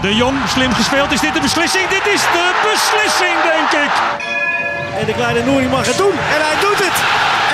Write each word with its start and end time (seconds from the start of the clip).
De 0.00 0.14
Jong, 0.14 0.36
slim 0.48 0.72
gespeeld. 0.72 1.12
Is 1.12 1.20
dit 1.20 1.34
de 1.34 1.40
beslissing? 1.40 1.88
Dit 1.88 2.06
is 2.06 2.20
de 2.20 2.46
beslissing, 2.70 3.36
denk 3.42 3.84
ik. 3.84 3.92
En 4.98 5.06
de 5.06 5.12
kleine 5.12 5.42
Nouri 5.44 5.68
mag 5.68 5.86
het 5.86 5.96
doen. 5.96 6.12
En 6.12 6.40
hij 6.46 6.60
doet 6.60 6.78
het. 6.86 6.98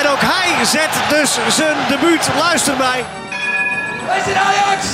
En 0.01 0.11
ook 0.11 0.21
hij 0.21 0.65
zet 0.65 0.91
dus 1.09 1.39
zijn 1.57 1.77
debuut. 1.89 2.29
Luister 2.39 2.77
mij. 2.77 3.05
Wij 4.07 4.21
zijn 4.25 4.37
Ajax! 4.37 4.87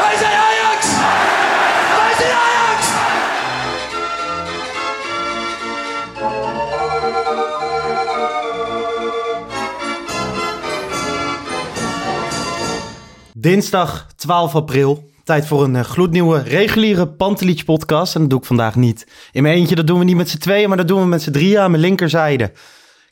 Wij 0.00 0.16
zijn 0.18 0.32
Ajax! 0.32 0.86
Wij 1.98 2.14
zijn 2.18 2.32
Ajax! 2.32 2.86
Dinsdag 13.32 14.06
12 14.16 14.54
april. 14.54 15.12
Tijd 15.24 15.46
voor 15.46 15.64
een 15.64 15.76
eh, 15.76 15.84
gloednieuwe 15.84 16.42
reguliere 16.42 17.08
Pantelich 17.08 17.64
podcast. 17.64 18.14
En 18.14 18.20
dat 18.20 18.30
doe 18.30 18.38
ik 18.38 18.44
vandaag 18.44 18.74
niet 18.74 19.06
in 19.32 19.42
mijn 19.42 19.54
eentje. 19.54 19.74
Dat 19.74 19.86
doen 19.86 19.98
we 19.98 20.04
niet 20.04 20.16
met 20.16 20.28
z'n 20.28 20.38
tweeën, 20.38 20.68
maar 20.68 20.76
dat 20.76 20.88
doen 20.88 21.00
we 21.00 21.06
met 21.06 21.22
z'n 21.22 21.30
drieën 21.30 21.58
aan 21.60 21.70
mijn 21.70 21.82
linkerzijde. 21.82 22.52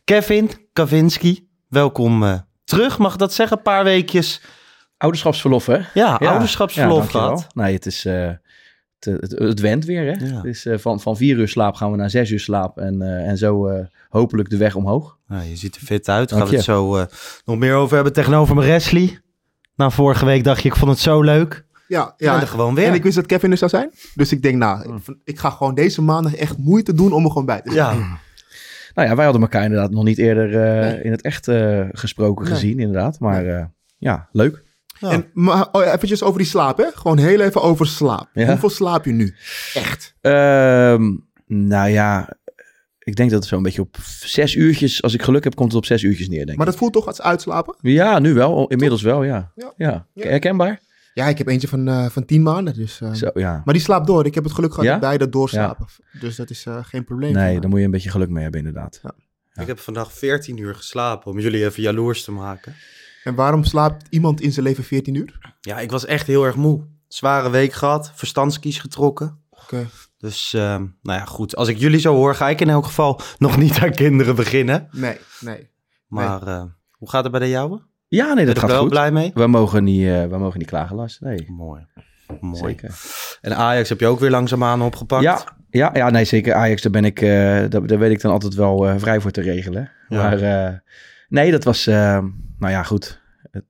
Kevin 0.05 0.51
Kavinski, 0.73 1.49
welkom 1.69 2.25
eh, 2.25 2.35
terug. 2.65 2.99
Mag 2.99 3.13
ik 3.13 3.19
dat 3.19 3.33
zeggen? 3.33 3.57
Een 3.57 3.63
paar 3.63 3.85
weekjes. 3.85 4.43
Ouderschapsverlof, 4.97 5.67
hè? 5.67 5.79
Ja, 5.95 6.15
ouderschapsverlof 6.15 6.99
dankjewel. 6.99 7.37
gehad. 7.37 7.55
Nee, 7.55 7.75
het 7.75 7.87
is... 7.87 8.05
eh, 8.05 8.31
het, 8.99 9.21
het, 9.21 9.39
het 9.39 9.61
went 9.61 9.85
weer, 9.85 10.05
hè? 10.05 10.27
Ja. 10.27 10.43
Eh, 10.43 10.79
van, 10.79 11.01
van 11.01 11.17
vier 11.17 11.37
uur 11.37 11.49
slaap 11.49 11.75
gaan 11.75 11.91
we 11.91 11.97
naar 11.97 12.11
zes 12.11 12.31
uur 12.31 12.41
slaap. 12.41 12.79
En, 12.79 13.03
en 13.03 13.37
zo 13.39 13.87
hopelijk 14.09 14.51
de 14.51 14.57
weg 14.57 14.75
omhoog. 14.75 15.19
Nou, 15.27 15.45
je 15.49 15.57
ziet 15.57 15.75
er 15.75 15.81
fit 15.83 16.09
uit. 16.09 16.33
Gaan 16.33 16.49
we 16.49 16.55
het 16.55 16.65
zo 16.65 17.07
nog 17.45 17.59
meer 17.59 17.75
over 17.75 17.95
hebben 17.95 18.13
tegenover 18.13 18.55
mijn 18.55 18.69
Wesley. 18.69 19.21
Nou, 19.77 19.93
vorige 19.93 20.25
week 20.25 20.45
dacht 20.45 20.63
je, 20.63 20.69
ik 20.69 20.77
vond 20.77 20.91
het 20.91 21.01
zo 21.01 21.21
leuk. 21.23 21.65
Ja, 21.93 22.15
Ja, 22.17 22.41
er 22.41 22.47
gewoon 22.47 22.75
weer. 22.75 22.87
En 22.87 22.95
ik 22.95 23.03
wist 23.03 23.15
dat 23.17 23.27
Kevin 23.27 23.51
er 23.51 23.57
zou 23.57 23.71
zijn. 23.71 23.91
Dus 24.15 24.33
ik 24.33 24.43
denk, 24.43 24.57
nou, 24.57 24.95
ik, 24.97 25.17
ik 25.25 25.39
ga 25.39 25.51
gewoon 25.51 25.75
deze 25.75 26.03
maandag 26.03 26.35
echt 26.35 26.59
moeite 26.59 26.95
doen 26.95 27.13
om 27.13 27.23
er 27.25 27.29
gewoon 27.31 27.47
bij 27.47 27.61
te 27.61 27.73
zijn. 27.73 27.99
Ja, 27.99 28.19
Nou 28.95 29.09
ja, 29.09 29.15
wij 29.15 29.25
hadden 29.25 29.43
elkaar 29.43 29.63
inderdaad 29.65 29.91
nog 29.91 30.05
niet 30.05 30.19
eerder 30.19 30.63
eh, 30.63 31.05
in 31.05 31.11
het 31.11 31.23
echt 31.23 31.49
eh, 31.49 31.85
gesproken 31.93 32.45
Nee. 32.45 32.55
gezien, 32.55 32.79
inderdaad. 32.79 33.19
Maar 33.21 33.47
eh, 33.47 33.65
ja, 33.99 34.29
leuk. 34.33 34.63
Ja. 34.99 35.11
En 35.11 35.27
maar, 35.33 35.69
oh, 35.73 35.85
ja, 35.85 35.93
eventjes 35.95 36.23
over 36.23 36.39
die 36.39 36.49
slaap, 36.49 36.77
hè? 36.79 36.87
Gewoon 36.95 37.19
heel 37.19 37.41
even 37.41 37.63
over 37.63 37.87
slaap. 37.87 38.29
Ja. 38.33 38.47
Hoeveel 38.47 38.71
slaap 38.71 39.05
je 39.05 39.13
nu? 39.13 39.35
Echt. 39.75 40.15
Ehm, 40.21 41.17
nou 41.47 41.89
ja, 41.91 42.37
ik 42.99 43.17
denk 43.17 43.31
dat 43.31 43.39
het 43.41 43.49
zo'n 43.49 43.63
beetje 43.63 43.81
op 43.81 43.97
zes 44.21 44.55
uurtjes... 44.55 45.03
Als 45.03 45.15
ik 45.15 45.23
geluk 45.23 45.45
heb, 45.45 45.55
komt 45.55 45.69
het 45.69 45.79
op 45.79 45.87
zes 45.87 46.03
uurtjes 46.03 46.29
neer, 46.29 46.47
denk 46.47 46.59
Maar 46.59 46.67
ik. 46.67 46.73
dat 46.73 46.81
voelt 46.81 46.93
toch 46.93 47.07
als 47.07 47.23
uitslapen? 47.23 47.75
Ja, 47.81 48.19
nu 48.19 48.35
wel. 48.35 48.67
Inmiddels 48.69 49.03
wel, 49.03 49.23
ja. 49.23 49.53
Ja. 49.55 49.73
Ja, 49.77 50.07
Ja. 50.15 50.29
herkenbaar? 50.29 50.81
Ja, 51.15 51.27
ik 51.27 51.39
heb 51.39 51.49
eentje 51.49 51.69
van, 51.69 51.89
eh, 51.89 52.07
van 52.09 52.25
tien 52.25 52.43
maanden. 52.43 52.75
Dus, 52.75 53.01
eh, 53.01 53.13
Zo, 53.13 53.31
ja. 53.35 53.63
Maar 53.65 53.75
die 53.75 53.83
slaapt 53.83 54.07
door. 54.07 54.27
Ik 54.27 54.35
heb 54.35 54.45
het 54.45 54.53
geluk 54.53 54.71
gehad 54.71 54.85
Ja? 54.87 54.93
dat 54.93 55.01
beide 55.01 55.29
doorslapen. 55.29 55.87
Dus 56.21 56.37
dat 56.37 56.51
is 56.51 56.67
eh, 56.67 56.79
geen 56.83 57.05
probleem. 57.05 57.33
voor 57.33 57.43
Nee, 57.43 57.61
daar 57.61 57.71
moet 57.71 57.79
je 57.79 57.85
een 57.85 57.91
beetje 57.91 58.11
geluk 58.11 58.29
mee 58.29 58.43
hebben, 58.43 58.61
inderdaad. 58.61 59.01
ik 59.55 59.67
heb 59.67 59.79
vandaag 59.79 60.13
14 60.13 60.57
uur 60.57 60.75
geslapen 60.75 61.31
om 61.31 61.39
jullie 61.39 61.65
even 61.65 61.83
jaloers 61.83 62.25
te 62.25 62.33
maken. 62.33 62.75
En 63.25 63.35
waarom 63.35 63.65
slaapt 63.65 64.07
iemand 64.11 64.41
in 64.41 64.53
zijn 64.53 64.67
leven 64.67 64.85
14 64.85 65.15
uur? 65.15 65.55
Ja, 65.61 65.79
ik 65.81 65.91
was 65.91 66.05
echt 66.07 66.27
heel 66.27 66.45
erg 66.45 66.57
moe. 66.57 66.87
Zware 67.09 67.51
week 67.51 67.73
gehad, 67.73 68.13
verstandskies 68.15 68.79
getrokken. 68.79 69.39
Oké. 69.51 69.87
Dus, 70.19 70.55
ehm, 70.55 70.87
nou 71.03 71.19
ja, 71.19 71.25
goed. 71.25 71.57
Als 71.57 71.69
ik 71.69 71.79
jullie 71.79 72.01
zo 72.01 72.15
hoor, 72.15 72.35
ga 72.35 72.49
ik 72.49 72.61
in 72.61 72.69
elk 72.69 72.85
geval 72.85 73.21
nog 73.39 73.57
niet 73.57 73.79
aan 73.79 73.91
kinderen 73.93 74.35
beginnen. 74.35 74.89
Nee, 74.91 75.19
nee. 75.41 75.71
Maar 76.07 76.47
eh, 76.47 76.65
hoe 76.93 77.11
gaat 77.11 77.23
het 77.23 77.33
bij 77.33 77.41
de 77.41 77.49
jouwe? 77.49 77.81
Ja, 78.17 78.33
nee, 78.35 78.47
dat 78.47 78.59
gaat 78.59 78.71
wel 78.71 78.81
goed. 78.81 78.89
blij 78.89 79.11
mee? 79.13 79.31
We 79.35 79.47
mogen 79.47 79.85
niet, 79.85 80.07
eh, 80.07 80.25
we 80.27 80.39
mogen 80.39 80.59
niet 80.59 80.69
klagen, 80.69 80.97
Lars. 80.97 81.19
Nee, 81.21 81.45
Mooi. 81.51 81.87
Mooi. 82.41 82.57
zeker. 82.57 82.91
En 83.41 83.57
Ajax 83.57 83.89
heb 83.89 84.01
je 84.01 84.07
ook 84.07 84.21
weer 84.21 84.31
langzaamaan 84.31 84.83
opgepakt. 84.83 85.23
Ja, 85.23 85.41
ja, 85.71 85.91
ja, 85.95 86.11
nee, 86.11 86.25
zeker. 86.25 86.55
Ajax, 86.55 86.83
daar 86.83 86.93
ben 86.93 87.05
ik, 87.05 87.21
eh, 87.21 87.29
daar, 87.69 87.87
daar 87.87 87.99
weet 87.99 88.11
ik 88.11 88.21
dan 88.21 88.33
altijd 88.33 88.55
wel 88.55 88.89
eh, 88.89 88.95
vrij 88.99 89.21
voor 89.21 89.31
te 89.31 89.41
regelen. 89.41 89.91
Ja. 90.09 90.23
Maar 90.23 90.83
nee, 91.29 91.51
dat 91.51 91.65
was, 91.65 91.87
nou 91.87 92.33
ja, 92.59 92.83
goed. 92.83 93.21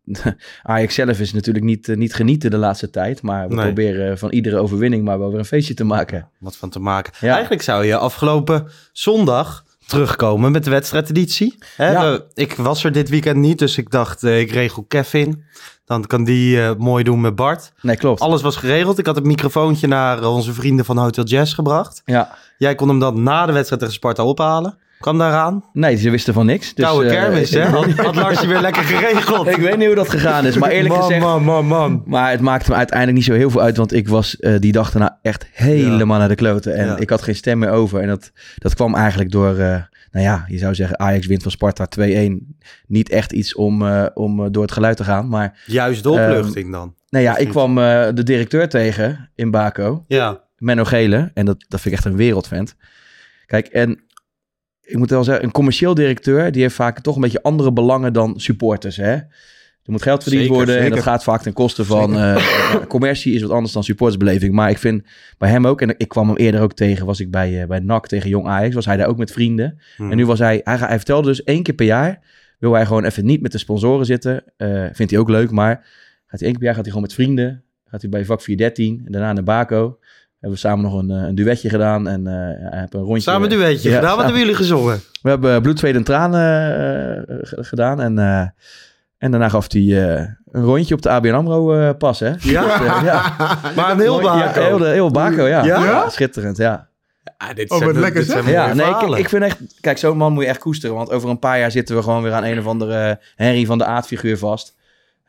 Ajax 0.62 0.94
zelf 0.94 1.20
is 1.20 1.32
natuurlijk 1.32 1.64
niet, 1.64 1.97
niet 1.97 2.14
genieten 2.14 2.50
de 2.50 2.56
laatste 2.56 2.91
tijd. 2.91 3.22
Maar 3.22 3.48
we 3.48 3.54
Nee. 3.54 3.64
proberen 3.64 4.19
van 4.19 4.30
iedere 4.30 4.59
overwinning 4.59 5.04
maar 5.04 5.19
wel 5.19 5.30
weer 5.30 5.38
een 5.38 5.44
feestje 5.44 5.74
te 5.74 5.84
maken. 5.84 6.28
Wat 6.38 6.56
van 6.56 6.70
te 6.70 6.78
maken. 6.78 7.12
Ja. 7.20 7.32
Eigenlijk 7.32 7.62
zou 7.62 7.84
je 7.84 7.97
afgelopen 7.97 8.66
zondag 8.92 9.64
terugkomen 9.92 10.53
met 10.53 10.64
de 10.64 10.70
wedstrijdeditie. 10.70 11.58
Hè, 11.76 11.91
Ja. 11.91 12.19
ik 12.34 12.54
was 12.54 12.84
er 12.84 12.92
dit 12.92 13.08
weekend 13.08 13.36
niet, 13.36 13.58
dus 13.58 13.78
ik 13.78 13.91
dacht, 13.91 14.22
eh, 14.25 14.41
ik 14.41 14.50
regel 14.50 14.84
Kevin. 14.88 15.44
Dan 15.84 16.06
kan 16.06 16.25
die 16.25 16.62
eh, 16.62 16.70
mooi 16.78 17.04
doen 17.04 17.20
met 17.20 17.34
Bart. 17.34 17.72
Nee, 17.80 17.97
klopt. 17.97 18.20
Alles 18.20 18.42
was 18.42 18.56
geregeld. 18.56 18.98
Ik 18.98 19.06
had 19.06 19.14
het 19.16 19.25
microfoontje 19.25 19.86
naar 19.86 20.25
onze 20.25 20.53
vrienden 20.53 20.84
van 20.84 20.98
Hotel 20.98 21.25
Jazz 21.25 21.54
gebracht. 21.54 22.03
Ja. 22.04 22.34
Jij 22.58 22.75
kon 22.75 22.88
hem 22.88 22.98
dan 22.98 23.22
na 23.22 23.47
de 23.47 23.53
wedstrijd 23.53 23.80
tegen 23.80 23.97
Sparta 23.97 24.25
ophalen. 24.25 24.78
Kwam 25.03 25.19
daaraan. 25.19 25.65
Nee, 25.73 25.97
ze 25.97 26.11
wisten 26.11 26.35
van 26.35 26.47
niks. 26.47 26.75
Dus, 26.75 26.85
Koude 26.85 27.09
eh, 27.09 27.23
kermis, 27.23 27.51
hè? 27.51 27.63
Had, 27.69 27.91
had 27.91 28.15
Lars 28.15 28.41
je 28.41 28.47
weer 28.47 28.61
lekker 28.61 28.83
geregeld. 28.83 29.47
ik 29.47 29.57
weet 29.57 29.77
niet 29.77 29.87
hoe 29.87 29.95
dat 29.95 30.09
gegaan 30.09 30.47
is, 30.47 30.57
maar 30.59 30.71
eerlijk 30.71 30.95
man, 30.95 31.03
gezegd... 31.03 31.21
Man, 31.21 31.45
man, 31.45 31.67
man. 31.67 32.03
Maar 32.07 32.31
het 32.31 32.41
maakte 32.41 32.71
me 32.71 32.77
uiteindelijk 32.77 33.19
niet 33.19 33.27
zo 33.27 33.33
heel 33.35 33.51
veel 33.51 33.61
uit, 33.61 33.77
want 33.77 33.93
ik 33.93 34.09
was 34.09 34.37
eh, 34.37 34.55
die 34.59 34.73
dag 34.73 34.91
daarna 34.91 35.19
echt 35.23 35.47
helemaal 35.53 36.19
naar 36.19 36.29
de 36.29 36.35
kloten. 36.35 36.75
En 36.75 36.87
Ja. 36.87 36.97
ik 36.99 37.11
had 37.11 37.23
geen 37.23 37.35
stem 37.35 37.59
meer 37.59 37.71
over. 37.71 38.01
En 38.01 38.09
dat, 38.09 38.33
dat 38.57 38.75
kwam 38.75 38.95
eigenlijk 38.95 39.31
door, 39.31 39.51
eh, 39.59 39.83
nou 40.11 40.25
ja, 40.27 40.45
je 40.47 40.59
zou 40.59 40.75
zeggen 40.75 40.99
Ajax 40.99 41.27
wint 41.27 41.43
van 41.43 41.51
Sparta 41.51 41.87
2-1. 41.87 42.57
Niet 42.87 43.09
echt 43.11 43.33
iets 43.33 43.55
om, 43.55 43.87
eh, 43.87 44.07
om 44.15 44.53
door 44.53 44.63
het 44.63 44.73
geluid 44.73 44.97
te 44.97 45.05
gaan. 45.05 45.29
Maar 45.29 45.61
Juist 45.67 46.03
de 46.03 46.11
opluchting 46.11 46.73
dan. 46.73 46.95
nou 47.09 47.25
ja, 47.25 47.37
ik 47.37 47.49
kwam 47.49 47.79
eh, 47.79 48.09
de 48.15 48.23
directeur 48.23 48.69
tegen 48.69 49.31
in 49.34 49.51
Baco, 49.51 50.05
Ja. 50.09 50.41
Menno 50.57 50.84
Gele. 50.84 51.31
En 51.34 51.45
dat, 51.45 51.65
dat 51.69 51.81
vind 51.81 51.95
ik 51.95 52.01
echt 52.01 52.05
een 52.13 52.17
wereldvent. 52.17 52.75
Kijk, 53.47 53.67
en 53.67 54.01
ik 54.92 54.98
moet 54.98 55.10
wel 55.10 55.25
zeggen, 55.25 55.44
een 55.44 55.50
commercieel 55.50 55.94
directeur, 55.94 56.53
die 56.53 56.62
heeft 56.62 56.75
vaak 56.75 57.00
toch 57.00 57.14
een 57.14 57.20
beetje 57.20 57.42
andere 57.42 57.72
belangen 57.72 58.12
dan 58.12 58.41
supporters, 58.41 58.97
hè? 58.97 59.12
Er 59.82 59.91
moet 59.91 60.03
geld 60.03 60.22
verdiend 60.22 60.42
Zeker, 60.42 60.56
worden 60.56 60.78
en 60.78 60.91
dat 60.91 61.03
gaat 61.03 61.22
vaak 61.22 61.42
ten 61.42 61.53
koste 61.53 61.84
van... 61.84 62.14
eh, 62.14 62.19
ja, 62.72 62.86
commercie 62.88 63.34
is 63.34 63.42
wat 63.42 63.50
anders 63.50 63.72
dan 63.72 63.84
supportersbeleving. 63.84 64.54
Maar 64.54 64.70
ik 64.70 64.78
vind 64.78 65.03
bij 65.38 65.50
hem 65.50 65.66
ook, 65.66 65.80
en 65.80 65.94
ik 65.97 66.08
kwam 66.08 66.28
hem 66.28 66.36
eerder 66.36 66.60
ook 66.60 66.72
tegen... 66.72 67.06
was 67.06 67.20
ik 67.20 67.30
bij, 67.30 67.62
eh, 67.62 67.68
bij 67.68 67.78
NAC 67.78 68.06
tegen 68.06 68.28
Jong 68.28 68.47
Ajax, 68.47 68.74
was 68.74 68.86
hij 68.86 68.97
daar 68.97 69.06
ook 69.06 69.16
met 69.16 69.33
vrienden. 69.33 69.78
Hmm. 69.97 70.10
En 70.10 70.16
nu 70.16 70.27
was 70.27 70.39
hij, 70.39 70.60
hij, 70.65 70.77
hij 70.77 70.97
vertelde 70.97 71.28
dus 71.28 71.42
één 71.42 71.62
keer 71.62 71.74
per 71.74 71.86
jaar... 71.86 72.21
wil 72.59 72.72
hij 72.72 72.86
gewoon 72.86 73.04
even 73.04 73.24
niet 73.24 73.42
met 73.42 73.53
de 73.53 73.59
sponsoren 73.59 74.06
zitten. 74.06 74.45
Eh, 74.56 74.84
vindt 74.92 75.12
hij 75.12 75.21
ook 75.21 75.28
leuk, 75.28 75.50
maar 75.50 75.74
gaat 76.27 76.41
hij 76.41 76.48
één 76.48 76.50
keer 76.50 76.59
per 76.59 76.65
jaar 76.65 76.74
gaat 76.74 76.84
hij 76.84 76.92
gewoon 76.92 77.09
met 77.09 77.15
vrienden... 77.15 77.62
gaat 77.86 78.00
hij 78.00 78.10
bij 78.10 78.24
vak 78.24 78.42
413 78.42 79.03
en 79.04 79.12
daarna 79.12 79.33
naar 79.33 79.45
Baco... 79.45 79.98
Hebben 80.42 80.60
we 80.60 80.66
samen 80.66 80.84
nog 80.84 81.03
een, 81.03 81.10
eh, 81.10 81.28
een 81.28 81.34
duetje 81.34 81.68
gedaan 81.68 82.09
en 82.09 82.27
eh 82.27 82.78
heeft 82.78 82.94
een 82.94 83.00
rondje... 83.00 83.30
Samen 83.30 83.53
een 83.53 83.59
duetje 83.59 83.89
Ja, 83.91 83.94
gedaan. 83.97 84.15
Wat 84.16 84.24
hebben 84.24 84.41
jullie 84.41 84.56
gezongen? 84.56 85.00
we 85.22 85.28
hebben 85.28 85.62
bloed, 85.62 85.78
zweet 85.78 85.94
en 85.94 86.04
tranen 86.04 87.28
eh, 87.28 87.39
gedaan. 87.42 88.00
En, 88.00 88.18
eh, 88.18 88.47
en 89.18 89.30
daarna 89.30 89.48
gaf 89.48 89.72
hij 89.72 89.80
eh, 89.83 90.27
een 90.53 90.62
rondje 90.65 90.94
op 90.94 91.03
de 91.03 91.09
ABN 91.10 91.33
AMRO 91.33 91.74
eh, 91.74 91.91
pas, 91.98 92.21
hè? 92.21 92.33
Ja? 92.39 92.62
Dus, 92.62 92.86
eh, 92.89 93.00
ja. 93.04 93.36
Maar 93.77 93.91
een 93.91 94.00
heel 94.00 94.21
Ja, 94.22 94.36
Baco. 94.44 94.60
heel, 94.60 94.84
heel 94.84 95.10
Baco, 95.10 95.47
ja. 95.47 95.65
Ja? 95.65 95.84
Ja, 95.84 96.09
Schitterend, 96.09 96.56
ja. 96.56 96.88
Ah, 97.36 97.54
dit 97.54 97.71
Oh, 97.71 97.77
zijn, 97.78 97.92
wat 97.92 98.00
lekker, 98.00 98.22
zijn 98.22 98.47
Ja, 98.48 98.74
nee, 98.74 99.18
ik, 99.18 99.28
vind 99.28 99.42
echt... 99.42 99.59
Kijk, 99.80 99.98
zo'n 99.98 100.16
man 100.16 100.33
moet 100.33 100.42
je 100.42 100.48
echt 100.48 100.59
koesteren. 100.59 100.97
Want 100.97 101.10
over 101.10 101.28
een 101.30 101.38
paar 101.38 101.59
jaar 101.59 101.71
zitten 101.71 101.97
we 101.97 102.03
gewoon 102.03 102.22
weer 102.22 102.33
aan 102.33 102.45
een 102.45 102.59
of 102.59 102.66
andere 102.66 103.21
Henry 103.36 103.65
van 103.66 103.78
de 103.78 103.84
Aard 103.84 104.06
figuur 104.06 104.38
vast. 104.38 104.74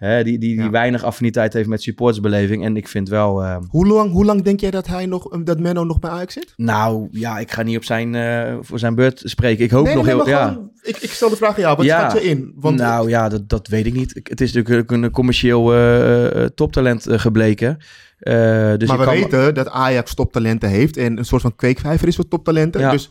Hè, 0.04 0.24
die, 0.24 0.38
die, 0.38 0.56
die 0.56 0.64
Ja. 0.64 0.70
weinig 0.70 1.04
affiniteit 1.04 1.54
heeft 1.54 1.68
met 1.70 1.82
supportersbeleving. 1.82 2.64
En 2.66 2.78
ik 2.78 2.88
vind 2.88 3.10
wel... 3.10 3.44
eh, 3.44 3.58
Hoe 3.68 3.88
lang, 3.88 4.12
hoe 4.12 4.26
lang 4.26 4.42
denk 4.42 4.60
jij 4.60 4.72
dat 4.72 4.88
hij 4.88 5.06
nog, 5.06 5.28
dat 5.44 5.60
Menno 5.60 5.84
nog 5.84 6.00
bij 6.00 6.10
Ajax 6.10 6.34
zit? 6.34 6.54
nou, 6.56 7.08
ja, 7.12 7.40
ik 7.40 7.52
ga 7.52 7.62
niet 7.64 7.78
op 7.78 7.84
zijn, 7.84 8.16
eh, 8.16 8.56
voor 8.62 8.80
zijn 8.80 8.96
beurt 8.96 9.22
spreken. 9.24 9.64
Ik 9.66 9.72
hoop 9.72 9.86
nee, 9.86 9.96
nog 9.96 10.06
nee, 10.06 10.16
heel... 10.16 10.28
Ja. 10.28 10.48
gewoon, 10.48 10.72
ik, 10.82 10.98
ik 10.98 11.10
stel 11.10 11.30
de 11.30 11.36
vraag 11.36 11.56
aan 11.56 11.62
jou, 11.62 11.76
wat 11.78 11.86
Ja. 11.86 12.10
schat 12.10 12.22
je 12.24 12.30
in? 12.30 12.54
Want 12.56 12.78
nou 12.78 13.10
ja, 13.10 13.30
dat, 13.30 13.50
dat 13.50 13.68
weet 13.68 13.86
ik 13.86 13.94
niet. 13.94 14.20
Het 14.24 14.42
is 14.42 14.54
natuurlijk 14.54 14.92
een 14.92 15.12
commercieel 15.12 15.74
eh, 15.74 16.44
eh, 16.44 16.50
toptalent 16.50 17.08
eh, 17.08 17.20
gebleken. 17.20 17.78
Eh, 18.18 18.34
dus 18.78 18.88
maar 18.90 19.00
ik 19.00 19.04
we 19.04 19.04
kan- 19.06 19.14
weten 19.16 19.54
dat 19.54 19.70
Ajax 19.70 20.14
toptalenten 20.14 20.70
heeft 20.70 20.98
en 20.98 21.18
een 21.18 21.26
soort 21.26 21.42
van 21.42 21.56
kweekvijver 21.56 22.08
is 22.08 22.16
voor 22.16 22.28
toptalenten. 22.28 22.82
Ja. 22.82 22.92
Dus 22.92 23.10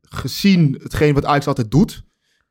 gezien 0.00 0.78
hetgeen 0.82 1.14
wat 1.14 1.24
Ajax 1.24 1.46
altijd 1.46 1.70
doet, 1.70 2.02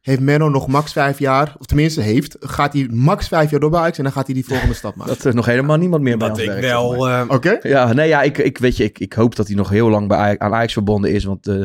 heeft 0.08 0.22
Menno 0.22 0.50
nog 0.50 0.68
max 0.68 0.92
vijf 0.92 1.20
jaar, 1.20 1.56
of 1.60 1.66
tenminste 1.66 2.02
heeft, 2.02 2.36
gaat 2.40 2.74
hij 2.74 2.88
max 2.92 3.28
vijf 3.28 3.52
jaar 3.52 3.60
door 3.60 3.70
bij 3.70 3.80
Ajax 3.80 3.98
en 3.98 4.04
dan 4.04 4.14
gaat 4.14 4.26
hij 4.26 4.36
die 4.36 4.46
volgende 4.46 4.74
stap 4.74 4.96
maken. 4.96 5.14
dat 5.16 5.24
er 5.26 5.36
nog 5.36 5.46
helemaal 5.46 5.78
niemand 5.78 6.02
meer 6.04 6.18
bij 6.18 6.28
Wat 6.28 6.38
ons 6.38 6.46
ik 6.46 6.52
werkt, 6.54 6.66
wel... 6.66 7.10
eh, 7.10 7.24
Oké? 7.28 7.58
Ja, 7.62 7.94
nee, 7.94 8.08
ja, 8.08 8.22
ik, 8.22 8.38
ik, 8.38 8.58
weet 8.58 8.78
je, 8.78 8.84
ik, 8.84 9.00
ik 9.00 9.14
hoop 9.14 9.36
dat 9.36 9.48
hij 9.48 9.56
nog 9.56 9.70
heel 9.70 9.90
lang 9.90 10.08
bij 10.08 10.18
Ajax, 10.18 10.40
aan 10.40 10.54
Ajax 10.54 10.74
verbonden 10.74 11.12
is. 11.12 11.24
Want 11.24 11.48
eh, 11.48 11.56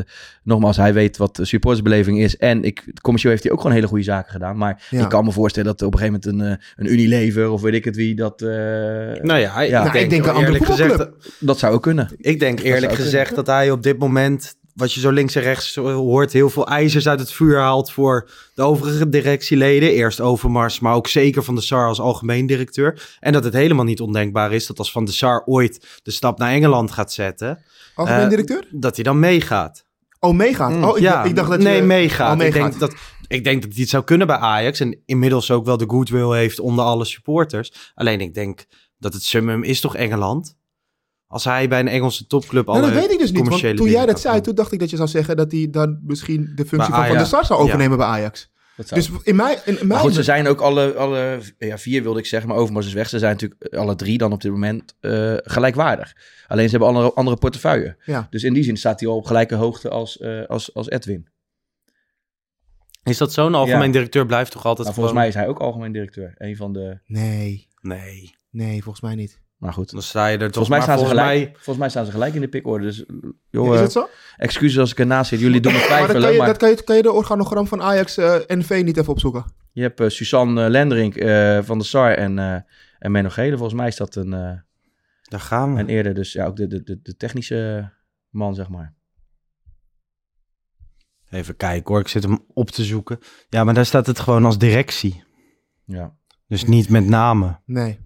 nogmaals, 0.43 0.77
hij 0.77 0.93
weet 0.93 1.17
wat 1.17 1.35
de 1.35 1.45
supportersbeleving 1.45 2.19
is. 2.19 2.37
En 2.37 2.63
ik, 2.63 2.83
commercieel 3.01 3.31
heeft 3.31 3.43
hij 3.43 3.53
ook 3.53 3.61
gewoon 3.61 3.75
hele 3.75 3.87
goede 3.87 4.03
zaken 4.03 4.31
gedaan. 4.31 4.57
Maar 4.57 4.87
Ja. 4.89 5.01
ik 5.03 5.09
kan 5.09 5.25
me 5.25 5.31
voorstellen 5.31 5.69
dat 5.77 5.81
op 5.87 5.93
een 5.93 5.99
gegeven 5.99 6.21
moment 6.31 6.41
een, 6.41 6.57
eh, 6.59 6.85
een 6.85 6.91
Unilever 6.93 7.49
of 7.49 7.61
weet 7.61 7.73
ik 7.73 7.85
het 7.85 7.95
wie, 7.95 8.15
dat, 8.15 8.41
eh, 8.41 8.47
nou 8.49 9.39
ja, 9.39 9.61
ik, 9.61 9.69
Ja. 9.69 9.83
Nou, 9.83 9.97
ik 9.97 10.09
denk 10.09 10.25
een 10.25 10.33
andere 10.33 10.65
gezegd, 10.65 10.89
voetbalclub. 10.89 11.23
dat 11.39 11.59
zou 11.59 11.73
ook 11.73 11.81
kunnen. 11.81 12.09
ik 12.17 12.39
denk 12.39 12.59
eerlijk 12.59 12.93
gezegd 12.93 13.35
dat 13.35 13.47
hij 13.47 13.71
op 13.71 13.83
dit 13.83 13.97
moment, 13.99 14.55
wat 14.73 14.93
je 14.93 14.99
zo 14.99 15.09
links 15.09 15.35
en 15.35 15.41
rechts 15.41 15.75
hoort, 15.75 16.33
heel 16.33 16.49
veel 16.49 16.67
ijzers 16.67 17.07
uit 17.07 17.19
het 17.19 17.31
vuur 17.31 17.59
haalt 17.59 17.91
voor 17.91 18.29
de 18.53 18.61
overige 18.61 19.09
directieleden. 19.09 19.91
Eerst 19.91 20.21
Overmars, 20.21 20.79
maar 20.79 20.95
ook 20.95 21.07
zeker 21.07 21.43
van 21.43 21.55
de 21.55 21.61
SAR 21.61 21.87
als 21.87 21.99
algemeen 21.99 22.45
directeur. 22.45 23.17
En 23.19 23.33
dat 23.33 23.43
het 23.43 23.53
helemaal 23.53 23.85
niet 23.85 24.01
ondenkbaar 24.01 24.53
is 24.53 24.67
dat 24.67 24.77
als 24.77 24.91
Van 24.91 25.05
de 25.05 25.11
SAR 25.11 25.43
ooit 25.45 25.99
de 26.03 26.11
stap 26.11 26.37
naar 26.37 26.51
Engeland 26.51 26.91
gaat 26.91 27.13
zetten, 27.13 27.63
Algemeen 27.95 28.23
eh, 28.23 28.29
directeur? 28.29 28.67
dat 28.71 28.95
hij 28.95 29.03
dan 29.03 29.19
meegaat. 29.19 29.85
Oh, 30.19 30.33
meegaan. 30.33 30.85
Oh, 30.85 30.97
ik, 30.97 31.03
ja, 31.03 31.23
ik 31.23 31.35
dacht 31.35 31.49
dat 31.49 31.59
nee, 31.59 31.81
meegaat. 31.81 32.31
Oh, 32.31 32.37
meegaat. 32.37 32.73
Ik, 32.73 32.79
denk 32.79 32.79
dat, 32.79 32.99
ik 33.27 33.43
denk 33.43 33.61
dat 33.61 33.71
hij 33.71 33.81
het 33.81 33.89
zou 33.89 34.03
kunnen 34.03 34.27
bij 34.27 34.35
Ajax. 34.35 34.79
En 34.79 35.01
inmiddels 35.05 35.51
ook 35.51 35.65
wel 35.65 35.77
de 35.77 35.89
goodwill 35.89 36.37
heeft 36.37 36.59
onder 36.59 36.85
alle 36.85 37.05
supporters. 37.05 37.91
Alleen 37.95 38.21
ik 38.21 38.33
denk 38.33 38.65
dat 38.97 39.13
het 39.13 39.23
summum 39.23 39.63
is 39.63 39.81
toch 39.81 39.95
Engeland? 39.95 40.55
Als 41.33 41.43
hij 41.43 41.67
bij 41.67 41.79
een 41.79 41.87
Engelse 41.87 42.27
topclub 42.27 42.65
Nou, 42.65 42.77
alle 42.77 42.91
dat 42.91 43.01
weet 43.01 43.11
ik 43.11 43.19
dus 43.19 43.31
niet, 43.31 43.47
want 43.47 43.75
toen 43.77 43.89
jij 43.89 44.05
dat 44.05 44.19
zei, 44.19 44.41
toen 44.41 44.55
dacht 44.55 44.71
ik 44.71 44.79
dat 44.79 44.89
je 44.89 44.95
zou 44.95 45.09
zeggen 45.09 45.35
dat 45.37 45.51
hij 45.51 45.67
dan 45.71 45.99
misschien 46.03 46.51
de 46.55 46.65
functie 46.65 46.93
van 46.93 47.05
Van 47.05 47.17
der. 47.17 47.25
Sar 47.25 47.45
zou 47.45 47.59
Ja. 47.59 47.65
overnemen 47.65 47.97
bij 47.97 48.07
Ajax. 48.07 48.51
Dus 48.87 49.09
in 49.23 49.35
mij, 49.35 49.61
in 49.65 49.73
maar 49.73 49.85
mij 49.85 49.97
goed, 49.97 50.13
ze 50.13 50.23
zijn 50.23 50.47
ook 50.47 50.59
alle, 50.61 50.93
alle 50.93 51.39
ja, 51.57 51.77
vier 51.77 52.03
wilde 52.03 52.19
ik 52.19 52.25
zeggen, 52.25 52.49
maar 52.49 52.57
Overmars 52.57 52.85
is 52.85 52.93
weg. 52.93 53.09
Ze 53.09 53.19
zijn 53.19 53.31
natuurlijk 53.31 53.75
alle 53.75 53.95
drie 53.95 54.17
dan 54.17 54.31
op 54.31 54.41
dit 54.41 54.51
moment 54.51 54.95
eh, 54.99 55.33
gelijkwaardig. 55.37 56.13
Alleen 56.47 56.65
ze 56.65 56.69
hebben 56.71 56.87
andere, 56.89 57.13
andere 57.13 57.37
portefeuille. 57.37 57.97
Ja. 58.05 58.27
Dus 58.29 58.43
in 58.43 58.53
die 58.53 58.63
zin 58.63 58.77
staat 58.77 58.99
hij 58.99 59.09
al 59.09 59.15
op 59.15 59.25
gelijke 59.25 59.55
hoogte 59.55 59.89
als, 59.89 60.17
eh, 60.17 60.45
als, 60.47 60.73
als 60.73 60.89
Edwin. 60.89 61.27
Is 63.03 63.17
dat 63.17 63.33
zo? 63.33 63.45
Een 63.45 63.55
algemeen 63.55 63.85
Ja. 63.87 63.91
directeur 63.91 64.25
blijft 64.25 64.51
toch 64.51 64.65
altijd 64.65 64.87
volgens 64.87 65.05
gewoon- 65.05 65.21
mij 65.21 65.27
is 65.27 65.33
hij 65.33 65.47
ook 65.47 65.59
algemeen 65.59 65.91
directeur. 65.91 66.33
Een 66.37 66.55
van 66.55 66.73
de... 66.73 66.99
Nee, 67.05 67.67
Nee, 67.81 68.35
nee, 68.49 68.81
volgens 68.83 69.03
mij 69.03 69.15
niet. 69.15 69.41
Maar 69.63 69.73
goed. 69.73 69.91
dan 69.91 70.01
sta 70.01 70.27
je 70.27 70.37
er 70.37 70.51
toch 70.51 70.67
Volgens 70.67 70.69
mij, 70.69 70.77
maar 70.77 70.87
staan 70.87 70.97
ze 70.97 71.03
volgens 71.05 71.27
gelijk, 71.29 71.43
mij- 71.45 71.53
volgens 71.55 71.77
mij 71.77 71.89
staan 71.89 72.05
ze 72.05 72.11
gelijk 72.11 72.33
in 72.33 72.41
de 72.41 72.47
pikorde. 72.47 72.85
Dus 72.85 73.03
joh, 73.49 73.67
is 73.67 73.73
eh, 73.73 73.79
dat 73.79 73.91
zo? 73.91 74.07
excuses 74.37 74.79
als 74.79 74.91
ik 74.91 74.99
ernaast 74.99 75.29
zit. 75.29 75.39
Jullie 75.39 75.61
doen 75.61 75.71
me 75.71 75.77
Maar 75.77 75.87
dat 75.87 75.97
twijfelen. 75.97 76.21
kan, 76.21 76.31
je, 76.31 76.37
maar 76.37 76.47
dat 76.47 76.57
kan, 76.57 76.69
je, 76.69 76.83
kan 76.83 76.95
je 76.95 77.01
de 77.01 77.11
organogram 77.11 77.67
van 77.67 77.81
Ajax 77.81 78.17
eh, 78.17 78.35
NV 78.47 78.81
niet 78.85 78.97
even 78.97 79.11
opzoeken? 79.11 79.45
je 79.71 79.81
hebt 79.81 79.99
eh, 79.99 80.09
Suzanne 80.09 80.69
Lenderink 80.69 81.15
eh, 81.15 81.59
van 81.61 81.77
de 81.77 81.83
SAR 81.83 82.13
en, 82.17 82.39
eh 82.39 82.55
en 82.99 83.11
Menno 83.11 83.29
Gele. 83.29 83.51
Volgens 83.57 83.73
mij 83.79 83.87
is 83.87 83.95
dat 83.95 84.15
een, 84.15 84.33
eh, 84.33 84.51
Daar 85.21 85.39
gaan 85.39 85.73
we. 85.73 85.79
en 85.79 85.87
eerder 85.87 86.13
dus 86.13 86.33
ja, 86.33 86.45
ook 86.45 86.55
de, 86.55 86.67
de, 86.67 86.83
de, 86.83 86.99
de 87.03 87.15
technische 87.15 87.89
man, 88.29 88.55
zeg 88.55 88.69
maar. 88.69 88.93
Even 91.29 91.55
kijken 91.55 91.91
hoor, 91.91 91.99
ik 92.01 92.07
zit 92.07 92.23
hem 92.23 92.45
op 92.53 92.69
te 92.71 92.83
zoeken. 92.83 93.19
Ja, 93.49 93.63
maar 93.63 93.73
daar 93.73 93.85
staat 93.85 94.07
het 94.07 94.19
gewoon 94.19 94.45
als 94.45 94.57
directie. 94.57 95.23
Ja. 95.85 96.15
Dus 96.47 96.65
niet 96.65 96.89
met 96.89 97.05
namen. 97.05 97.61
Nee. 97.65 97.99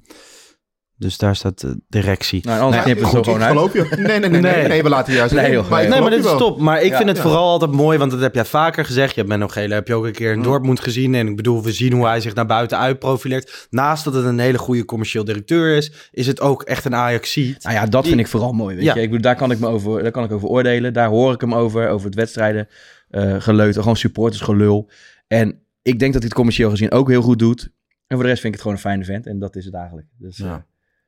Dus 1.00 1.18
daar 1.18 1.36
staat 1.36 1.62
de 1.62 1.80
directie. 1.90 2.42
Nou, 2.46 2.62
anders 2.62 2.72
Nou, 2.84 2.84
knippen 2.84 3.12
we 3.12 3.18
het 3.18 3.26
gewoon 3.26 3.42
uit. 3.44 3.52
geloof 3.56 3.74
je. 3.74 3.96
Nee, 3.98 4.20
nee, 4.20 4.30
nee, 4.30 4.42
nee, 4.42 4.56
Nee. 4.56 4.68
nee, 4.68 4.84
we 4.84 4.90
laten 4.90 5.14
juist. 5.14 5.34
Nee, 5.34 5.52
joh. 5.52 5.66
ik 5.66 5.70
Nee, 5.72 5.88
Nee, 5.88 6.02
maar 6.02 6.10
dit 6.10 6.26
is 6.26 6.32
top. 6.38 6.60
Maar 6.60 6.82
ik 6.82 6.90
Ja. 6.90 6.96
vind 6.98 7.08
het 7.08 7.18
Ja. 7.18 7.24
vooral 7.24 7.50
altijd 7.50 7.72
mooi, 7.72 7.98
want 7.98 8.12
dat 8.12 8.20
heb 8.20 8.34
jij 8.36 8.46
vaker 8.46 8.86
gezegd. 8.86 9.10
Je 9.10 9.16
hebt 9.16 9.28
Menno 9.30 9.48
Gele, 9.48 9.74
heb 9.74 9.88
je 9.88 9.94
ook 9.94 10.06
een 10.06 10.12
keer 10.12 10.32
in 10.32 10.42
Dortmund 10.42 10.80
gezien. 10.80 11.16
En 11.16 11.28
ik 11.28 11.36
bedoel, 11.36 11.64
we 11.64 11.72
zien 11.72 11.94
hoe 11.94 12.06
hij 12.06 12.22
zich 12.22 12.34
naar 12.34 12.46
buiten 12.46 12.78
uitprofileert. 12.78 13.68
Naast 13.70 14.04
dat 14.04 14.14
het 14.14 14.26
een 14.26 14.40
hele 14.40 14.58
goede 14.58 14.86
commercieel 14.86 15.24
directeur 15.24 15.76
is, 15.76 15.92
is 16.12 16.28
het 16.28 16.42
ook 16.42 16.64
echt 16.64 16.86
een 16.86 16.96
Ajax-ziet. 16.96 17.64
Nou 17.64 17.76
ja, 17.76 17.86
dat 17.86 18.08
vind 18.08 18.20
ik 18.20 18.28
vooral 18.28 18.52
mooi. 18.54 18.76
Weet 18.76 18.86
Ja. 18.86 18.94
je? 18.96 19.02
Ik 19.02 19.08
bedoel, 19.08 19.22
daar 19.24 19.36
kan 19.36 19.52
ik 19.52 19.60
me 19.60 19.68
over, 19.68 20.02
daar 20.04 20.12
kan 20.12 20.24
ik 20.24 20.32
over 20.32 20.48
oordelen. 20.48 20.94
Daar 20.94 21.08
hoor 21.10 21.34
ik 21.34 21.42
hem 21.42 21.54
over, 21.56 21.90
over 21.90 22.06
het 22.06 22.16
wedstrijden 22.16 22.68
eh 23.10 23.36
geleuten, 23.40 23.82
gewoon 23.82 23.98
supporters 23.98 24.42
gelul. 24.42 24.90
En 25.28 25.60
ik 25.82 26.00
denk 26.00 26.12
dat 26.14 26.22
hij 26.22 26.30
het 26.30 26.34
commercieel 26.34 26.70
gezien 26.70 26.92
ook 26.92 27.10
heel 27.10 27.22
goed 27.22 27.40
doet. 27.40 27.62
En 28.08 28.16
voor 28.16 28.24
de 28.26 28.30
rest 28.30 28.42
vind 28.42 28.54
ik 28.54 28.60
het 28.60 28.62
gewoon 28.62 28.76
een 28.76 28.82
fijne 28.84 29.06
vent. 29.06 29.26
En 29.28 29.40
dat 29.40 29.56
is 29.56 29.66
het 29.66 29.74
eigenlijk. 29.74 30.08
Dus, 30.18 30.38
Ja. 30.38 30.66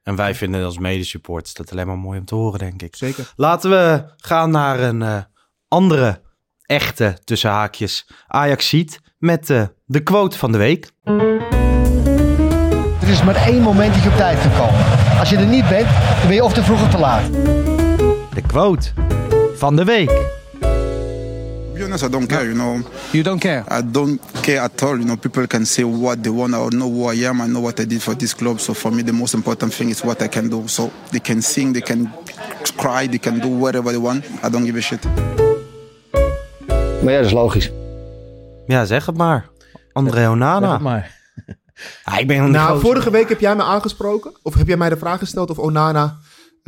En 0.10 0.16
wij 0.16 0.36
vinden 0.36 0.66
als 0.66 0.78
medesupporters 0.78 1.54
dat 1.54 1.72
alleen 1.72 1.88
maar 1.88 1.98
mooi 1.98 2.20
om 2.20 2.26
te 2.26 2.36
horen, 2.36 2.60
denk 2.60 2.82
ik. 2.82 2.96
Zeker. 2.96 3.34
Laten 3.36 3.70
we 3.70 4.04
gaan 4.18 4.52
naar 4.52 4.80
een 4.80 5.02
eh, 5.02 5.18
andere 5.68 6.22
echte, 6.66 7.18
tussen 7.24 7.50
haakjes, 7.50 8.08
Ajax-ziet 8.28 9.00
met 9.18 9.50
eh, 9.50 9.64
de 9.86 10.04
quote 10.04 10.38
van 10.38 10.52
de 10.52 10.58
week. 10.58 10.92
Er 13.02 13.10
is 13.10 13.24
maar 13.24 13.36
één 13.36 13.62
moment 13.62 13.94
dat 13.94 14.04
je 14.04 14.10
op 14.10 14.16
tijd 14.16 14.42
kan 14.42 14.52
komen. 14.52 14.86
Als 15.20 15.30
je 15.30 15.38
er 15.38 15.46
niet 15.46 15.68
bent, 15.70 15.88
dan 16.18 16.28
ben 16.28 16.34
je 16.34 16.44
of 16.44 16.54
te 16.54 16.64
vroeg 16.64 16.82
of 16.82 16.90
te 16.90 17.00
laat. 17.00 17.34
De 18.34 18.42
quote 18.48 18.92
van 19.56 19.76
de 19.76 19.84
week. 19.84 20.29
Be 21.80 21.86
honest, 21.86 22.04
I 22.04 22.10
don't 22.10 22.28
care, 22.28 22.44
you 22.44 22.56
know. 22.56 22.84
You 23.14 23.24
don't 23.24 23.40
care? 23.40 23.64
I 23.70 23.82
don't 23.82 24.20
care 24.44 24.60
at 24.60 24.84
all. 24.84 25.00
You 25.00 25.06
know, 25.06 25.16
people 25.16 25.48
can 25.48 25.66
say 25.66 25.86
what 25.86 26.22
they 26.22 26.30
want. 26.30 26.54
I 26.54 26.68
know 26.76 26.90
who 26.90 27.06
I 27.06 27.14
am. 27.30 27.40
I 27.40 27.48
know 27.48 27.62
what 27.62 27.80
I 27.80 27.86
did 27.86 28.02
for 28.02 28.16
this 28.16 28.34
club. 28.34 28.60
So 28.60 28.74
for 28.74 28.92
me, 28.92 29.02
the 29.02 29.14
most 29.14 29.34
important 29.34 29.74
thing 29.74 29.90
is 29.90 30.04
what 30.04 30.22
I 30.22 30.28
can 30.28 30.50
do. 30.50 30.68
So 30.68 30.92
they 31.12 31.22
can 31.22 31.42
sing, 31.42 31.72
they 31.72 31.80
can 31.80 32.12
cry, 32.76 33.08
they 33.08 33.18
can 33.18 33.40
do 33.40 33.48
whatever 33.48 33.92
they 33.92 33.98
want. 33.98 34.26
I 34.44 34.50
don't 34.50 34.66
give 34.66 34.76
a 34.78 34.82
shit. 34.82 35.00
Maar 37.04 37.14
ja, 37.14 37.18
dat 37.18 37.26
is 37.26 37.32
logisch. 37.32 37.72
Ja, 38.68 38.86
zeg 38.86 39.06
het 39.06 39.18
maar. 39.18 39.50
André 39.94 40.20
zeg 40.20 40.30
Onana. 40.30 40.72
het 40.72 40.82
maar. 40.82 41.18
Ja, 42.06 42.18
ik 42.18 42.28
ben 42.28 42.38
een 42.38 42.52
Nou, 42.52 42.80
vorige 42.80 43.12
week 43.12 43.30
heb 43.30 43.40
jij 43.40 43.56
me 43.56 43.64
aangesproken. 43.64 44.32
Of 44.42 44.54
heb 44.54 44.68
jij 44.68 44.78
mij 44.78 44.90
de 44.90 44.98
vraag 44.98 45.20
gesteld 45.20 45.50
of 45.50 45.58
Onana 45.58 46.18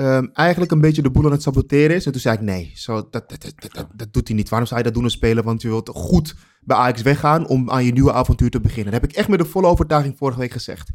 ehm, 0.02 0.28
eigenlijk 0.34 0.72
een 0.72 0.82
beetje 0.82 1.02
de 1.02 1.12
boel 1.12 1.26
aan 1.26 1.32
het 1.32 1.42
saboteren 1.42 1.96
is. 1.96 2.06
En 2.06 2.12
toen 2.12 2.22
zei 2.22 2.36
ik 2.36 2.42
nee, 2.42 2.72
zo, 2.76 3.08
dat, 3.10 3.30
dat, 3.30 3.54
dat, 3.56 3.88
dat, 3.96 4.14
doet 4.14 4.28
hij 4.28 4.38
niet. 4.38 4.50
Waarom 4.50 4.68
zou 4.68 4.80
je 4.80 4.86
dat 4.86 4.94
doen 4.96 5.04
als 5.04 5.14
speler? 5.14 5.44
Want 5.44 5.62
je 5.62 5.68
wilt 5.68 5.90
goed 5.90 6.36
bij 6.62 6.78
Ajax 6.78 7.02
weggaan 7.02 7.48
om 7.48 7.70
aan 7.72 7.86
je 7.86 7.92
nieuwe 7.92 8.14
avontuur 8.14 8.50
te 8.50 8.60
beginnen. 8.60 8.92
Dat 8.92 9.02
heb 9.02 9.10
ik 9.12 9.16
echt 9.18 9.28
met 9.28 9.40
de 9.40 9.46
volle 9.46 9.68
overtuiging 9.68 10.18
vorige 10.18 10.40
week 10.40 10.52
gezegd. 10.52 10.90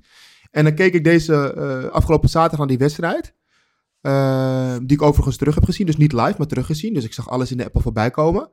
En 0.51 0.65
dan 0.65 0.75
keek 0.75 0.95
ik 0.95 1.05
deze 1.05 1.53
eh, 1.53 1.91
afgelopen 1.91 2.29
zaterdag 2.29 2.61
aan 2.61 2.67
die 2.69 2.79
wedstrijd. 2.79 3.35
eh, 4.01 4.77
die 4.83 4.97
ik 4.97 5.03
overigens 5.03 5.37
terug 5.37 5.55
heb 5.55 5.65
gezien. 5.65 5.87
Dus 5.87 5.97
niet 5.97 6.13
live, 6.13 6.35
maar 6.39 6.47
teruggezien. 6.47 6.95
Dus 6.95 7.05
ik 7.05 7.13
zag 7.13 7.29
alles 7.29 7.51
in 7.51 7.57
de 7.57 7.65
app 7.65 7.75
al 7.75 7.81
voorbij 7.81 8.11
komen. 8.11 8.51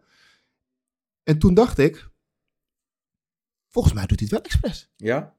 En 1.23 1.37
toen 1.39 1.53
dacht 1.53 1.77
ik... 1.77 2.11
Volgens 3.69 3.93
mij 3.93 4.05
doet 4.05 4.19
hij 4.19 4.27
het 4.31 4.37
wel 4.39 4.51
expres. 4.51 4.91
Ja? 4.95 5.33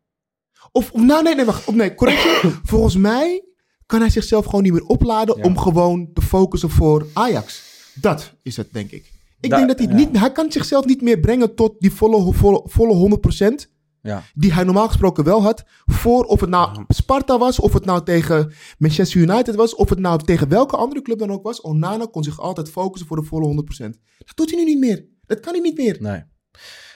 Of, 0.73 0.91
of 0.91 1.03
nou, 1.03 1.23
nee, 1.23 1.35
nee, 1.35 1.45
wacht. 1.45 1.67
Of 1.67 1.75
nee, 1.75 1.95
correctie. 1.95 2.50
Volgens 2.73 2.97
mij 2.97 3.45
kan 3.87 4.00
hij 4.00 4.11
zichzelf 4.11 4.45
gewoon 4.45 4.62
niet 4.62 4.73
meer 4.73 4.87
opladen 4.87 5.37
Ja. 5.37 5.43
om 5.45 5.59
gewoon 5.59 6.11
te 6.12 6.21
focussen 6.23 6.71
voor 6.71 7.07
Ajax. 7.12 7.62
Dat 7.95 8.33
is 8.43 8.57
het, 8.57 8.73
denk 8.73 8.91
ik. 8.91 9.12
Ik 9.41 9.50
Da- 9.50 9.57
denk 9.57 9.69
dat 9.69 9.79
hij 9.79 9.88
ja. 9.88 9.95
niet... 9.95 10.19
Hij 10.19 10.33
kan 10.33 10.53
zichzelf 10.53 10.85
niet 10.85 11.03
meer 11.03 11.21
brengen 11.21 11.55
tot 11.55 11.75
die 11.79 11.93
volle, 11.93 12.33
volle, 12.33 12.62
volle 12.64 12.95
100% 12.95 13.73
Ja. 14.03 14.23
die 14.35 14.53
hij 14.53 14.64
normaal 14.64 14.87
gesproken 14.87 15.25
wel 15.25 15.43
had. 15.43 15.64
Voor 15.85 16.25
of 16.25 16.41
het 16.41 16.50
nou 16.50 16.85
Sparta 16.88 17.38
was, 17.38 17.59
of 17.61 17.73
het 17.73 17.85
nou 17.85 18.05
tegen 18.05 18.53
Manchester 18.79 19.21
United 19.21 19.55
was, 19.55 19.75
of 19.75 19.88
het 19.88 19.99
nou 19.99 20.19
tegen 20.23 20.49
welke 20.49 20.76
andere 20.76 21.03
club 21.03 21.19
dan 21.19 21.31
ook 21.33 21.43
was. 21.43 21.61
Onana 21.61 22.07
kon 22.11 22.23
zich 22.25 22.41
altijd 22.41 22.71
focussen 22.71 23.09
voor 23.09 23.17
de 23.17 23.23
volle 23.23 23.47
100%. 23.47 23.99
Dat 24.19 24.37
doet 24.37 24.50
hij 24.50 24.59
nu 24.59 24.64
niet 24.64 24.79
meer. 24.79 25.05
Dat 25.26 25.41
kan 25.41 25.53
hij 25.53 25.62
niet 25.62 25.76
meer. 25.76 25.97
Nee. 26.00 26.23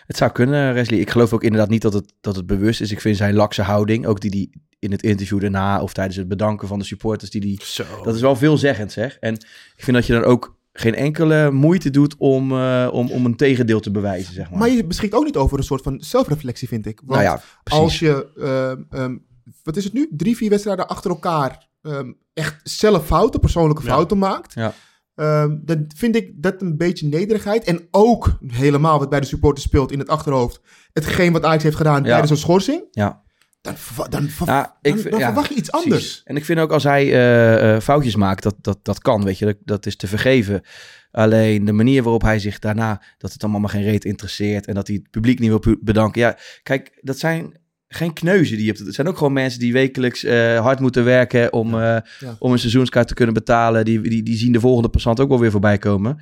Het 0.09 0.17
zou 0.17 0.31
kunnen, 0.33 0.75
Wesley. 0.75 0.99
Ik 0.99 1.11
geloof 1.11 1.33
ook 1.33 1.43
inderdaad 1.43 1.69
niet 1.69 1.83
dat 1.83 1.93
het, 1.93 2.13
dat 2.21 2.37
het 2.37 2.47
bewust 2.47 2.81
is. 2.81 2.91
Ik 2.93 3.01
vind 3.01 3.17
zijn 3.17 3.35
lakse 3.35 3.63
houding, 3.63 4.07
ook 4.07 4.21
die 4.21 4.31
die 4.31 4.51
in 4.79 4.91
het 4.91 5.03
interview 5.03 5.41
daarna 5.41 5.81
of 5.83 5.93
tijdens 5.93 6.17
het 6.17 6.29
bedanken 6.29 6.69
van 6.69 6.79
de 6.79 6.85
supporters, 6.85 7.31
die 7.31 7.41
die, 7.41 7.61
Zo. 7.63 7.85
dat 8.03 8.15
is 8.15 8.21
wel 8.21 8.37
veelzeggend 8.37 8.93
zeg. 8.93 9.17
En 9.19 9.35
ik 9.77 9.85
vind 9.85 9.97
dat 9.97 10.07
je 10.07 10.13
dan 10.13 10.25
ook 10.25 10.57
geen 10.73 10.95
enkele 10.95 11.51
moeite 11.51 11.91
doet 11.91 12.15
om, 12.19 12.53
eh, 12.53 12.89
om, 12.93 13.11
om 13.11 13.25
een 13.25 13.37
tegendeel 13.37 13.81
te 13.81 13.91
bewijzen, 13.91 14.35
zeg 14.35 14.51
maar. 14.51 14.59
Maar 14.59 14.69
je 14.71 14.85
beschikt 14.85 15.15
ook 15.15 15.25
niet 15.25 15.37
over 15.37 15.59
een 15.59 15.65
soort 15.65 15.83
van 15.83 16.01
zelfreflectie, 16.01 16.69
vind 16.69 16.87
ik. 16.87 17.01
Want 17.05 17.21
nou 17.21 17.23
ja, 17.23 17.43
precies. 17.63 17.83
als 17.83 17.99
je, 17.99 18.29
ehm, 18.37 19.01
ehm, 19.01 19.17
wat 19.63 19.77
is 19.77 19.85
het 19.85 19.93
nu? 19.93 20.09
Drie, 20.11 20.37
vier 20.37 20.51
wedstrijden 20.51 20.89
achter 20.89 21.11
elkaar 21.11 21.67
ehm, 21.83 22.13
echt 22.35 22.61
zelf 22.63 23.07
fouten, 23.07 23.41
persoonlijke 23.41 23.83
Ja. 23.83 23.89
fouten 23.89 24.19
maakt. 24.19 24.55
Ja. 24.55 24.73
Ehm, 25.19 25.57
dan 25.65 25.85
vind 25.97 26.17
ik 26.17 26.33
dat 26.35 26.63
een 26.63 26.77
beetje 26.77 27.07
nederigheid. 27.07 27.65
En 27.65 27.89
ook 27.91 28.39
helemaal 28.47 28.99
wat 28.99 29.11
bij 29.11 29.21
de 29.21 29.27
supporters 29.27 29.67
speelt 29.67 29.93
in 29.93 29.99
het 29.99 30.09
achterhoofd. 30.09 30.61
Hetgeen 30.93 31.33
wat 31.33 31.45
Ajax 31.45 31.63
heeft 31.63 31.77
gedaan 31.77 32.03
Ja. 32.03 32.09
tijdens 32.09 32.31
een 32.31 32.37
schorsing. 32.37 32.85
Ja. 32.91 33.23
dan, 33.61 33.75
dan, 34.09 34.29
Nou, 34.47 34.67
ik 34.83 34.91
dan, 34.93 34.99
vind- 34.99 35.11
dan 35.11 35.19
ja, 35.21 35.27
verwacht 35.27 35.49
je 35.49 35.55
iets 35.55 35.71
precies. 35.71 35.85
anders. 35.91 36.21
En 36.25 36.37
ik 36.37 36.45
vind 36.45 36.59
ook 36.59 36.73
als 36.73 36.83
hij 36.85 37.05
eh, 37.13 37.75
eh, 37.75 37.81
foutjes 37.83 38.17
maakt, 38.17 38.43
dat, 38.43 38.55
dat, 38.61 38.79
dat 38.83 38.99
kan, 38.99 39.25
weet 39.25 39.39
je. 39.39 39.45
Dat, 39.45 39.57
dat 39.65 39.87
is 39.87 39.97
te 39.97 40.07
vergeven. 40.07 40.63
Alleen 41.11 41.65
de 41.65 41.73
manier 41.73 42.03
waarop 42.03 42.23
hij 42.23 42.39
zich 42.39 42.59
daarna, 42.59 43.03
dat 43.19 43.33
het 43.33 43.43
allemaal 43.43 43.61
maar 43.61 43.71
geen 43.71 43.83
reet 43.83 44.05
interesseert 44.05 44.67
en 44.67 44.75
dat 44.75 44.87
hij 44.87 44.97
het 44.97 45.11
publiek 45.11 45.39
niet 45.39 45.49
wil 45.49 45.77
bedanken. 45.81 46.21
Ja, 46.21 46.37
kijk, 46.63 46.99
dat 47.01 47.19
zijn 47.19 47.61
geen 47.89 48.13
kneuzen 48.13 48.57
die 48.57 48.65
je 48.67 48.73
hebt. 48.73 48.85
Het 48.87 48.95
zijn 48.95 49.09
ook 49.09 49.17
gewoon 49.17 49.33
mensen 49.33 49.61
die 49.61 49.73
wekelijks 49.73 50.25
eh, 50.25 50.61
hard 50.61 50.81
moeten 50.81 51.05
werken 51.05 51.53
om, 51.53 51.81
eh, 51.81 51.97
om 52.39 52.53
een 52.53 52.59
seizoenskaart 52.59 53.09
te 53.09 53.15
kunnen 53.15 53.35
betalen. 53.35 53.85
Die, 53.85 54.01
die, 54.01 54.23
die 54.23 54.37
zien 54.37 54.53
de 54.53 54.61
volgende 54.61 54.89
passant 54.89 55.21
ook 55.21 55.29
wel 55.29 55.41
weer 55.41 55.51
voorbij 55.51 55.79
komen. 55.79 56.21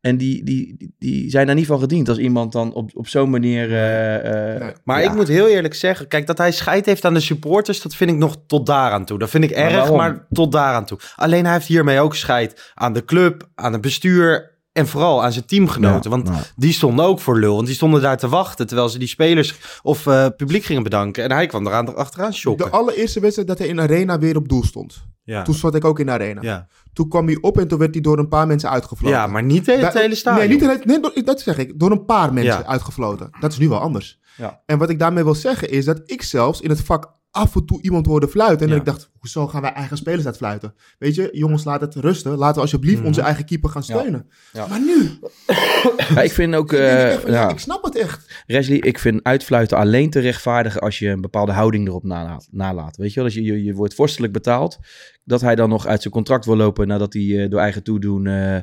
En 0.00 0.16
die, 0.16 0.44
die, 0.44 0.92
die- 0.98 1.30
zijn 1.30 1.46
daar 1.46 1.54
niet 1.54 1.66
van 1.66 1.80
gediend 1.80 2.08
als 2.08 2.18
iemand 2.18 2.52
dan 2.52 2.72
op, 2.72 2.90
op 2.94 3.08
zo'n 3.08 3.30
manier... 3.30 3.70
eh, 3.72 4.54
eh, 4.56 4.74
Maar 4.84 5.02
ja. 5.02 5.10
ik 5.10 5.16
moet 5.16 5.28
heel 5.28 5.48
eerlijk 5.48 5.74
zeggen, 5.74 6.08
kijk, 6.08 6.26
dat 6.26 6.38
hij 6.38 6.52
scheid 6.52 6.86
heeft 6.86 7.04
aan 7.04 7.14
de 7.14 7.20
supporters, 7.20 7.82
dat 7.82 7.94
vind 7.94 8.10
ik 8.10 8.16
nog 8.16 8.36
tot 8.46 8.66
daaraan 8.66 9.04
toe. 9.04 9.18
Dat 9.18 9.30
vind 9.30 9.44
ik 9.44 9.50
Maar 9.50 9.58
erg, 9.64 9.74
waarom? 9.74 9.96
maar 9.96 10.26
tot 10.30 10.52
daaraan 10.52 10.84
toe. 10.86 10.98
Alleen 11.16 11.44
hij 11.44 11.52
heeft 11.54 11.66
hiermee 11.66 12.00
ook 12.00 12.14
scheid 12.14 12.72
aan 12.74 12.92
de 12.92 13.04
club, 13.04 13.48
aan 13.54 13.72
het 13.72 13.80
bestuur 13.80 14.50
en 14.78 14.86
vooral 14.88 15.24
aan 15.24 15.32
zijn 15.32 15.44
teamgenoten. 15.46 16.10
Ja, 16.10 16.16
want 16.16 16.28
ja. 16.28 16.42
die 16.56 16.72
stonden 16.72 17.04
ook 17.04 17.20
voor 17.20 17.38
lul, 17.38 17.54
want 17.54 17.66
die 17.66 17.74
stonden 17.74 18.00
daar 18.02 18.18
te 18.18 18.28
wachten 18.28 18.66
terwijl 18.66 18.88
ze 18.88 18.98
die 18.98 19.08
spelers 19.08 19.54
of 19.82 20.06
eh, 20.06 20.26
publiek 20.36 20.64
gingen 20.64 20.82
bedanken. 20.82 21.24
En 21.24 21.32
hij 21.32 21.46
kwam 21.46 21.66
eraan 21.66 21.96
achteraan 21.96 22.34
shocken. 22.34 22.64
De 22.64 22.70
allereerste 22.72 23.20
wedstrijd 23.20 23.48
dat 23.48 23.58
hij 23.58 23.66
in 23.68 23.80
arena 23.80 24.18
weer 24.18 24.36
op 24.36 24.48
doel 24.48 24.64
stond. 24.64 25.06
Ja. 25.24 25.42
Toen 25.42 25.54
zat 25.54 25.74
ik 25.74 25.84
ook 25.84 25.98
in 26.00 26.10
arena. 26.10 26.42
Ja. 26.42 26.66
Toen 26.92 27.08
kwam 27.08 27.26
hij 27.26 27.38
op 27.40 27.58
en 27.58 27.68
toen 27.68 27.78
werd 27.78 27.92
hij 27.94 28.02
door 28.02 28.18
een 28.18 28.28
paar 28.28 28.46
mensen 28.46 28.70
uitgefloten. 28.70 29.16
ja, 29.16 29.26
maar 29.26 29.42
niet 29.42 29.66
het 29.66 29.80
Da- 29.80 29.90
hele 30.00 30.14
stadion. 30.14 30.48
Nee, 30.48 30.58
niet 30.58 30.66
het, 30.68 30.84
nee, 30.84 31.22
dat 31.24 31.40
zeg 31.40 31.58
ik. 31.58 31.78
Door 31.78 31.90
een 31.90 32.04
paar 32.04 32.32
mensen 32.32 32.58
Ja. 32.58 32.66
uitgefloten. 32.66 33.30
Dat 33.40 33.52
is 33.52 33.58
nu 33.58 33.68
wel 33.68 33.78
anders. 33.80 34.18
Ja. 34.36 34.62
En 34.66 34.78
wat 34.78 34.90
ik 34.90 34.98
daarmee 34.98 35.24
wil 35.24 35.34
zeggen 35.34 35.70
is 35.70 35.84
dat 35.84 36.00
ik 36.04 36.22
zelfs 36.22 36.60
in 36.60 36.70
het 36.70 36.80
vak 36.80 37.12
af 37.30 37.54
en 37.54 37.66
toe 37.66 37.82
iemand 37.82 38.06
hoorde 38.06 38.28
fluiten. 38.28 38.66
En 38.66 38.72
Ja. 38.72 38.78
ik 38.78 38.84
dacht, 38.84 39.10
hoezo 39.18 39.46
gaan 39.46 39.62
wij 39.62 39.72
eigen 39.72 39.96
spelers 39.96 40.26
uitfluiten? 40.26 40.74
Weet 40.98 41.14
je, 41.14 41.28
jongens, 41.32 41.64
laat 41.64 41.80
het 41.80 41.94
rusten. 41.94 42.36
Laten 42.36 42.54
we 42.54 42.60
alsjeblieft 42.60 42.98
Mhm. 42.98 43.06
onze 43.06 43.20
eigen 43.20 43.44
keeper 43.44 43.70
gaan 43.70 43.82
steunen. 43.82 44.26
Ja. 44.52 44.66
Maar 44.66 44.80
nu, 44.80 45.10
Ja, 46.14 46.20
ik 46.22 46.32
vind 46.32 46.54
ook... 46.54 46.72
ik 46.72 46.78
eh, 46.78 47.48
ik 47.48 47.58
snap 47.58 47.84
het 47.84 47.96
echt. 47.96 48.42
Wesley, 48.46 48.76
ik 48.78 48.98
vind 48.98 49.22
uitfluiten 49.22 49.76
alleen 49.78 50.10
te 50.10 50.18
rechtvaardigen 50.20 50.80
als 50.80 50.98
je 50.98 51.08
een 51.08 51.20
bepaalde 51.20 51.52
houding 51.52 51.88
erop 51.88 52.04
nalaat. 52.04 52.48
nalaat. 52.50 52.96
Weet 52.96 53.08
je 53.08 53.14
wel, 53.14 53.24
als 53.24 53.34
je, 53.34 53.42
je, 53.42 53.64
je 53.64 53.74
wordt 53.74 53.94
vorstelijk 53.94 54.32
betaald, 54.32 54.78
dat 55.24 55.40
hij 55.40 55.54
dan 55.54 55.68
nog 55.68 55.86
uit 55.86 56.00
zijn 56.02 56.14
contract 56.14 56.44
wil 56.44 56.56
lopen 56.56 56.86
nadat 56.88 57.12
hij 57.12 57.42
eh, 57.44 57.50
door 57.50 57.60
eigen 57.60 57.82
toedoen 57.82 58.26
eh, 58.26 58.54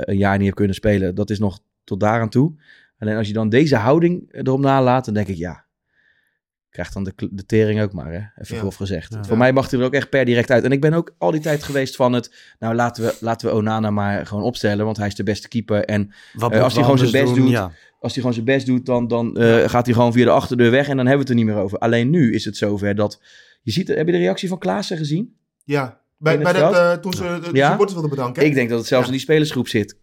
een 0.00 0.16
jaar 0.18 0.34
niet 0.34 0.42
heeft 0.42 0.54
kunnen 0.54 0.74
spelen. 0.74 1.14
Dat 1.14 1.30
is 1.30 1.38
nog 1.38 1.58
tot 1.84 2.00
daaraan 2.00 2.28
toe. 2.28 2.60
Alleen 2.98 3.16
als 3.16 3.26
je 3.26 3.32
dan 3.32 3.48
deze 3.48 3.76
houding 3.76 4.28
erop 4.30 4.60
nalaat, 4.60 5.04
dan 5.04 5.14
denk 5.14 5.28
ik 5.28 5.36
ja, 5.36 5.64
krijgt 6.70 6.92
dan 6.92 7.04
de, 7.04 7.12
de 7.30 7.46
tering 7.46 7.80
ook 7.82 7.92
maar, 7.92 8.12
hè? 8.12 8.42
even 8.42 8.54
Ja. 8.54 8.60
grof 8.60 8.74
gezegd. 8.76 9.12
Ja. 9.14 9.24
Voor 9.24 9.36
mij 9.36 9.52
mag 9.52 9.70
hij 9.70 9.80
er 9.80 9.84
ook 9.86 9.92
echt 9.94 10.08
per 10.08 10.24
direct 10.24 10.50
uit. 10.50 10.64
En 10.64 10.72
ik 10.72 10.80
ben 10.80 10.92
ook 10.94 11.14
al 11.18 11.30
die 11.30 11.40
tijd 11.40 11.62
geweest 11.62 11.96
van 11.96 12.12
het, 12.12 12.34
nou 12.58 12.74
laten 12.74 13.04
we, 13.04 13.16
laten 13.20 13.48
we 13.48 13.54
Onana 13.54 13.90
maar 13.90 14.26
gewoon 14.26 14.42
opstellen, 14.44 14.84
want 14.84 14.96
hij 14.96 15.06
is 15.06 15.14
de 15.14 15.22
beste 15.22 15.48
keeper. 15.48 15.84
En 15.84 16.12
Wat 16.32 16.52
Eh, 16.52 16.62
als 16.62 16.74
hij 16.74 16.82
gewoon 16.82 16.98
zijn 16.98 17.10
best 17.10 17.34
doet, 17.34 17.50
ja. 17.50 17.62
als 18.00 18.12
hij 18.12 18.20
gewoon 18.22 18.32
zijn 18.32 18.44
best 18.44 18.66
doet, 18.66 18.86
dan, 18.86 19.08
dan 19.08 19.36
eh, 19.36 19.68
gaat 19.68 19.86
hij 19.86 19.94
gewoon 19.94 20.12
via 20.12 20.24
de 20.24 20.30
achterdeur 20.30 20.70
weg 20.70 20.88
en 20.88 20.96
dan 20.96 21.06
hebben 21.06 21.26
we 21.26 21.32
het 21.32 21.40
er 21.40 21.44
niet 21.44 21.54
meer 21.54 21.64
over. 21.64 21.78
Alleen 21.78 22.10
nu 22.10 22.34
is 22.34 22.44
het 22.44 22.56
zover 22.56 22.94
dat, 22.94 23.20
je 23.62 23.70
ziet, 23.72 23.88
heb 23.88 24.06
je 24.06 24.12
de 24.12 24.18
reactie 24.18 24.48
van 24.48 24.58
Klaassen 24.58 24.96
gezien? 24.96 25.36
Ja, 25.64 26.00
bij, 26.16 26.38
bij 26.38 26.52
dat, 26.52 26.74
eh, 26.74 26.92
toen 26.92 27.12
ze 27.12 27.22
de, 27.22 27.58
supporters 27.60 27.92
wilden 27.92 28.10
bedanken. 28.10 28.42
hè? 28.42 28.48
Ik 28.48 28.54
denk 28.54 28.68
dat 28.68 28.78
het 28.78 28.88
zelfs 28.88 29.06
in 29.06 29.12
die 29.12 29.20
spelersgroep 29.20 29.68
zit. 29.68 29.96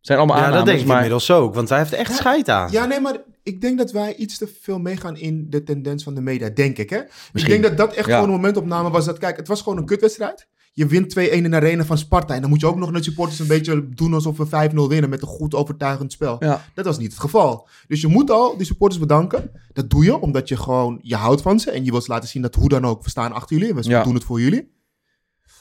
Zijn 0.00 0.18
allemaal 0.18 0.36
Ja, 0.36 0.42
aannames, 0.42 0.64
dat 0.64 0.68
denk 0.74 0.80
ik 0.80 0.86
maar 0.86 0.96
inmiddels 0.96 1.30
ook, 1.30 1.54
want 1.54 1.68
hij 1.68 1.78
heeft 1.78 1.92
echt 1.92 2.14
scheid 2.16 2.48
aan. 2.48 2.70
Ja, 2.70 2.84
nee, 2.86 3.00
maar 3.00 3.16
ik 3.42 3.60
denk 3.60 3.78
dat 3.78 3.90
wij 3.92 4.14
iets 4.14 4.38
te 4.38 4.48
veel 4.60 4.78
meegaan 4.78 5.16
in 5.16 5.46
de 5.50 5.62
tendens 5.62 6.02
van 6.02 6.14
de 6.14 6.20
media, 6.20 6.48
denk 6.48 6.78
ik. 6.78 6.90
Hè? 6.90 6.98
Ik 6.98 7.10
Misschien. 7.32 7.60
denk 7.60 7.76
dat 7.76 7.86
dat 7.86 7.96
echt 7.96 8.06
Ja. 8.08 8.14
gewoon 8.14 8.28
een 8.28 8.34
momentopname 8.40 8.90
was. 8.90 9.04
Dat, 9.04 9.18
kijk, 9.18 9.36
het 9.36 9.48
was 9.48 9.62
gewoon 9.62 9.78
een 9.78 9.84
kutwedstrijd. 9.86 10.48
Je 10.72 10.86
wint 10.86 11.10
2-1 11.18 11.44
in 11.44 11.50
de 11.50 11.56
arena 11.56 11.84
van 11.84 11.98
Sparta. 11.98 12.34
En 12.34 12.40
dan 12.40 12.50
moet 12.50 12.60
je 12.60 12.66
ook 12.66 12.76
nog 12.76 12.90
naar 12.90 13.00
de 13.00 13.06
supporters 13.06 13.38
een 13.38 13.46
beetje 13.46 13.88
doen 13.88 14.14
alsof 14.14 14.36
we 14.36 14.46
5-0 14.46 14.88
winnen 14.88 15.10
met 15.10 15.22
een 15.22 15.28
goed 15.28 15.54
overtuigend 15.54 16.12
spel. 16.12 16.36
Ja. 16.38 16.64
Dat 16.74 16.84
was 16.84 16.98
niet 16.98 17.10
het 17.10 17.20
geval. 17.20 17.68
Dus 17.88 18.00
je 18.00 18.06
moet 18.08 18.30
al 18.30 18.56
die 18.56 18.66
supporters 18.66 19.00
bedanken. 19.00 19.50
Dat 19.72 19.90
doe 19.90 20.04
je 20.04 20.20
omdat 20.20 20.48
je 20.48 20.56
gewoon, 20.56 20.98
je 21.02 21.16
houdt 21.16 21.42
van 21.42 21.60
ze. 21.60 21.70
En 21.70 21.84
je 21.84 21.90
wilt 21.90 22.04
ze 22.04 22.10
laten 22.10 22.28
zien 22.28 22.42
dat 22.42 22.54
hoe 22.54 22.68
dan 22.68 22.84
ook, 22.86 23.02
we 23.04 23.10
staan 23.10 23.32
achter 23.32 23.56
jullie. 23.58 23.74
We 23.74 23.82
Ja. 23.88 24.02
doen 24.02 24.14
het 24.14 24.24
voor 24.24 24.40
jullie. 24.40 24.78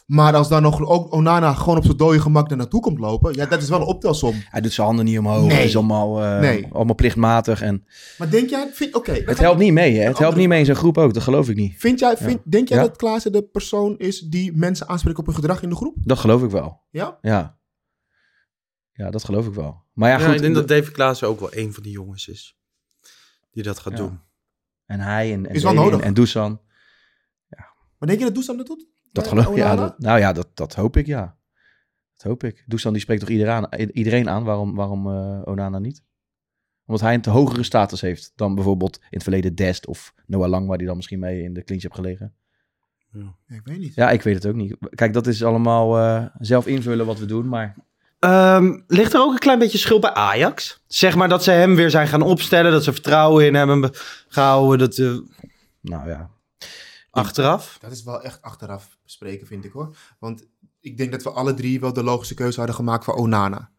Maar 0.09 0.35
als 0.35 0.49
dan 0.49 0.61
nog 0.61 0.81
ook 0.85 1.13
Onana 1.13 1.53
gewoon 1.53 1.77
op 1.77 1.83
zijn 1.85 1.97
dode 1.97 2.19
gemak 2.21 2.51
er 2.51 2.57
naartoe 2.57 2.81
komt 2.81 2.99
lopen. 2.99 3.33
Ja, 3.33 3.45
dat 3.45 3.61
is 3.61 3.69
wel 3.69 3.79
een 3.79 3.85
optelsom. 3.87 4.33
hij 4.49 4.61
doet 4.61 4.71
zijn 4.73 4.87
handen 4.87 5.05
niet 5.05 5.17
omhoog. 5.19 5.47
Nee. 5.47 5.55
Het 5.57 5.65
is 5.65 5.75
allemaal, 5.75 6.21
eh, 6.23 6.39
Nee. 6.39 6.67
allemaal 6.71 6.95
plichtmatig. 6.95 7.61
En 7.61 7.85
Maar 8.17 8.29
denk 8.29 8.49
jij, 8.49 8.69
vind, 8.73 8.95
oké. 8.95 9.11
het 9.11 9.37
helpt 9.37 9.59
niet 9.59 9.73
mee, 9.73 9.97
hè? 9.97 10.03
Het 10.07 10.17
helpt 10.17 10.35
niet 10.37 10.47
mee 10.47 10.59
in 10.59 10.65
zijn 10.65 10.77
groep 10.77 10.97
ook, 10.97 11.13
dat 11.13 11.23
geloof 11.23 11.49
ik 11.49 11.55
niet. 11.55 11.73
Vind 11.79 11.99
jij, 11.99 12.17
vind, 12.17 12.39
denk 12.51 12.67
jij 12.69 12.77
Ja? 12.77 12.83
dat 12.83 12.95
Klaassen 12.97 13.31
de 13.31 13.43
persoon 13.43 13.97
is 13.97 14.19
die 14.19 14.53
mensen 14.57 14.87
aanspreekt 14.87 15.17
op 15.19 15.25
hun 15.25 15.35
gedrag 15.35 15.61
in 15.61 15.69
de 15.69 15.75
groep? 15.75 15.95
Dat 15.99 16.19
geloof 16.19 16.43
ik 16.43 16.49
wel. 16.49 16.81
Ja? 16.89 17.17
Ja. 17.21 17.57
Ja, 18.91 19.09
dat 19.11 19.23
geloof 19.23 19.47
ik 19.47 19.53
wel. 19.53 19.83
Maar 19.93 20.09
ja, 20.09 20.17
Ja, 20.19 20.25
goed. 20.25 20.35
ik 20.35 20.41
denk 20.41 20.55
dat 20.55 20.67
David 20.67 20.91
Klaassen 20.91 21.27
ook 21.27 21.39
wel 21.39 21.49
een 21.55 21.73
van 21.73 21.83
die 21.83 21.91
jongens 21.91 22.27
is 22.27 22.57
die 23.51 23.63
dat 23.63 23.79
gaat 23.79 23.93
Ja. 23.93 23.97
doen. 23.99 24.19
En 24.85 24.99
hij 24.99 25.33
en, 25.33 25.47
en, 25.49 25.55
Is 25.55 25.63
wel 25.63 25.71
en- 25.71 25.77
nodig. 25.77 25.99
en 25.99 26.13
Dusan. 26.13 26.61
Maar 27.97 28.07
denk 28.07 28.19
je 28.19 28.25
dat 28.25 28.35
Dusan 28.35 28.57
dat 28.57 28.67
doet? 28.67 28.87
Dat 29.11 29.27
geloof 29.27 29.49
ik. 29.49 29.55
Ja, 29.55 29.75
dat, 29.75 29.99
nou 29.99 30.19
ja, 30.19 30.33
dat, 30.33 30.47
dat 30.53 30.75
hoop 30.75 30.97
ik, 30.97 31.05
ja. 31.05 31.37
Dat 32.13 32.23
hoop 32.23 32.43
ik. 32.43 32.63
Dusan 32.67 32.93
die 32.93 33.01
spreekt 33.01 33.19
toch 33.19 33.29
iedereen 33.29 33.53
aan, 33.53 33.79
iedereen 33.79 34.29
aan 34.29 34.43
waarom, 34.43 34.75
waarom 34.75 35.07
eh, 35.07 35.41
Onana 35.43 35.79
niet? 35.79 36.03
Omdat 36.85 37.03
hij 37.03 37.13
een 37.13 37.21
te 37.21 37.29
hogere 37.29 37.63
status 37.63 38.01
heeft 38.01 38.31
dan 38.35 38.55
bijvoorbeeld 38.55 38.97
in 38.97 39.07
het 39.09 39.23
verleden 39.23 39.55
Dest 39.55 39.87
of 39.87 40.13
Noah 40.25 40.49
Lang, 40.49 40.67
waar 40.67 40.77
hij 40.77 40.85
dan 40.85 40.95
misschien 40.95 41.19
mee 41.19 41.43
in 41.43 41.53
de 41.53 41.63
clinch 41.63 41.81
heeft 41.81 41.95
gelegen. 41.95 42.33
Ja, 43.11 43.35
ik 43.47 43.61
weet 43.63 43.79
niet. 43.79 43.95
Ja, 43.95 44.09
ik 44.09 44.21
weet 44.21 44.35
het 44.35 44.45
ook 44.45 44.55
niet. 44.55 44.75
Kijk, 44.89 45.13
dat 45.13 45.27
is 45.27 45.43
allemaal 45.43 45.97
eh, 45.97 46.25
zelf 46.39 46.67
invullen 46.67 47.05
wat 47.05 47.19
we 47.19 47.25
doen, 47.25 47.47
maar 47.47 47.75
Ehm, 48.19 48.79
ligt 48.87 49.13
er 49.13 49.21
ook 49.21 49.31
een 49.31 49.39
klein 49.39 49.59
beetje 49.59 49.77
schuld 49.77 50.01
bij 50.01 50.13
Ajax? 50.13 50.83
Zeg 50.87 51.15
maar 51.15 51.29
dat 51.29 51.43
ze 51.43 51.51
hem 51.51 51.75
weer 51.75 51.89
zijn 51.89 52.07
gaan 52.07 52.21
opstellen, 52.21 52.71
dat 52.71 52.83
ze 52.83 52.93
vertrouwen 52.93 53.45
in 53.45 53.53
hem 53.53 53.69
hebben 53.69 53.91
gehouden, 54.27 54.79
dat 54.79 54.97
eh, 54.97 55.17
nou 55.81 56.09
ja. 56.09 56.29
Achteraf. 57.19 57.77
Dat 57.81 57.91
is 57.91 58.03
wel 58.03 58.21
echt 58.21 58.41
achteraf 58.41 58.97
bespreken, 59.03 59.47
vind 59.47 59.65
ik 59.65 59.71
hoor. 59.71 59.95
Want 60.19 60.45
ik 60.79 60.97
denk 60.97 61.11
dat 61.11 61.23
we 61.23 61.29
alle 61.29 61.53
drie 61.53 61.79
wel 61.79 61.93
de 61.93 62.03
logische 62.03 62.33
keuze 62.33 62.57
hadden 62.57 62.75
gemaakt 62.75 63.03
voor 63.03 63.13
Onana. 63.15 63.69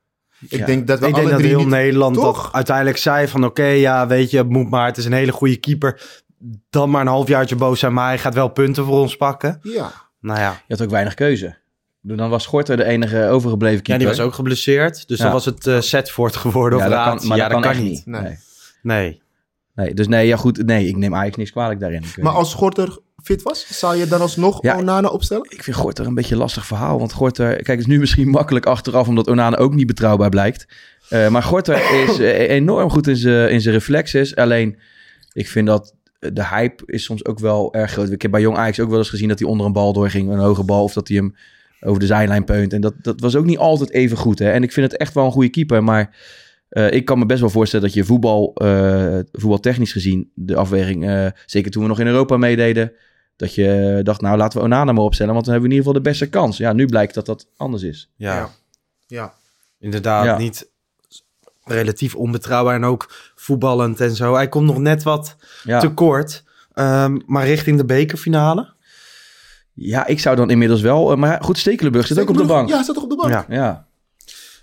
Ik 0.40 0.59
Ja. 0.59 0.66
denk 0.66 0.87
dat 0.87 0.99
we 0.99 1.06
Ik 1.06 1.12
alle 1.14 1.20
denk 1.23 1.30
dat 1.35 1.38
drie 1.44 1.50
heel 1.56 1.64
niet... 1.64 1.75
Nederland 1.75 2.14
Toch? 2.14 2.42
dat 2.44 2.52
uiteindelijk 2.54 2.97
zei 2.97 3.28
van 3.28 3.44
oké, 3.44 3.64
ja, 3.64 4.06
weet 4.06 4.30
je, 4.30 4.37
het 4.37 4.49
moet 4.49 4.70
maar, 4.70 4.87
het 4.87 4.97
is 4.97 5.04
een 5.04 5.12
hele 5.12 5.32
goede 5.32 5.56
keeper. 5.56 6.20
Dan 6.70 6.90
maar 6.90 7.00
een 7.00 7.06
halfjaartje 7.06 7.56
boos 7.56 7.78
zijn, 7.80 7.92
maar 7.92 8.06
hij 8.06 8.18
gaat 8.18 8.35
wel 8.35 8.49
punten 8.49 8.85
voor 8.85 8.99
ons 9.00 9.16
pakken. 9.16 9.59
Ja. 9.62 9.92
Nou 10.20 10.38
ja, 10.38 10.50
Je 10.66 10.75
had 10.75 10.82
ook 10.82 10.90
weinig 10.90 11.14
keuze. 11.14 11.59
Dan 12.02 12.30
was 12.30 12.42
Schorter 12.42 12.76
de 12.76 12.85
enige 12.85 13.28
overgebleven 13.28 13.76
ja 13.76 13.82
keeper. 13.82 14.06
die 14.06 14.16
was 14.16 14.26
ook 14.26 14.35
geblesseerd, 14.35 15.09
dus 15.09 15.18
Ja. 15.18 15.25
dan 15.25 15.32
was 15.32 15.44
het 15.44 15.66
eh 15.66 15.80
Setford 15.80 16.37
geworden 16.37 16.78
Ja, 16.78 16.85
of 16.85 16.90
dat 16.90 16.99
Raad. 16.99 17.18
kan, 17.18 17.28
maar 17.28 17.37
ja, 17.37 17.49
dat 17.49 17.61
kan, 17.61 17.70
echt 17.70 17.80
niet. 17.80 17.90
niet. 17.90 18.06
Nee. 18.06 18.23
Nee. 18.23 18.38
Nee. 18.82 19.23
Nee, 19.75 19.94
dus 19.94 20.09
nee, 20.09 20.26
ja 20.26 20.37
goed. 20.37 20.64
Nee, 20.66 20.87
ik 20.88 20.97
neem 20.97 21.14
Ajax 21.14 21.37
niks 21.37 21.50
kwalijk 21.50 21.80
daarin. 21.80 22.00
Maar 22.00 22.11
niet. 22.16 22.26
als 22.26 22.50
Schorter 22.50 22.99
fit 23.23 23.43
was, 23.43 23.79
zou 23.79 23.97
je 23.97 24.07
dan 24.07 24.21
alsnog 24.21 24.62
Ja. 24.62 24.77
Onana 24.77 25.09
opstellen? 25.09 25.47
Ik 25.49 25.62
vind 25.62 25.77
Gorter 25.77 26.07
een 26.07 26.15
beetje 26.15 26.35
een 26.35 26.41
lastig 26.41 26.67
verhaal. 26.67 26.99
Want 26.99 27.12
Gorter, 27.12 27.53
kijk, 27.53 27.67
het 27.67 27.79
is 27.79 27.87
nu 27.87 27.99
misschien 27.99 28.29
makkelijk 28.39 28.67
achteraf, 28.67 29.09
omdat 29.09 29.29
Onana 29.29 29.57
ook 29.57 29.75
niet 29.75 29.87
betrouwbaar 29.87 30.29
blijkt. 30.29 30.67
Eh, 31.09 31.29
maar 31.29 31.43
Gorter 31.43 31.93
is 32.09 32.19
eh, 32.19 32.49
enorm 32.49 32.91
goed 32.91 33.07
in 33.07 33.17
zijn 33.17 33.50
in 33.50 33.61
zijn 33.61 33.75
reflexes. 33.75 34.37
Alleen, 34.37 34.79
ik 35.33 35.49
vind 35.49 35.67
dat 35.67 35.95
de 36.19 36.47
hype 36.47 36.83
is 36.87 37.05
soms 37.05 37.25
ook 37.25 37.39
wel 37.39 37.75
erg 37.75 37.93
groot. 37.93 38.11
Ik 38.11 38.23
heb 38.23 38.31
bij 38.31 38.41
Jong 38.41 38.57
Ajax 38.57 38.81
ook 38.81 38.89
wel 38.91 38.99
eens 38.99 39.11
gezien 39.11 39.29
dat 39.29 39.39
hij 39.39 39.49
onder 39.49 39.67
een 39.67 39.73
bal 39.73 39.93
doorging, 39.93 40.31
een 40.31 40.39
hoge 40.39 40.65
bal, 40.65 40.83
of 40.83 40.93
dat 40.93 41.09
hij 41.09 41.17
hem 41.17 41.35
over 41.81 42.00
de 42.00 42.07
zijlijn 42.07 42.45
peunt. 42.45 42.73
En 42.73 42.81
dat, 42.81 42.95
dat 43.03 43.21
was 43.21 43.37
ook 43.37 43.45
niet 43.45 43.59
altijd 43.59 43.91
even 43.91 44.17
goed. 44.17 44.39
Hè? 44.39 44.50
En 44.50 44.62
ik 44.62 44.73
vind 44.73 44.91
het 44.91 45.00
echt 45.00 45.15
wel 45.15 45.25
een 45.25 45.33
goede 45.33 45.49
keeper, 45.49 45.85
maar 45.85 46.17
eh, 46.69 46.91
ik 46.91 47.05
kan 47.05 47.19
me 47.19 47.27
best 47.27 47.41
wel 47.41 47.50
voorstellen 47.50 47.87
dat 47.87 47.95
je 47.95 48.05
voetbal, 48.05 48.55
eh, 48.55 49.19
voetbaltechnisch 49.33 49.93
gezien, 49.93 50.31
de 50.35 50.57
afweging, 50.57 51.09
eh, 51.09 51.27
zeker 51.47 51.71
toen 51.71 51.83
we 51.83 51.89
nog 51.89 52.00
in 52.00 52.07
Europa 52.07 52.37
meededen, 52.37 52.93
dat 53.40 53.54
je 53.54 54.00
dacht, 54.02 54.20
nou 54.20 54.37
laten 54.37 54.59
we 54.59 54.64
Onana 54.64 54.92
maar 54.92 55.04
opstellen, 55.04 55.32
want 55.32 55.44
dan 55.44 55.54
hebben 55.54 55.70
we 55.70 55.76
in 55.76 55.80
ieder 55.80 55.92
geval 56.00 56.12
de 56.12 56.18
beste 56.18 56.38
kans. 56.38 56.56
Ja, 56.56 56.73
nu 56.73 56.87
blijkt 56.87 57.14
dat 57.14 57.26
dat 57.26 57.47
anders 57.56 57.82
is. 57.82 58.11
Ja, 58.16 58.35
Ja. 58.37 58.50
Ja. 59.06 59.32
inderdaad, 59.78 60.25
Ja. 60.25 60.38
niet 60.38 60.68
relatief 61.64 62.14
onbetrouwbaar 62.14 62.75
en 62.75 62.85
ook 62.85 63.32
voetballend 63.35 64.00
en 64.00 64.14
zo. 64.14 64.35
Hij 64.35 64.49
komt 64.49 64.66
nog 64.66 64.78
net 64.78 65.02
wat 65.02 65.37
Ja. 65.64 65.80
tekort, 65.80 66.49
Ehm, 66.73 67.18
maar 67.26 67.44
richting 67.47 67.76
de 67.76 67.85
bekerfinale. 67.85 68.73
Ja, 69.73 70.06
ik 70.06 70.20
zou 70.20 70.37
dan 70.37 70.50
inmiddels 70.50 70.80
wel. 70.80 71.11
eh, 71.12 71.16
Maar 71.18 71.42
goed, 71.42 71.59
Stekelenburg 71.59 72.06
zit 72.06 72.20
ook 72.20 72.28
op 72.28 72.37
de 72.37 72.44
bank. 72.44 72.68
Ja, 72.68 72.82
zit 72.82 72.94
toch 72.94 73.02
op 73.04 73.11
de 73.11 73.16
bank? 73.16 73.30
Ja. 73.30 73.44
Ja. 73.49 73.87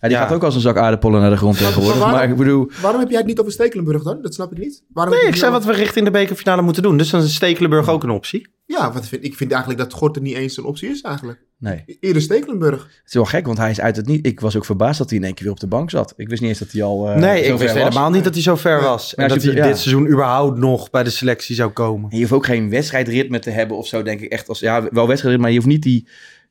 Ja, 0.01 0.07
die 0.07 0.09
Ja. 0.17 0.21
gaat 0.23 0.31
ook 0.33 0.43
als 0.43 0.55
een 0.55 0.61
zak 0.61 0.77
aardappelen 0.77 1.21
naar 1.21 1.29
de 1.29 1.37
grond 1.37 1.57
tegenwoordig. 1.57 1.97
waarom- 1.97 2.17
Maar 2.17 2.29
ik 2.29 2.35
bedoel, 2.35 2.71
Waarom 2.81 2.99
heb 2.99 3.09
jij 3.09 3.17
het 3.17 3.27
niet 3.27 3.39
over 3.39 3.51
Stekelenburg 3.51 4.03
dan? 4.03 4.21
Dat 4.21 4.33
snap 4.33 4.51
ik 4.51 4.57
niet. 4.57 4.83
Waarom 4.93 5.13
Nee, 5.13 5.27
ik 5.27 5.35
zei 5.35 5.51
wat 5.51 5.65
we 5.65 5.71
richting 5.73 6.05
de 6.05 6.11
bekerfinale 6.11 6.61
moeten 6.61 6.83
doen. 6.83 6.97
Dus 6.97 7.09
dan 7.09 7.21
is 7.21 7.35
Stekelenburg 7.35 7.89
ook 7.89 8.03
een 8.03 8.09
optie. 8.09 8.47
Ja, 8.69 8.91
wat 8.93 9.07
vind, 9.07 9.23
ik 9.23 9.35
vind 9.35 9.51
eigenlijk 9.51 9.81
dat 9.81 9.93
Gorten 9.93 10.23
niet 10.23 10.35
eens 10.35 10.57
een 10.57 10.63
optie 10.63 10.89
is 10.89 11.01
eigenlijk. 11.01 11.45
Nee. 11.59 11.83
Eerder 11.99 12.21
Stekelenburg. 12.21 12.83
Het 12.83 13.01
is 13.07 13.13
wel 13.13 13.25
gek, 13.25 13.45
want 13.45 13.57
hij 13.57 13.69
is 13.69 13.79
uit 13.81 13.95
het 13.95 14.07
niet. 14.07 14.25
Ik 14.25 14.39
was 14.39 14.55
ook 14.55 14.65
verbaasd 14.65 14.97
dat 14.97 15.09
hij 15.09 15.17
in 15.17 15.23
één 15.23 15.33
keer 15.33 15.43
weer 15.43 15.53
op 15.53 15.59
de 15.59 15.67
bank 15.67 15.89
zat. 15.89 16.13
Ik 16.17 16.29
wist 16.29 16.41
niet 16.41 16.49
eens 16.49 16.59
dat 16.59 16.71
hij 16.71 16.83
al. 16.83 17.09
eh, 17.09 17.15
nee, 17.15 17.41
ik 17.43 17.57
wist 17.57 17.73
was. 17.73 17.83
helemaal 17.83 18.09
niet 18.09 18.23
dat 18.23 18.33
hij 18.33 18.43
zo 18.43 18.55
ver 18.55 18.81
was. 18.81 19.15
En 19.15 19.27
dat 19.27 19.41
je- 19.43 19.47
hij 19.51 19.57
ja. 19.57 19.67
dit 19.67 19.77
seizoen 19.77 20.07
überhaupt 20.07 20.57
nog 20.57 20.89
bij 20.89 21.03
de 21.03 21.09
selectie 21.09 21.55
zou 21.55 21.71
komen. 21.71 22.09
En 22.09 22.15
je 22.15 22.21
hoeft 22.21 22.33
ook 22.35 22.45
geen 22.45 22.69
wedstrijdritme 22.69 23.39
te 23.39 23.49
hebben 23.49 23.77
of 23.77 23.87
zo, 23.87 24.03
denk 24.03 24.19
ik. 24.21 24.31
Echt 24.31 24.49
als, 24.49 24.59
ja, 24.59 24.81
wel 24.81 25.07
wedstrijdritme, 25.07 25.37
maar 25.37 25.49
je 25.51 25.55
hoeft 25.57 25.69
niet 25.69 25.83
die, 25.83 26.07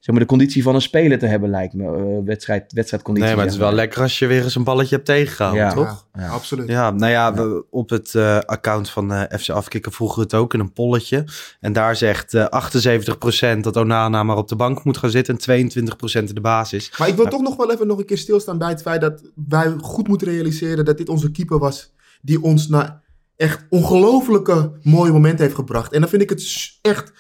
zeg 0.07 0.15
maar, 0.15 0.25
de 0.25 0.31
conditie 0.31 0.63
van 0.63 0.75
een 0.75 0.81
speler 0.83 1.19
te 1.19 1.27
hebben, 1.27 1.51
lijkt 1.51 1.75
me. 1.75 1.85
Eh, 1.97 2.25
wedstrijd, 2.25 2.73
wedstrijdconditie. 2.73 3.29
Nee, 3.29 3.37
maar 3.39 3.47
het 3.47 3.55
is 3.55 3.61
wel 3.61 3.73
lekker 3.73 4.03
als 4.03 4.19
je 4.19 4.27
weer 4.27 4.43
eens 4.43 4.55
een 4.55 4.65
balletje 4.65 4.95
hebt 4.95 5.07
tegengehouden, 5.07 5.65
Ja. 5.65 5.73
toch? 5.73 6.07
Ja, 6.15 6.29
absoluut. 6.29 6.69
Ja, 6.69 6.91
nou 6.91 7.13
ja, 7.13 7.35
we- 7.35 7.65
op 7.71 7.91
het 7.91 8.15
eh, 8.15 8.39
account 8.39 8.91
van 8.91 9.13
eh, 9.13 9.39
FC 9.39 9.49
Afkikken 9.51 9.93
vroegen 9.93 10.17
we 10.17 10.23
het 10.23 10.35
ook 10.35 10.55
in 10.55 10.61
een 10.61 10.73
polletje. 10.73 11.25
En 11.61 11.73
daar 11.73 11.97
zegt 11.97 12.35
eh 12.35 12.47
78% 12.49 13.65
dat 13.65 13.77
Onana 13.77 14.23
maar 14.23 14.37
op 14.37 14.49
de 14.49 14.57
bank 14.57 14.85
moet 14.85 14.97
gaan 14.97 15.11
zitten 15.11 15.35
en 15.35 15.41
22% 15.41 16.29
in 16.29 16.35
de 16.35 16.41
basis. 16.41 16.93
Maar 16.99 17.09
ik 17.09 17.15
wil 17.17 17.27
toch 17.29 17.43
nog 17.43 17.57
wel 17.57 17.73
even 17.73 17.87
nog 17.87 17.99
een 17.99 18.07
keer 18.07 18.19
stilstaan 18.19 18.59
bij 18.59 18.69
het 18.69 18.83
feit 18.83 19.01
dat 19.01 19.23
wij 19.49 19.75
goed 19.81 20.09
moeten 20.09 20.29
realiseren 20.29 20.85
dat 20.85 20.99
dit 20.99 21.09
onze 21.09 21.31
keeper 21.31 21.59
was 21.59 21.95
die 22.23 22.43
ons 22.43 22.69
naar 22.69 23.03
echt 23.37 23.67
ongelofelijke 23.69 24.73
mooie 24.83 25.13
momenten 25.13 25.45
heeft 25.45 25.55
gebracht. 25.57 25.93
En 25.93 26.01
dan 26.01 26.09
vind 26.09 26.23
ik 26.23 26.31
het 26.31 26.69
echt 26.83 27.13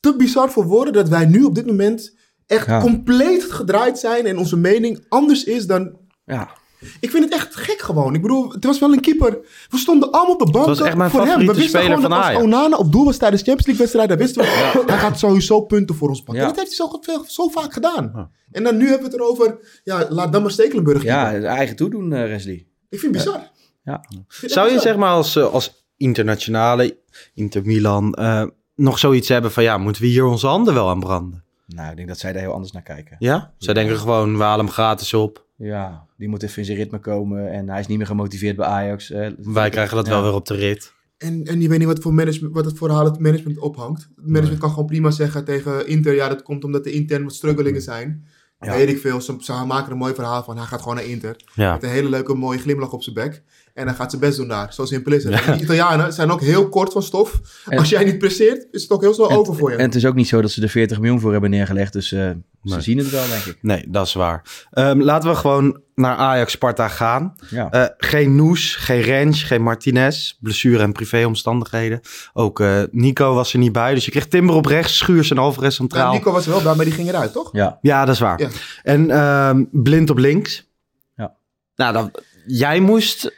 te 0.00 0.16
bizar 0.16 0.50
voor 0.50 0.64
woorden 0.66 0.92
dat 0.92 1.08
wij 1.08 1.26
nu 1.26 1.42
op 1.42 1.54
dit 1.54 1.66
moment 1.66 2.16
echt 2.46 2.66
Ja. 2.66 2.80
compleet 2.80 3.42
gedraaid 3.44 3.98
zijn 3.98 4.26
en 4.26 4.38
onze 4.38 4.56
mening 4.56 5.04
anders 5.08 5.44
is 5.44 5.66
dan... 5.66 5.98
Ja. 6.24 6.58
Ik 7.00 7.10
vind 7.10 7.24
het 7.24 7.32
echt 7.32 7.54
gek 7.56 7.80
gewoon. 7.80 8.14
Ik 8.14 8.22
bedoel, 8.22 8.52
het 8.52 8.64
was 8.64 8.78
wel 8.78 8.92
een 8.92 9.00
keeper. 9.00 9.38
We 9.68 9.76
stonden 9.78 10.10
allemaal 10.10 10.34
op 10.34 10.46
de 10.46 10.50
bank. 10.52 10.66
was 10.66 10.80
echt 10.80 10.96
mijn 10.96 11.10
voor 11.10 11.20
hem. 11.20 11.28
We 11.28 11.32
favoriete 11.44 11.62
wisten 11.62 11.80
speler 11.80 11.96
gewoon 11.96 12.00
van 12.02 12.10
dat 12.10 12.18
als 12.18 12.28
Ajax. 12.28 12.44
Onana 12.44 12.76
op 12.76 12.92
doel 12.92 13.04
was 13.04 13.16
tijdens 13.16 13.42
Champions 13.42 13.66
League 13.66 13.84
wedstrijden, 13.84 14.18
dan 14.18 14.26
wisten 14.26 14.42
we, 14.82 14.82
hij 14.92 14.98
gaat 14.98 15.18
sowieso 15.18 15.60
punten 15.60 15.94
voor 15.94 16.08
ons 16.08 16.18
pakken. 16.22 16.34
Ja. 16.44 16.48
En 16.50 16.54
dat 16.54 16.64
heeft 16.64 16.78
hij 16.78 16.86
zo, 16.88 16.98
veel- 17.00 17.24
zo 17.26 17.48
vaak 17.48 17.72
gedaan. 17.72 18.30
En 18.50 18.62
dan 18.62 18.76
nu 18.76 18.88
hebben 18.88 19.10
we 19.10 19.12
het 19.12 19.22
erover, 19.22 19.80
ja, 19.84 20.06
laat 20.08 20.32
dan 20.32 20.42
maar 20.42 20.50
Stekelenburg 20.50 21.02
Ja, 21.02 21.40
eigen 21.42 21.76
toedoen, 21.76 22.12
eh 22.12 22.22
Wesley. 22.22 22.66
Ik 22.88 22.98
vind 22.98 23.14
het 23.14 23.24
bizar. 23.24 23.50
Ja. 23.84 24.04
Vind 24.28 24.52
Zou 24.52 24.66
je 24.66 24.72
bizar. 24.74 24.88
zeg 24.88 24.96
maar 25.00 25.10
als, 25.12 25.36
eh, 25.36 25.52
als 25.52 25.84
internationale, 25.96 26.98
Inter 27.34 27.62
Milan, 27.64 28.14
eh, 28.14 28.44
nog 28.80 28.98
zoiets 28.98 29.28
hebben 29.28 29.52
van 29.52 29.62
ja, 29.62 29.78
moeten 29.78 30.02
we 30.02 30.08
hier 30.08 30.24
onze 30.24 30.46
handen 30.46 30.74
wel 30.74 30.88
aan 30.88 31.00
branden? 31.00 31.44
Nou, 31.66 31.90
ik 31.90 31.96
denk 31.96 32.08
dat 32.08 32.18
zij 32.18 32.32
daar 32.32 32.42
heel 32.42 32.52
anders 32.52 32.72
naar 32.72 32.82
kijken. 32.82 33.16
Ja? 33.18 33.52
Zij 33.58 33.74
denken 33.74 33.96
gewoon, 33.96 34.36
we 34.36 34.42
halen 34.42 34.64
hem 34.64 34.74
gratis 34.74 35.14
op. 35.14 35.46
Ja, 35.56 36.06
die 36.16 36.28
moet 36.28 36.42
even 36.42 36.58
in 36.58 36.64
zijn 36.64 36.76
ritme 36.78 36.98
komen 36.98 37.52
en 37.52 37.68
hij 37.68 37.80
is 37.80 37.86
niet 37.86 37.98
meer 37.98 38.06
gemotiveerd 38.06 38.56
bij 38.56 38.66
Ajax. 38.66 39.10
eh. 39.10 39.28
Wij 39.38 39.70
krijgen 39.70 39.96
dat 39.96 40.06
Ja. 40.06 40.12
wel 40.12 40.22
weer 40.22 40.32
op 40.34 40.46
de 40.46 40.54
rit. 40.54 40.92
En, 41.18 41.44
en 41.44 41.60
je 41.60 41.68
weet 41.68 41.78
niet 41.78 41.86
wat, 41.86 41.98
voor 41.98 42.14
management, 42.14 42.54
wat 42.54 42.64
het 42.64 42.78
verhaal 42.78 43.04
het 43.04 43.18
management 43.18 43.58
ophangt. 43.58 44.08
Het 44.16 44.26
management 44.26 44.60
kan 44.60 44.70
gewoon 44.70 44.86
prima 44.86 45.10
zeggen 45.10 45.44
tegen 45.44 45.86
Inter, 45.86 46.14
ja, 46.14 46.28
dat 46.28 46.42
komt 46.42 46.64
omdat 46.64 46.86
er 46.86 46.92
intern 46.92 47.22
wat 47.22 47.34
struggelingen 47.34 47.82
zijn. 47.82 48.26
Ja. 48.60 48.72
Weet 48.76 48.88
ik 48.88 48.98
veel, 48.98 49.20
ze, 49.20 49.36
ze 49.38 49.52
maken 49.66 49.92
een 49.92 49.98
mooi 49.98 50.14
verhaal 50.14 50.42
van. 50.42 50.56
Hij 50.56 50.66
gaat 50.66 50.80
gewoon 50.80 50.94
naar 50.94 51.04
Inter. 51.04 51.36
Ja. 51.54 51.72
Met 51.72 51.82
een 51.82 51.88
hele 51.88 52.08
leuke, 52.08 52.34
mooie 52.34 52.58
glimlach 52.58 52.92
op 52.92 53.02
zijn 53.02 53.14
bek. 53.14 53.42
En 53.80 53.86
hij 53.86 53.94
gaat 53.96 54.10
zijn 54.10 54.22
best 54.22 54.36
doen 54.36 54.48
daar. 54.48 54.72
Zo 54.74 54.84
simpel 54.84 55.12
is 55.12 55.24
het. 55.24 55.32
En 55.46 55.52
Die 55.52 55.62
Italianen 55.62 56.12
zijn 56.12 56.30
ook 56.30 56.40
heel 56.40 56.68
kort 56.68 56.92
van 56.92 57.02
stof. 57.02 57.40
En- 57.68 57.78
Als 57.78 57.88
jij 57.88 58.04
niet 58.04 58.18
presteert, 58.18 58.66
is 58.70 58.82
het 58.82 58.90
ook 58.90 59.00
heel 59.00 59.14
snel 59.14 59.30
over 59.30 59.54
voor 59.56 59.70
je. 59.70 59.76
En 59.76 59.84
het 59.84 59.94
is 59.94 60.06
ook 60.06 60.14
niet 60.14 60.28
zo 60.28 60.40
dat 60.40 60.50
ze 60.50 60.62
er 60.62 60.68
40 60.68 60.98
miljoen 61.00 61.20
voor 61.20 61.32
hebben 61.32 61.50
neergelegd, 61.50 61.92
dus 61.92 62.12
eh, 62.12 62.30
Nee. 62.62 62.74
ze 62.74 62.80
zien 62.80 62.98
het 62.98 63.10
wel, 63.10 63.26
denk 63.28 63.44
ik. 63.44 63.58
Nee, 63.60 63.84
dat 63.88 64.06
is 64.06 64.12
waar. 64.12 64.42
Ehm, 64.70 65.00
laten 65.00 65.30
we 65.30 65.36
gewoon 65.36 65.80
naar 65.94 66.16
Ajax-Sparta 66.16 66.88
gaan. 66.88 67.34
Ja. 67.50 67.70
Eh, 67.70 67.84
geen 67.96 68.36
Noes, 68.36 68.76
geen 68.76 69.00
Rens, 69.00 69.42
geen 69.42 69.62
Martinez. 69.62 70.32
Blessure 70.40 70.82
en 70.82 70.92
privéomstandigheden. 70.92 72.00
Ook 72.32 72.60
eh, 72.60 72.82
Nico 72.90 73.34
was 73.34 73.52
er 73.52 73.58
niet 73.58 73.72
bij. 73.72 73.94
Dus 73.94 74.04
je 74.04 74.10
kreeg 74.10 74.26
Timber 74.26 74.54
op 74.54 74.66
rechts, 74.66 74.96
Schuurs 74.96 75.30
en 75.30 75.38
Alvarez 75.38 75.74
centraal. 75.76 76.04
Nou, 76.04 76.16
Nico 76.16 76.32
was 76.32 76.46
er 76.46 76.52
wel 76.52 76.62
bij, 76.62 76.74
maar 76.74 76.84
die 76.84 76.94
ging 76.94 77.08
eruit, 77.08 77.32
toch? 77.32 77.48
Ja. 77.52 77.78
Ja, 77.82 78.04
dat 78.04 78.14
is 78.14 78.20
waar. 78.20 78.40
Ja. 78.40 78.48
En 78.82 79.10
ehm, 79.10 79.64
Blind 79.72 80.10
op 80.10 80.18
links. 80.18 80.68
Ja. 81.16 81.34
Nou, 81.76 81.92
dan, 81.92 82.10
jij 82.46 82.80
moest 82.80 83.32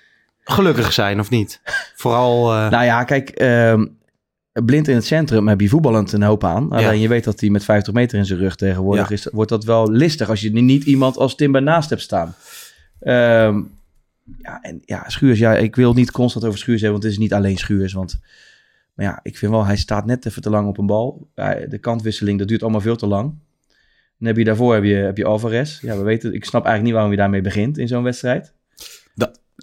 gelukkig 0.45 0.93
zijn, 0.93 1.21
of 1.21 1.31
niet? 1.31 1.61
Vooral... 1.95 2.53
eh, 2.53 2.71
Nou 2.71 2.85
ja, 2.85 3.05
kijk, 3.05 3.29
ehm, 3.31 3.87
blind 4.53 4.89
in 4.89 4.95
het 4.95 5.05
centrum 5.05 5.49
heb 5.49 5.61
je 5.61 5.69
voetballend 5.69 6.13
een 6.13 6.23
hoop 6.23 6.45
aan. 6.45 6.71
Alleen 6.73 7.01
je 7.01 7.09
weet 7.09 7.25
dat 7.25 7.41
hij 7.41 7.51
met 7.51 7.65
50 7.65 7.93
meter 7.95 8.19
in 8.19 8.25
zijn 8.27 8.39
rug 8.39 8.57
tegenwoordig 8.57 9.09
Ja. 9.09 9.15
is. 9.15 9.29
Wordt 9.33 9.51
dat 9.51 9.65
wel 9.65 9.91
listig 9.91 10.29
als 10.29 10.41
je 10.41 10.53
niet 10.53 10.85
iemand 10.85 11.17
als 11.17 11.35
Timber 11.35 11.63
naast 11.63 11.91
hebt 11.91 12.03
staan. 12.03 12.35
Ehm, 13.01 13.61
ja, 14.39 14.61
en 14.63 14.83
ja, 14.85 15.05
Schuurs, 15.09 15.38
ja, 15.38 15.55
ik 15.55 15.77
wil 15.77 15.93
niet 15.95 16.11
constant 16.11 16.45
over 16.45 16.59
Schuurs 16.59 16.81
hebben, 16.81 17.01
want 17.01 17.03
het 17.12 17.12
is 17.12 17.29
niet 17.29 17.35
alleen 17.35 17.57
Schuurs. 17.57 17.93
Want, 17.93 18.21
maar 18.95 19.07
ja, 19.07 19.21
ik 19.23 19.38
vind 19.38 19.53
wel, 19.53 19.64
hij 19.66 19.77
staat 19.77 20.07
net 20.07 20.27
even 20.27 20.43
te 20.43 20.51
lang 20.51 20.69
op 20.69 20.79
een 20.79 20.87
bal. 20.87 21.29
De 21.69 21.79
kantwisseling, 21.81 22.38
dat 22.38 22.49
duurt 22.49 22.62
allemaal 22.62 22.81
veel 22.81 22.97
te 22.97 23.07
lang. 23.07 23.35
Dan 24.19 24.27
heb 24.31 24.37
je 24.37 24.45
daarvoor 24.45 24.75
heb 24.75 24.85
je, 24.85 24.95
heb 24.95 25.16
je 25.16 25.25
Alvarez. 25.25 25.81
Ja, 25.81 25.97
we 25.97 26.03
weten, 26.03 26.35
ik 26.35 26.45
snap 26.45 26.64
eigenlijk 26.64 26.83
niet 26.85 26.93
waarom 26.93 27.11
je 27.11 27.16
daarmee 27.16 27.40
begint 27.40 27.79
in 27.79 27.88
zo'n 27.88 28.03
wedstrijd. 28.03 28.53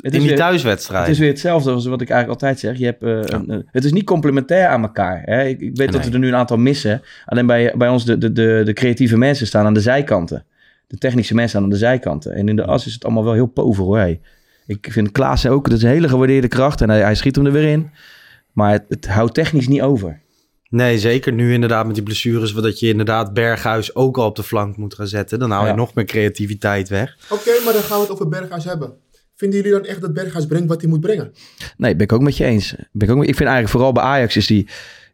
Het 0.02 0.14
in 0.14 0.20
is 0.20 0.28
die 0.28 0.36
weer- 0.36 0.46
thuiswedstrijd. 0.46 1.02
het 1.04 1.14
is 1.14 1.20
weer 1.20 1.30
hetzelfde 1.30 1.72
als 1.72 1.86
wat 1.86 2.02
ik 2.02 2.10
eigenlijk 2.10 2.42
altijd 2.42 2.60
zeg. 2.60 2.78
Je 2.78 2.86
hebt, 2.86 3.04
eh, 3.04 3.10
een- 3.40 3.52
een- 3.52 3.68
het 3.72 3.84
is 3.86 3.92
niet 3.92 4.04
complementair 4.06 4.68
aan 4.68 4.82
elkaar. 4.82 5.22
Hè? 5.26 5.44
Ik, 5.46 5.60
ik 5.62 5.76
weet 5.78 5.92
dat 5.92 6.06
we 6.06 6.12
er 6.12 6.20
nu 6.20 6.28
een 6.28 6.36
aantal 6.36 6.58
missen. 6.58 7.02
Alleen 7.26 7.46
bij, 7.46 7.74
bij 7.78 7.90
ons 7.90 8.06
de, 8.06 8.18
de, 8.18 8.32
de, 8.32 8.62
de 8.66 8.74
creatieve 8.74 9.18
mensen 9.18 9.48
staan 9.48 9.66
aan 9.66 9.74
de 9.74 9.82
zijkanten. 9.82 10.46
De 10.88 10.98
technische 10.98 11.34
mensen 11.34 11.50
staan 11.52 11.64
aan 11.64 11.70
de 11.70 11.78
zijkanten. 11.78 12.34
En 12.34 12.50
in 12.50 12.56
de 12.56 12.66
as 12.66 12.86
is 12.86 12.94
het 12.94 13.04
allemaal 13.06 13.24
wel 13.24 13.34
heel 13.34 13.46
pover 13.48 13.84
hoor. 13.84 13.98
Hey. 13.98 14.20
Ik 14.68 14.88
vind 14.92 15.12
Klaassen 15.12 15.52
ook, 15.52 15.70
dat 15.70 15.78
is 15.78 15.84
een 15.84 15.90
hele 15.90 16.10
gewaardeerde 16.10 16.48
kracht. 16.48 16.82
En 16.82 16.90
hij, 16.90 17.00
hij 17.02 17.16
schiet 17.16 17.36
hem 17.36 17.46
er 17.46 17.52
weer 17.52 17.70
in. 17.72 17.90
Maar 18.52 18.72
het, 18.72 18.84
het 18.90 19.08
houdt 19.08 19.34
technisch 19.34 19.68
niet 19.68 19.82
over. 19.82 20.20
Nee, 20.70 21.00
zeker 21.00 21.34
nu 21.34 21.54
inderdaad 21.54 21.86
met 21.86 21.96
die 21.96 22.04
blessures. 22.04 22.54
Dat 22.54 22.80
je 22.80 22.88
inderdaad 22.88 23.34
Berghuis 23.34 23.96
ook 23.96 24.18
al 24.18 24.26
op 24.26 24.36
de 24.36 24.44
flank 24.44 24.78
moet 24.78 24.94
gaan 24.94 25.08
zetten. 25.08 25.40
Dan 25.40 25.52
haal 25.52 25.64
je 25.64 25.70
Ja. 25.70 25.76
nog 25.76 25.94
meer 25.94 26.06
creativiteit 26.06 26.90
weg. 26.90 27.18
Oké, 27.30 27.52
maar 27.64 27.74
dan 27.74 27.82
gaan 27.82 27.96
we 27.98 28.02
het 28.04 28.12
over 28.12 28.28
Berghuis 28.30 28.64
hebben. 28.66 28.94
Vinden 29.40 29.58
jullie 29.60 29.74
dan 29.74 29.86
echt 29.86 30.02
dat 30.02 30.14
Berghuis 30.14 30.46
brengt 30.46 30.68
wat 30.68 30.82
hij 30.82 30.90
moet 30.90 31.00
brengen? 31.00 31.32
Nee, 31.78 31.96
ben 31.96 32.04
ik 32.06 32.12
ook 32.12 32.22
met 32.22 32.38
je 32.38 32.46
eens. 32.46 32.76
Ben 32.92 33.08
ik, 33.10 33.16
ook, 33.16 33.22
ik 33.22 33.36
vind 33.36 33.40
eigenlijk 33.40 33.70
vooral 33.70 33.92
bij 33.92 34.04
Ajax 34.04 34.36
is 34.36 34.48
die, 34.48 34.68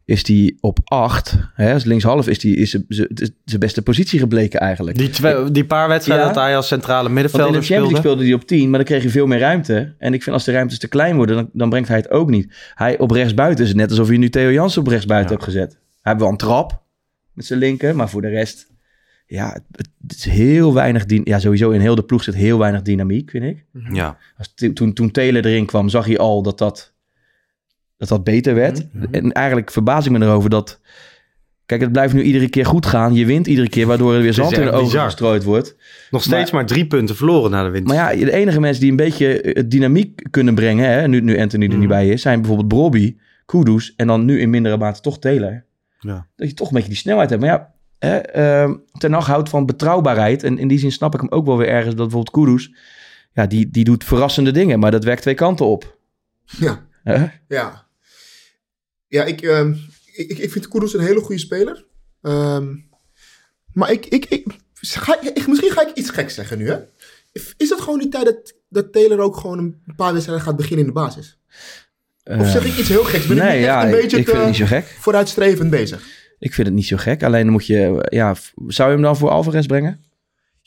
is 0.06 0.24
die 0.24 0.58
op 0.60 0.80
8. 0.84 1.36
Hè, 1.54 1.74
als 1.74 1.84
linkshalf 1.84 2.28
is 2.28 2.40
die 2.40 2.56
is 2.56 2.78
zijn- 2.88 3.60
beste 3.60 3.82
positie 3.82 4.20
gebleken 4.20 4.60
eigenlijk. 4.60 4.98
Die, 4.98 5.10
twee, 5.10 5.52
die 5.52 5.66
paar 5.66 5.88
wedstrijden 5.88 6.28
Ja. 6.28 6.34
dat 6.34 6.44
hij 6.44 6.56
als 6.56 6.68
centrale 6.68 6.96
Want 7.04 7.10
in 7.10 7.16
de 7.16 7.22
middenvelder 7.22 7.62
Champions 7.62 7.70
League 7.82 7.98
speelde. 7.98 8.24
speelde 8.24 8.24
hij 8.24 8.34
op 8.34 8.48
10, 8.48 8.70
maar 8.70 8.80
dan 8.80 8.88
kreeg 8.88 9.04
je 9.04 9.10
veel 9.10 9.26
meer 9.28 9.40
ruimte. 9.40 9.96
En 9.98 10.14
ik 10.14 10.24
vind 10.24 10.36
als 10.36 10.46
de 10.46 10.52
ruimtes 10.52 10.80
te 10.80 10.88
klein 10.88 11.16
worden, 11.16 11.36
dan, 11.36 11.50
dan 11.54 11.70
brengt 11.70 11.88
hij 11.88 11.98
het 11.98 12.10
ook 12.10 12.30
niet. 12.30 12.54
Hij 12.74 13.00
op 13.00 13.12
rechtsbuiten 13.12 13.64
is 13.64 13.70
het 13.70 13.78
net 13.80 13.90
alsof 13.90 14.10
je 14.10 14.18
nu 14.18 14.30
Theo 14.30 14.52
Jansen 14.52 14.82
op 14.82 14.88
rechtsbuiten 14.88 15.32
hebt 15.32 15.44
gezet. 15.44 15.72
Hij 15.72 15.80
heeft 16.02 16.20
wel 16.20 16.30
een 16.30 16.38
trap 16.38 16.82
met 17.34 17.46
zijn 17.46 17.60
linker, 17.60 17.96
maar 17.96 18.10
voor 18.10 18.22
de 18.22 18.28
rest... 18.30 18.74
Ja, 19.26 19.52
het, 19.72 19.90
het 20.08 20.18
is 20.18 20.26
heel 20.26 20.74
weinig... 20.74 21.04
Ja, 21.08 21.40
sowieso 21.40 21.72
in 21.72 21.80
heel 21.80 21.96
de 21.96 22.04
ploeg 22.04 22.24
zit 22.24 22.36
heel 22.36 22.58
weinig 22.58 22.82
dynamiek, 22.82 23.30
vind 23.30 23.44
ik. 23.44 23.66
Ja. 23.92 24.18
Als, 24.38 24.54
toen, 24.74 24.94
toen 24.94 25.12
Taylor 25.12 25.46
erin 25.46 25.66
kwam, 25.66 25.90
zag 25.90 26.08
je 26.08 26.18
al 26.18 26.42
dat 26.42 26.58
dat, 26.58 26.94
dat, 27.98 28.08
dat 28.08 28.24
beter 28.24 28.56
werd. 28.56 28.88
En 29.12 29.32
eigenlijk 29.32 29.72
verbaas 29.72 30.06
ik 30.06 30.12
me 30.12 30.20
erover 30.20 30.50
dat... 30.50 30.82
Kijk, 31.66 31.82
het 31.82 31.92
blijft 31.92 32.14
nu 32.14 32.22
iedere 32.22 32.50
keer 32.50 32.66
goed 32.66 32.86
gaan. 32.86 33.14
Je 33.14 33.26
wint 33.26 33.48
iedere 33.48 33.70
keer, 33.70 33.88
waardoor 33.88 34.14
er 34.14 34.22
weer 34.22 34.34
zand 34.34 34.52
in 34.58 34.62
de 34.62 34.72
ogen 34.72 34.84
bizar. 34.84 35.06
gestrooid 35.06 35.44
wordt. 35.44 35.76
Nog 36.12 36.24
steeds 36.24 36.52
maar, 36.52 36.66
drie 36.66 36.88
punten 36.88 37.16
verloren 37.16 37.52
na 37.52 37.64
de 37.64 37.70
winter. 37.70 37.96
Maar 37.96 38.16
ja, 38.16 38.26
de 38.26 38.32
enige 38.32 38.60
mensen 38.60 38.82
die 38.82 38.92
een 38.92 38.98
beetje 38.98 39.42
eh, 39.42 39.64
dynamiek 39.68 40.28
kunnen 40.30 40.56
brengen, 40.56 40.90
hè, 40.90 41.08
nu, 41.08 41.22
nu 41.22 41.40
Anthony 41.40 41.66
er 41.66 41.74
Mm. 41.74 41.80
niet 41.80 41.88
bij 41.88 42.10
is, 42.10 42.22
zijn 42.22 42.40
bijvoorbeeld 42.40 42.68
Brobby, 42.68 43.16
Kudus 43.46 43.94
en 43.96 44.08
dan 44.08 44.26
nu 44.26 44.40
in 44.40 44.50
mindere 44.50 44.78
mate 44.78 45.02
toch 45.02 45.20
Taylor. 45.20 45.64
Ja. 46.00 46.28
Dat 46.36 46.48
je 46.48 46.54
toch 46.54 46.68
een 46.68 46.74
beetje 46.74 46.90
die 46.90 46.98
snelheid 46.98 47.30
hebt. 47.30 47.42
Maar 47.42 47.52
ja, 47.52 47.74
hè, 48.06 48.18
ehm, 48.18 48.74
Ten 48.98 49.14
Hag 49.14 49.28
houdt 49.28 49.50
van 49.50 49.66
betrouwbaarheid. 49.66 50.44
En 50.44 50.58
in 50.58 50.68
die 50.68 50.80
zin 50.80 50.92
snap 50.92 51.14
ik 51.14 51.20
hem 51.20 51.30
ook 51.32 51.46
wel 51.46 51.58
weer 51.58 51.68
ergens 51.68 51.96
dat 51.96 52.10
bijvoorbeeld 52.10 52.46
Kudus, 52.46 52.74
ja, 53.34 53.46
die, 53.46 53.70
die 53.70 53.84
doet 53.84 54.04
verrassende 54.04 54.52
dingen, 54.52 54.80
maar 54.80 54.92
dat 54.92 55.04
werkt 55.04 55.22
twee 55.22 55.34
kanten 55.34 55.66
op. 55.66 55.98
Ja. 56.60 56.88
Ja. 57.48 57.88
Ja, 59.08 59.24
ik, 59.24 59.42
ehm, 59.42 59.74
ik, 60.14 60.30
ik- 60.30 60.38
ik 60.38 60.52
vind 60.52 60.68
Kudus 60.68 60.94
een 60.94 61.00
hele 61.00 61.20
goede 61.20 61.42
speler. 61.42 61.86
Ehm, 62.22 62.76
maar 63.74 63.92
ik, 63.92 64.06
ik, 64.06 64.26
ik, 64.26 64.46
ga, 64.82 65.22
ik- 65.22 65.48
misschien 65.48 65.72
ga 65.72 65.88
ik 65.88 65.96
iets 65.96 66.10
geks 66.10 66.34
zeggen 66.34 66.58
nu, 66.58 66.70
hè? 66.70 66.78
Is 67.58 67.70
het 67.70 67.82
gewoon 67.82 68.00
die 68.00 68.10
tijd 68.10 68.26
dat, 68.26 68.54
dat 68.70 68.92
Taylor 68.94 69.20
ook 69.20 69.38
gewoon 69.38 69.58
een 69.60 69.96
paar 69.96 70.12
wedstrijden 70.14 70.46
gaat 70.46 70.56
beginnen 70.56 70.80
in 70.80 70.86
de 70.86 71.00
basis? 71.00 71.40
Of 72.24 72.48
zeg 72.50 72.66
ik 72.66 72.78
iets 72.78 72.90
heel 72.90 73.04
geks? 73.04 73.28
Ben 73.28 73.38
nee, 73.38 73.58
ik 73.58 73.64
ja, 73.64 73.86
een 73.86 73.92
beetje 73.92 74.18
ik 74.18 74.26
te 74.26 74.38
niet 74.46 74.56
zo 74.56 74.66
gek. 74.66 74.86
vooruitstrevend 74.86 75.70
bezig? 75.70 76.08
Ik 76.40 76.54
vind 76.54 76.68
het 76.68 76.76
niet 76.76 76.86
zo 76.88 76.98
gek. 76.98 77.24
Alleen 77.24 77.50
moet 77.50 77.66
je, 77.66 78.06
ja, 78.10 78.36
zou 78.68 78.90
je 78.90 78.94
hem 78.96 79.04
dan 79.04 79.18
voor 79.18 79.30
Alvarez 79.30 79.66
brengen? 79.66 80.04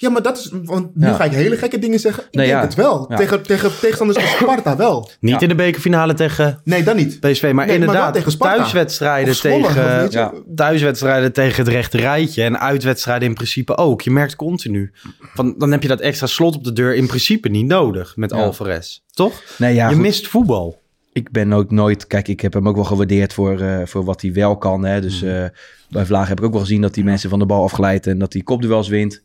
Ja, 0.00 0.10
maar 0.10 0.22
dat 0.22 0.38
is, 0.38 0.50
want 0.64 0.94
nu 0.96 1.06
Ja. 1.06 1.14
ga 1.14 1.24
ik 1.24 1.32
hele 1.32 1.56
gekke 1.56 1.78
dingen 1.78 1.98
zeggen. 1.98 2.22
Ik 2.24 2.34
Nee, 2.34 2.46
denk 2.46 2.58
ja. 2.58 2.64
het 2.64 2.74
wel. 2.74 3.06
Ja. 3.08 3.16
Tegen, 3.16 3.42
tegen 3.42 3.70
tegenstanders 3.80 4.18
als 4.18 4.30
Sparta 4.36 4.76
wel. 4.76 5.10
Niet 5.20 5.42
in 5.42 5.48
de 5.48 5.54
bekerfinale 5.54 6.14
tegen 6.14 6.60
Nee, 6.64 6.82
dan 6.82 6.96
niet. 6.96 7.20
PSV, 7.20 7.42
maar 7.42 7.52
Nee, 7.52 7.54
maar 7.54 7.68
inderdaad 7.68 8.14
tegen 8.14 8.32
Sparta. 8.32 8.56
thuiswedstrijden 8.56 9.34
Zwolle, 9.34 9.66
tegen 10.08 10.44
thuiswedstrijden 10.54 11.32
tegen 11.32 11.64
het 11.64 11.72
rechte 11.72 11.96
rijtje 11.96 12.42
en 12.42 12.60
uitwedstrijden 12.60 13.28
in 13.28 13.34
principe 13.34 13.76
ook. 13.76 14.00
Je 14.02 14.10
merkt 14.10 14.36
continu 14.36 14.92
van 15.34 15.54
dan 15.58 15.70
heb 15.72 15.82
je 15.82 15.88
dat 15.88 16.00
extra 16.00 16.26
slot 16.26 16.54
op 16.56 16.64
de 16.64 16.72
deur 16.72 16.94
in 16.94 17.06
principe 17.06 17.48
niet 17.48 17.66
nodig 17.66 18.16
met 18.16 18.30
Ja. 18.30 18.36
Alvarez, 18.36 18.98
toch? 19.10 19.42
Nee, 19.58 19.74
ja, 19.74 19.88
je 19.88 19.94
goed. 19.94 20.02
mist 20.02 20.26
voetbal. 20.28 20.80
Ik 21.12 21.30
ben 21.30 21.52
ook 21.52 21.70
nooit... 21.70 22.06
Kijk, 22.06 22.28
ik 22.28 22.40
heb 22.40 22.52
hem 22.52 22.68
ook 22.68 22.74
wel 22.74 22.84
gewaardeerd 22.84 23.32
voor, 23.32 23.60
eh, 23.60 23.86
voor 23.86 24.04
wat 24.04 24.20
hij 24.22 24.32
wel 24.32 24.56
kan. 24.58 24.84
Hè? 24.84 25.00
Dus 25.00 25.22
Mhm. 25.22 25.30
eh, 25.32 25.48
bij 25.90 26.06
Vlaag 26.06 26.28
heb 26.28 26.38
ik 26.38 26.44
ook 26.44 26.52
wel 26.52 26.60
gezien 26.60 26.80
dat 26.80 26.94
hij 26.94 27.04
mensen 27.04 27.30
van 27.30 27.38
de 27.38 27.46
bal 27.46 27.62
afglijdt... 27.62 28.06
en 28.06 28.18
dat 28.18 28.32
hij 28.32 28.42
kopduels 28.42 28.88
wint. 28.88 29.22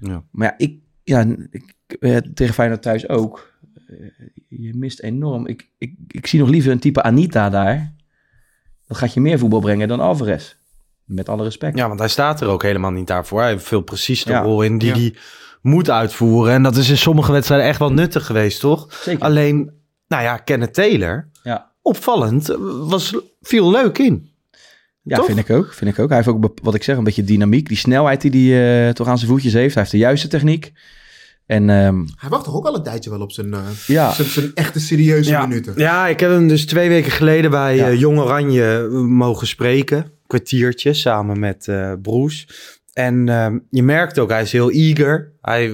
Ja. 0.00 0.22
Maar 0.30 0.48
ja, 0.48 0.66
ik, 0.66 0.78
ja 1.04 1.26
ik, 1.50 1.74
eh, 2.00 2.16
tegen 2.16 2.54
Feyenoord 2.54 2.82
thuis 2.82 3.08
ook. 3.08 3.52
Je 4.48 4.74
mist 4.74 5.00
enorm. 5.00 5.46
Ik, 5.46 5.68
ik, 5.78 5.94
ik 6.08 6.26
zie 6.26 6.40
nog 6.40 6.48
liever 6.48 6.72
een 6.72 6.78
type 6.78 7.02
Anita 7.02 7.50
daar. 7.50 7.92
Dat 8.86 8.96
gaat 8.96 9.14
je 9.14 9.20
meer 9.20 9.38
voetbal 9.38 9.60
brengen 9.60 9.88
dan 9.88 10.00
Alvarez. 10.00 10.54
Met 11.04 11.28
alle 11.28 11.42
respect. 11.42 11.78
Ja, 11.78 11.86
want 11.88 11.98
hij 11.98 12.08
staat 12.08 12.40
er 12.40 12.48
ook 12.48 12.62
helemaal 12.62 12.90
niet 12.90 13.06
daarvoor. 13.06 13.40
Hij 13.40 13.50
heeft 13.50 13.64
veel 13.64 13.80
precies 13.80 14.24
de 14.24 14.30
Ja. 14.32 14.42
rol 14.42 14.62
in 14.62 14.78
die 14.78 14.92
hij 14.92 15.14
moet 15.62 15.90
uitvoeren. 15.90 16.52
En 16.54 16.62
dat 16.62 16.76
is 16.76 16.90
in 16.90 16.96
sommige 16.98 17.32
wedstrijden 17.32 17.66
echt 17.66 17.78
wel 17.78 17.92
nuttig 17.92 18.26
geweest, 18.26 18.60
toch? 18.60 18.92
Zeker. 19.02 19.22
Alleen, 19.24 19.70
nou 20.08 20.22
ja, 20.22 20.36
Kenneth 20.36 20.74
Taylor, 20.74 21.28
Ja. 21.42 21.72
opvallend, 21.82 22.48
eh, 22.48 22.56
was, 22.88 23.16
viel 23.42 23.70
leuk 23.70 23.98
in. 23.98 24.28
Ja, 25.02 25.16
Toch? 25.16 25.26
vind 25.26 25.38
ik 25.38 25.50
ook. 25.50 25.72
Vind 25.72 25.90
ik 25.90 25.98
ook. 25.98 26.08
Hij 26.08 26.16
heeft 26.16 26.28
ook, 26.28 26.58
wat 26.62 26.74
ik 26.74 26.82
zeg, 26.82 26.96
een 26.96 27.04
beetje 27.04 27.24
dynamiek. 27.24 27.68
Die 27.68 27.76
snelheid 27.76 28.20
die 28.20 28.52
hij 28.54 28.86
eh, 28.88 28.92
toch 28.94 29.06
aan 29.08 29.18
zijn 29.18 29.30
voetjes 29.30 29.52
heeft. 29.52 29.72
Hij 29.74 29.82
heeft 29.82 29.94
de 29.94 29.98
juiste 30.00 30.28
techniek. 30.28 30.72
En 31.46 31.70
ehm, 31.70 32.04
Hij 32.16 32.28
wacht 32.28 32.44
toch 32.44 32.54
ook 32.54 32.66
al 32.66 32.74
een 32.74 32.82
tijdje 32.82 33.10
wel 33.10 33.20
op 33.20 33.32
zijn, 33.32 33.54
eh, 33.54 33.60
Ja. 33.86 34.12
zijn, 34.12 34.28
zijn 34.28 34.50
echte 34.54 34.80
serieuze 34.80 35.30
Ja. 35.30 35.46
minuten. 35.46 35.74
Ja, 35.76 36.06
ik 36.06 36.20
heb 36.20 36.30
hem 36.30 36.48
dus 36.48 36.66
twee 36.66 36.88
weken 36.88 37.10
geleden 37.10 37.50
bij 37.50 37.76
Ja. 37.76 37.92
Jong 37.92 38.18
Oranje 38.18 38.88
mogen 39.08 39.46
spreken. 39.46 40.12
Kwartiertje 40.26 40.92
samen 40.94 41.38
met 41.38 41.68
eh 41.68 41.92
Broes. 42.02 42.46
En 42.92 43.28
ehm, 43.28 43.58
je 43.70 43.82
merkt 43.82 44.18
ook, 44.18 44.30
hij 44.30 44.42
is 44.42 44.52
heel 44.52 44.70
eager. 44.70 45.32
Hij, 45.40 45.72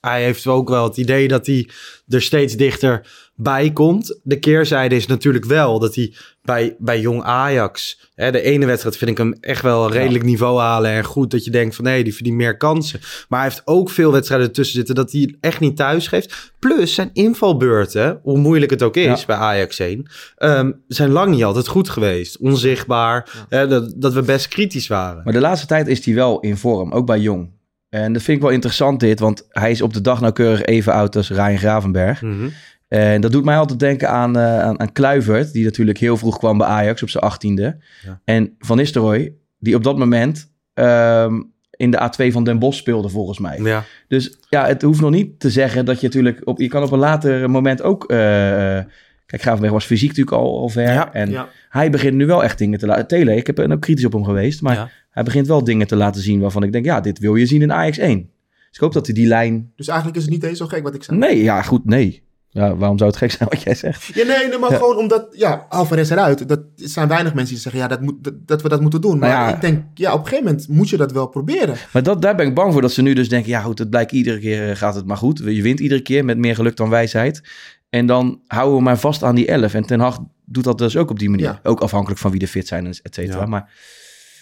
hij 0.00 0.22
heeft 0.24 0.46
ook 0.46 0.68
wel 0.68 0.84
het 0.84 0.96
idee 0.96 1.28
dat 1.28 1.46
hij 1.46 1.68
er 2.08 2.22
steeds 2.22 2.54
dichter 2.56 3.06
bij 3.34 3.70
komt. 3.72 4.20
De 4.22 4.38
keerzijde 4.38 4.94
is 4.96 5.06
natuurlijk 5.06 5.44
wel 5.44 5.78
dat 5.78 5.94
hij 5.94 6.14
bij, 6.42 6.76
bij 6.78 7.00
Jong 7.00 7.22
Ajax... 7.22 8.00
Hè, 8.14 8.30
de 8.30 8.42
ene 8.42 8.66
wedstrijd 8.66 8.96
vind 8.96 9.10
ik 9.10 9.18
hem 9.18 9.32
echt 9.40 9.62
wel 9.62 9.84
een 9.84 9.90
redelijk 9.92 10.24
niveau 10.24 10.60
halen. 10.60 10.90
En 10.90 11.04
goed 11.04 11.30
dat 11.30 11.44
je 11.44 11.50
denkt 11.50 11.74
van 11.74 11.84
nee, 11.84 12.04
die 12.04 12.14
verdient 12.14 12.36
meer 12.36 12.56
kansen. 12.56 13.00
Maar 13.28 13.40
hij 13.40 13.48
heeft 13.48 13.62
ook 13.64 13.90
veel 13.90 14.12
wedstrijden 14.12 14.46
ertussen 14.46 14.76
zitten 14.76 14.94
dat 14.94 15.12
hij 15.12 15.34
echt 15.40 15.60
niet 15.60 15.76
thuis 15.76 16.08
geeft. 16.08 16.52
Plus 16.58 16.94
zijn 16.94 17.10
invalbeurten, 17.12 18.20
hoe 18.22 18.38
moeilijk 18.38 18.70
het 18.70 18.82
ook 18.82 18.96
is 18.96 19.20
Ja. 19.20 19.26
bij 19.26 19.36
Ajax 19.36 19.78
1, 19.78 20.06
ehm, 20.36 20.72
zijn 20.88 21.10
lang 21.10 21.30
niet 21.34 21.44
altijd 21.44 21.68
goed 21.68 21.88
geweest. 21.88 22.38
Onzichtbaar, 22.38 23.44
hè, 23.48 23.66
dat, 23.68 23.92
dat 23.96 24.12
we 24.12 24.22
best 24.22 24.48
kritisch 24.48 24.86
waren. 24.86 25.20
Maar 25.24 25.32
de 25.32 25.40
laatste 25.40 25.66
tijd 25.66 25.86
is 25.88 26.04
hij 26.04 26.14
wel 26.14 26.40
in 26.40 26.56
vorm, 26.56 26.92
ook 26.92 27.06
bij 27.06 27.18
Jong. 27.18 27.50
En 27.88 28.12
dat 28.12 28.22
vind 28.22 28.36
ik 28.36 28.42
wel 28.42 28.52
interessant 28.52 29.00
dit, 29.00 29.20
want 29.20 29.46
hij 29.48 29.70
is 29.70 29.82
op 29.82 29.92
de 29.94 30.00
dag 30.00 30.20
nauwkeurig 30.20 30.62
even 30.62 30.92
oud 30.92 31.16
als 31.16 31.30
Ryan 31.30 31.58
Gravenberg. 31.58 32.22
Mhm. 32.22 32.48
En 32.92 33.20
dat 33.20 33.32
doet 33.32 33.44
mij 33.44 33.56
altijd 33.56 33.78
denken 33.78 34.08
aan, 34.10 34.36
eh 34.36 34.60
aan, 34.60 34.80
aan 34.80 34.92
Kluivert, 34.92 35.52
die 35.52 35.64
natuurlijk 35.64 35.98
heel 35.98 36.16
vroeg 36.16 36.38
kwam 36.38 36.58
bij 36.58 36.66
Ajax 36.66 37.02
op 37.02 37.08
zijn 37.08 37.24
achttiende. 37.24 37.76
Ja. 38.04 38.20
En 38.24 38.54
Van 38.58 38.76
Nistelrooy, 38.76 39.32
die 39.58 39.74
op 39.74 39.82
dat 39.84 39.98
moment 39.98 40.50
ehm, 40.74 41.40
in 41.70 41.90
de 41.90 42.10
A2 42.10 42.32
van 42.32 42.44
Den 42.44 42.58
Bosch 42.58 42.78
speelde 42.78 43.08
volgens 43.08 43.38
mij. 43.38 43.58
Ja. 43.62 43.84
Dus 44.08 44.38
ja, 44.48 44.66
het 44.66 44.82
hoeft 44.82 45.00
nog 45.00 45.10
niet 45.10 45.40
te 45.40 45.50
zeggen 45.50 45.84
dat 45.84 46.00
je 46.00 46.06
natuurlijk... 46.06 46.40
Op, 46.44 46.60
je 46.60 46.68
kan 46.68 46.82
op 46.82 46.90
een 46.92 46.98
later 46.98 47.50
moment 47.50 47.82
ook... 47.82 48.04
eh, 48.10 48.78
eh, 48.78 48.84
kijk, 49.26 49.42
Gravenberg 49.42 49.72
was 49.72 49.84
fysiek 49.84 50.08
natuurlijk 50.08 50.36
al, 50.36 50.58
al 50.60 50.68
ver. 50.68 50.92
Ja, 50.92 51.12
en 51.12 51.30
ja. 51.30 51.48
hij 51.68 51.90
begint 51.90 52.14
nu 52.14 52.26
wel 52.26 52.44
echt 52.44 52.58
dingen 52.58 52.78
te 52.78 52.86
laten... 52.86 53.06
Tele, 53.06 53.36
ik 53.36 53.46
heb 53.46 53.56
ben 53.56 53.72
ook 53.72 53.80
kritisch 53.80 54.04
op 54.04 54.12
hem 54.12 54.24
geweest. 54.24 54.62
Maar 54.62 54.74
Ja. 54.74 54.90
hij 55.10 55.22
begint 55.22 55.46
wel 55.46 55.64
dingen 55.64 55.86
te 55.86 55.96
laten 55.96 56.22
zien 56.22 56.40
waarvan 56.40 56.62
ik 56.62 56.72
denk... 56.72 56.84
Ja, 56.84 57.00
dit 57.00 57.18
wil 57.18 57.34
je 57.34 57.46
zien 57.46 57.62
in 57.62 57.72
Ajax 57.72 57.98
1. 57.98 58.18
Dus 58.18 58.26
ik 58.72 58.80
hoop 58.80 58.92
dat 58.92 59.06
hij 59.06 59.14
die 59.14 59.26
lijn... 59.26 59.72
Dus 59.76 59.88
eigenlijk 59.88 60.18
is 60.18 60.24
het 60.24 60.32
niet 60.32 60.42
eens 60.44 60.58
zo 60.58 60.66
gek 60.66 60.82
wat 60.82 60.94
ik 60.94 61.02
zei. 61.02 61.18
Nee, 61.18 61.42
ja, 61.42 61.62
goed, 61.62 61.84
nee. 61.84 62.22
Ja, 62.54 62.76
waarom 62.76 62.98
zou 62.98 63.10
het 63.10 63.18
gek 63.18 63.30
zijn 63.30 63.48
wat 63.48 63.62
jij 63.62 63.74
zegt? 63.74 64.04
Ja, 64.14 64.26
nee, 64.26 64.48
nee, 64.48 64.58
maar 64.58 64.72
gewoon 64.72 64.96
omdat, 64.96 65.26
ja, 65.30 65.66
Alvarez 65.68 66.10
eruit. 66.10 66.48
Dat 66.48 66.58
er 66.58 66.64
zijn 66.88 67.08
weinig 67.08 67.34
mensen 67.34 67.54
die 67.54 67.62
zeggen, 67.62 67.80
ja, 67.80 67.88
dat, 67.88 68.00
moet, 68.00 68.24
dat, 68.24 68.34
dat 68.46 68.62
we 68.62 68.68
dat 68.68 68.80
moeten 68.80 69.00
doen. 69.00 69.18
Maar 69.18 69.28
Nou 69.28 69.48
ja. 69.48 69.54
ik 69.54 69.60
denk, 69.60 69.84
ja, 69.94 70.12
op 70.12 70.18
een 70.18 70.24
gegeven 70.26 70.44
moment 70.44 70.68
moet 70.68 70.88
je 70.88 70.96
dat 70.96 71.12
wel 71.12 71.26
proberen. 71.26 71.76
Maar 71.92 72.02
dat, 72.02 72.22
daar 72.22 72.34
ben 72.34 72.46
ik 72.46 72.54
bang 72.54 72.72
voor 72.72 72.82
dat 72.82 72.92
ze 72.92 73.02
nu 73.02 73.14
dus 73.14 73.28
denken... 73.28 73.50
Ja, 73.50 73.60
goed, 73.60 73.78
het 73.78 73.90
blijkt 73.90 74.12
iedere 74.12 74.38
keer 74.38 74.70
eh, 74.70 74.76
gaat 74.76 74.94
het 74.94 75.06
maar 75.06 75.16
goed. 75.16 75.38
Je 75.44 75.62
wint 75.62 75.80
iedere 75.80 76.02
keer 76.02 76.24
met 76.24 76.38
meer 76.38 76.54
geluk 76.54 76.76
dan 76.76 76.88
wijsheid. 76.88 77.42
En 77.90 78.06
dan 78.06 78.40
houden 78.46 78.76
we 78.76 78.82
maar 78.82 78.98
vast 78.98 79.22
aan 79.22 79.34
die 79.34 79.46
11. 79.46 79.74
En 79.74 79.86
Ten 79.86 80.00
Hag 80.00 80.18
doet 80.44 80.64
dat 80.64 80.78
dus 80.78 80.96
ook 80.96 81.10
op 81.10 81.18
die 81.18 81.30
manier. 81.30 81.46
Ja. 81.46 81.60
Ook 81.62 81.80
afhankelijk 81.80 82.20
van 82.20 82.30
wie 82.30 82.40
er 82.40 82.46
fit 82.46 82.66
zijn, 82.66 82.86
et 82.86 83.14
cetera. 83.14 83.40
Ja. 83.40 83.46
Maar 83.46 83.70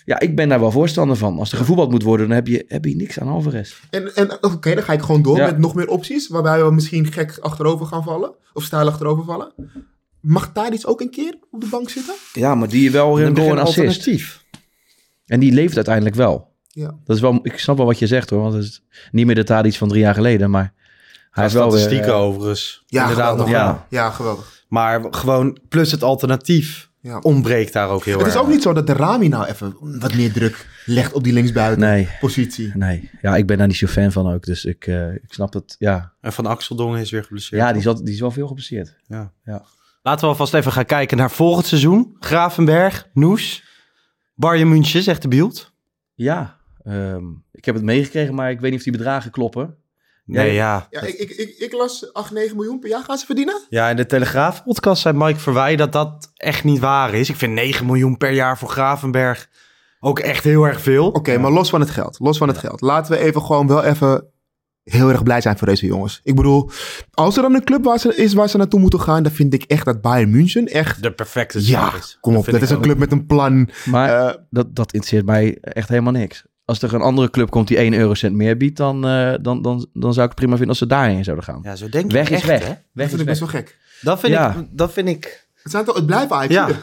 ja, 0.05 0.21
ik 0.21 0.37
ben 0.37 0.49
daar 0.49 0.61
wel 0.61 0.71
voorstander 0.71 1.17
van. 1.17 1.39
Als 1.39 1.53
er 1.53 1.59
gevoetbald 1.59 1.91
moet 1.91 2.03
worden, 2.03 2.27
dan 2.27 2.37
heb 2.37 2.47
je, 2.47 2.65
heb 2.69 2.85
je 2.85 2.97
niks 2.97 3.21
aan 3.21 3.29
Alvarez. 3.29 3.75
En, 3.91 4.15
en 4.15 4.43
oké, 4.45 4.75
dan 4.75 4.83
ga 4.85 4.93
ik 4.93 5.01
gewoon 5.03 5.23
door 5.23 5.37
Ja. 5.37 5.47
met 5.47 5.59
nog 5.59 5.75
meer 5.75 5.89
opties. 5.89 6.29
Waarbij 6.29 6.65
we 6.65 6.71
misschien 6.71 7.13
gek 7.13 7.39
achterover 7.41 7.87
gaan 7.87 8.03
vallen. 8.03 8.35
Of 8.53 8.63
stijl 8.65 8.89
achterover 8.89 9.25
vallen. 9.25 9.53
Mag 10.21 10.53
Tadic 10.53 10.89
ook 10.89 11.01
een 11.01 11.11
keer 11.11 11.35
op 11.51 11.61
de 11.61 11.67
bank 11.71 11.89
zitten? 11.91 12.15
Ja, 12.33 12.55
maar 12.55 12.69
die 12.69 12.91
wel 12.91 13.15
Dan 13.15 13.25
een 13.27 13.37
assist. 13.59 13.59
alternatief. 13.79 14.45
En 15.27 15.41
die 15.41 15.53
leeft 15.53 15.77
uiteindelijk 15.77 16.15
wel. 16.17 16.49
Ja. 16.69 16.95
Dat 17.05 17.17
is 17.17 17.23
wel, 17.23 17.39
ik 17.43 17.59
snap 17.59 17.77
wel 17.77 17.87
wat 17.87 17.99
je 17.99 18.07
zegt 18.07 18.31
hoor. 18.31 18.41
Want 18.41 18.55
het 18.55 18.63
is 18.63 18.83
niet 19.11 19.27
meer 19.27 19.35
de 19.35 19.45
Tadic 19.45 19.75
van 19.75 19.89
drie 19.89 20.01
jaar 20.01 20.15
geleden. 20.15 20.51
Maar 20.51 20.73
hij 21.31 21.43
heeft 21.43 21.55
wel 21.55 21.71
weer... 21.71 21.79
statistieken 21.79 22.13
eh, 22.15 22.21
overigens. 22.21 22.85
Ja, 22.87 23.03
Inderdaad 23.03 23.37
nog 23.37 23.47
geweldig. 23.47 23.73
wel. 23.75 23.87
ja. 23.89 24.05
Ja, 24.05 24.11
geweldig. 24.11 24.65
Maar 24.69 25.05
gewoon, 25.11 25.59
plus 25.69 25.91
het 25.93 26.03
alternatief 26.03 26.90
Ja. 27.03 27.19
ontbreekt 27.19 27.73
daar 27.73 27.89
ook 27.89 28.05
heel 28.05 28.17
Het 28.19 28.27
erg. 28.27 28.35
is 28.35 28.41
ook 28.41 28.49
niet 28.49 28.63
zo 28.63 28.73
dat 28.73 28.87
de 28.87 28.93
Rami 28.93 29.29
nou 29.29 29.47
even 29.47 29.77
wat 29.81 30.15
meer 30.15 30.33
druk 30.33 30.69
legt 30.85 31.13
op 31.13 31.25
die 31.25 31.33
linksbuiten 31.33 31.81
Nee. 31.81 32.09
positie. 32.21 32.73
Nee, 32.75 33.11
ja, 33.23 33.37
ik 33.37 33.47
ben 33.47 33.59
daar 33.59 33.67
niet 33.67 33.77
zo 33.77 33.87
fan 33.87 34.13
van 34.13 34.33
ook. 34.33 34.45
Dus 34.45 34.65
ik, 34.65 34.87
eh, 34.87 35.15
ik 35.15 35.23
snap 35.29 35.53
het. 35.53 35.77
Ja, 35.79 36.13
En 36.21 36.33
Van 36.33 36.47
Axeldongen 36.47 37.01
is 37.01 37.11
weer 37.11 37.23
geblesseerd. 37.23 37.63
ja 37.63 37.73
die, 37.73 37.83
zat, 37.83 38.05
die 38.05 38.15
is 38.15 38.21
wel 38.21 38.31
veel 38.31 38.47
geblesseerd. 38.47 38.97
Ja. 39.07 39.33
Ja. 39.45 39.65
Laten 40.03 40.21
we 40.21 40.27
alvast 40.31 40.55
even 40.55 40.73
gaan 40.73 40.85
kijken 40.85 41.17
naar 41.17 41.31
volgend 41.31 41.67
seizoen. 41.67 42.17
Gravenberg, 42.21 43.09
Noes, 43.13 43.65
Bayern 44.35 44.69
München, 44.69 45.03
zegt 45.03 45.23
de 45.23 45.29
beeld. 45.29 45.73
Ja, 46.15 46.57
ehm, 46.85 47.25
ik 47.53 47.65
heb 47.65 47.75
het 47.75 47.85
meegekregen, 47.85 48.35
maar 48.35 48.51
ik 48.51 48.61
weet 48.61 48.71
niet 48.71 48.79
of 48.79 48.85
die 48.85 48.97
bedragen 48.97 49.31
kloppen. 49.31 49.75
Nee, 50.31 50.45
Nee. 50.45 50.55
ja. 50.55 50.87
Ja, 50.91 51.01
ik, 51.01 51.15
ik, 51.19 51.31
ik, 51.31 51.55
ik 51.59 51.73
las 51.73 52.13
8, 52.13 52.31
9 52.31 52.57
miljoen 52.57 52.79
per 52.79 52.89
jaar 52.89 53.05
gaan 53.05 53.19
ze 53.19 53.27
verdienen. 53.27 53.61
Ja, 53.69 53.89
in 53.89 53.97
de 53.97 54.07
Telegraaf-podcast 54.07 55.03
zei 55.03 55.17
Mike 55.17 55.41
Verwij 55.41 55.77
dat 55.77 55.93
dat 55.93 56.31
echt 56.35 56.65
niet 56.65 56.79
waar 56.79 57.15
is. 57.15 57.29
Ik 57.29 57.37
vind 57.37 57.53
9 57.53 57.87
miljoen 57.87 58.17
per 58.17 58.33
jaar 58.33 58.59
voor 58.59 58.69
Gravenberg 58.69 59.49
ook 60.01 60.19
echt 60.19 60.45
heel 60.45 60.65
erg 60.65 60.81
veel. 60.81 61.07
Oké, 61.09 61.39
maar 61.39 61.51
los 61.51 61.71
van 61.71 61.81
het 61.81 61.91
geld. 61.91 62.19
Los 62.21 62.39
van 62.39 62.49
het 62.49 62.59
geld. 62.59 62.81
Laten 62.81 63.13
we 63.13 63.19
even 63.19 63.43
gewoon 63.43 63.67
wel 63.67 63.83
even 63.85 64.25
heel 64.83 65.09
erg 65.11 65.23
blij 65.23 65.41
zijn 65.41 65.59
voor 65.59 65.67
deze 65.67 65.87
jongens. 65.87 66.21
Ik 66.23 66.35
bedoel, 66.35 66.71
als 67.11 67.37
er 67.37 67.43
dan 67.43 67.55
een 67.55 67.65
club 67.65 67.85
waar 67.85 67.99
ze, 67.99 68.15
is 68.15 68.33
waar 68.35 68.49
ze 68.49 68.57
naartoe 68.57 68.81
moeten 68.81 69.01
gaan, 69.01 69.23
dan 69.23 69.33
vind 69.33 69.55
ik 69.55 69.63
echt 69.63 69.85
dat 69.85 70.01
Bayern 70.01 70.31
München 70.31 70.67
echt... 70.67 71.03
De 71.03 71.13
perfecte 71.13 71.59
Ja, 71.59 71.65
zaak 71.67 71.95
is. 71.95 72.19
kom 72.21 72.37
op. 72.37 72.45
vind 72.45 72.57
Dat 72.61 72.69
is 72.69 72.75
een 72.75 72.81
club 72.83 72.99
met 72.99 73.13
een 73.13 73.27
plan. 73.27 73.69
Maar 73.85 74.27
Eh, 74.27 74.35
dat, 74.51 74.75
dat 74.77 74.93
interesseert 74.93 75.27
mij 75.27 75.59
echt 75.61 75.89
helemaal 75.89 76.13
niks. 76.13 76.45
Als 76.71 76.83
er 76.83 76.95
een 76.95 77.01
andere 77.01 77.31
club 77.31 77.51
komt 77.51 77.69
die 77.69 77.77
1 77.77 77.93
eurocent 77.95 78.35
meer 78.35 78.57
biedt, 78.57 78.77
dan, 78.77 79.07
eh, 79.07 79.35
dan, 79.43 79.63
dan, 79.63 79.87
dan 79.93 80.13
zou 80.13 80.23
ik 80.27 80.31
het 80.31 80.35
prima 80.35 80.51
vinden 80.51 80.69
als 80.69 80.79
ze 80.79 80.87
daarheen 80.87 81.25
zouden 81.25 81.45
gaan. 81.45 81.61
Ja, 81.63 81.77
zo 81.77 81.89
denk 81.89 82.05
ik 82.05 82.11
weg 82.11 82.31
is 82.31 82.37
echt, 82.37 82.47
weg. 82.47 82.61
hè? 82.63 82.69
dat 82.69 82.77
Weg 82.93 83.09
vind 83.09 83.13
is 83.13 83.21
ik 83.21 83.27
best 83.27 83.41
wel 83.41 83.49
gek. 83.49 83.79
Dat 84.01 84.21
vind, 84.21 84.33
Ja. 84.33 84.55
ik, 84.55 84.67
dat 84.71 84.93
vind 84.93 85.09
ik... 85.09 85.47
Het, 85.63 85.73
zijn 85.73 85.85
toch, 85.85 85.95
het 85.97 86.07
blijven 86.07 86.37
eigenlijk. 86.37 86.71
Ja. 86.71 86.83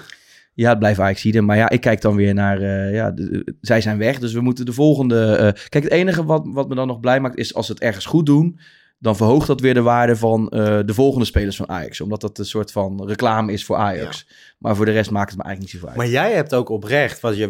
Ja, 0.54 0.70
het 0.70 0.80
blijft 0.80 1.00
Ajax 1.00 1.24
Maar 1.32 1.58
ja, 1.58 1.70
ik 1.70 1.82
kijk 1.82 2.02
dan 2.02 2.16
weer 2.16 2.34
naar... 2.34 2.62
eh, 2.62 2.94
ja, 2.94 3.12
de- 3.12 3.56
zij 3.62 3.82
zijn 3.82 3.98
weg, 3.98 4.20
dus 4.20 4.34
we 4.34 4.42
moeten 4.42 4.66
de 4.66 4.74
volgende... 4.74 5.36
eh, 5.36 5.70
kijk, 5.70 5.84
het 5.84 5.94
enige 5.94 6.24
wat, 6.26 6.42
wat 6.46 6.68
me 6.70 6.76
dan 6.76 6.88
nog 6.88 7.00
blij 7.00 7.20
maakt 7.20 7.38
is 7.38 7.54
als 7.54 7.66
ze 7.66 7.72
het 7.72 7.82
ergens 7.82 8.06
goed 8.06 8.26
doen... 8.26 8.60
dan 9.00 9.16
verhoogt 9.16 9.48
dat 9.48 9.62
weer 9.62 9.74
de 9.74 9.82
waarde 9.82 10.16
van 10.16 10.50
eh, 10.50 10.80
de 10.86 10.94
volgende 10.94 11.26
spelers 11.26 11.56
van 11.56 11.70
Ajax. 11.70 12.02
Omdat 12.02 12.22
dat 12.22 12.38
een 12.38 12.46
soort 12.46 12.72
van 12.72 13.08
reclame 13.08 13.52
is 13.52 13.66
voor 13.66 13.76
Ajax. 13.76 14.28
Maar 14.58 14.76
voor 14.76 14.86
de 14.86 14.92
rest 14.92 15.12
maakt 15.12 15.30
het 15.30 15.38
me 15.38 15.44
eigenlijk 15.44 15.74
niet 15.74 15.82
zoveel 15.82 15.88
uit. 16.02 16.12
Maar 16.14 16.22
jij 16.24 16.34
hebt 16.36 16.54
ook 16.54 16.70
oprecht, 16.70 17.20
wat 17.20 17.38
je, 17.38 17.48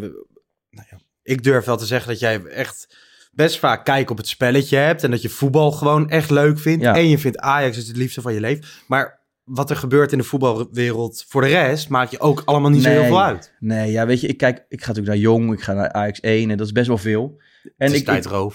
nou 0.69 0.87
ja, 0.91 0.97
ik 1.27 1.43
durf 1.43 1.65
wel 1.65 1.77
te 1.77 1.85
zeggen 1.85 2.09
dat 2.09 2.19
jij 2.19 2.43
echt 2.45 2.87
best 3.31 3.59
vaak 3.59 3.85
kijk 3.85 4.09
op 4.09 4.17
het 4.17 4.27
spelletje 4.27 4.77
hebt 4.77 5.03
en 5.03 5.11
dat 5.11 5.21
je 5.21 5.29
voetbal 5.29 5.71
gewoon 5.71 6.09
echt 6.09 6.29
leuk 6.29 6.59
vindt. 6.59 6.83
Ja. 6.83 6.95
En 6.95 7.09
je 7.09 7.17
vindt 7.17 7.37
Ajax 7.37 7.77
is 7.77 7.87
het 7.87 7.97
liefste 7.97 8.21
van 8.21 8.33
je 8.33 8.39
leven. 8.39 8.65
Maar 8.87 9.16
wat 9.47 9.69
er 9.69 9.75
gebeurt 9.75 10.11
in 10.11 10.17
de 10.17 10.23
voetbalwereld 10.23 11.25
voor 11.27 11.41
de 11.41 11.47
rest 11.47 11.89
maakt 11.89 12.11
je 12.11 12.19
ook 12.19 12.41
allemaal 12.45 12.69
niet 12.69 12.83
zo 12.83 12.89
heel 12.89 13.03
veel 13.03 13.23
uit. 13.23 13.53
Nee, 13.59 13.91
ja, 13.91 14.05
weet 14.05 14.21
je, 14.21 14.27
ik 14.27 14.37
kijk, 14.37 14.65
ik 14.69 14.81
ga 14.81 14.87
natuurlijk 14.87 15.07
naar 15.07 15.23
Jong, 15.23 15.53
ik 15.53 15.61
ga 15.61 15.73
naar 15.73 15.91
Ajax 15.91 16.19
1 16.19 16.49
en 16.49 16.57
dat 16.57 16.65
is 16.65 16.71
best 16.71 16.87
wel 16.87 16.97
veel. 16.97 17.37
En 17.63 17.85
het 17.85 17.95
is 17.95 17.99
ik, 17.99 18.07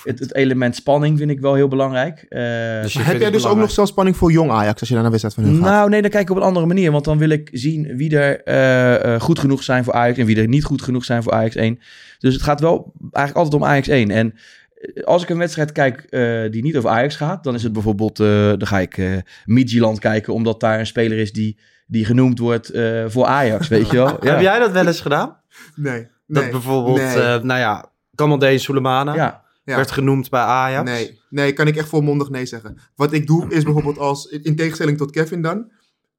het, 0.04 0.18
het 0.18 0.34
element 0.34 0.74
spanning 0.74 1.18
vind 1.18 1.30
ik 1.30 1.40
wel 1.40 1.54
heel 1.54 1.68
belangrijk. 1.68 2.26
Eh, 2.28 2.82
Dus 2.82 2.94
heb 2.94 3.20
jij 3.20 3.30
dus 3.30 3.46
ook 3.46 3.56
nog 3.56 3.70
zelfs 3.70 3.90
spanning 3.90 4.16
voor 4.16 4.32
jong 4.32 4.50
Ajax 4.50 4.80
als 4.80 4.88
je 4.88 4.94
naar 4.94 5.04
een 5.04 5.10
wedstrijd 5.10 5.36
van 5.36 5.44
hun 5.44 5.62
gaat? 5.62 5.72
nou, 5.72 5.88
nee, 5.88 6.02
dan 6.02 6.10
kijk 6.10 6.22
ik 6.22 6.30
op 6.30 6.36
een 6.36 6.42
andere 6.42 6.66
manier. 6.66 6.90
Want 6.92 7.04
dan 7.04 7.18
wil 7.18 7.28
ik 7.28 7.48
zien 7.52 7.96
wie 7.96 8.16
er 8.18 8.42
eh, 8.42 9.14
eh, 9.14 9.20
goed 9.20 9.38
genoeg 9.38 9.62
zijn 9.62 9.84
voor 9.84 9.92
Ajax 9.92 10.18
en 10.18 10.26
wie 10.26 10.36
er 10.36 10.48
niet 10.48 10.64
goed 10.64 10.82
genoeg 10.82 11.04
zijn 11.04 11.22
voor 11.22 11.32
Ajax 11.32 11.54
1. 11.54 11.78
Dus 12.18 12.34
het 12.34 12.42
gaat 12.42 12.60
wel 12.60 12.92
eigenlijk 13.00 13.36
altijd 13.36 13.62
om 13.62 13.68
Ajax 13.68 13.88
1. 13.88 14.10
En 14.10 14.34
als 15.04 15.22
ik 15.22 15.28
een 15.28 15.38
wedstrijd 15.38 15.72
kijk 15.72 16.00
eh, 16.00 16.50
die 16.50 16.62
niet 16.62 16.76
over 16.76 16.90
Ajax 16.90 17.16
gaat, 17.16 17.44
dan 17.44 17.54
is 17.54 17.62
het 17.62 17.72
bijvoorbeeld, 17.72 18.20
eh, 18.20 18.26
dan 18.48 18.66
ga 18.66 18.78
ik 18.78 18.98
eh 18.98 19.16
Midtjylland 19.44 19.98
kijken, 19.98 20.34
omdat 20.34 20.60
daar 20.60 20.78
een 20.78 20.86
speler 20.86 21.18
is 21.18 21.32
die, 21.32 21.58
die 21.86 22.04
genoemd 22.04 22.38
wordt 22.38 22.70
eh, 22.70 23.04
voor 23.06 23.26
Ajax, 23.26 23.68
weet 23.68 23.90
je 23.90 23.96
wel. 23.96 24.06
Ja. 24.20 24.30
Heb 24.30 24.40
jij 24.40 24.58
dat 24.58 24.72
wel 24.72 24.86
eens 24.86 25.00
gedaan? 25.00 25.36
Nee. 25.74 26.08
Dat 26.26 26.42
nee, 26.42 26.52
bijvoorbeeld, 26.52 26.96
nee. 26.96 27.20
eh, 27.20 27.42
nou 27.42 27.60
ja, 27.60 27.90
Kamaldeen 28.14 28.60
Soleimana 28.60 29.14
Ja. 29.14 29.42
Ja. 29.64 29.76
werd 29.76 29.90
genoemd 29.90 30.30
bij 30.30 30.40
Ajax. 30.40 30.90
Nee, 30.90 31.20
nee, 31.30 31.52
kan 31.52 31.66
ik 31.66 31.76
echt 31.76 31.88
volmondig 31.88 32.30
nee 32.30 32.46
zeggen. 32.46 32.78
Wat 32.94 33.12
ik 33.12 33.26
doe 33.26 33.54
is 33.54 33.64
bijvoorbeeld 33.64 33.98
als, 33.98 34.26
in 34.26 34.56
tegenstelling 34.56 34.98
tot 34.98 35.10
Kevin 35.10 35.42
dan, 35.42 35.70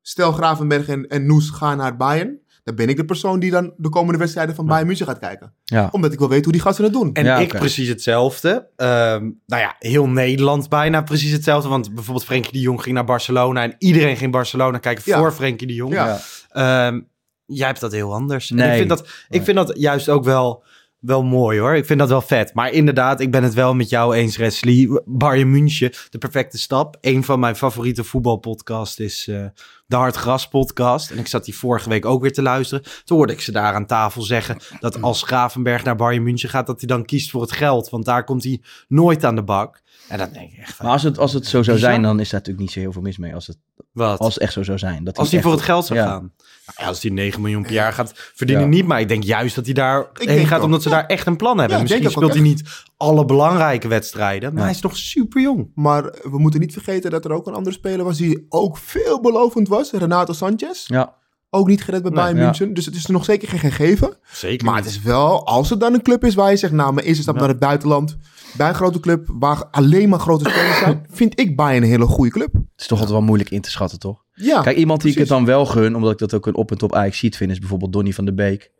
Stel 0.02 0.32
Gravenberg 0.32 0.88
en, 0.88 1.08
en 1.08 1.26
Noes 1.26 1.50
gaan 1.50 1.78
naar 1.78 1.98
Bayern. 1.98 2.40
Dan 2.64 2.76
ben 2.76 2.90
ik 2.90 2.98
de 2.98 3.06
persoon 3.06 3.40
die 3.40 3.52
dan 3.52 3.74
de 3.78 3.90
komende 3.90 4.20
wedstrijden 4.20 4.56
van 4.56 4.66
Bayern 4.66 4.88
München 4.88 5.06
gaat 5.06 5.20
kijken. 5.20 5.54
Ja. 5.64 5.90
Omdat 5.92 6.14
ik 6.14 6.20
wil 6.20 6.28
weten 6.28 6.44
hoe 6.44 6.54
die 6.54 6.62
gasten 6.62 6.84
het 6.84 6.94
doen. 6.94 7.14
En 7.14 7.26
Ja, 7.26 7.38
ik 7.38 7.48
precies 7.50 7.88
hetzelfde. 7.88 8.68
Ehm, 8.76 9.22
nou 9.46 9.62
ja, 9.62 9.76
heel 9.80 10.08
Nederland 10.08 10.70
bijna 10.70 11.02
precies 11.02 11.32
hetzelfde. 11.32 11.70
Want 11.70 11.94
bijvoorbeeld 11.94 12.26
Frenkie 12.26 12.52
de 12.52 12.60
Jong 12.60 12.82
ging 12.82 12.96
naar 12.96 13.06
Barcelona. 13.06 13.64
En 13.64 13.76
iedereen 13.78 14.18
ging 14.18 14.32
Barcelona 14.32 14.78
kijken 14.78 15.04
Ja. 15.06 15.18
voor 15.18 15.32
Frenkie 15.32 15.68
de 15.68 15.74
Jong. 15.74 15.94
Ja. 15.94 16.20
Ehm, 16.50 17.02
jij 17.46 17.68
hebt 17.68 17.80
dat 17.80 17.92
heel 17.92 18.14
anders. 18.14 18.50
En 18.50 18.56
Nee. 18.56 18.70
ik, 18.72 18.78
vind 18.78 18.90
dat, 18.90 19.08
ik 19.30 19.44
vind 19.44 19.58
dat 19.58 19.74
juist 19.78 20.10
ook 20.10 20.24
wel, 20.24 20.64
wel 21.00 21.24
mooi 21.24 21.60
hoor. 21.60 21.76
Ik 21.76 21.86
vind 21.86 22.00
dat 22.00 22.10
wel 22.10 22.22
vet. 22.22 22.54
Maar 22.54 22.72
inderdaad, 22.72 23.20
ik 23.20 23.32
ben 23.32 23.44
het 23.44 23.54
wel 23.54 23.74
met 23.74 23.90
jou 23.90 24.16
eens, 24.16 24.38
Wesley. 24.38 25.02
Bayern 25.06 25.52
München, 25.52 25.92
de 26.10 26.18
perfecte 26.18 26.58
stap. 26.58 26.98
Een 27.02 27.24
van 27.24 27.40
mijn 27.40 27.56
favoriete 27.56 28.04
voetbalpodcasts 28.04 29.00
is 29.00 29.28
eh, 29.28 29.46
de 29.94 30.00
Hartgras 30.00 30.48
podcast. 30.48 31.12
En 31.12 31.18
ik 31.18 31.28
zat 31.28 31.46
die 31.46 31.58
vorige 31.58 31.90
week 31.90 32.06
ook 32.06 32.22
weer 32.22 32.32
te 32.32 32.42
luisteren. 32.42 32.84
Toen 33.04 33.18
hoorde 33.18 33.34
ik 33.34 33.42
ze 33.42 33.52
daar 33.52 33.74
aan 33.74 33.86
tafel 33.86 34.22
zeggen 34.22 34.58
dat 34.80 35.02
als 35.02 35.24
Gravenberg 35.24 35.84
naar 35.84 35.96
Bayern 35.96 36.24
München 36.24 36.50
gaat, 36.50 36.68
dat 36.68 36.80
hij 36.80 36.88
dan 36.88 37.06
kiest 37.06 37.32
voor 37.32 37.42
het 37.42 37.52
geld. 37.52 37.90
Want 37.90 38.06
daar 38.06 38.24
komt 38.24 38.44
hij 38.44 38.62
nooit 38.88 39.26
aan 39.26 39.36
de 39.36 39.44
bak. 39.44 39.82
En 40.08 40.18
dan 40.18 40.30
denk 40.34 40.52
ik 40.52 40.58
echt 40.58 40.74
van, 40.74 40.86
Maar 40.86 40.94
als 40.94 41.04
het, 41.04 41.18
als 41.18 41.34
het 41.34 41.46
zo 41.46 41.64
zou 41.64 41.78
zijn, 41.78 42.02
dan 42.02 42.20
is 42.20 42.30
daar 42.30 42.40
natuurlijk 42.40 42.66
niet 42.66 42.72
zo 42.72 42.80
heel 42.80 42.92
veel 42.92 43.02
mis 43.02 43.18
mee. 43.18 43.34
Als 43.34 43.48
het, 43.48 43.58
wat? 43.92 44.20
als 44.20 44.34
het 44.34 44.44
echt 44.44 44.54
zo 44.54 44.64
zou 44.64 44.78
zijn. 44.78 45.04
Dat 45.04 45.18
Als 45.18 45.28
hij 45.28 45.38
echt- 45.38 45.48
voor 45.48 45.56
het 45.58 45.66
geld 45.66 45.86
zou 45.86 46.00
ja. 46.00 46.06
gaan. 46.06 46.34
Nou 46.66 46.78
ja, 46.78 46.86
als 46.88 47.02
hij 47.02 47.12
9 47.12 47.42
miljoen 47.42 47.62
per 47.64 47.72
jaar 47.72 47.94
gaat 47.94 48.12
verdienen, 48.16 48.66
Ja. 48.66 48.72
niet. 48.72 48.86
Maar 48.86 49.00
ik 49.00 49.08
denk 49.08 49.24
juist 49.24 49.56
dat 49.56 49.66
hij 49.66 49.74
daar 49.74 50.08
heen 50.14 50.28
denk 50.28 50.48
gaat 50.48 50.58
ook, 50.60 50.66
omdat 50.66 50.82
ze 50.84 50.90
ja. 50.90 50.96
daar 50.96 51.06
echt 51.06 51.28
een 51.28 51.38
plan 51.38 51.58
hebben. 51.58 51.76
Ja, 51.78 51.84
Misschien 51.84 52.06
ook 52.06 52.12
speelt 52.12 52.34
hij 52.34 52.42
niet 52.42 52.64
alle 52.98 53.26
belangrijke 53.26 53.88
wedstrijden. 53.88 54.50
Maar 54.50 54.58
Ja. 54.62 54.68
hij 54.68 54.76
is 54.78 54.82
nog 54.82 54.98
super 54.98 55.42
jong. 55.42 55.72
Maar 55.76 56.04
we 56.04 56.40
moeten 56.40 56.60
niet 56.60 56.74
vergeten 56.74 57.12
dat 57.12 57.26
er 57.26 57.32
ook 57.32 57.48
een 57.48 57.54
andere 57.54 57.76
speler 57.76 58.06
was 58.06 58.18
die 58.18 58.46
ook 58.50 58.78
veelbelovend 58.78 59.68
was. 59.68 59.92
Renato 59.92 60.34
Sanchez. 60.34 60.88
Ja, 60.88 61.14
Ook 61.54 61.68
niet 61.68 61.84
gered 61.84 62.02
bij 62.02 62.12
Nee, 62.12 62.20
Bayern 62.20 62.38
ja. 62.40 62.44
München. 62.46 62.74
Dus 62.74 62.86
het 62.86 62.96
is 62.96 63.06
nog 63.06 63.26
zeker 63.26 63.48
geen 63.48 63.60
gegeven. 63.60 64.14
Zeker 64.32 64.66
Maar 64.66 64.76
het 64.76 64.86
is 64.86 65.02
wel, 65.02 65.46
als 65.46 65.70
het 65.70 65.80
dan 65.80 65.94
een 65.94 66.02
club 66.02 66.24
is 66.26 66.36
waar 66.36 66.50
je 66.50 66.58
zegt, 66.58 66.74
nou, 66.74 66.94
mijn 66.94 67.06
eerste 67.08 67.22
stap 67.22 67.34
Ja. 67.36 67.40
naar 67.42 67.50
het 67.50 67.60
buitenland. 67.60 68.18
Bij 68.58 68.68
een 68.70 68.76
grote 68.76 69.00
club 69.00 69.26
waar 69.40 69.66
alleen 69.72 70.10
maar 70.10 70.20
grote 70.20 70.50
spelers 70.50 70.80
zijn. 70.80 71.06
Vind 71.10 71.40
ik 71.40 71.56
Bayern 71.56 71.84
een 71.84 71.90
hele 71.90 72.06
goede 72.06 72.32
club. 72.32 72.54
het 72.54 72.62
is 72.82 72.88
toch 72.88 72.98
altijd 73.00 73.18
wel 73.18 73.26
moeilijk 73.28 73.50
in 73.50 73.62
te 73.62 73.70
schatten, 73.72 74.00
toch? 74.00 74.24
Ja, 74.34 74.62
Kijk, 74.62 74.78
iemand 74.78 75.02
die 75.02 75.12
ik 75.12 75.18
het 75.18 75.28
dan 75.28 75.46
wel 75.46 75.66
gun, 75.66 75.96
omdat 75.96 76.12
ik 76.12 76.18
dat 76.18 76.34
ook 76.34 76.46
een 76.48 76.56
op 76.56 76.72
en 76.72 76.78
top 76.78 76.96
Ajax 76.96 77.18
ziet 77.18 77.38
vind, 77.38 77.52
is 77.52 77.60
bijvoorbeeld 77.60 77.94
Donny 77.94 78.12
van 78.14 78.26
der 78.26 78.34
Beek. 78.34 78.72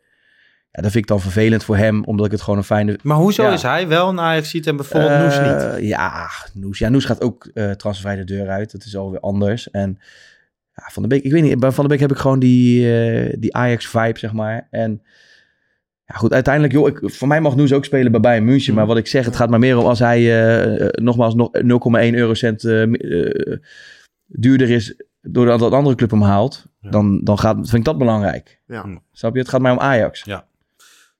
Ja, 0.70 0.82
dat 0.82 0.90
vind 0.90 1.04
ik 1.04 1.10
dan 1.10 1.20
vervelend 1.20 1.64
voor 1.64 1.76
hem, 1.76 2.04
omdat 2.04 2.26
ik 2.26 2.32
het 2.32 2.40
gewoon 2.42 2.58
een 2.58 2.64
fijne... 2.64 2.98
Maar 3.02 3.16
hoezo 3.16 3.42
Ja. 3.42 3.52
is 3.52 3.62
hij 3.62 3.88
wel 3.88 4.08
een 4.08 4.20
Ajax 4.20 4.50
ziet 4.50 4.66
en 4.66 4.76
bijvoorbeeld 4.76 5.18
Noes 5.20 5.38
niet? 5.38 5.62
Eh, 5.72 5.88
Ja, 5.88 6.28
Noes. 6.54 6.78
Ja, 6.78 6.88
Noes 6.88 7.04
gaat 7.04 7.20
ook 7.20 7.44
eh 7.54 7.70
transfervrij 7.70 8.16
de 8.16 8.24
deur 8.24 8.48
uit. 8.48 8.72
Dat 8.72 8.84
is 8.84 8.96
alweer 8.96 9.20
anders. 9.20 9.70
En 9.70 9.98
ja, 10.74 10.88
Van 10.92 11.02
der 11.02 11.10
Beek, 11.10 11.22
ik 11.24 11.32
weet 11.32 11.42
niet, 11.42 11.60
bij 11.60 11.70
Van 11.70 11.84
der 11.84 11.92
Beek 11.92 12.00
heb 12.00 12.16
ik 12.16 12.22
gewoon 12.22 12.38
die, 12.38 12.94
eh, 12.94 13.36
die 13.38 13.54
Ajax-vibe, 13.54 14.18
zeg 14.18 14.32
maar. 14.32 14.68
En 14.70 15.02
ja, 16.06 16.14
goed, 16.14 16.32
uiteindelijk, 16.32 16.74
joh, 16.74 16.88
ik, 16.88 17.10
voor 17.10 17.28
mij 17.28 17.40
mag 17.40 17.56
Noes 17.56 17.72
ook 17.72 17.84
spelen 17.84 18.12
bij 18.12 18.20
Bayern 18.20 18.44
München. 18.44 18.70
Mm. 18.70 18.78
Maar 18.78 18.86
wat 18.86 18.96
ik 18.96 19.06
zeg, 19.06 19.24
het 19.24 19.36
gaat 19.36 19.50
maar 19.50 19.58
meer 19.58 19.78
om 19.78 19.84
als 19.84 19.98
hij 19.98 20.18
eh, 20.18 20.80
eh, 20.80 20.88
nogmaals 20.90 21.34
nog 21.34 21.50
0,1 21.52 22.14
eurocent 22.14 22.64
eh, 22.64 22.82
eh, 22.82 23.58
duurder 24.26 24.70
is 24.70 25.02
doordat 25.20 25.60
een 25.60 25.72
andere 25.72 25.96
club 25.96 26.10
hem 26.10 26.22
haalt. 26.22 26.66
Ja. 26.80 26.90
Dan, 26.90 27.20
dan 27.24 27.38
gaat, 27.38 27.56
vind 27.56 27.72
ik 27.72 27.84
dat 27.84 27.98
belangrijk. 27.98 28.60
Ja. 28.66 29.02
Snap 29.12 29.32
je? 29.34 29.38
Het 29.38 29.48
gaat 29.48 29.60
mij 29.60 29.72
om 29.72 29.78
Ajax. 29.78 30.24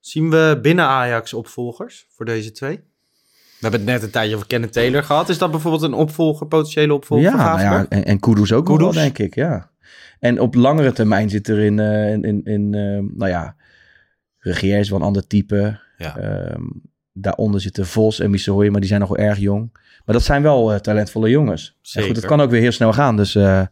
Zien 0.01 0.31
we 0.31 0.59
binnen 0.63 0.85
Ajax 0.85 1.35
opvolgers 1.35 2.07
voor 2.11 2.25
deze 2.25 2.53
twee? 2.53 2.81
We 3.65 3.71
hebben 3.71 3.89
het 3.89 3.99
net 4.01 4.09
een 4.09 4.15
tijdje 4.15 4.35
over 4.35 4.47
Kenneth 4.47 4.73
Taylor 4.73 5.03
gehad. 5.03 5.29
Is 5.29 5.39
dat 5.39 5.51
bijvoorbeeld 5.51 5.83
een 5.83 5.93
opvolger, 5.93 6.47
potentiële 6.47 6.95
opvolger 6.95 7.27
Ja, 7.27 7.37
nou 7.37 7.61
ja 7.61 7.87
en, 7.89 8.05
en 8.05 8.21
Kudus 8.21 8.53
ook 8.53 8.69
wel, 8.69 8.77
Kudus. 8.77 8.95
denk 8.95 9.19
ik, 9.19 9.35
ja. 9.35 9.71
En 10.19 10.41
op 10.41 10.55
langere 10.55 10.93
termijn 10.93 11.31
zit 11.31 11.49
er 11.49 11.59
in, 11.59 11.79
eh, 11.79 12.13
in, 12.13 12.23
in, 12.23 12.45
in 12.45 12.75
eh, 12.75 13.19
nou 13.19 13.31
ja, 13.31 13.57
Regier 14.39 14.79
is 14.79 14.91
wel 14.91 14.99
een 14.99 15.05
ander 15.05 15.27
type. 15.27 15.81
Ja. 15.97 16.17
Ehm, 16.17 16.63
daaronder 17.13 17.61
zitten 17.61 17.87
Vos 17.87 18.21
en 18.21 18.31
Missouri, 18.31 18.71
maar 18.71 18.81
die 18.81 18.89
zijn 18.89 19.01
nog 19.01 19.09
wel 19.09 19.27
erg 19.27 19.39
jong. 19.39 19.71
Maar 20.05 20.15
dat 20.15 20.25
zijn 20.25 20.43
wel 20.43 20.73
eh, 20.73 20.79
talentvolle 20.79 21.31
jongens. 21.31 21.69
En 21.69 21.79
Zeker. 21.83 22.09
goed, 22.09 22.17
het 22.17 22.27
kan 22.27 22.41
ook 22.41 22.51
weer 22.51 22.61
heel 22.61 22.73
snel 22.73 22.93
gaan, 22.93 23.17
dus 23.17 23.33
ja, 23.33 23.71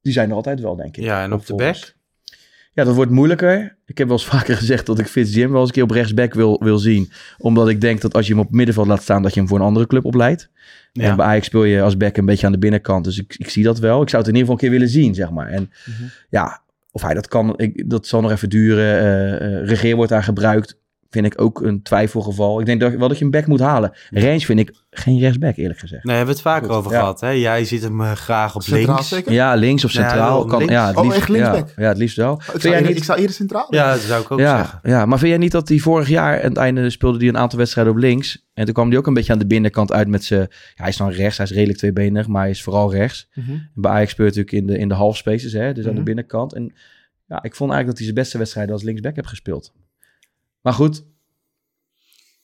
die 0.00 0.12
zijn 0.12 0.28
er 0.28 0.36
altijd 0.36 0.60
wel, 0.60 0.76
denk 0.76 0.96
ik. 0.96 1.04
Ja, 1.04 1.22
en 1.22 1.32
op 1.32 1.46
de 1.46 1.54
back? 1.54 1.95
Ja, 2.76 2.84
dat 2.84 2.94
wordt 2.94 3.10
moeilijker. 3.10 3.76
Ik 3.86 3.98
heb 3.98 4.08
wel 4.08 4.16
eens 4.16 4.26
vaker 4.36 4.56
gezegd 4.56 4.86
dat 4.86 4.98
ik 4.98 5.06
Fitz 5.06 5.34
Jim 5.34 5.50
wel 5.50 5.58
eens 5.60 5.68
een 5.68 5.74
keer 5.74 5.82
op 5.82 5.90
rechtsback 5.90 6.34
wil, 6.34 6.60
wil 6.64 6.78
zien. 6.78 7.10
Omdat 7.38 7.68
ik 7.68 7.80
denk 7.80 8.00
dat 8.00 8.14
als 8.14 8.26
je 8.26 8.32
hem 8.34 8.42
op 8.42 8.50
middenveld 8.50 8.86
laat 8.86 9.02
staan, 9.02 9.22
dat 9.22 9.34
je 9.34 9.40
hem 9.40 9.48
voor 9.48 9.58
een 9.58 9.64
andere 9.64 9.86
club 9.86 10.04
opleidt. 10.04 10.50
Ja. 10.92 11.02
En 11.10 11.16
bij 11.16 11.26
Ajax 11.26 11.46
speel 11.46 11.64
je 11.64 11.82
als 11.82 11.96
back 11.96 12.16
een 12.16 12.24
beetje 12.26 12.46
aan 12.46 12.52
de 12.52 12.58
binnenkant. 12.58 13.04
Dus 13.04 13.18
ik, 13.18 13.34
ik 13.38 13.48
zie 13.50 13.64
dat 13.64 13.78
wel. 13.78 14.02
Ik 14.02 14.08
zou 14.08 14.22
het 14.22 14.32
in 14.32 14.38
ieder 14.38 14.40
geval 14.40 14.52
een 14.54 14.60
keer 14.60 14.70
willen 14.70 14.88
zien, 15.02 15.14
zeg 15.14 15.30
maar. 15.30 15.48
En 15.48 15.70
Mhm. 15.86 16.02
ja, 16.30 16.62
of 16.90 17.02
hij 17.02 17.14
dat 17.14 17.28
kan, 17.28 17.58
ik, 17.58 17.90
dat 17.90 18.06
zal 18.06 18.20
nog 18.20 18.30
even 18.30 18.48
duren. 18.48 18.98
Eh, 19.00 19.68
regeer 19.68 19.96
wordt 19.96 20.10
daar 20.10 20.22
gebruikt. 20.22 20.78
Vind 21.10 21.26
ik 21.26 21.40
ook 21.40 21.60
een 21.62 21.82
twijfelgeval. 21.82 22.60
Ik 22.60 22.66
denk 22.66 22.80
dat, 22.80 22.94
wel 22.94 23.08
dat 23.08 23.18
je 23.18 23.24
een 23.24 23.30
back 23.30 23.46
moet 23.46 23.60
halen. 23.60 23.92
Range 24.10 24.40
vind 24.40 24.58
ik 24.58 24.72
geen 24.90 25.18
rechtsback, 25.18 25.56
eerlijk 25.56 25.78
gezegd. 25.78 26.04
Nee, 26.04 26.16
hebben 26.16 26.34
we 26.34 26.40
het 26.40 26.50
vaker 26.50 26.68
Goed, 26.68 26.76
over 26.76 26.92
ja. 26.92 26.98
gehad. 26.98 27.20
Hè? 27.20 27.28
Jij 27.28 27.64
ziet 27.64 27.82
hem 27.82 28.00
eh, 28.00 28.12
graag 28.12 28.54
op 28.54 28.62
Centraal 28.62 28.94
links. 28.94 29.08
zeker? 29.08 29.32
Ja, 29.32 29.54
links 29.54 29.84
of 29.84 29.92
Ja, 29.92 30.00
centraal. 30.08 30.36
wel 30.36 30.44
kan, 30.46 30.58
links. 30.58 30.72
ja, 30.72 30.86
het 30.86 30.96
Oh, 30.96 31.02
liefst, 31.02 31.18
echt 31.18 31.28
linksback? 31.28 31.68
Ja, 31.76 31.82
ja, 31.82 31.88
het 31.88 31.98
liefst 31.98 32.16
wel. 32.16 32.32
Ik 32.34 32.42
Vind 32.42 32.50
zou, 32.62 32.62
jij 32.62 32.72
eerder, 32.72 32.88
niet? 32.88 32.98
ik 32.98 33.04
zou 33.04 33.18
eerder 33.18 33.34
centraal. 33.34 33.66
Ja, 33.70 33.92
dat 33.92 34.00
zou 34.00 34.22
ik 34.22 34.30
ook 34.30 34.38
ja, 34.38 34.56
zeggen. 34.56 34.80
ja, 34.82 35.06
maar 35.06 35.18
vind 35.18 35.30
jij 35.30 35.38
niet 35.40 35.52
dat 35.52 35.68
hij 35.68 35.78
vorig 35.78 36.08
jaar 36.08 36.38
aan 36.42 36.48
het 36.48 36.56
einde 36.56 36.90
speelde 36.90 37.18
hij 37.18 37.28
een 37.28 37.36
aantal 37.38 37.58
wedstrijden 37.58 37.92
op 37.92 37.98
links? 37.98 38.44
En 38.54 38.64
toen 38.64 38.74
kwam 38.74 38.88
hij 38.88 38.98
ook 38.98 39.06
een 39.06 39.14
beetje 39.14 39.32
aan 39.32 39.38
de 39.38 39.46
binnenkant 39.46 39.92
uit 39.92 40.08
met 40.08 40.24
zijn... 40.24 40.40
Ja, 40.40 40.48
hij 40.74 40.88
is 40.88 40.96
dan 40.96 41.10
rechts, 41.10 41.36
hij 41.36 41.46
is 41.46 41.52
redelijk 41.52 41.78
tweebenig, 41.78 42.26
maar 42.26 42.40
hij 42.42 42.50
is 42.50 42.62
vooral 42.62 42.92
rechts. 42.92 43.28
Mhm. 43.34 43.50
En 43.50 43.70
bij 43.74 43.90
Ajax 43.90 44.10
speelt 44.10 44.34
hij 44.34 44.42
natuurlijk 44.44 44.68
in 44.70 44.74
de, 44.74 44.82
in 44.82 44.88
de 44.88 44.94
half 44.94 45.16
spaces, 45.16 45.52
hè, 45.52 45.72
dus 45.72 45.84
aan 45.84 45.90
de 45.90 45.96
Mhm. 45.96 46.04
binnenkant. 46.04 46.54
En 46.54 46.72
ja, 47.26 47.42
ik 47.42 47.54
vond 47.54 47.70
eigenlijk 47.72 47.86
dat 47.86 47.96
hij 47.96 48.04
zijn 48.04 48.14
beste 48.14 48.38
wedstrijden 48.38 48.72
als 48.74 48.82
linksback 48.82 49.14
heeft 49.16 49.28
gespeeld. 49.28 49.72
Maar 50.66 50.74
goed, 50.74 51.04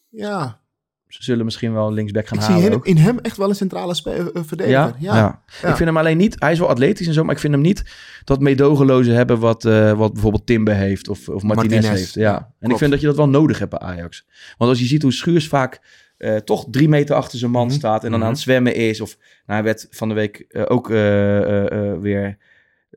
Ja, 0.08 0.60
ze 1.08 1.22
zullen 1.22 1.44
misschien 1.44 1.72
wel 1.72 1.92
linksback 1.92 2.26
gaan 2.28 2.38
ik 2.38 2.44
zie 2.44 2.52
halen 2.52 2.68
hem, 2.70 2.78
ook. 2.78 2.86
in 2.86 2.96
hem 2.96 3.18
echt 3.18 3.36
wel 3.36 3.48
een 3.48 3.54
centrale 3.54 3.92
eh, 4.04 4.42
verdediger. 4.42 4.70
Ja? 4.70 4.94
Ja, 4.98 5.14
Ja. 5.14 5.42
Ja. 5.62 5.68
Ik 5.68 5.76
vind 5.76 5.78
hem 5.88 5.96
alleen 5.96 6.16
niet... 6.16 6.34
Hij 6.38 6.52
is 6.52 6.58
wel 6.58 6.68
atletisch 6.68 7.06
en 7.06 7.12
zo, 7.12 7.24
maar 7.24 7.34
ik 7.34 7.40
vind 7.40 7.52
hem 7.52 7.62
niet 7.62 7.84
dat 8.24 8.40
meedogenloze 8.40 9.10
hebben 9.10 9.38
wat, 9.38 9.64
eh, 9.64 9.92
wat 9.92 10.12
bijvoorbeeld 10.12 10.46
Timber 10.46 10.74
heeft 10.74 11.08
of, 11.08 11.28
of 11.28 11.42
Martinez, 11.42 11.72
Martinez, 11.72 11.98
heeft. 12.00 12.14
Ja. 12.14 12.52
en 12.58 12.70
ik 12.70 12.76
vind 12.76 12.90
dat 12.90 13.00
je 13.00 13.06
dat 13.06 13.16
wel 13.16 13.28
nodig 13.28 13.58
hebt 13.58 13.70
bij 13.70 13.78
Ajax. 13.80 14.26
Want 14.58 14.70
als 14.70 14.80
je 14.80 14.86
ziet 14.86 15.02
hoe 15.02 15.12
Schuurs 15.12 15.48
vaak 15.48 15.80
eh, 16.16 16.36
toch 16.36 16.66
drie 16.70 16.88
meter 16.88 17.14
achter 17.16 17.38
zijn 17.38 17.50
man 17.50 17.66
Mhm. 17.66 17.76
staat 17.76 18.04
en 18.04 18.10
dan 18.10 18.18
Mhm. 18.18 18.28
aan 18.28 18.34
het 18.34 18.42
zwemmen 18.42 18.74
is. 18.74 19.00
Of 19.00 19.16
nou, 19.18 19.28
hij 19.44 19.62
werd 19.62 19.86
van 19.90 20.08
de 20.08 20.14
week 20.14 20.46
ook 20.68 20.90
eh, 20.90 21.38
eh, 21.38 21.90
eh, 21.92 22.00
weer... 22.00 22.38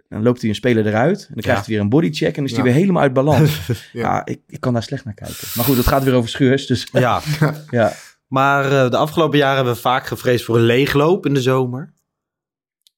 Dan 0.10 0.24
loopt 0.24 0.40
hij 0.42 0.50
een 0.50 0.56
speler 0.56 0.88
eruit 0.88 1.20
en 1.28 1.34
dan 1.34 1.44
krijgt 1.44 1.66
hij 1.66 1.74
weer 1.76 1.84
een 1.84 1.90
bodycheck 1.90 2.28
en 2.28 2.34
dan 2.36 2.44
is 2.44 2.52
hij 2.52 2.60
Ja. 2.60 2.66
weer 2.66 2.74
helemaal 2.80 3.02
uit 3.02 3.14
balans. 3.14 3.60
ja, 3.68 3.74
Ja. 3.92 4.26
ik, 4.26 4.40
ik 4.48 4.60
kan 4.60 4.74
daar 4.74 4.84
slecht 4.84 5.06
naar 5.06 5.14
kijken. 5.14 5.48
Maar 5.56 5.66
goed, 5.66 5.78
het 5.78 5.88
gaat 5.88 6.04
weer 6.04 6.14
over 6.14 6.30
Schuurs, 6.30 6.68
dus 6.68 6.88
Ja, 6.92 7.22
ja. 7.70 7.94
maar 8.28 8.66
eh, 8.66 8.90
de 8.90 8.98
afgelopen 8.98 9.38
jaren 9.38 9.56
hebben 9.56 9.74
we 9.74 9.80
vaak 9.80 10.06
gevreesd 10.08 10.46
voor 10.46 10.56
een 10.58 10.64
leegloop 10.66 11.26
in 11.26 11.34
de 11.34 11.42
zomer. 11.42 11.94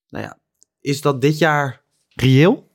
Nou 0.10 0.24
ja, 0.24 0.38
is 0.82 1.02
dat 1.02 1.22
dit 1.22 1.38
jaar 1.38 1.82
reëel? 2.16 2.66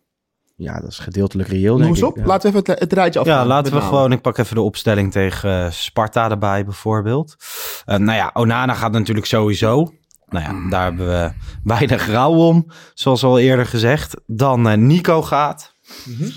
Ja, 0.57 0.81
dat 0.81 0.91
is 0.91 0.99
gedeeltelijk 0.99 1.49
reëel, 1.49 1.73
Noem 1.73 1.83
denk 1.83 1.95
eens 1.95 2.03
op. 2.05 2.17
Ja. 2.17 2.25
Laten 2.25 2.53
we 2.53 2.59
even 2.59 2.71
het, 2.73 2.81
het 2.81 2.93
rijtje 2.93 3.21
af. 3.21 3.27
Ja, 3.27 3.47
laten 3.47 3.73
we 3.73 3.81
gewoon. 3.81 4.13
Ik 4.13 4.21
pak 4.21 4.39
even 4.39 4.55
de 4.55 4.61
opstelling 4.61 5.13
tegen 5.13 5.65
eh, 5.65 5.71
Sparta 5.71 6.31
erbij, 6.31 6.65
bijvoorbeeld. 6.65 7.37
Eh, 7.85 7.97
nou 7.97 8.17
ja, 8.19 8.31
Onana 8.35 8.75
gaat 8.75 8.93
natuurlijk 8.93 9.27
sowieso. 9.27 9.93
Nou 10.33 10.45
ja, 10.65 10.69
daar 10.71 10.83
hebben 10.85 11.07
we 11.07 11.33
weinig 11.65 12.07
rouw 12.07 12.33
om, 12.35 12.67
zoals 12.95 13.25
al 13.25 13.39
eerder 13.39 13.67
gezegd. 13.67 14.15
Dan 14.27 14.69
eh, 14.69 14.77
Nico 14.77 15.23
gaat. 15.23 15.75
Mhm. 16.05 16.31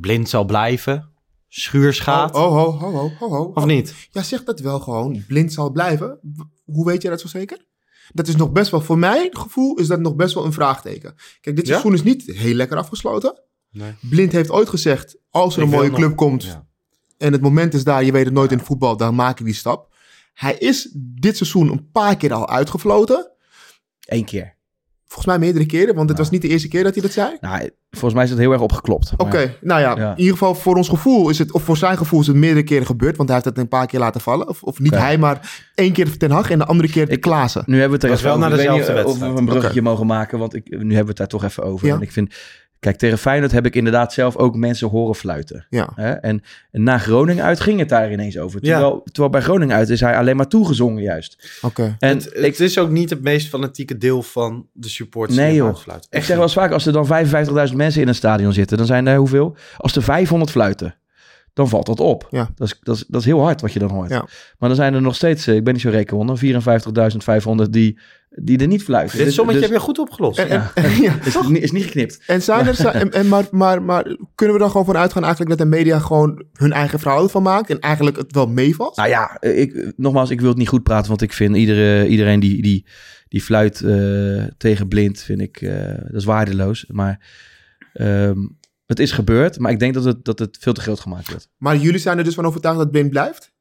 Blind 0.00 0.28
zal 0.28 0.44
blijven. 0.44 1.10
Schuurs 1.48 2.00
gaat. 2.00 2.34
Oh, 2.34 2.42
oh, 2.42 2.80
ho, 2.80 2.90
ho, 2.90 3.10
ho, 3.18 3.28
ho. 3.28 3.44
Of 3.54 3.64
niet? 3.64 3.94
Ja, 4.10 4.22
zeg 4.22 4.44
dat 4.44 4.60
wel 4.60 4.80
gewoon. 4.80 5.24
Blind 5.28 5.52
zal 5.52 5.70
blijven. 5.70 6.18
Hoe 6.64 6.86
weet 6.86 7.02
je 7.02 7.08
dat 7.08 7.20
zo 7.20 7.28
zeker? 7.28 7.66
Dat 8.12 8.28
is 8.28 8.36
nog 8.36 8.52
best 8.52 8.70
wel, 8.70 8.80
voor 8.80 8.98
mijn 8.98 9.28
gevoel, 9.36 9.78
is 9.78 9.86
dat 9.86 10.00
nog 10.00 10.14
best 10.16 10.34
wel 10.34 10.44
een 10.44 10.52
vraagteken. 10.52 11.14
Kijk, 11.40 11.56
dit 11.56 11.66
Ja? 11.66 11.72
seizoen 11.72 11.92
is 11.94 12.02
niet 12.02 12.22
heel 12.36 12.54
lekker 12.54 12.76
afgesloten. 12.76 13.40
Nee. 13.70 13.94
Blind 14.00 14.32
heeft 14.32 14.50
ooit 14.50 14.68
gezegd, 14.68 15.16
als 15.30 15.56
er 15.56 15.62
Ik 15.62 15.68
een 15.68 15.74
mooie 15.74 15.88
nog- 15.90 15.98
club 15.98 16.16
komt 16.16 16.44
Ja. 16.44 16.66
en 17.18 17.32
het 17.32 17.40
moment 17.40 17.74
is 17.74 17.84
daar, 17.84 18.04
je 18.04 18.12
weet 18.12 18.24
het 18.24 18.34
nooit 18.34 18.50
in 18.50 18.56
het 18.58 18.66
voetbal, 18.66 18.96
dan 18.96 19.14
maak 19.14 19.38
je 19.38 19.44
die 19.44 19.54
stap. 19.54 19.94
Hij 20.34 20.54
is 20.58 20.90
dit 20.96 21.36
seizoen 21.36 21.70
een 21.70 21.90
paar 21.90 22.16
keer 22.16 22.32
al 22.32 22.48
uitgefloten. 22.48 23.30
Eén 24.12 24.24
keer. 24.24 24.54
Volgens 25.06 25.34
mij 25.36 25.44
meerdere 25.44 25.66
keren, 25.66 25.94
want 25.94 26.08
het 26.08 26.18
was 26.18 26.30
niet 26.30 26.42
de 26.42 26.48
eerste 26.48 26.68
keer 26.68 26.82
dat 26.84 26.92
hij 26.94 27.02
dat 27.02 27.12
zei. 27.12 27.36
Nou, 27.40 27.70
volgens 27.90 28.14
mij 28.14 28.24
is 28.24 28.30
het 28.30 28.38
heel 28.38 28.52
erg 28.52 28.60
opgeklopt. 28.60 29.12
Oké, 29.16 29.54
nou 29.60 29.80
ja, 29.80 29.96
Ja. 29.96 30.10
in 30.10 30.18
ieder 30.18 30.32
geval 30.32 30.54
voor 30.54 30.76
ons 30.76 30.88
gevoel 30.88 31.28
is 31.30 31.38
het, 31.38 31.52
of 31.52 31.62
voor 31.62 31.76
zijn 31.76 31.96
gevoel 31.96 32.20
is 32.20 32.26
het 32.26 32.36
meerdere 32.36 32.62
keren 32.64 32.86
gebeurd, 32.86 33.16
want 33.16 33.28
hij 33.28 33.38
heeft 33.38 33.48
het 33.50 33.58
een 33.64 33.68
paar 33.68 33.86
keer 33.86 34.00
laten 34.00 34.20
vallen. 34.20 34.48
Of, 34.48 34.62
of 34.62 34.78
niet 34.78 34.94
hij, 34.94 35.18
maar 35.18 35.62
één 35.74 35.92
keer 35.92 36.16
Ten 36.16 36.30
Hag 36.30 36.50
en 36.50 36.58
de 36.58 36.64
andere 36.66 36.88
keer 36.90 37.06
de 37.06 37.12
Ik- 37.12 37.20
Klaassen. 37.20 37.62
Nu 37.66 37.80
hebben 37.80 38.00
we 38.00 38.06
het 38.06 38.14
er 38.14 38.18
even 38.18 38.24
wel 38.24 38.34
over. 38.36 38.48
naar 38.48 38.56
dezelfde 38.58 38.82
of 38.92 38.96
we 39.02 39.02
wedstrijd. 39.04 39.38
een 39.38 39.44
bruggetje 39.44 39.82
mogen 39.82 40.06
maken, 40.06 40.38
want 40.38 40.54
ik, 40.54 40.68
nu 40.70 40.76
hebben 40.76 40.88
we 41.02 41.08
het 41.08 41.16
daar 41.16 41.26
toch 41.26 41.44
even 41.44 41.62
over. 41.62 41.86
Ja. 41.86 41.94
En 41.94 42.00
ik 42.02 42.12
vind 42.12 42.34
Kijk, 42.82 42.96
tegen 42.96 43.18
Feyenoord 43.18 43.52
heb 43.52 43.66
ik 43.66 43.74
inderdaad 43.74 44.12
zelf 44.12 44.36
ook 44.36 44.56
mensen 44.56 44.88
horen 44.88 45.14
fluiten. 45.14 45.66
Ja. 45.68 45.92
Hè? 45.94 46.10
En, 46.10 46.42
en 46.70 46.82
na 46.82 46.98
Groningen 46.98 47.44
uit 47.44 47.60
ging 47.60 47.78
het 47.78 47.88
daar 47.88 48.12
ineens 48.12 48.38
over. 48.38 48.58
Ja. 48.62 48.70
Terwijl, 48.70 49.02
terwijl 49.04 49.28
bij 49.30 49.40
Groningen 49.40 49.76
uit 49.76 49.88
is 49.88 50.00
hij 50.00 50.16
alleen 50.16 50.36
maar 50.36 50.48
toegezongen 50.48 51.02
juist. 51.02 51.58
Oké. 51.62 51.96
En 51.98 52.16
het, 52.16 52.30
het 52.32 52.60
is 52.60 52.78
ook 52.78 52.90
niet 52.90 53.10
het 53.10 53.22
meest 53.22 53.48
fanatieke 53.48 53.98
deel 53.98 54.22
van 54.22 54.66
de 54.72 54.88
supporters. 54.88 55.38
Nee 55.38 55.48
die 55.48 55.56
joh. 55.56 55.66
uitfluiten. 55.66 56.10
Ik 56.10 56.16
Echt 56.16 56.26
zeg 56.26 56.34
wel 56.34 56.44
eens 56.44 56.54
vaak, 56.54 56.72
als 56.72 56.86
er 56.86 56.92
dan 56.92 57.06
55.000 57.68 57.76
mensen 57.76 58.02
in 58.02 58.08
een 58.08 58.14
stadion 58.14 58.52
zitten, 58.52 58.76
dan 58.76 58.86
zijn 58.86 59.06
er 59.06 59.16
hoeveel? 59.16 59.56
Als 59.76 59.96
er 59.96 60.02
500 60.02 60.50
fluiten, 60.50 60.94
dan 61.52 61.68
valt 61.68 61.86
dat 61.86 62.00
op. 62.00 62.26
Ja. 62.30 62.50
Dat, 62.54 62.66
is, 62.68 62.78
dat, 62.82 62.96
is, 62.96 63.04
dat 63.08 63.20
is 63.20 63.26
heel 63.26 63.40
hard 63.40 63.60
wat 63.60 63.72
je 63.72 63.78
dan 63.78 63.90
hoort. 63.90 64.10
Ja. 64.10 64.26
Maar 64.58 64.68
dan 64.68 64.74
zijn 64.78 64.94
er 64.94 65.02
nog 65.02 65.14
steeds, 65.14 65.46
eh, 65.46 65.54
ik 65.54 65.64
ben 65.64 65.72
niet 65.72 65.82
zo 65.82 65.90
rekenwonder, 65.90 66.38
54.500 66.38 67.70
die, 67.70 67.98
die 68.30 68.58
er 68.58 68.66
niet 68.66 68.82
fluiten. 68.82 69.16
Dit 69.16 69.26
Dus- 69.26 69.34
sommetje 69.34 69.60
dus- 69.60 69.68
heb 69.70 69.78
je 69.78 69.84
goed 69.84 69.98
opgelost. 69.98 70.38
En, 70.38 70.48
Ja. 70.48 70.70
en- 70.74 71.02
ja, 71.02 71.14
is, 71.24 71.36
is 71.50 71.72
niet 71.72 71.84
geknipt. 71.84 72.22
En 72.26 72.42
zijn 72.42 72.66
er, 72.66 72.86
en, 72.86 73.10
en 73.12 73.28
maar, 73.28 73.44
maar, 73.50 73.82
maar 73.82 74.16
kunnen 74.34 74.54
we 74.56 74.60
dan 74.62 74.70
gewoon 74.70 74.86
van 74.86 74.96
uitgaan 74.96 75.24
eigenlijk 75.24 75.58
dat 75.58 75.68
de 75.70 75.76
media 75.76 75.98
gewoon 75.98 76.44
hun 76.52 76.72
eigen 76.72 76.98
verhaal 76.98 77.28
van 77.28 77.42
maakt 77.42 77.70
en 77.70 77.78
eigenlijk 77.80 78.16
het 78.16 78.32
wel 78.34 78.46
meevalt? 78.46 78.96
Nou 78.96 79.08
ja, 79.08 79.40
ik, 79.40 79.92
nogmaals, 79.96 80.30
ik 80.30 80.40
wil 80.40 80.48
het 80.48 80.58
niet 80.58 80.68
goed 80.68 80.82
praten, 80.82 81.08
want 81.08 81.22
ik 81.22 81.32
vind 81.32 81.56
iedere, 81.56 82.06
iedereen 82.06 82.40
die, 82.40 82.62
die, 82.62 82.86
die 83.28 83.42
fluit 83.42 83.80
eh, 83.80 84.44
tegen 84.56 84.88
blind, 84.88 85.20
vind 85.20 85.40
ik, 85.40 85.60
eh, 85.60 85.86
dat 85.86 86.20
is 86.20 86.24
waardeloos. 86.24 86.84
Maar 86.88 87.20
ehm, 87.92 88.38
het 88.92 89.00
is 89.08 89.12
gebeurd, 89.12 89.58
maar 89.58 89.70
ik 89.72 89.78
denk 89.78 89.94
dat 89.94 90.04
het, 90.04 90.24
dat 90.24 90.38
het 90.38 90.56
veel 90.60 90.72
te 90.72 90.80
groot 90.80 91.00
gemaakt 91.00 91.28
wordt. 91.28 91.48
Maar 91.56 91.76
jullie 91.76 92.00
zijn 92.00 92.18
er 92.18 92.24
dus 92.24 92.34
van 92.34 92.46
overtuigd 92.46 92.78
dat 92.78 92.90
Blind 92.90 93.10
blijft? 93.10 93.52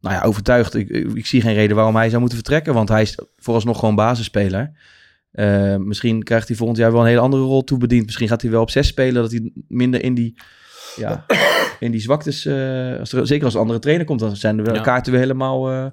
Nou 0.00 0.14
ja, 0.14 0.22
overtuigd. 0.22 0.74
Ik, 0.74 0.88
ik, 0.88 1.12
ik 1.12 1.26
zie 1.26 1.40
geen 1.40 1.54
reden 1.54 1.76
waarom 1.76 1.96
hij 1.96 2.08
zou 2.08 2.20
moeten 2.20 2.38
vertrekken, 2.38 2.74
want 2.74 2.88
hij 2.88 3.02
is 3.02 3.18
vooralsnog 3.36 3.78
gewoon 3.78 3.94
basisspeler. 3.94 4.72
Eh, 5.30 5.76
misschien 5.76 6.22
krijgt 6.22 6.48
hij 6.48 6.56
volgend 6.56 6.78
jaar 6.78 6.92
wel 6.92 7.00
een 7.00 7.06
hele 7.06 7.20
andere 7.20 7.42
rol 7.42 7.64
toebediend. 7.64 8.04
Misschien 8.04 8.28
gaat 8.28 8.42
hij 8.42 8.50
wel 8.50 8.60
op 8.62 8.70
zes 8.70 8.86
spelen, 8.86 9.22
dat 9.22 9.30
hij 9.30 9.52
minder 9.68 10.02
in 10.02 10.14
die, 10.14 10.34
ja, 10.96 11.24
in 11.80 11.90
die 11.90 12.00
zwaktes... 12.00 12.44
eh, 12.44 12.98
als 12.98 13.12
er, 13.12 13.26
zeker 13.26 13.44
als 13.44 13.54
een 13.54 13.60
andere 13.60 13.78
trainer 13.78 14.06
komt, 14.06 14.20
dan 14.20 14.36
zijn 14.36 14.56
de 14.56 14.72
Ja. 14.74 14.80
kaarten 14.80 15.12
weer 15.12 15.20
helemaal... 15.20 15.70
eh, 15.70 15.86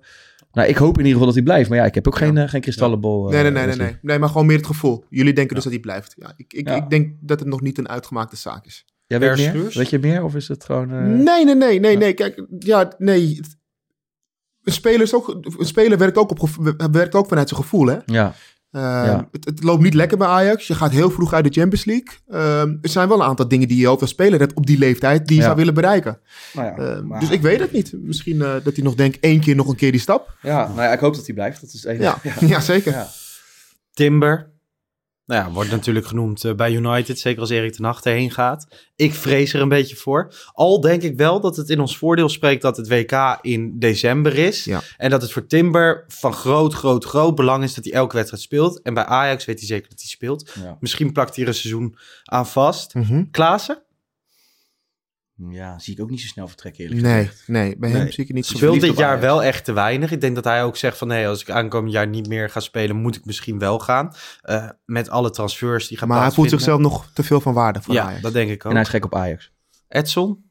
nou, 0.56 0.68
ik 0.70 0.76
hoop 0.76 0.94
in 0.94 0.98
ieder 0.98 1.12
geval 1.12 1.26
dat 1.26 1.36
hij 1.36 1.44
blijft. 1.44 1.70
Maar 1.70 1.78
ja, 1.78 1.86
ik 1.86 1.96
heb 1.96 2.08
ook 2.08 2.18
geen, 2.18 2.38
eh, 2.38 2.50
geen 2.50 2.62
kristallenbol. 2.62 3.26
eh, 3.26 3.34
nee, 3.34 3.42
nee, 3.42 3.52
nee, 3.52 3.66
nee, 3.66 3.76
nee. 3.88 3.98
Nee, 4.02 4.20
maar 4.20 4.30
gewoon 4.30 4.46
meer 4.46 4.58
het 4.58 4.66
gevoel. 4.66 5.04
Jullie 5.10 5.34
denken 5.34 5.56
dus 5.56 5.64
dat 5.64 5.74
hij 5.74 5.82
blijft. 5.82 6.14
Ja, 6.18 6.34
ik, 6.38 6.54
ik, 6.54 6.68
Ja. 6.68 6.76
ik 6.76 6.90
denk 6.90 7.14
dat 7.20 7.40
het 7.40 7.48
nog 7.48 7.62
niet 7.62 7.78
een 7.78 7.90
uitgemaakte 7.90 8.36
zaak 8.36 8.66
is. 8.66 8.86
Jij 9.08 9.20
weet 9.20 9.36
meer? 9.54 9.72
Weet 9.74 9.90
je 9.90 10.00
meer? 10.00 10.24
Of 10.24 10.36
is 10.36 10.48
het 10.48 10.64
gewoon... 10.64 10.92
eh, 10.92 11.02
Nee, 11.04 11.46
nee, 11.46 11.56
nee, 11.56 11.80
nee, 11.80 11.98
nee. 11.98 12.14
Kijk, 12.14 12.46
ja, 12.60 12.92
nee. 12.98 13.40
Een 14.64 14.74
speler, 14.74 15.02
is 15.02 15.14
ook, 15.14 15.28
een 15.60 15.66
speler 15.66 15.98
werkt, 15.98 16.18
ook 16.18 16.32
op, 16.32 16.50
werkt 16.92 17.16
ook 17.16 17.28
vanuit 17.28 17.50
zijn 17.50 17.62
gevoel, 17.62 17.88
hè? 17.88 17.98
Ja, 18.06 18.34
Ehm, 18.76 19.06
Ja. 19.06 19.28
het, 19.32 19.46
het 19.46 19.64
loopt 19.64 19.84
niet 19.84 19.94
lekker 19.94 20.18
bij 20.18 20.28
Ajax. 20.28 20.68
Je 20.68 20.76
gaat 20.76 20.92
heel 20.92 21.10
vroeg 21.12 21.34
uit 21.34 21.44
de 21.44 21.60
Champions 21.60 21.86
League. 21.86 22.08
Ehm, 22.30 22.76
er 22.82 22.90
zijn 22.90 23.08
wel 23.08 23.18
een 23.22 23.28
aantal 23.28 23.48
dingen 23.48 23.68
die 23.68 23.78
je 23.78 23.88
ook 23.88 24.02
als 24.02 24.10
speler 24.10 24.40
hebt 24.40 24.54
op 24.54 24.66
die 24.66 24.78
leeftijd 24.78 25.26
die 25.28 25.36
je 25.36 25.42
Ja. 25.42 25.46
zou 25.48 25.58
willen 25.58 25.74
bereiken. 25.74 26.20
nou 26.54 26.68
ja, 26.68 26.76
Ehm, 26.96 27.08
maar- 27.08 27.20
Dus 27.20 27.30
ik 27.30 27.42
weet 27.42 27.60
het 27.60 27.72
niet. 27.72 27.94
Misschien 28.02 28.42
eh, 28.42 28.54
dat 28.64 28.76
hij 28.76 28.84
nog 28.84 28.96
denkt 28.96 29.18
één 29.20 29.40
keer 29.40 29.56
nog 29.56 29.68
een 29.68 29.76
keer 29.76 29.92
die 29.92 30.02
stap. 30.02 30.38
ja, 30.42 30.68
nou 30.68 30.82
ja, 30.82 30.92
ik 30.94 31.00
hoop 31.00 31.16
dat 31.16 31.26
hij 31.26 31.36
blijft. 31.36 31.62
Dat 31.62 31.74
is 31.74 31.84
enige. 31.84 32.04
Ja, 32.04 32.18
ja. 32.48 32.60
zeker. 32.60 32.92
Ja. 32.92 33.08
Timber. 33.94 34.50
Nou 35.26 35.46
ja, 35.46 35.52
wordt 35.52 35.72
natuurlijk 35.72 36.08
genoemd 36.08 36.44
eh, 36.44 36.54
bij 36.54 36.74
United. 36.74 37.20
Zeker 37.20 37.42
als 37.42 37.50
Erik 37.50 37.74
ten 37.74 37.86
Hag 37.86 38.04
erheen 38.04 38.32
gaat. 38.32 38.68
Ik 38.96 39.14
vrees 39.14 39.54
er 39.54 39.62
een 39.62 39.70
beetje 39.70 39.96
voor. 39.96 40.34
Al 40.54 40.82
denk 40.82 41.02
ik 41.02 41.18
wel 41.18 41.40
dat 41.40 41.56
het 41.56 41.70
in 41.70 41.80
ons 41.80 41.98
voordeel 41.98 42.30
spreekt 42.30 42.62
dat 42.62 42.78
het 42.78 42.88
WK 42.88 43.38
in 43.42 43.80
december 43.80 44.38
is. 44.38 44.64
Ja. 44.64 44.82
En 44.98 45.10
dat 45.10 45.22
het 45.22 45.32
voor 45.32 45.48
Timber 45.48 46.06
van 46.08 46.34
groot, 46.34 46.74
groot, 46.74 47.06
groot 47.06 47.36
belang 47.36 47.64
is 47.64 47.74
dat 47.74 47.84
hij 47.84 47.94
elke 47.94 48.16
wedstrijd 48.16 48.44
speelt. 48.44 48.82
En 48.82 48.94
bij 48.94 49.06
Ajax 49.06 49.46
weet 49.46 49.60
hij 49.60 49.68
zeker 49.68 49.90
dat 49.90 50.00
hij 50.00 50.10
speelt. 50.10 50.52
Ja. 50.64 50.78
Misschien 50.80 51.12
plakt 51.12 51.36
hij 51.36 51.44
er 51.44 51.50
een 51.50 51.58
seizoen 51.58 51.98
aan 52.24 52.48
vast. 52.48 52.94
Mhm. 52.94 53.24
Klaassen? 53.32 53.84
Ja, 55.50 55.80
zie 55.80 55.94
ik 55.94 56.02
ook 56.02 56.10
niet 56.10 56.22
zo 56.22 56.28
snel 56.28 56.48
vertrekken 56.48 56.84
eerlijk 56.84 57.02
Nee, 57.02 57.26
gezegd. 57.26 57.48
nee, 57.48 57.78
bij 57.78 57.90
hem 57.90 58.00
Nee. 58.04 58.12
zie 58.12 58.22
ik 58.22 58.28
het 58.28 58.36
niet 58.36 58.46
zo 58.46 58.58
Speelt 58.58 58.82
dit 58.82 58.98
jaar 58.98 59.20
wel 59.20 59.44
echt 59.44 59.66
te 59.66 59.74
weinig. 59.74 60.12
Ik 60.12 60.22
denk 60.22 60.36
dat 60.36 60.44
hij 60.44 60.64
ook 60.64 60.76
zegt 60.78 60.98
van... 60.98 61.08
nee, 61.08 61.28
als 61.28 61.42
ik 61.42 61.50
aankomend 61.50 61.94
jaar 61.94 62.08
niet 62.08 62.28
meer 62.28 62.50
ga 62.50 62.60
spelen... 62.60 62.96
moet 62.96 63.16
ik 63.16 63.26
misschien 63.26 63.60
wel 63.60 63.80
gaan. 63.80 64.14
Eh, 64.42 64.70
met 64.86 65.10
alle 65.10 65.30
transfers 65.30 65.88
die 65.88 65.98
gaan 65.98 66.08
Maar 66.08 66.22
hij 66.22 66.32
voelt 66.32 66.50
zichzelf 66.50 66.80
nog 66.80 67.10
te 67.14 67.24
veel 67.24 67.42
van 67.42 67.54
waarde 67.54 67.82
voor 67.82 67.94
Ja, 67.94 68.04
Ajax. 68.06 68.22
dat 68.22 68.34
denk 68.34 68.50
ik 68.50 68.58
ook. 68.66 68.72
En 68.72 68.72
hij 68.78 68.82
is 68.82 68.90
gek 68.90 69.06
op 69.06 69.16
Ajax. 69.16 69.52
Edson? 69.88 70.44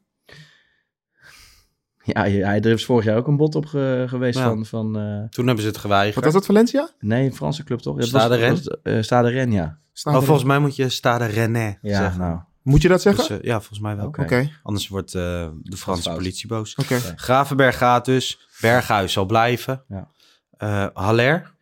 Ja, 2.03 2.21
hij, 2.21 2.41
er 2.41 2.65
is 2.65 2.85
vorig 2.85 3.05
jaar 3.05 3.17
ook 3.17 3.27
een 3.27 3.37
bod 3.37 3.55
op 3.55 3.65
ge- 3.65 4.05
geweest 4.07 4.37
Ja. 4.37 4.43
van... 4.45 4.65
van 4.65 4.97
eh, 4.99 5.29
Toen 5.29 5.45
hebben 5.45 5.63
ze 5.63 5.69
het 5.69 5.77
geweigerd. 5.77 6.15
Wat 6.15 6.23
was 6.23 6.33
dat, 6.33 6.45
Valencia? 6.45 6.89
nee, 6.99 7.25
een 7.25 7.35
Franse 7.35 7.63
club 7.63 7.79
toch? 7.79 7.99
Ja, 7.99 8.05
Stade 8.05 8.35
Rennes? 8.35 8.67
eh, 8.67 9.01
Stade 9.01 9.29
Rennes, 9.29 9.55
ja. 9.55 9.79
Oh, 10.03 10.13
volgens 10.13 10.43
mij 10.43 10.59
moet 10.59 10.75
je 10.75 10.89
Stade 10.89 11.25
Rennais 11.25 11.75
Ja, 11.81 11.97
zeggen. 11.97 12.19
nou. 12.19 12.39
Moet 12.65 12.81
je 12.81 12.87
dat 12.87 13.01
zeggen? 13.01 13.27
Dus, 13.27 13.37
eh, 13.39 13.43
ja, 13.45 13.57
volgens 13.59 13.79
mij 13.79 13.95
wel. 13.95 14.05
Oké. 14.05 14.49
Anders 14.63 14.87
wordt 14.87 15.13
eh, 15.15 15.47
de 15.61 15.77
Franse 15.77 16.09
politie 16.09 16.47
boos. 16.47 16.75
oké. 16.75 16.99
Gravenberg 17.15 17.77
gaat 17.77 18.05
dus. 18.05 18.47
Berghuis 18.61 19.13
zal 19.13 19.25
blijven. 19.25 19.83
Ja. 19.87 20.07
Eh, 20.57 20.87
Haller? 20.93 21.53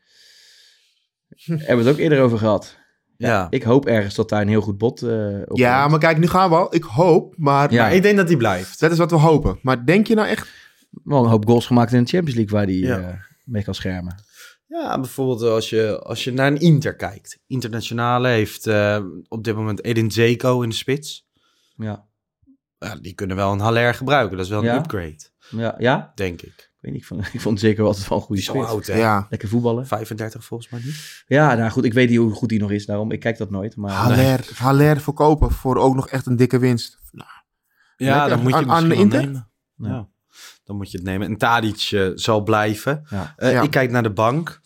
Hebben 1.45 1.77
we 1.77 1.83
het 1.83 1.87
ook 1.87 1.97
eerder 1.97 2.21
over 2.21 2.37
gehad. 2.37 2.77
Ja. 3.17 3.47
Ik 3.49 3.63
hoop 3.63 3.85
ergens 3.85 4.15
dat 4.15 4.29
daar 4.29 4.41
een 4.41 4.47
heel 4.47 4.61
goed 4.61 4.77
bod 4.77 5.01
eh 5.01 5.39
op 5.45 5.57
Ja, 5.57 5.79
komt. 5.79 5.91
maar 5.91 5.99
kijk, 5.99 6.17
nu 6.17 6.27
gaan 6.27 6.49
we 6.49 6.55
al. 6.55 6.75
Ik 6.75 6.83
hoop, 6.83 7.33
maar 7.37 7.71
Ja. 7.73 7.81
Maar 7.83 7.93
ik 7.93 8.01
denk 8.01 8.17
dat 8.17 8.27
hij 8.27 8.37
blijft. 8.37 8.79
dat 8.79 8.91
is 8.91 8.97
wat 8.97 9.11
we 9.11 9.17
hopen. 9.17 9.59
Maar 9.61 9.85
denk 9.85 10.07
je 10.07 10.15
nou 10.15 10.27
echt... 10.27 10.47
Wel 11.03 11.23
een 11.23 11.29
hoop 11.29 11.45
goals 11.45 11.65
gemaakt 11.65 11.93
in 11.93 12.03
de 12.03 12.09
Champions 12.09 12.35
League 12.37 12.57
waar 12.57 12.65
hij 12.65 12.75
Ja. 12.75 13.09
eh, 13.09 13.17
mee 13.43 13.63
kan 13.63 13.75
schermen. 13.75 14.15
Ja, 14.81 14.99
bijvoorbeeld 14.99 15.41
als 15.41 15.69
je, 15.69 15.99
als 15.99 16.23
je 16.23 16.31
naar 16.31 16.47
een 16.47 16.59
Inter 16.59 16.95
kijkt. 16.95 17.39
Internationale 17.47 18.27
heeft 18.27 18.67
eh, 18.67 19.03
op 19.27 19.43
dit 19.43 19.55
moment 19.55 19.83
Edin 19.83 20.11
Zeko 20.11 20.61
in 20.61 20.69
de 20.69 20.75
spits. 20.75 21.27
Ja. 21.75 22.05
Ja, 22.77 22.95
die 22.95 23.13
kunnen 23.13 23.35
wel 23.35 23.51
een 23.51 23.59
Haller 23.59 23.93
gebruiken. 23.93 24.37
Dat 24.37 24.45
is 24.45 24.51
wel 24.51 24.59
een 24.59 24.65
Ja? 24.65 24.77
upgrade, 24.77 25.19
Ja? 25.49 25.75
ja? 25.77 26.11
denk 26.15 26.41
ik. 26.41 26.47
Ik 26.47 26.77
weet 26.79 26.91
niet, 26.91 27.01
ik 27.01 27.07
vond, 27.07 27.21
ik 27.33 27.41
vond 27.41 27.63
altijd 27.63 28.07
wel 28.07 28.17
een 28.17 28.23
goede 28.23 28.41
Die 28.41 28.49
spits. 28.49 28.65
oud, 28.67 28.85
hè? 28.87 28.97
Ja, 28.97 29.27
Lekker 29.29 29.49
voetballen. 29.49 29.87
35 29.87 30.45
volgens 30.45 30.69
mij 30.69 30.81
niet. 30.83 31.23
Ja, 31.27 31.53
nou 31.55 31.71
goed, 31.71 31.85
ik 31.85 31.93
weet 31.93 32.09
niet 32.09 32.17
hoe 32.17 32.31
goed 32.33 32.49
hij 32.49 32.59
nog 32.59 32.71
is, 32.71 32.85
daarom 32.85 33.11
ik 33.11 33.19
kijk 33.19 33.37
dat 33.37 33.49
nooit. 33.49 33.75
Maar 33.75 33.91
Haller, 33.91 34.49
Haller 34.55 35.01
verkopen 35.01 35.51
voor 35.51 35.77
ook 35.77 35.95
nog 35.95 36.07
echt 36.09 36.25
een 36.25 36.35
dikke 36.35 36.59
winst. 36.59 36.99
Nou, 37.11 37.29
Ja, 37.97 38.27
dan 38.27 38.41
moet 38.41 38.49
je 38.51 38.55
Aan- 38.55 38.59
het 38.61 38.69
misschien 38.69 38.83
aan 38.83 38.89
wel 38.89 38.97
Inter? 39.03 39.21
nemen. 39.21 39.49
Ja. 39.91 40.09
Dan 40.65 40.75
moet 40.75 40.91
je 40.91 40.97
het 40.97 41.05
nemen. 41.05 41.27
En 41.27 41.37
Tadic 41.37 42.11
zal 42.15 42.43
blijven. 42.43 43.03
Ja. 43.09 43.33
Eh, 43.37 43.51
Ja. 43.51 43.61
Ik 43.61 43.71
kijk 43.71 43.91
naar 43.91 44.03
de 44.03 44.11
bank. 44.13 44.59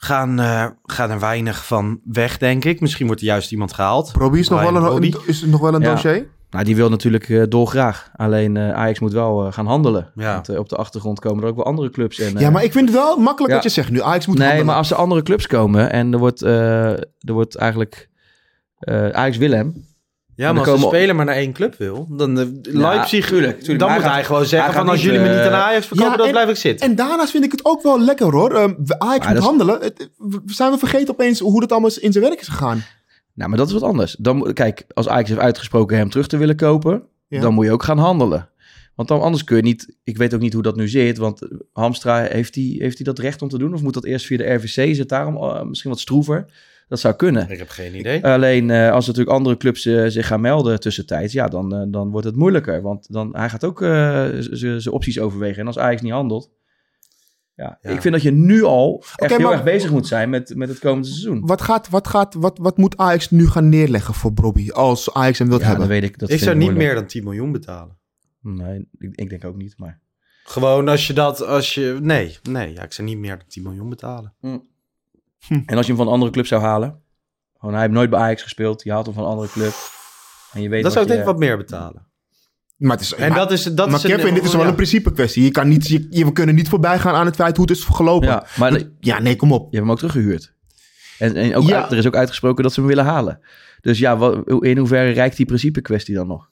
Gaan, 0.00 0.40
eh, 0.40 0.66
gaan 0.82 1.10
er 1.10 1.20
weinig 1.20 1.66
van 1.66 2.00
weg, 2.04 2.38
denk 2.38 2.64
ik. 2.64 2.80
Misschien 2.80 3.06
wordt 3.06 3.20
er 3.20 3.26
juist 3.26 3.52
iemand 3.52 3.72
gehaald. 3.72 4.12
Probi 4.12 4.38
is 4.38 4.48
nog 4.48 4.60
wel 4.70 4.96
een, 4.96 5.14
is 5.26 5.42
nog 5.44 5.60
wel 5.60 5.74
een 5.74 5.80
Ja. 5.80 5.90
dossier. 5.90 6.28
Nou, 6.50 6.64
die 6.64 6.76
wil 6.76 6.88
natuurlijk 6.90 7.28
eh, 7.28 7.42
dolgraag. 7.48 8.10
Alleen 8.16 8.56
eh, 8.56 8.72
Ajax 8.72 8.98
moet 9.00 9.12
wel 9.12 9.46
eh, 9.46 9.52
gaan 9.52 9.66
handelen. 9.66 10.12
Ja. 10.14 10.32
Want 10.34 10.58
op 10.58 10.68
de 10.68 10.76
achtergrond 10.76 11.20
komen 11.20 11.42
er 11.44 11.48
ook 11.50 11.56
wel 11.56 11.64
andere 11.64 11.90
clubs. 11.90 12.18
En, 12.18 12.38
Ja, 12.38 12.50
maar 12.50 12.64
ik 12.64 12.72
vind 12.72 12.88
het 12.88 12.96
wel 12.98 13.16
makkelijk 13.16 13.48
Ja. 13.48 13.54
wat 13.54 13.64
je 13.64 13.70
zegt 13.70 13.90
nu. 13.90 14.02
Ajax 14.02 14.26
moet 14.26 14.36
nee, 14.36 14.44
handelen. 14.46 14.66
maar 14.70 14.76
als 14.76 14.90
er 14.90 14.96
andere 14.96 15.22
clubs 15.22 15.46
komen 15.46 15.90
en 15.90 16.12
er 16.12 16.18
wordt, 16.18 16.42
eh, 16.42 16.90
er 16.90 17.32
wordt 17.32 17.56
eigenlijk 17.56 18.08
eh 18.78 19.08
Ajax 19.10 19.36
wil 19.36 19.50
hem. 19.50 19.86
Ja, 20.38 20.52
maar 20.52 20.58
als 20.60 20.68
de 20.68 20.72
komen- 20.82 20.88
speler 20.98 21.14
maar 21.16 21.24
naar 21.24 21.34
één 21.34 21.52
club 21.52 21.74
wil, 21.74 22.06
dan 22.10 22.38
uh, 22.38 22.46
Leipzig, 22.62 23.26
tuurlijk, 23.26 23.58
tuurlijk. 23.58 23.78
dan 23.78 23.92
moet 23.92 24.02
hij 24.02 24.24
gewoon 24.24 24.44
zeggen 24.44 24.72
van 24.74 24.88
als 24.88 25.02
jullie 25.02 25.20
me 25.20 25.28
niet 25.28 25.36
eh, 25.36 25.46
aan 25.46 25.52
Ajax 25.52 25.86
verkopen, 25.86 26.10
ja, 26.12 26.16
dan 26.16 26.26
en- 26.26 26.32
blijf 26.32 26.48
ik 26.48 26.56
zitten. 26.56 26.88
En 26.88 26.94
daarnaast 26.94 27.30
vind 27.30 27.44
ik 27.44 27.50
het 27.52 27.64
ook 27.64 27.82
wel 27.82 28.00
lekker 28.00 28.30
hoor. 28.32 28.50
We- 28.84 28.98
Ajax 28.98 29.24
moet 29.26 29.34
dat 29.34 29.42
is- 29.42 29.48
handelen. 29.48 29.80
Het- 29.80 30.10
we- 30.16 30.40
zijn 30.46 30.70
we 30.72 30.78
vergeten 30.78 31.14
opeens 31.14 31.38
hoe 31.40 31.60
het 31.60 31.72
allemaal 31.72 31.90
in 32.00 32.12
zijn 32.12 32.24
werk 32.24 32.40
is 32.40 32.48
gegaan. 32.48 32.82
Nou, 33.34 33.48
maar 33.48 33.58
dat 33.58 33.66
is 33.66 33.72
wat 33.72 33.82
anders. 33.82 34.16
Dan, 34.18 34.52
kijk, 34.52 34.84
als 34.94 35.08
Ajax 35.08 35.28
heeft 35.28 35.40
uitgesproken 35.40 35.96
hem 35.96 36.10
terug 36.10 36.26
te 36.26 36.36
willen 36.36 36.56
kopen, 36.56 37.02
Ja. 37.28 37.40
dan 37.40 37.54
moet 37.54 37.64
je 37.64 37.72
ook 37.72 37.82
gaan 37.82 37.98
handelen. 37.98 38.48
Want 38.94 39.08
dan, 39.08 39.20
anders 39.20 39.44
kun 39.44 39.56
je 39.56 39.62
niet... 39.62 39.96
Ik 40.04 40.16
weet 40.16 40.34
ook 40.34 40.40
niet 40.40 40.52
hoe 40.52 40.62
dat 40.62 40.76
nu 40.76 40.88
zit, 40.88 41.18
want 41.18 41.42
eh, 41.42 41.48
Hamstra, 41.72 42.22
heeft 42.22 42.54
hij 42.54 42.74
heeft 42.78 42.96
hij 42.96 43.04
dat 43.06 43.18
recht 43.18 43.42
om 43.42 43.48
te 43.48 43.58
doen? 43.58 43.74
Of 43.74 43.82
moet 43.82 43.94
dat 43.94 44.04
eerst 44.04 44.26
via 44.26 44.36
de 44.36 44.52
RVC? 44.54 44.76
Is 44.76 44.98
het 44.98 45.08
daarom 45.08 45.36
eh, 45.36 45.62
misschien 45.62 45.90
wat 45.90 46.00
stroever? 46.00 46.46
Dat 46.88 47.00
zou 47.00 47.14
kunnen. 47.14 47.50
Ik 47.50 47.58
heb 47.58 47.68
geen 47.68 47.94
idee. 47.98 48.24
Alleen 48.24 48.70
eh, 48.70 48.90
als 48.90 49.06
natuurlijk 49.06 49.36
andere 49.36 49.56
clubs 49.56 49.86
eh, 49.86 50.04
zich 50.06 50.26
gaan 50.26 50.40
melden 50.40 50.80
tussentijds, 50.80 51.32
ja, 51.32 51.48
dan, 51.48 51.74
eh, 51.74 51.82
dan 51.88 52.10
wordt 52.10 52.26
het 52.26 52.36
moeilijker. 52.36 52.82
Want 52.82 53.12
dan, 53.12 53.36
hij 53.36 53.48
gaat 53.48 53.64
ook 53.64 53.82
eh, 53.82 54.26
zijn 54.38 54.90
opties 54.90 55.18
overwegen. 55.20 55.60
En 55.60 55.66
als 55.66 55.78
Ajax 55.78 56.02
niet 56.02 56.12
handelt, 56.12 56.50
ja, 57.54 57.78
Ja. 57.82 57.90
ik 57.90 58.00
vind 58.00 58.14
dat 58.14 58.22
je 58.22 58.30
nu 58.30 58.62
al 58.62 59.04
echt 59.16 59.30
heel 59.36 59.40
maar- 59.40 59.52
erg 59.52 59.62
bezig 59.62 59.90
moet 59.90 60.06
zijn 60.06 60.30
met, 60.30 60.54
met 60.56 60.68
het 60.68 60.78
komende 60.78 61.08
seizoen. 61.08 61.46
Wat, 61.46 61.60
gaat, 61.62 61.88
wat, 61.88 62.08
gaat, 62.08 62.34
wat, 62.34 62.58
wat 62.58 62.76
moet 62.76 62.96
Ajax 62.96 63.30
nu 63.30 63.46
gaan 63.48 63.68
neerleggen 63.68 64.14
voor 64.14 64.32
Bobby 64.32 64.70
als 64.70 65.14
Ajax 65.14 65.38
hem 65.38 65.48
wilt 65.48 65.60
ja, 65.60 65.66
hebben? 65.66 65.88
dan 65.88 65.94
weet 66.00 66.10
ik. 66.10 66.18
Dat 66.18 66.30
ik 66.30 66.38
zou 66.38 66.56
niet 66.56 66.64
moeilijk. 66.64 66.86
meer 66.86 66.94
dan 66.94 67.06
10 67.06 67.24
miljoen 67.24 67.52
betalen. 67.52 67.96
Nee, 68.40 68.88
ik, 68.98 69.14
ik 69.14 69.28
denk 69.30 69.44
ook 69.44 69.56
niet, 69.56 69.74
maar... 69.78 70.00
Gewoon 70.44 70.88
als 70.88 71.06
je 71.06 71.12
dat, 71.12 71.42
als 71.46 71.74
je, 71.74 71.98
nee, 72.02 72.36
nee, 72.50 72.72
ja, 72.72 72.82
ik 72.82 72.92
zou 72.92 73.08
niet 73.08 73.18
meer 73.18 73.36
dan 73.36 73.46
10 73.48 73.62
miljoen 73.62 73.88
betalen. 73.88 74.34
En 75.48 75.76
als 75.76 75.86
je 75.86 75.92
hem 75.92 75.96
van 75.96 76.06
een 76.06 76.12
andere 76.12 76.30
club 76.32 76.46
zou 76.46 76.62
halen, 76.62 77.00
gewoon 77.58 77.72
hij 77.74 77.82
heeft 77.82 77.94
nooit 77.94 78.10
bij 78.10 78.18
Ajax 78.20 78.42
gespeeld, 78.42 78.82
je 78.82 78.92
haalt 78.92 79.06
hem 79.06 79.14
van 79.14 79.24
een 79.24 79.30
andere 79.30 79.48
club. 79.48 79.72
En 80.52 80.62
je 80.62 80.68
weet 80.68 80.82
Dat 80.82 80.92
zou 80.92 81.04
ik 81.04 81.10
denk 81.10 81.20
je- 81.24 81.26
wat 81.30 81.38
meer 81.38 81.56
betalen. 81.56 82.06
Maar, 82.76 82.90
het 82.96 83.00
is, 83.00 83.14
En 83.14 83.28
maar, 83.28 83.38
dat 83.38 83.52
is, 83.52 83.62
dat 83.62 83.86
maar 83.90 83.96
is 83.96 84.02
een- 84.02 84.16
Kevin, 84.16 84.34
dit 84.34 84.44
is 84.44 84.52
wel 84.52 84.62
ja. 84.62 84.68
een 84.68 84.74
principe 84.74 85.12
kwestie. 85.12 85.42
Je 85.44 85.50
kan 85.50 85.68
niet, 85.68 85.88
je, 85.88 86.06
je- 86.10 86.24
we 86.24 86.32
kunnen 86.32 86.54
niet 86.54 86.68
voorbij 86.68 86.98
gaan 86.98 87.14
aan 87.14 87.26
het 87.26 87.34
feit 87.34 87.56
hoe 87.56 87.66
het 87.66 87.76
is 87.76 87.84
gelopen. 87.84 88.28
Ja, 88.28 88.46
maar 88.58 88.82
Ja, 89.00 89.18
nee, 89.18 89.36
kom 89.36 89.52
op. 89.52 89.60
je 89.60 89.64
hebt 89.76 89.80
hem 89.82 89.90
ook 89.90 89.96
teruggehuurd. 89.96 90.54
En, 91.18 91.36
en 91.36 91.54
ook 91.56 91.62
Ja. 91.68 91.82
uit- 91.82 91.90
er 91.92 91.98
is 91.98 92.06
ook 92.06 92.14
uitgesproken 92.16 92.62
dat 92.62 92.72
ze 92.72 92.80
hem 92.80 92.88
willen 92.88 93.04
halen. 93.04 93.40
Dus 93.80 93.98
ja, 93.98 94.16
wat, 94.16 94.62
in 94.62 94.78
hoeverre 94.78 95.10
reikt 95.10 95.36
die 95.36 95.46
principe 95.46 95.80
kwestie 95.80 96.14
dan 96.14 96.26
nog? 96.26 96.50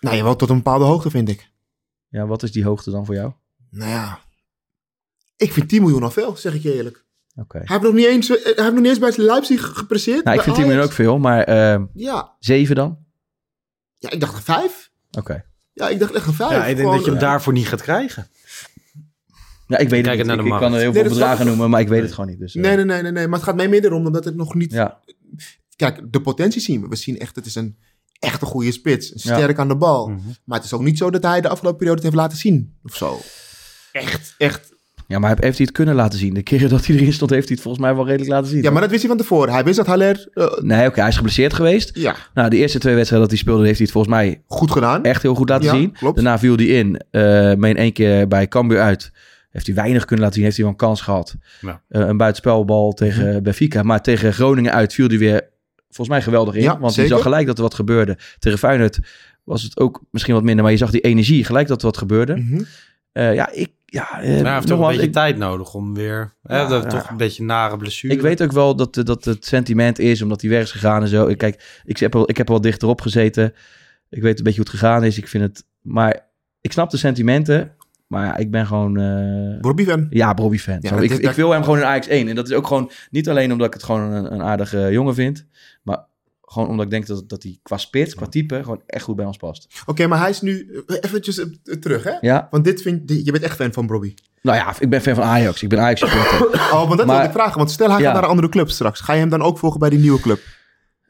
Nou 0.00 0.16
ja, 0.16 0.22
wel 0.22 0.36
tot 0.36 0.48
een 0.50 0.56
bepaalde 0.56 0.84
hoogte, 0.84 1.10
vind 1.10 1.28
ik. 1.28 1.50
Ja, 2.08 2.26
wat 2.26 2.42
is 2.42 2.52
die 2.52 2.64
hoogte 2.64 2.90
dan 2.90 3.06
voor 3.06 3.14
jou? 3.14 3.32
Nou 3.70 3.90
ja, 3.90 4.18
ik 5.36 5.52
vind 5.52 5.68
10 5.68 5.80
miljoen 5.82 6.02
al 6.02 6.10
veel, 6.10 6.36
zeg 6.36 6.54
ik 6.54 6.62
je 6.62 6.74
eerlijk. 6.74 7.04
Oké. 7.34 7.58
Hij 7.58 7.66
heeft 7.66 7.82
nog 7.82 7.92
niet 7.92 8.06
eens, 8.06 8.28
eh, 8.30 8.36
hij 8.44 8.52
heeft 8.56 8.72
nog 8.72 8.80
niet 8.80 8.86
eens 8.86 8.98
bij 8.98 9.12
Leipzig 9.16 9.66
gepresseerd. 9.74 10.24
Nou, 10.24 10.36
ik 10.36 10.42
vind 10.42 10.56
10 10.56 10.66
miljoen 10.66 10.84
ook 10.84 10.92
veel, 10.92 11.18
maar 11.18 11.42
eh 11.42 11.80
Ja. 11.94 12.36
7 12.38 12.74
dan? 12.76 12.98
ja, 13.98 14.10
ik 14.10 14.20
dacht 14.20 14.34
een 14.34 14.42
5. 14.42 14.90
Oké. 15.18 15.44
Ja, 15.72 15.88
ik 15.88 15.98
dacht 15.98 16.12
echt 16.14 16.26
een 16.26 16.34
5. 16.34 16.50
Ja, 16.50 16.64
ik 16.66 16.76
denk 16.76 16.90
dat 16.92 17.04
je 17.04 17.10
hem 17.10 17.20
daarvoor 17.20 17.52
niet 17.52 17.68
gaat 17.68 17.82
krijgen. 17.82 18.28
Ja, 19.66 19.78
ik 19.78 19.88
weet 19.88 20.04
Kijk 20.04 20.18
het 20.18 20.26
naar 20.26 20.36
niet. 20.36 20.44
de 20.44 20.50
Ik, 20.50 20.54
ik 20.54 20.60
kan 20.60 20.72
er 20.74 20.80
heel 20.80 20.92
Nee, 20.92 21.02
veel 21.02 21.10
bedragen 21.12 21.46
noemen, 21.46 21.70
maar 21.70 21.80
ik 21.80 21.88
weet 21.88 22.02
het 22.02 22.12
gewoon 22.12 22.30
niet. 22.30 22.38
Dus, 22.38 22.54
eh, 22.54 22.62
Nee, 22.62 22.76
nee, 22.76 22.84
nee, 22.84 23.02
nee, 23.02 23.12
nee. 23.12 23.26
Maar 23.26 23.38
het 23.38 23.48
gaat 23.48 23.56
mij 23.56 23.68
meer 23.68 23.84
erom 23.84 24.06
omdat 24.06 24.24
het 24.24 24.36
nog 24.36 24.54
niet... 24.54 24.72
Ja. 24.72 25.00
Kijk, 25.76 26.12
de 26.12 26.20
potentie 26.20 26.60
zien 26.60 26.80
we. 26.80 26.88
We 26.88 26.96
zien 26.96 27.18
echt, 27.18 27.36
het 27.36 27.46
is 27.46 27.54
een 27.54 27.78
echt 28.18 28.40
een 28.42 28.46
goede 28.48 28.72
spits. 28.72 29.08
Ja. 29.08 29.18
Sterk 29.36 29.58
aan 29.58 29.68
de 29.68 29.76
bal. 29.76 30.08
Mhm. 30.08 30.20
Maar 30.44 30.56
het 30.56 30.66
is 30.66 30.72
ook 30.72 30.82
niet 30.82 30.98
zo 30.98 31.10
dat 31.10 31.22
hij 31.22 31.40
de 31.40 31.48
afgelopen 31.48 31.78
periode 31.78 32.00
het 32.02 32.10
heeft 32.10 32.22
laten 32.22 32.38
zien. 32.38 32.78
Of 32.84 32.96
zo. 32.96 33.20
Echt, 33.92 34.34
echt. 34.38 34.72
Ja, 35.10 35.18
maar 35.18 35.30
heeft 35.40 35.56
hij 35.56 35.66
het 35.66 35.72
kunnen 35.72 35.94
laten 35.94 36.18
zien? 36.18 36.34
De 36.34 36.42
keren 36.42 36.68
dat 36.68 36.86
hij 36.86 36.96
erin 36.96 37.12
stond, 37.12 37.30
heeft 37.30 37.46
hij 37.46 37.54
het 37.54 37.64
volgens 37.64 37.84
mij 37.84 37.94
wel 37.94 38.06
redelijk 38.06 38.30
laten 38.30 38.50
zien. 38.50 38.62
Ja, 38.62 38.70
maar 38.70 38.80
dat 38.80 38.90
wist 38.90 39.02
hij 39.02 39.10
van 39.10 39.20
tevoren. 39.20 39.52
Hij 39.52 39.64
wist 39.64 39.76
dat 39.76 39.86
Haller... 39.86 40.28
eh, 40.34 40.46
Nee, 40.60 40.86
oké, 40.86 41.00
hij 41.00 41.08
is 41.08 41.16
geblesseerd 41.16 41.52
geweest. 41.52 41.90
ja, 41.98 42.16
Nou, 42.34 42.50
de 42.50 42.56
eerste 42.56 42.78
twee 42.78 42.94
wedstrijden 42.94 43.28
dat 43.28 43.36
hij 43.38 43.46
speelde, 43.46 43.64
heeft 43.66 43.76
hij 43.78 43.84
het 43.86 43.94
volgens 43.94 44.14
mij 44.14 44.42
goed 44.46 44.70
gedaan. 44.70 45.04
echt 45.04 45.22
heel 45.22 45.34
goed 45.34 45.48
laten 45.48 45.64
Ja, 45.66 45.74
zien. 45.74 45.92
klopt. 45.92 46.14
Daarna 46.14 46.38
viel 46.38 46.56
hij 46.56 46.64
in, 46.66 47.00
eh 47.10 47.54
meen 47.54 47.76
één 47.76 47.92
keer 47.92 48.28
bij 48.28 48.48
Cambuur 48.48 48.80
uit. 48.80 49.12
Heeft 49.50 49.66
hij 49.66 49.74
weinig 49.74 50.04
kunnen 50.04 50.24
laten 50.24 50.34
zien, 50.34 50.44
heeft 50.44 50.56
hij 50.56 50.64
wel 50.66 50.74
een 50.74 50.80
kans 50.80 51.00
gehad. 51.00 51.34
Ja. 51.60 51.80
Eh, 51.88 52.00
een 52.00 52.16
buitenspelbal 52.16 52.92
tegen 52.92 53.28
Mhm. 53.32 53.42
Benfica. 53.42 53.82
Maar 53.82 54.02
tegen 54.02 54.32
Groningen 54.32 54.72
uit 54.72 54.94
viel 54.94 55.08
hij 55.08 55.18
weer 55.18 55.48
volgens 55.86 56.08
mij 56.08 56.22
geweldig 56.22 56.54
in. 56.54 56.62
Ja, 56.62 56.78
want 56.78 56.92
zeker. 56.92 57.10
je 57.10 57.16
zag 57.16 57.22
gelijk 57.24 57.46
dat 57.46 57.56
er 57.56 57.62
wat 57.62 57.74
gebeurde. 57.74 58.18
Tegen 58.38 58.58
Feyenoord 58.58 58.98
was 59.44 59.62
het 59.62 59.78
ook 59.78 60.02
misschien 60.10 60.34
wat 60.34 60.42
minder, 60.42 60.62
maar 60.62 60.72
je 60.72 60.78
zag 60.78 60.90
die 60.90 61.00
energie, 61.00 61.44
gelijk 61.44 61.68
dat 61.68 61.78
er 61.80 61.86
wat 61.86 61.96
gebeurde. 61.98 62.36
Mhm. 62.36 62.62
Eh, 63.12 63.34
ja, 63.34 63.50
ik... 63.52 63.68
Ja, 63.92 64.20
eh, 64.20 64.42
Maar 64.42 64.54
heeft 64.54 64.66
toch 64.66 64.80
een 64.80 64.86
beetje 64.86 65.02
ik- 65.02 65.12
tijd 65.12 65.36
nodig 65.36 65.74
om 65.74 65.94
weer... 65.94 66.34
Hè, 66.42 66.56
Ja, 66.58 66.68
dat 66.68 66.82
ja. 66.82 66.88
toch 66.88 67.10
een 67.10 67.16
beetje 67.16 67.42
nare 67.44 67.76
blessure. 67.76 68.14
Ik 68.14 68.20
weet 68.20 68.42
ook 68.42 68.52
wel 68.52 68.76
dat, 68.76 68.96
eh, 68.96 69.04
dat 69.04 69.24
het 69.24 69.44
sentiment 69.46 69.98
is, 69.98 70.22
omdat 70.22 70.40
hij 70.40 70.50
weg 70.50 70.62
is 70.62 70.70
gegaan 70.70 71.02
en 71.02 71.08
zo. 71.08 71.26
Ik- 71.26 71.38
Kijk, 71.38 71.80
ik 71.84 71.98
heb, 71.98 72.14
er, 72.14 72.28
ik 72.28 72.36
heb 72.36 72.46
er 72.46 72.52
wel 72.52 72.62
dichterop 72.62 73.00
gezeten. 73.00 73.54
Ik 74.10 74.22
weet 74.22 74.38
een 74.38 74.44
beetje 74.44 74.60
hoe 74.62 74.70
het 74.70 74.78
gegaan 74.80 75.04
is. 75.04 75.18
Ik 75.18 75.28
vind 75.28 75.42
het... 75.44 75.64
Maar 75.82 76.26
ik 76.60 76.72
snap 76.72 76.90
de 76.90 76.96
sentimenten. 76.96 77.72
Maar 78.06 78.24
ja, 78.26 78.36
ik 78.36 78.50
ben 78.50 78.66
gewoon... 78.66 78.96
eh, 79.00 79.60
Bobby 79.60 79.84
fan. 79.84 80.06
ja, 80.10 80.34
Bobby-fan. 80.34 80.78
Ja, 80.80 80.90
dat 80.90 81.02
ik, 81.02 81.10
ik 81.12 81.30
wil 81.30 81.50
hem 81.50 81.62
gewoon 81.62 81.78
in 81.78 81.84
Ajax 81.84 82.06
1. 82.08 82.28
En 82.28 82.34
dat 82.34 82.48
is 82.48 82.54
ook 82.54 82.66
gewoon 82.66 82.90
niet 83.10 83.28
alleen 83.28 83.52
omdat 83.52 83.66
ik 83.66 83.72
het 83.72 83.82
gewoon 83.82 84.12
een, 84.12 84.32
een 84.32 84.42
aardige 84.42 84.88
jongen 84.90 85.14
vind. 85.14 85.46
Maar 85.82 86.04
gewoon 86.52 86.68
omdat 86.68 86.84
ik 86.84 86.90
denk 86.90 87.06
dat, 87.06 87.28
dat 87.28 87.42
hij 87.42 87.58
qua 87.62 87.76
spits, 87.76 88.14
qua 88.14 88.26
type, 88.26 88.54
gewoon 88.62 88.82
echt 88.86 89.04
goed 89.04 89.16
bij 89.16 89.24
ons 89.24 89.36
past. 89.36 89.82
Oké, 89.86 90.06
maar 90.06 90.18
hij 90.18 90.30
is 90.30 90.40
nu... 90.40 90.82
eh, 90.86 90.96
Eventjes 91.00 91.38
eh, 91.38 91.46
terug, 91.76 92.04
hè? 92.04 92.12
Ja, 92.20 92.46
Want 92.50 92.64
dit 92.64 92.82
vind 92.82 93.10
je... 93.10 93.24
Je 93.24 93.32
bent 93.32 93.44
echt 93.44 93.56
fan 93.56 93.72
van 93.72 93.86
Bobby. 93.86 94.14
nou 94.42 94.56
ja, 94.56 94.74
ik 94.78 94.90
ben 94.90 95.00
fan 95.00 95.14
van 95.14 95.24
Ajax. 95.24 95.62
Ik 95.62 95.68
ben 95.68 95.78
Ajax 95.80 96.00
supporter. 96.00 96.60
Oh, 96.74 96.86
want 96.86 96.96
dat 96.98 97.06
Maar- 97.06 97.16
wil 97.16 97.26
ik 97.26 97.32
vragen. 97.32 97.58
Want 97.58 97.70
stel 97.70 97.90
hij 97.90 97.98
Ja. 97.98 98.04
gaat 98.04 98.14
naar 98.14 98.22
een 98.22 98.28
andere 98.28 98.48
club 98.48 98.70
straks. 98.70 99.00
Ga 99.00 99.12
je 99.12 99.20
hem 99.20 99.28
dan 99.28 99.42
ook 99.42 99.58
volgen 99.58 99.80
bij 99.80 99.90
die 99.90 99.98
nieuwe 99.98 100.20
club? 100.20 100.40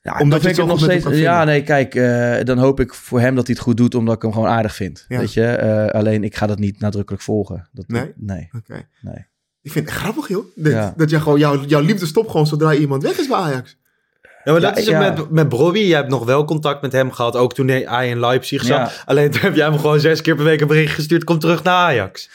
Ja, 0.03 0.19
Omdat 0.21 0.45
ik 0.45 0.57
het 0.57 0.67
nog 0.67 0.79
steeds. 0.81 1.07
Ja, 1.09 1.45
nee, 1.45 1.63
kijk, 1.63 1.95
eh, 1.95 2.45
dan 2.45 2.59
hoop 2.59 2.81
ik 2.81 2.95
voor 2.95 3.21
hem 3.21 3.35
dat 3.35 3.47
hij 3.47 3.55
het 3.57 3.65
goed 3.65 3.77
doet, 3.77 3.95
omdat 3.95 4.15
ik 4.17 4.23
hem 4.23 4.33
gewoon 4.33 4.49
aardig 4.49 4.75
vind. 4.75 5.05
Ja. 5.09 5.19
Weet 5.19 5.33
je, 5.33 5.45
Eh, 5.47 5.87
alleen 6.01 6.25
ik 6.25 6.37
ga 6.37 6.47
dat 6.47 6.59
niet 6.59 6.81
nadrukkelijk 6.81 7.23
volgen. 7.23 7.69
Dat, 7.73 7.89
Nee? 7.89 8.13
nee. 8.17 8.49
Oké. 8.57 8.87
Nee. 9.01 9.27
Ik 9.63 9.73
vind 9.73 9.89
het 9.89 9.95
grappig, 9.99 10.29
joh. 10.29 10.45
Ja. 10.55 10.95
dat 10.97 11.11
jij 11.11 11.21
gewoon... 11.21 11.39
Jouw, 11.39 11.65
jouw 11.65 11.81
liefde 11.81 12.07
stopt 12.07 12.31
gewoon 12.31 12.47
zodra 12.47 12.75
iemand 12.75 13.03
weg 13.03 13.19
is 13.19 13.27
bij 13.29 13.37
Ajax. 13.37 13.79
Ja, 14.45 14.53
maar 14.53 14.61
Ja, 14.61 14.69
dat 14.69 14.79
is 14.79 14.87
ja. 14.87 14.99
met, 14.99 15.31
met. 15.51 15.77
Je 15.79 15.95
hebt 15.95 16.09
nog 16.09 16.25
wel 16.25 16.45
contact 16.45 16.83
met 16.83 16.93
hem 16.93 17.13
gehad, 17.13 17.37
ook 17.37 17.55
toen 17.55 17.69
hij 17.69 18.09
in 18.09 18.21
Leipzig 18.21 18.65
zat. 18.65 18.77
Ja. 18.77 18.91
Alleen 19.05 19.31
toen 19.31 19.41
heb 19.41 19.55
jij 19.55 19.65
hem 19.67 19.79
gewoon 19.79 20.01
zes 20.01 20.21
keer 20.21 20.35
per 20.35 20.45
week 20.45 20.61
een 20.61 20.67
bericht 20.67 20.95
gestuurd. 20.95 21.25
Kom 21.25 21.39
terug 21.39 21.63
naar 21.63 21.75
Ajax. 21.75 22.31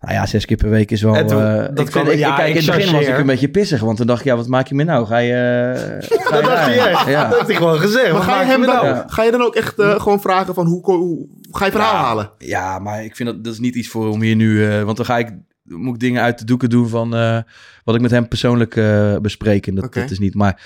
Nou 0.00 0.14
ja, 0.14 0.26
zes 0.26 0.44
keer 0.44 0.56
per 0.56 0.70
week 0.70 0.90
is 0.90 1.02
wel... 1.02 1.26
Toen- 1.26 1.40
eh, 1.42 1.56
dat 1.56 1.78
ik 1.78 1.86
kwam- 1.86 1.90
vind, 2.04 2.08
ik, 2.08 2.18
ja, 2.18 2.28
ik- 2.30 2.36
kijk, 2.36 2.48
in 2.48 2.56
het 2.56 2.66
begin 2.76 2.92
was 2.92 3.06
ik 3.06 3.18
een 3.18 3.26
beetje 3.26 3.48
pissig, 3.48 3.80
want 3.80 3.96
toen 3.96 4.06
dacht 4.06 4.20
ik, 4.20 4.26
ja, 4.26 4.36
wat 4.36 4.46
maak 4.46 4.66
je 4.66 4.74
me 4.74 4.84
nou? 4.84 5.06
Ga 5.06 5.18
je... 5.18 5.32
eh, 5.32 6.08
ga 6.24 6.30
Dat 6.30 6.40
je 6.40 6.46
dacht 6.46 6.46
daar? 6.46 6.64
hij 6.66 6.90
echt. 6.90 7.06
Ja. 7.06 7.22
Dat 7.28 7.34
heeft 7.34 7.46
hij 7.46 7.56
gewoon 7.56 7.78
gezegd. 7.78 8.12
Maar 8.12 8.22
ga 8.22 8.40
je, 8.40 8.46
hem 8.46 8.60
nou? 8.60 8.86
Ja. 8.86 9.04
ga 9.06 9.22
je 9.22 9.30
dan 9.30 9.42
ook 9.42 9.54
echt 9.54 9.78
eh, 9.78 10.00
gewoon 10.00 10.20
vragen 10.20 10.54
van 10.54 10.66
hoe, 10.66 10.80
hoe, 10.84 10.96
hoe 10.96 11.26
ga 11.50 11.64
je 11.64 11.70
verhaal 11.70 11.94
halen? 12.04 12.30
Ja, 12.38 12.78
maar 12.78 13.04
ik 13.04 13.16
vind 13.16 13.28
dat, 13.28 13.44
dat 13.44 13.52
is 13.52 13.58
niet 13.58 13.74
iets 13.74 13.88
voor 13.88 14.08
om 14.08 14.20
hier 14.22 14.36
nu... 14.36 14.66
eh, 14.70 14.82
want 14.82 14.96
dan 14.96 15.06
ga 15.06 15.18
ik, 15.18 15.28
moet 15.62 15.94
ik 15.94 16.00
dingen 16.00 16.22
uit 16.22 16.38
de 16.38 16.44
doeken 16.44 16.70
doen 16.70 16.88
van 16.88 17.14
eh, 17.16 17.38
wat 17.84 17.94
ik 17.94 18.00
met 18.00 18.10
hem 18.10 18.28
persoonlijk 18.28 18.76
eh 18.76 19.16
bespreek. 19.16 19.66
En 19.66 19.74
dat, 19.74 19.94
dat 19.94 20.10
is 20.10 20.18
niet, 20.18 20.34
maar... 20.34 20.60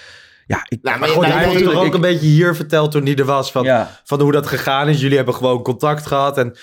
Ja, 0.50 0.66
ik, 0.68 0.78
Nou, 0.82 0.98
Maar 0.98 1.08
goed, 1.08 1.22
nou, 1.22 1.32
hij 1.32 1.48
heeft 1.48 1.64
toch 1.64 1.72
ik- 1.72 1.78
ook 1.78 1.94
een 1.94 2.00
beetje 2.00 2.26
hier 2.26 2.54
verteld 2.56 2.90
toen 2.90 3.04
hij 3.04 3.14
er 3.16 3.24
was. 3.24 3.52
Van, 3.52 3.64
ja, 3.64 4.00
van 4.04 4.20
hoe 4.20 4.32
dat 4.32 4.46
gegaan 4.46 4.88
is. 4.88 5.00
Jullie 5.00 5.16
hebben 5.16 5.34
gewoon 5.34 5.62
contact 5.62 6.06
gehad. 6.06 6.38
En 6.38 6.56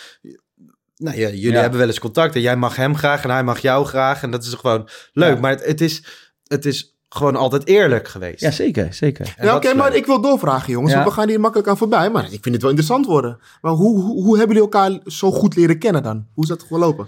nou 0.96 1.18
ja, 1.18 1.28
jullie 1.30 1.52
Ja. 1.52 1.62
hebben 1.62 1.80
wel 1.80 1.88
eens 1.88 2.00
contact. 2.00 2.36
En 2.36 2.42
jij 2.42 2.56
mag 2.56 2.76
hem 2.76 2.96
graag 2.96 3.24
en 3.24 3.30
hij 3.30 3.44
mag 3.44 3.60
jou 3.60 3.86
graag. 3.86 4.24
En 4.24 4.32
dat 4.32 4.44
is 4.44 4.54
gewoon 4.54 4.90
leuk. 5.14 5.34
Ja. 5.34 5.40
Maar 5.40 5.52
het, 5.52 5.66
het, 5.66 5.82
is, 5.82 6.04
het 6.48 6.66
is 6.66 6.96
gewoon 7.10 7.36
altijd 7.36 7.68
eerlijk 7.68 8.08
geweest. 8.08 8.40
ja, 8.42 8.52
zeker, 8.52 8.94
zeker. 8.94 9.26
En 9.38 9.46
Ja, 9.46 9.54
dat 9.54 9.66
oké, 9.66 9.76
maar 9.76 9.96
ik 9.96 10.06
wil 10.06 10.22
doorvragen, 10.22 10.72
jongens. 10.72 10.94
We 10.94 11.12
gaan 11.12 11.28
hier 11.30 11.40
makkelijk 11.40 11.70
aan 11.70 11.78
voorbij. 11.78 12.10
Maar 12.10 12.24
ik 12.24 12.42
vind 12.42 12.46
het 12.54 12.62
wel 12.62 12.70
interessant 12.72 13.06
worden. 13.06 13.40
Maar 13.62 13.72
hoe, 13.72 14.02
hoe, 14.02 14.24
hoe 14.24 14.38
hebben 14.38 14.56
jullie 14.56 14.72
elkaar 14.72 15.00
zo 15.06 15.32
goed 15.32 15.56
leren 15.56 15.80
kennen 15.80 16.04
dan? 16.04 16.28
Hoe 16.34 16.44
is 16.44 16.50
dat 16.50 16.64
gelopen? 16.64 17.08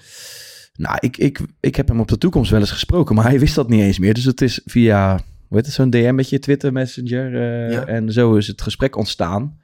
Nou, 0.73 0.97
ik, 0.99 1.17
ik, 1.17 1.39
ik 1.59 1.75
heb 1.75 1.87
hem 1.87 1.99
op 1.99 2.07
de 2.07 2.17
toekomst 2.17 2.51
wel 2.51 2.59
eens 2.59 2.71
gesproken, 2.71 3.15
maar 3.15 3.25
hij 3.25 3.39
wist 3.39 3.55
dat 3.55 3.69
niet 3.69 3.81
eens 3.81 3.99
meer. 3.99 4.13
Dus 4.13 4.23
het 4.25 4.41
is 4.41 4.61
via, 4.65 5.19
hoe 5.49 5.57
heet 5.57 5.65
het, 5.65 5.75
zo'n 5.75 5.89
DM'tje, 5.89 6.39
Twitter 6.39 6.71
Messenger. 6.73 7.35
eh, 7.35 7.71
Ja. 7.71 7.85
En 7.85 8.11
zo 8.11 8.35
is 8.35 8.47
het 8.47 8.61
gesprek 8.61 8.95
ontstaan. 8.97 9.59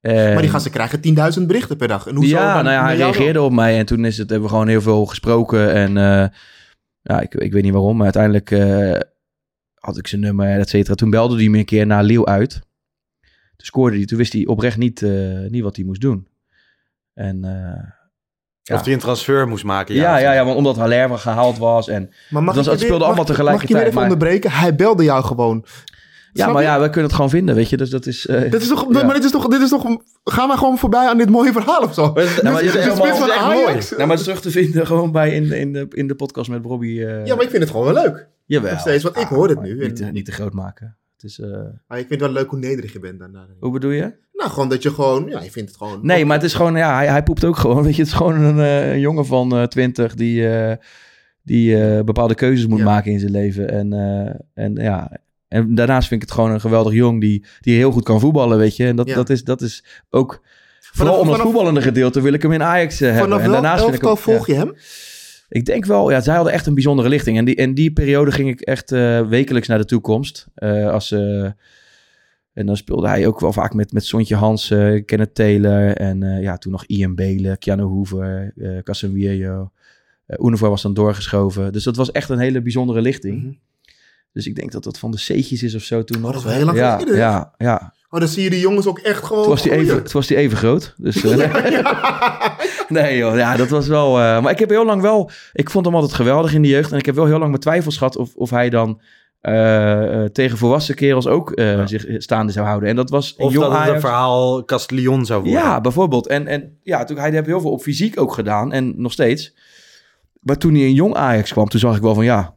En- 0.00 0.32
Maar 0.32 0.42
die 0.42 0.50
gasten 0.50 0.70
krijgen 0.72 1.00
10.000 1.00 1.46
berichten 1.46 1.76
per 1.76 1.88
dag. 1.88 2.06
En 2.06 2.20
ja, 2.20 2.54
dan 2.54 2.64
nou 2.64 2.76
ja, 2.76 2.84
hij 2.84 2.96
reageerde 2.96 3.42
op 3.42 3.52
mij 3.52 3.78
en 3.78 3.86
toen 3.86 4.04
is 4.04 4.18
het, 4.18 4.30
hebben 4.30 4.48
we 4.48 4.52
gewoon 4.54 4.68
heel 4.68 4.80
veel 4.80 5.06
gesproken. 5.06 5.72
En 5.74 5.96
eh, 5.96 6.26
ja, 7.02 7.20
ik, 7.20 7.34
ik 7.34 7.52
weet 7.52 7.62
niet 7.62 7.72
waarom, 7.72 7.94
maar 7.96 8.04
uiteindelijk 8.04 8.50
eh, 8.50 9.00
had 9.74 9.98
ik 9.98 10.06
zijn 10.06 10.20
nummer, 10.20 10.58
et 10.58 10.68
cetera. 10.68 10.94
Toen 10.94 11.10
belde 11.10 11.36
hij 11.36 11.48
me 11.48 11.58
een 11.58 11.64
keer 11.64 11.86
naar 11.86 12.04
Leeuw 12.04 12.26
uit. 12.26 12.52
Toen 13.56 13.66
scoorde 13.66 13.96
hij, 13.96 14.04
toen 14.04 14.18
wist 14.18 14.32
hij 14.32 14.46
oprecht 14.46 14.76
niet, 14.76 15.04
niet 15.48 15.62
wat 15.62 15.76
hij 15.76 15.84
moest 15.84 16.00
doen. 16.00 16.28
En 17.14 17.44
ja. 18.68 18.74
Of 18.74 18.84
hij 18.84 18.92
een 18.92 18.98
transfer 18.98 19.48
moest 19.48 19.64
maken. 19.64 19.94
ja, 19.94 20.18
ja, 20.18 20.32
ja, 20.32 20.44
want 20.44 20.56
omdat 20.56 20.76
Haller 20.76 21.18
gehaald 21.18 21.58
was 21.58 21.88
en... 21.88 22.10
Maar 22.30 22.42
mag 22.42 22.54
Dat 22.54 22.64
was- 22.64 22.74
het 22.74 22.82
speelde 22.82 22.98
weer- 22.98 23.04
allemaal 23.06 23.14
mag- 23.24 23.26
tegelijkertijd, 23.26 23.52
Mag 23.52 23.62
ik 23.62 23.68
je 23.68 23.74
weer 23.74 23.82
even 23.82 23.94
maar- 23.94 24.02
onderbreken? 24.32 24.50
Hij 24.50 24.74
belde 24.74 25.04
jou 25.04 25.24
gewoon. 25.24 25.64
Ja, 26.32 26.42
Snap 26.44 26.52
maar 26.54 26.62
je? 26.62 26.68
ja, 26.68 26.80
we 26.80 26.84
kunnen 26.84 27.02
het 27.04 27.12
gewoon 27.12 27.30
vinden, 27.30 27.54
weet 27.54 27.68
je. 27.70 27.76
Dus 27.76 27.90
dat 27.90 28.06
is... 28.06 28.26
eh, 28.26 28.50
Dit 28.50 28.62
is 28.62 28.68
toch, 28.68 28.86
ja. 28.94 29.04
Maar 29.04 29.14
dit 29.14 29.24
is 29.24 29.30
toch, 29.30 29.46
dit 29.48 29.60
is 29.60 29.68
toch... 29.68 29.96
Ga 30.24 30.46
maar 30.46 30.58
gewoon 30.58 30.78
voorbij 30.78 31.06
aan 31.08 31.18
dit 31.18 31.30
mooie 31.30 31.52
verhaal 31.52 31.82
of 31.82 31.94
zo. 31.94 32.12
Maar 32.12 32.22
het- 32.24 32.42
Nou, 32.42 32.54
maar 32.54 32.62
Dit 32.62 32.72
je 32.72 32.78
is 32.78 32.84
allemaal- 32.86 33.06
van 33.06 33.20
het 33.20 33.28
is 33.28 33.34
echt 33.34 33.44
Ajax. 33.44 33.88
Nou, 33.90 34.00
maar 34.00 34.08
het 34.10 34.18
is 34.18 34.24
terug 34.24 34.40
te 34.40 34.50
vinden 34.50 34.86
gewoon 34.86 35.12
bij 35.12 35.30
in, 35.30 35.52
in, 35.52 35.72
de, 35.72 35.86
in 35.90 36.06
de 36.06 36.14
podcast 36.14 36.50
met 36.50 36.64
Robbie. 36.64 37.06
eh 37.06 37.26
Ja, 37.26 37.34
maar 37.34 37.44
ik 37.44 37.50
vind 37.50 37.62
het 37.62 37.70
gewoon 37.72 37.92
wel 37.94 38.02
leuk. 38.02 38.28
jawel. 38.46 38.70
nog 38.70 38.80
steeds, 38.80 39.02
want 39.04 39.16
ik 39.16 39.26
hoor 39.26 39.48
het 39.48 39.60
nu. 39.62 39.78
Niet, 39.86 40.00
En- 40.00 40.12
niet 40.12 40.24
te 40.24 40.32
groot 40.32 40.52
maken. 40.52 40.96
Het 41.20 41.30
is, 41.30 41.38
eh, 41.40 41.48
Maar 41.88 41.98
ik 41.98 42.06
vind 42.08 42.10
het 42.10 42.20
wel 42.20 42.30
leuk 42.32 42.50
hoe 42.50 42.58
nederig 42.58 42.92
je 42.92 42.98
bent 42.98 43.18
daarna. 43.18 43.46
hoe 43.60 43.72
bedoel 43.72 43.90
je? 43.90 44.12
Nou, 44.38 44.50
gewoon 44.50 44.68
dat 44.68 44.82
je 44.82 44.90
gewoon... 44.90 45.26
Ja, 45.28 45.42
je 45.42 45.50
vindt 45.50 45.68
het 45.68 45.78
gewoon... 45.78 45.98
Nee, 46.02 46.24
maar 46.24 46.36
het 46.36 46.44
is 46.46 46.54
gewoon, 46.54 46.76
ja, 46.76 46.94
hij, 46.96 47.06
hij 47.08 47.22
poept 47.22 47.44
ook 47.44 47.56
gewoon. 47.56 47.82
Weet 47.84 47.94
je, 47.96 48.02
het 48.02 48.10
is 48.10 48.16
gewoon 48.16 48.40
een, 48.42 48.58
eh, 48.58 48.92
een 48.92 49.00
jongen 49.00 49.26
van 49.26 49.56
eh 49.56 49.62
20 49.62 50.14
die, 50.14 50.48
eh, 50.48 50.76
die 51.42 52.04
bepaalde 52.04 52.34
keuzes 52.34 52.66
moet 52.66 52.78
Ja. 52.78 52.84
maken 52.84 53.12
in 53.12 53.18
zijn 53.20 53.30
leven. 53.32 53.70
En, 53.70 53.92
en 54.54 54.74
ja, 54.74 55.10
en 55.48 55.74
daarnaast 55.74 56.08
vind 56.08 56.22
ik 56.22 56.28
het 56.28 56.36
gewoon 56.36 56.50
een 56.52 56.60
geweldig 56.60 56.92
jong 56.92 57.20
die, 57.20 57.44
die 57.60 57.76
heel 57.76 57.90
goed 57.92 58.04
kan 58.04 58.20
voetballen, 58.20 58.58
weet 58.58 58.76
je. 58.76 58.86
En 58.86 58.96
dat, 58.96 59.08
Ja. 59.08 59.14
dat, 59.14 59.30
is, 59.30 59.44
dat 59.44 59.60
is 59.60 59.84
ook, 60.10 60.40
vooral 60.80 61.14
om 61.14 61.20
het 61.20 61.30
vanaf- 61.30 61.46
voetballende 61.46 61.82
gedeelte 61.82 62.20
wil 62.20 62.32
ik 62.32 62.42
hem 62.42 62.52
in 62.52 62.62
Ajax 62.62 62.98
hebben. 62.98 63.20
Vanaf 63.22 63.40
En 63.42 63.50
daarnaast 63.50 63.82
vind 63.84 63.94
ik 63.94 64.02
hem- 64.02 64.16
volg 64.16 64.46
je 64.46 64.54
hem? 64.54 64.74
Ik 65.48 65.64
denk 65.64 65.84
wel, 65.84 66.10
ja, 66.10 66.20
zij 66.20 66.34
hadden 66.34 66.52
echt 66.52 66.66
een 66.66 66.74
bijzondere 66.74 67.08
lichting. 67.08 67.38
En 67.38 67.44
die, 67.44 67.56
en 67.56 67.74
die 67.74 67.92
periode 67.92 68.30
ging 68.32 68.48
ik 68.48 68.60
echt 68.60 68.90
wekelijks 69.28 69.68
naar 69.68 69.78
de 69.78 69.84
toekomst. 69.84 70.46
Als, 70.90 71.12
eh, 71.12 71.46
en 72.58 72.66
dan 72.66 72.76
speelde 72.76 73.08
hij 73.08 73.26
ook 73.26 73.40
wel 73.40 73.52
vaak 73.52 73.74
met, 73.74 73.92
met 73.92 74.04
Sontje 74.04 74.36
Hansen, 74.36 75.04
Kenneth 75.04 75.34
Taylor. 75.34 75.96
En 75.96 76.22
eh, 76.22 76.42
ja, 76.42 76.58
toen 76.58 76.72
nog 76.72 76.84
Ian 76.86 77.14
Belen, 77.14 77.58
Keanu 77.58 77.82
Hoover, 77.82 78.52
eh 78.56 78.82
Casemiro. 78.82 79.70
Uh, 80.26 80.46
Unifor 80.46 80.68
was 80.68 80.82
dan 80.82 80.94
doorgeschoven. 80.94 81.72
Dus 81.72 81.84
dat 81.84 81.96
was 81.96 82.12
echt 82.12 82.28
een 82.28 82.38
hele 82.38 82.62
bijzondere 82.62 83.00
lichting. 83.00 83.42
Mhm. 83.42 83.52
Dus 84.32 84.46
ik 84.46 84.54
denk 84.54 84.72
dat 84.72 84.84
dat 84.84 84.98
van 84.98 85.10
de 85.10 85.16
C'tjes 85.16 85.62
is 85.62 85.74
of 85.74 85.82
zo 85.82 86.04
toen 86.04 86.24
Oh, 86.24 86.30
dat 86.30 86.34
is 86.34 86.44
wel 86.44 86.52
heel 86.52 86.64
lang 86.64 86.76
ja, 86.78 86.98
geleden. 86.98 87.16
ja, 87.16 87.54
ja. 87.58 87.94
Oh, 88.10 88.20
dan 88.20 88.28
zie 88.28 88.42
je 88.42 88.50
die 88.50 88.60
jongens 88.60 88.86
ook 88.86 88.98
echt 88.98 89.24
gewoon 89.24 89.42
Toen 89.42 89.52
was 89.52 89.60
groeien. 89.60 89.80
even, 89.80 90.02
toen 90.02 90.12
was 90.12 90.28
hij 90.28 90.38
even 90.38 90.56
groot. 90.56 90.94
Dus, 90.96 91.22
eh, 91.24 92.58
nee 92.88 93.16
joh, 93.16 93.36
ja, 93.36 93.56
dat 93.56 93.68
was 93.68 93.86
wel... 93.86 94.18
eh, 94.20 94.42
maar 94.42 94.52
ik 94.52 94.58
heb 94.58 94.68
heel 94.68 94.84
lang 94.84 95.02
wel... 95.02 95.30
Ik 95.52 95.70
vond 95.70 95.84
hem 95.84 95.94
altijd 95.94 96.12
geweldig 96.12 96.54
in 96.54 96.62
de 96.62 96.68
jeugd. 96.68 96.92
En 96.92 96.98
ik 96.98 97.06
heb 97.06 97.14
wel 97.14 97.26
heel 97.26 97.38
lang 97.38 97.48
mijn 97.48 97.60
twijfels 97.60 97.96
gehad 97.96 98.16
of, 98.16 98.34
of 98.34 98.50
hij 98.50 98.70
dan... 98.70 99.00
eh, 99.40 100.22
eh, 100.22 100.30
tegen 100.30 100.58
volwassen 100.58 100.94
kerels 100.94 101.26
ook 101.26 101.50
eh, 101.52 101.86
zich 101.86 102.04
staande 102.22 102.52
zou 102.52 102.66
houden. 102.66 102.88
En 102.88 102.96
dat 102.96 103.10
was 103.10 103.34
Of 103.36 103.52
jong 103.52 103.64
dat 103.64 103.72
het 103.72 103.80
een 103.80 103.86
Ajax. 103.86 104.00
verhaal 104.00 104.64
Castellion 104.64 105.26
zou 105.26 105.42
worden. 105.42 105.60
Ja, 105.60 105.80
bijvoorbeeld. 105.80 106.26
En, 106.26 106.46
en 106.46 106.78
ja, 106.82 107.04
toen, 107.04 107.16
hij 107.18 107.30
heeft 107.30 107.46
heel 107.46 107.60
veel 107.60 107.70
op 107.70 107.80
fysiek 107.82 108.20
ook 108.20 108.32
gedaan. 108.32 108.72
En 108.72 108.94
nog 108.96 109.12
steeds. 109.12 109.54
Maar 110.40 110.56
toen 110.58 110.74
hij 110.74 110.82
in 110.82 110.94
jong 110.94 111.14
Ajax 111.14 111.52
kwam, 111.52 111.68
toen 111.68 111.80
zag 111.80 111.96
ik 111.96 112.02
wel 112.02 112.14
van 112.14 112.24
ja... 112.24 112.54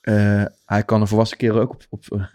eh, 0.00 0.44
hij 0.66 0.82
kan 0.84 1.00
een 1.00 1.06
volwassen 1.06 1.36
kerel 1.36 1.60
ook 1.60 1.70
op, 1.72 1.82
op, 1.90 2.04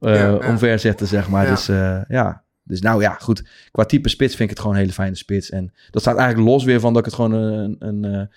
eh, 0.00 0.14
Ja, 0.14 0.34
omver 0.34 0.78
zetten, 0.78 1.06
zeg 1.06 1.28
maar. 1.28 1.44
Ja. 1.44 1.50
Dus 1.50 1.68
eh, 1.68 2.00
ja, 2.08 2.42
dus 2.62 2.80
nou 2.80 3.02
ja, 3.02 3.16
goed. 3.20 3.48
Qua 3.70 3.84
type 3.84 4.08
spits 4.08 4.30
vind 4.36 4.42
ik 4.42 4.50
het 4.50 4.58
gewoon 4.58 4.74
een 4.74 4.80
hele 4.80 4.92
fijne 4.92 5.16
spits. 5.16 5.50
En 5.50 5.72
dat 5.90 6.02
staat 6.02 6.16
eigenlijk 6.16 6.48
los 6.48 6.64
weer 6.64 6.80
van 6.80 6.92
dat 6.92 6.98
ik 6.98 7.04
het 7.12 7.14
gewoon 7.14 7.32
een, 7.32 7.76
een, 7.78 8.04
een, 8.04 8.28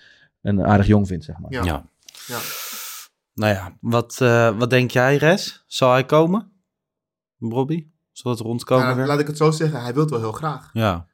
een 0.42 0.64
aardig 0.66 0.86
jong 0.86 1.06
vind, 1.06 1.24
zeg 1.24 1.38
maar. 1.38 1.52
Ja. 1.52 1.84
Ja. 2.26 2.38
Nou 3.40 3.54
ja, 3.54 3.76
wat, 3.80 4.16
eh, 4.20 4.58
wat 4.58 4.70
denk 4.70 4.90
jij, 4.90 5.16
Res? 5.16 5.64
Zal 5.66 5.90
hij 5.90 6.04
komen? 6.04 6.50
Robbie? 7.38 7.92
Zal 8.12 8.30
het 8.30 8.40
rondkomen 8.40 8.86
Ja, 8.86 8.94
weer? 8.94 9.06
laat 9.06 9.20
ik 9.20 9.26
het 9.26 9.36
zo 9.36 9.50
zeggen, 9.50 9.82
hij 9.82 9.92
wil 9.92 10.02
het 10.02 10.10
wel 10.10 10.20
heel 10.20 10.32
graag. 10.32 10.70
Ja. 10.72 11.06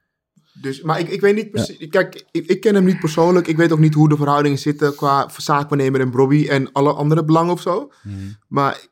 Dus, 0.53 0.81
maar 0.81 0.99
ik, 0.99 1.09
ik 1.09 1.21
weet 1.21 1.35
niet 1.35 1.51
precies. 1.51 1.87
Kijk, 1.89 2.25
ik, 2.31 2.45
ik 2.45 2.59
ken 2.59 2.75
hem 2.75 2.83
niet 2.83 2.99
persoonlijk. 2.99 3.47
Ik 3.47 3.57
weet 3.57 3.71
ook 3.71 3.79
niet 3.79 3.93
hoe 3.93 4.09
de 4.09 4.15
verhoudingen 4.15 4.57
zitten 4.57 4.95
qua 4.95 5.29
zaakwaarnemer 5.37 6.01
en 6.01 6.11
Bobby 6.11 6.47
en 6.47 6.71
alle 6.71 6.93
andere 6.93 7.23
belangen 7.23 7.53
of 7.53 7.61
zo. 7.61 7.91
Maar 8.47 8.85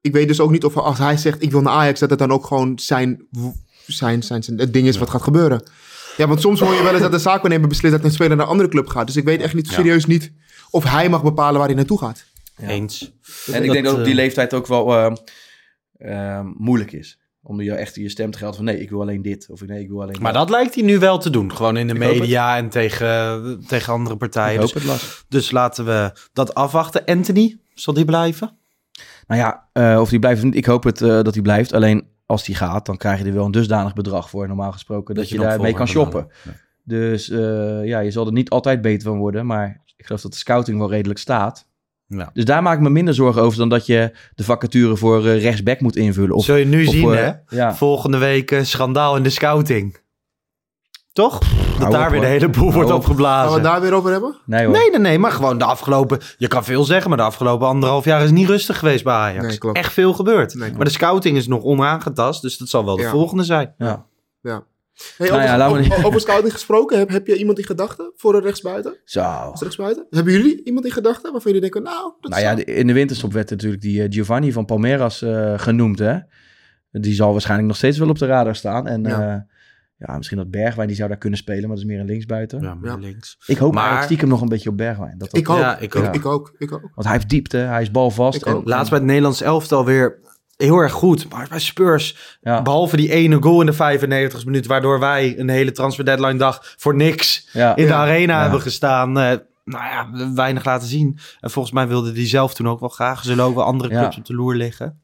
ik 0.00 0.12
weet 0.12 0.28
dus 0.28 0.40
ook 0.40 0.50
niet 0.50 0.64
of 0.64 0.76
als 0.76 0.98
hij 0.98 1.16
zegt 1.16 1.42
ik 1.42 1.50
wil 1.50 1.60
naar 1.60 1.72
Ajax, 1.72 2.00
dat 2.00 2.10
het 2.10 2.18
dan 2.18 2.32
ook 2.32 2.46
gewoon 2.46 2.78
zijn, 2.78 3.26
zijn, 3.86 4.22
zijn, 4.22 4.42
zijn 4.42 4.58
het 4.58 4.72
ding 4.72 4.86
is 4.86 4.98
wat 4.98 5.10
gaat 5.10 5.22
gebeuren. 5.22 5.62
Ja, 6.16 6.26
want 6.26 6.40
soms 6.40 6.60
hoor 6.60 6.74
je 6.74 6.82
wel 6.82 6.92
eens 6.92 7.02
dat 7.02 7.12
de 7.12 7.18
zaakwaarnemer 7.18 7.68
beslist 7.68 7.94
dat 7.94 8.04
een 8.04 8.10
speler 8.12 8.36
naar 8.36 8.44
een 8.46 8.52
andere 8.52 8.68
club 8.68 8.88
gaat. 8.88 9.06
Dus 9.06 9.16
ik 9.16 9.24
weet 9.24 9.40
echt 9.40 9.54
niet 9.54 9.68
serieus 9.68 10.06
niet 10.06 10.32
of 10.70 10.84
hij 10.84 11.08
mag 11.08 11.22
bepalen 11.22 11.58
waar 11.58 11.66
hij 11.66 11.76
naartoe 11.76 11.98
gaat. 11.98 12.24
Eens. 12.60 13.12
En 13.52 13.64
ik 13.64 13.70
denk 13.70 13.84
dat 13.84 13.94
op 13.94 14.04
die 14.04 14.08
eh, 14.08 14.18
leeftijd 14.18 14.54
ook 14.54 14.66
wel 14.66 14.96
eh, 14.96 15.12
eh, 15.98 16.46
moeilijk 16.56 16.92
is. 16.92 17.18
Om 17.42 17.60
je 17.60 17.74
echt 17.74 17.94
je 17.94 18.08
stem 18.08 18.30
te 18.30 18.38
gelden 18.38 18.56
van 18.56 18.64
nee, 18.64 18.80
ik 18.80 18.90
wil 18.90 19.00
alleen 19.00 19.22
dit. 19.22 19.48
Of 19.50 19.66
nee, 19.66 19.80
ik 19.80 19.88
wil 19.88 20.02
alleen 20.02 20.16
Maar 20.20 20.32
dat 20.32 20.50
lijkt 20.50 20.74
hij 20.74 20.84
nu 20.84 20.98
wel 20.98 21.18
te 21.18 21.30
doen. 21.30 21.52
Gewoon 21.52 21.76
in 21.76 21.86
de 21.86 21.92
Ik 21.92 21.98
media 21.98 22.56
en 22.56 22.68
tegen, 22.68 23.64
tegen 23.66 23.92
andere 23.92 24.16
partijen. 24.16 24.54
Ik 24.54 24.60
hoop 24.60 24.82
dus, 24.82 24.92
het, 24.92 25.24
dus 25.28 25.50
laten 25.50 25.84
we 25.84 26.12
dat 26.32 26.54
afwachten. 26.54 27.04
Anthony, 27.04 27.58
zal 27.74 27.94
die 27.94 28.04
blijven? 28.04 28.56
Nou 29.26 29.40
ja, 29.40 29.68
eh, 29.72 30.00
of 30.00 30.08
die 30.08 30.18
blijft, 30.18 30.54
ik 30.54 30.64
hoop 30.64 30.84
het 30.84 31.02
eh, 31.02 31.08
dat 31.22 31.34
hij 31.34 31.42
blijft. 31.42 31.72
Alleen 31.72 32.06
als 32.26 32.44
die 32.44 32.54
gaat, 32.54 32.86
dan 32.86 32.96
krijg 32.96 33.18
je 33.18 33.24
er 33.24 33.34
wel 33.34 33.44
een 33.44 33.50
dusdanig 33.50 33.92
bedrag 33.92 34.30
voor, 34.30 34.46
normaal 34.46 34.72
gesproken, 34.72 35.14
dat, 35.14 35.24
Dat 35.24 35.32
je, 35.32 35.38
daarmee 35.38 35.74
kan 35.74 35.88
shoppen. 35.88 36.28
Dus 36.84 37.26
ja, 37.82 37.98
je 37.98 38.10
zal 38.10 38.26
er 38.26 38.32
niet 38.32 38.50
altijd 38.50 38.80
beter 38.80 39.08
van 39.08 39.18
worden, 39.18 39.46
maar 39.46 39.82
ik 39.96 40.06
geloof 40.06 40.20
dat 40.20 40.32
de 40.32 40.38
scouting 40.38 40.78
wel 40.78 40.90
redelijk 40.90 41.18
staat. 41.18 41.67
Ja. 42.08 42.30
Dus 42.32 42.44
daar 42.44 42.62
maak 42.62 42.74
ik 42.76 42.80
me 42.82 42.90
minder 42.90 43.14
zorgen 43.14 43.42
over 43.42 43.58
dan 43.58 43.68
dat 43.68 43.86
je 43.86 44.12
de 44.34 44.44
vacature 44.44 44.96
voor 44.96 45.26
eh, 45.26 45.42
rechtsback 45.42 45.80
moet 45.80 45.96
invullen. 45.96 46.34
Of, 46.34 46.44
Zul 46.44 46.56
je 46.56 46.64
nu 46.64 46.86
of, 46.86 46.92
zien, 46.92 47.12
eh, 47.12 47.16
hè? 47.18 47.56
Ja. 47.56 47.74
Volgende 47.74 48.18
week 48.18 48.50
eh, 48.50 48.62
schandaal 48.62 49.16
in 49.16 49.22
de 49.22 49.30
scouting. 49.30 49.96
Toch? 51.12 51.38
dat 51.38 51.78
hou 51.78 51.92
daar 51.92 52.04
op, 52.06 52.10
weer 52.10 52.20
de 52.20 52.26
hele 52.26 52.48
boel 52.48 52.72
wordt 52.72 52.90
op. 52.90 52.96
opgeblazen. 52.96 53.40
Gaan 53.40 53.48
we 53.48 53.54
het 53.54 53.72
daar 53.72 53.80
weer 53.80 53.92
over 53.92 54.10
hebben? 54.10 54.36
Nee 54.46 54.64
hoor. 54.64 54.72
Nee, 54.72 54.90
nee, 54.90 55.00
nee, 55.00 55.18
maar 55.18 55.32
gewoon 55.32 55.58
de 55.58 55.64
afgelopen... 55.64 56.18
Je 56.36 56.48
kan 56.48 56.64
veel 56.64 56.84
zeggen, 56.84 57.08
maar 57.08 57.18
de 57.18 57.24
afgelopen 57.24 57.66
anderhalf 57.66 58.04
jaar 58.04 58.22
is 58.22 58.30
niet 58.30 58.48
rustig 58.48 58.78
geweest 58.78 59.04
bij 59.04 59.14
Ajax. 59.14 59.46
Nee, 59.46 59.58
klopt. 59.58 59.76
Echt 59.76 59.92
veel 59.92 60.12
gebeurd. 60.14 60.52
Nee, 60.52 60.62
klopt. 60.62 60.76
maar 60.76 60.86
de 60.86 60.92
scouting 60.92 61.36
is 61.36 61.46
nog 61.46 61.62
onaangetast, 61.62 62.42
dus 62.42 62.58
dat 62.58 62.68
zal 62.68 62.84
wel 62.84 62.96
de 62.96 63.02
Ja. 63.02 63.10
volgende 63.10 63.44
zijn. 63.44 63.74
Ja. 63.78 64.06
Ja. 64.40 64.64
Hey, 65.16 65.28
Nou 65.28 65.40
over, 65.40 65.50
ja, 65.52 65.56
laten 65.58 65.76
we 65.76 65.80
over- 65.82 65.96
niet- 65.96 66.06
over 66.06 66.20
scouting 66.20 66.52
gesproken, 66.52 66.98
heb, 66.98 67.08
heb 67.08 67.26
je 67.26 67.36
iemand 67.36 67.58
in 67.58 67.64
gedachten 67.64 68.12
voor 68.16 68.34
een 68.34 68.42
rechtsbuiten? 68.42 68.96
Zo. 69.04 69.20
Als 69.22 69.60
rechtsbuiten? 69.60 70.06
Hebben 70.10 70.32
jullie 70.32 70.64
iemand 70.64 70.84
in 70.86 70.92
gedachten 70.92 71.32
waarvan 71.32 71.52
jullie 71.52 71.70
denken, 71.70 71.82
nou, 71.82 72.12
dat 72.20 72.30
Nou 72.30 72.42
ja, 72.42 72.64
in 72.64 72.86
de 72.86 72.92
winterstop 72.92 73.32
werd 73.32 73.50
natuurlijk 73.50 73.82
die 73.82 74.02
eh, 74.02 74.06
Giovanni 74.10 74.52
van 74.52 74.64
Palmeiras 74.64 75.22
eh, 75.22 75.58
genoemd, 75.58 75.98
hè. 75.98 76.18
Die 76.90 77.14
zal 77.14 77.32
waarschijnlijk 77.32 77.68
nog 77.68 77.76
steeds 77.76 77.98
wel 77.98 78.08
op 78.08 78.18
de 78.18 78.26
radar 78.26 78.56
staan. 78.56 78.86
En 78.86 79.02
Ja. 79.02 79.08
ja, 79.20 79.46
ja 79.96 80.16
misschien 80.16 80.38
dat 80.38 80.50
Bergwijn, 80.50 80.88
die 80.88 80.96
zou 80.96 81.08
daar 81.08 81.18
kunnen 81.18 81.38
spelen, 81.38 81.60
maar 81.60 81.70
dat 81.70 81.78
is 81.78 81.84
meer 81.84 82.00
een 82.00 82.06
linksbuiten. 82.06 82.60
Ja, 82.60 82.78
Ja. 82.82 82.94
links. 82.96 83.36
Ik 83.46 83.56
hoop 83.58 83.72
Maar- 83.72 83.82
eigenlijk 83.82 84.04
stiekem 84.04 84.28
nog 84.28 84.40
een 84.40 84.48
beetje 84.48 84.68
op 84.70 84.76
Bergwijn. 84.76 85.18
Dat 85.18 85.30
dat- 85.30 85.40
ik 85.40 85.48
ook. 85.48 85.58
Ja, 85.58 85.76
ik, 85.78 85.82
ik 85.82 85.96
ook. 85.96 86.14
Ik, 86.14 86.26
ook. 86.26 86.52
Ik 86.58 86.72
ook. 86.72 86.80
Want 86.94 87.06
hij 87.06 87.12
heeft 87.12 87.28
diepte, 87.28 87.56
hij 87.56 87.82
is 87.82 87.90
balvast. 87.90 88.36
Ik 88.40 88.46
en-. 88.46 88.60
Laatst 88.64 88.90
bij 88.90 88.98
het 88.98 89.08
Nederlands 89.08 89.40
elftal 89.40 89.84
weer 89.84 90.18
heel 90.66 90.76
erg 90.78 90.92
goed. 90.92 91.28
Maar 91.30 91.46
bij 91.48 91.58
Spurs, 91.58 92.38
Ja. 92.40 92.62
behalve 92.62 92.96
die 92.96 93.12
ene 93.12 93.42
goal 93.42 93.60
in 93.60 93.66
de 93.66 93.72
95 93.72 94.44
minuut... 94.44 94.66
waardoor 94.66 95.00
wij 95.00 95.38
een 95.38 95.48
hele 95.48 95.72
transfer 95.72 96.04
deadline 96.04 96.36
dag 96.38 96.74
voor 96.76 96.94
niks 96.94 97.48
Ja. 97.52 97.76
in 97.76 97.84
de 97.84 97.90
Ja. 97.92 97.96
arena 97.98 98.34
Ja. 98.36 98.42
hebben 98.42 98.60
gestaan. 98.60 99.08
Eh, 99.18 99.36
nou 99.64 99.84
ja, 99.84 100.32
weinig 100.34 100.64
laten 100.64 100.88
zien. 100.88 101.18
En 101.40 101.50
volgens 101.50 101.74
mij 101.74 101.88
wilde 101.88 102.12
die 102.12 102.26
zelf 102.26 102.54
toen 102.54 102.68
ook 102.68 102.80
wel 102.80 102.88
graag. 102.88 103.18
Er 103.18 103.24
zullen 103.24 103.44
ook 103.44 103.54
wel 103.54 103.64
andere 103.64 103.90
Ja. 103.92 104.00
clubs 104.00 104.16
op 104.16 104.24
de 104.26 104.34
loer 104.34 104.54
liggen. 104.54 105.00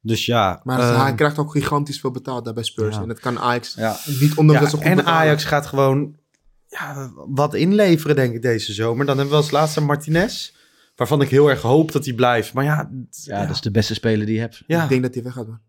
Dus 0.00 0.26
ja. 0.26 0.60
Maar 0.64 0.78
eh, 0.78 1.02
hij 1.02 1.14
krijgt 1.14 1.38
ook 1.38 1.50
gigantisch 1.50 2.00
veel 2.00 2.10
betaald 2.10 2.44
daar 2.44 2.54
bij 2.54 2.62
Spurs. 2.62 2.94
Ja. 2.96 3.02
En 3.02 3.08
dat 3.08 3.20
kan 3.20 3.38
Ajax 3.38 3.74
Ja. 3.76 3.96
niet, 4.06 4.34
ja, 4.36 4.60
dat 4.60 4.70
ze 4.70 4.76
goed 4.76 4.84
en 4.84 4.96
betalen. 4.96 5.18
Ajax 5.20 5.44
gaat 5.44 5.66
gewoon 5.66 6.14
ja, 6.68 7.10
wat 7.14 7.54
inleveren, 7.54 8.16
denk 8.16 8.34
ik, 8.34 8.42
deze 8.42 8.72
zomer. 8.72 9.06
Dan 9.06 9.16
hebben 9.18 9.34
we 9.34 9.40
als 9.42 9.50
laatste 9.50 9.80
Martinez. 9.80 10.52
Waarvan 10.94 11.20
ik 11.20 11.28
heel 11.28 11.50
erg 11.50 11.60
hoop 11.62 11.92
dat 11.92 12.04
hij 12.04 12.14
blijft. 12.14 12.52
Maar 12.52 12.64
ja, 12.64 12.90
Ja, 13.10 13.40
dat 13.46 13.54
is 13.54 13.60
de 13.60 13.70
beste 13.70 13.94
speler 13.94 14.26
die 14.26 14.34
je 14.34 14.40
hebt. 14.40 14.62
ja, 14.66 14.82
Ik 14.82 14.88
denk 14.88 15.02
dat 15.02 15.14
hij 15.14 15.22
weggaat, 15.22 15.46
man. 15.46 15.60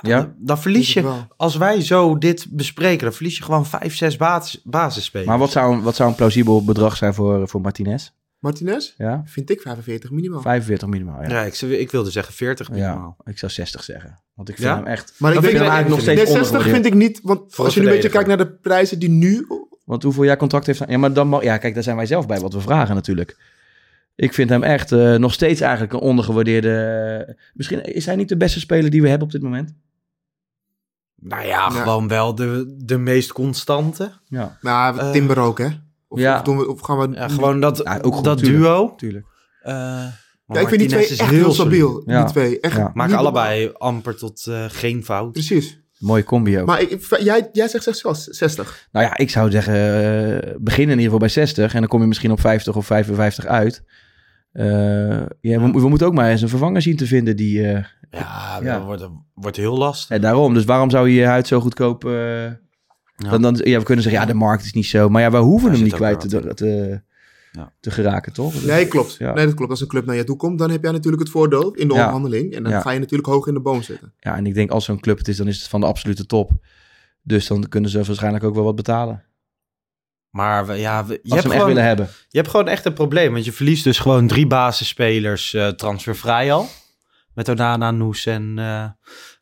Ja? 0.00 0.18
dan, 0.20 0.34
dan 0.38 0.58
verlies 0.58 0.92
Denk 0.94 1.06
ik 1.06 1.12
je, 1.12 1.16
wel. 1.18 1.26
als 1.36 1.56
wij 1.56 1.80
zo 1.80 2.18
dit 2.18 2.46
bespreken, 2.50 3.04
dan 3.04 3.12
verlies 3.12 3.36
je 3.36 3.42
gewoon 3.42 3.66
vijf, 3.66 3.96
zes 3.96 4.16
basis, 4.16 4.60
basisspelers. 4.64 5.28
Maar 5.28 5.38
wat 5.38 5.50
zou, 5.50 5.74
een- 5.74 5.82
wat 5.82 5.94
zou 5.94 6.08
een 6.10 6.14
plausibel 6.14 6.64
bedrag 6.64 6.96
zijn 6.96 7.14
voor, 7.14 7.48
voor 7.48 7.60
Martinez? 7.60 8.10
Martinez? 8.38 8.94
Ja? 8.96 9.22
Vind 9.26 9.50
ik 9.50 9.60
45 9.60 10.10
minimaal. 10.10 10.40
45 10.40 10.88
minimaal, 10.88 11.22
ja. 11.22 11.28
Ja, 11.28 11.42
ik, 11.42 11.54
zou- 11.54 11.72
ik 11.72 11.90
wilde 11.90 12.10
zeggen 12.10 12.34
40 12.34 12.68
Ja, 12.68 12.72
minimaal. 12.74 13.16
ik 13.24 13.38
zou 13.38 13.52
60 13.52 13.82
zeggen. 13.82 14.20
Want 14.34 14.48
ik 14.48 14.54
vind 14.56 14.68
Ja? 14.68 14.76
hem 14.76 14.86
echt... 14.86 15.14
Maar 15.18 15.32
ik 15.34 15.40
denk 15.40 15.56
eigenlijk 15.56 15.88
nog 15.88 16.00
steeds 16.00 16.16
Nee, 16.22 16.26
60 16.26 16.44
ondergewaardeerd. 16.52 16.94
vind 16.94 17.02
ik 17.02 17.08
niet. 17.08 17.20
Want 17.22 17.54
Voor 17.54 17.64
als 17.64 17.74
je 17.74 17.80
nu 17.80 17.86
een 17.86 17.92
beetje 17.92 18.08
verdediger. 18.10 18.36
kijkt 18.36 18.52
naar 18.52 18.62
de 18.62 18.68
prijzen 18.68 18.98
die 18.98 19.08
nu... 19.08 19.46
Want 19.84 20.02
hoeveel 20.02 20.22
jaar 20.22 20.36
contract 20.36 20.66
heeft 20.66 20.78
hij? 20.78 20.88
Ja, 20.88 20.98
maar 20.98 21.12
dan 21.12 21.28
mag... 21.28 21.42
Ja, 21.42 21.58
kijk, 21.58 21.74
daar 21.74 21.82
zijn 21.82 21.96
wij 21.96 22.06
zelf 22.06 22.26
bij 22.26 22.40
wat 22.40 22.52
we 22.52 22.60
vragen 22.60 22.94
natuurlijk. 22.94 23.36
Ik 24.14 24.34
vind 24.34 24.50
hem 24.50 24.62
echt 24.62 24.92
eh, 24.92 25.14
nog 25.14 25.32
steeds 25.32 25.60
eigenlijk 25.60 25.92
een 25.92 25.98
ondergewaardeerde... 26.00 27.36
Misschien 27.54 27.82
is 27.94 28.06
hij 28.06 28.16
niet 28.16 28.28
de 28.28 28.36
beste 28.36 28.60
speler 28.60 28.90
die 28.90 29.02
we 29.02 29.08
hebben 29.08 29.26
op 29.26 29.32
dit 29.32 29.42
moment. 29.42 29.74
Nou 31.16 31.42
ja, 31.46 31.48
Ja. 31.48 31.70
gewoon 31.70 32.08
wel 32.08 32.34
de, 32.34 32.74
de 32.84 32.98
meest 32.98 33.32
constante. 33.32 34.12
Ja, 34.24 34.58
Nou, 34.60 34.98
Eh, 34.98 35.10
Timber 35.10 35.38
ook, 35.38 35.58
hè? 35.58 35.68
Of, 36.08 36.18
ja. 36.18 36.36
of, 36.36 36.42
doen 36.42 36.56
we, 36.58 36.68
of 36.68 36.80
gaan 36.80 36.98
we... 36.98 37.14
Ja, 37.16 37.28
gewoon 37.28 37.60
dat, 37.60 37.80
Ja, 37.84 37.98
ook 38.02 38.14
goed, 38.14 38.24
dat 38.24 38.38
tuurlijk. 38.38 38.58
duo. 38.62 38.94
tuurlijk. 38.96 39.26
Eh, 39.62 39.74
Ja, 40.46 40.60
ik 40.60 40.68
vind 40.68 40.80
die 40.80 40.88
twee 40.88 41.06
echt 41.08 41.20
heel 41.22 41.52
stabiel. 41.52 42.04
Die 42.04 42.24
twee. 42.24 42.60
Echt 42.60 42.94
Maken 42.94 43.16
allebei 43.16 43.70
amper 43.78 44.16
tot 44.16 44.46
eh, 44.46 44.64
geen 44.68 45.04
fout. 45.04 45.32
Precies. 45.32 45.80
Mooie 45.98 46.24
combi 46.24 46.60
ook. 46.60 46.66
Maar 46.66 46.80
ik, 46.80 47.06
jij, 47.20 47.48
jij 47.52 47.68
zegt 47.68 47.98
zelfs 47.98 48.24
60. 48.24 48.88
Nou 48.92 49.06
ja, 49.06 49.16
ik 49.16 49.30
zou 49.30 49.50
zeggen, 49.50 49.74
eh 49.74 50.54
begin 50.58 50.82
in 50.82 50.88
ieder 50.90 51.04
geval 51.04 51.18
bij 51.18 51.28
60 51.28 51.72
en 51.74 51.80
dan 51.80 51.88
kom 51.88 52.00
je 52.00 52.06
misschien 52.06 52.30
op 52.30 52.40
50 52.40 52.76
of 52.76 52.86
55 52.86 53.46
uit. 53.46 53.84
Eh, 54.52 54.64
ja, 55.40 55.60
we, 55.60 55.70
we 55.72 55.88
moeten 55.88 56.06
ook 56.06 56.14
maar 56.14 56.30
eens 56.30 56.42
een 56.42 56.48
vervanger 56.48 56.82
zien 56.82 56.96
te 56.96 57.06
vinden 57.06 57.36
die... 57.36 57.62
eh, 57.66 57.84
Ja, 58.10 58.58
Ja. 58.62 58.76
dat 58.78 58.84
wordt, 58.84 59.08
wordt 59.34 59.56
heel 59.56 59.76
lastig. 59.78 60.08
ja, 60.16 60.18
daarom, 60.22 60.54
dus 60.54 60.64
waarom 60.64 60.90
zou 60.90 61.08
je 61.08 61.14
je 61.14 61.26
huid 61.26 61.46
zo 61.46 61.60
goedkoop... 61.60 62.04
eh, 62.04 62.50
dan, 63.16 63.42
dan, 63.42 63.60
ja, 63.64 63.78
we 63.78 63.84
kunnen 63.84 64.04
zeggen, 64.04 64.20
ja, 64.22 64.26
de 64.26 64.34
markt 64.34 64.64
is 64.64 64.72
niet 64.72 64.86
zo. 64.86 65.08
Maar 65.08 65.22
ja, 65.22 65.30
we 65.30 65.36
hoeven 65.36 65.68
Daar 65.68 65.76
hem 65.76 65.84
niet 65.86 65.94
kwijt 65.94 66.28
te, 66.56 67.00
Ja. 67.52 67.72
te 67.80 67.90
geraken, 67.90 68.32
toch? 68.32 68.64
Nee, 68.64 68.86
klopt. 68.88 69.14
Ja. 69.18 69.32
Nee, 69.34 69.44
dat 69.46 69.54
klopt. 69.54 69.70
Als 69.70 69.80
een 69.80 69.86
club 69.86 70.04
naar 70.06 70.16
je 70.16 70.24
toe 70.24 70.36
komt, 70.36 70.58
dan 70.58 70.70
heb 70.70 70.82
jij 70.82 70.92
natuurlijk 70.92 71.22
het 71.22 71.30
voordeel 71.32 71.72
in 71.74 71.88
de 71.88 71.94
Ja. 71.94 72.00
onderhandeling. 72.00 72.54
En 72.54 72.62
dan 72.62 72.72
Ja. 72.72 72.80
ga 72.80 72.90
je 72.90 72.98
natuurlijk 72.98 73.28
hoog 73.28 73.46
in 73.46 73.54
de 73.54 73.60
boom 73.60 73.82
zitten. 73.82 74.12
Ja, 74.18 74.36
en 74.36 74.46
ik 74.46 74.54
denk 74.54 74.70
als 74.70 74.84
zo'n 74.84 75.00
club 75.00 75.18
het 75.18 75.28
is, 75.28 75.36
dan 75.36 75.48
is 75.48 75.58
het 75.58 75.68
van 75.68 75.80
de 75.80 75.86
absolute 75.86 76.26
top. 76.26 76.50
Dus 77.22 77.46
dan 77.46 77.68
kunnen 77.68 77.90
ze 77.90 78.02
waarschijnlijk 78.04 78.44
ook 78.44 78.54
wel 78.54 78.64
wat 78.64 78.76
betalen. 78.76 79.22
Maar 80.32 80.66
we- 80.66 80.74
ja, 80.74 81.04
we- 81.04 81.12
je, 81.12 81.18
hebt 81.22 81.30
hem 81.32 81.36
echt 81.42 81.52
gewoon, 81.52 81.66
willen 81.66 81.84
hebben. 81.84 82.08
je 82.28 82.38
hebt 82.38 82.50
gewoon 82.50 82.68
echt 82.68 82.84
een 82.84 82.92
probleem. 82.92 83.32
Want 83.32 83.44
je 83.44 83.52
verliest 83.52 83.84
dus 83.84 83.98
gewoon 83.98 84.26
drie 84.26 84.46
basisspelers 84.46 85.54
eh, 85.54 85.68
transfervrij 85.68 86.52
al. 86.52 86.68
Met 87.34 87.48
Onana, 87.48 87.90
Noes 87.90 88.26
en 88.26 88.54
eh, 88.58 88.84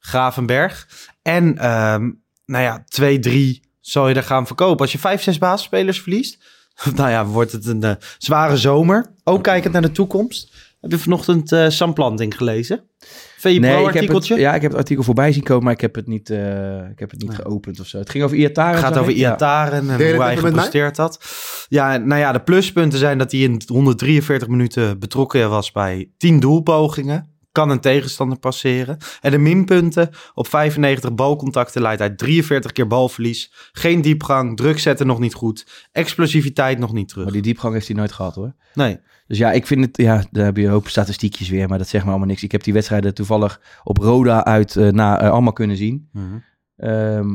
Gravenberg. 0.01 0.89
En 1.23 1.59
ehm, 1.59 2.11
nou 2.47 2.65
ja, 2.65 2.85
twee, 2.89 3.19
drie 3.19 3.63
zal 3.81 4.09
je 4.09 4.15
er 4.15 4.23
gaan 4.23 4.47
verkopen. 4.47 4.81
Als 4.81 4.93
je 4.93 4.99
vijf, 4.99 5.23
zes 5.23 5.39
basisspelers 5.39 6.01
verliest, 6.01 6.39
nou 6.95 7.11
ja, 7.11 7.25
wordt 7.27 7.53
het 7.53 7.67
een 7.67 7.83
eh, 7.83 7.93
zware 8.19 8.57
zomer. 8.57 9.15
Ook 9.25 9.43
kijkend 9.43 9.73
naar 9.73 9.83
de 9.83 9.93
toekomst. 9.93 10.55
Heb 10.81 10.91
je 10.91 10.99
vanochtend 10.99 11.53
eh 11.53 11.69
Sam 11.69 11.93
Planting 11.93 12.37
gelezen? 12.37 12.85
VI 13.39 13.61
Pro 13.61 13.69
ik 13.69 13.75
heb 13.75 13.85
het, 13.85 13.95
artikeltje? 13.95 14.39
ja, 14.39 14.55
ik 14.55 14.63
heb 14.63 14.71
het 14.71 14.81
artikel 14.81 15.05
voorbij 15.05 15.33
zien 15.33 15.43
komen, 15.43 15.65
maar 15.65 15.73
ik 15.73 15.81
heb 15.81 15.95
het 15.95 16.07
niet, 16.07 16.31
eh, 16.31 16.89
ik 16.91 16.99
heb 16.99 17.11
het 17.11 17.23
niet 17.23 17.35
geopend 17.35 17.81
of 17.81 17.87
zo. 17.87 17.99
Het 17.99 18.11
ging 18.11 18.25
over 18.25 18.37
Iataren. 18.37 18.75
Het 18.75 18.85
gaat 18.85 18.99
over. 18.99 19.13
Ja. 19.13 19.31
Iataren 19.31 19.91
en 19.91 20.13
hoe 20.13 20.23
hij 20.23 20.37
gepresteerd 20.37 20.97
had. 20.97 21.25
Ja, 21.69 21.97
nou 21.97 22.21
ja, 22.21 22.33
de 22.33 22.41
pluspunten 22.41 22.99
zijn 22.99 23.19
dat 23.19 23.33
hij 23.33 23.41
in 23.41 23.63
143 23.67 24.49
minuten 24.49 24.99
betrokken 24.99 25.51
was 25.51 25.73
bij 25.73 26.11
10 26.17 26.41
doelpogingen. 26.41 27.29
Kan 27.61 27.71
een 27.71 27.81
tegenstander 27.81 28.39
passeren. 28.39 28.97
En 29.21 29.31
de 29.31 29.39
minpunten 29.39 30.11
op 30.35 30.47
95 30.49 31.15
balcontacten 31.15 31.83
leidt 31.83 32.01
hij 32.01 32.11
43 32.11 32.73
keer 32.73 32.87
balverlies. 32.87 33.53
Geen 33.73 34.01
diepgang, 34.01 34.57
druk 34.57 34.79
zetten 34.79 35.07
nog 35.07 35.19
niet 35.19 35.35
goed. 35.35 35.89
Explosiviteit 35.93 36.79
nog 36.79 36.93
niet 36.93 37.09
terug. 37.09 37.25
Maar 37.25 37.33
die 37.33 37.43
diepgang 37.43 37.75
heeft 37.75 37.87
hij 37.87 37.97
nooit 37.97 38.13
gehad 38.13 38.35
hoor. 38.35 38.55
Nee. 38.75 38.99
Dus 39.27 39.39
ja, 39.39 39.53
ik 39.53 39.67
vind 39.67 39.85
het, 39.85 39.97
ja, 39.97 40.25
daar 40.31 40.45
heb 40.45 40.57
je 40.57 40.65
een 40.65 40.71
hoop 40.71 40.89
statistiekjes 40.89 41.49
weer, 41.49 41.69
maar 41.69 41.79
dat 41.79 41.89
zegt 41.89 42.05
me 42.05 42.11
allemaal 42.11 42.29
niks. 42.29 42.43
Ik 42.43 42.53
heb 42.53 42.63
die 42.63 42.73
wedstrijden 42.73 43.15
toevallig 43.15 43.61
op 43.85 43.97
Roda 43.99 44.45
uit 44.45 44.77
eh, 44.77 44.89
na, 44.89 45.21
eh, 45.21 45.31
allemaal 45.31 45.53
kunnen 45.53 45.77
zien. 45.77 46.09
Ehm, 46.77 47.29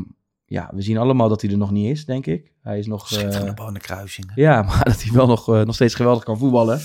ja, 0.46 0.70
we 0.74 0.82
zien 0.82 0.98
allemaal 0.98 1.28
dat 1.28 1.40
hij 1.42 1.50
er 1.50 1.56
nog 1.56 1.70
niet 1.70 1.90
is, 1.90 2.04
denk 2.04 2.26
ik. 2.26 2.52
Hij 2.62 2.78
is 2.78 2.86
nog... 2.86 3.10
eh, 3.10 3.18
Schitterende 3.18 3.54
bal 3.54 3.68
in 3.68 3.74
de 3.74 3.80
kruisingen. 3.80 4.32
ja, 4.34 4.62
maar 4.68 4.84
dat 4.84 5.02
hij 5.02 5.12
wel 5.12 5.26
nog, 5.26 5.54
eh, 5.54 5.62
nog 5.62 5.74
steeds 5.74 5.94
geweldig 5.94 6.24
kan 6.24 6.38
voetballen. 6.38 6.80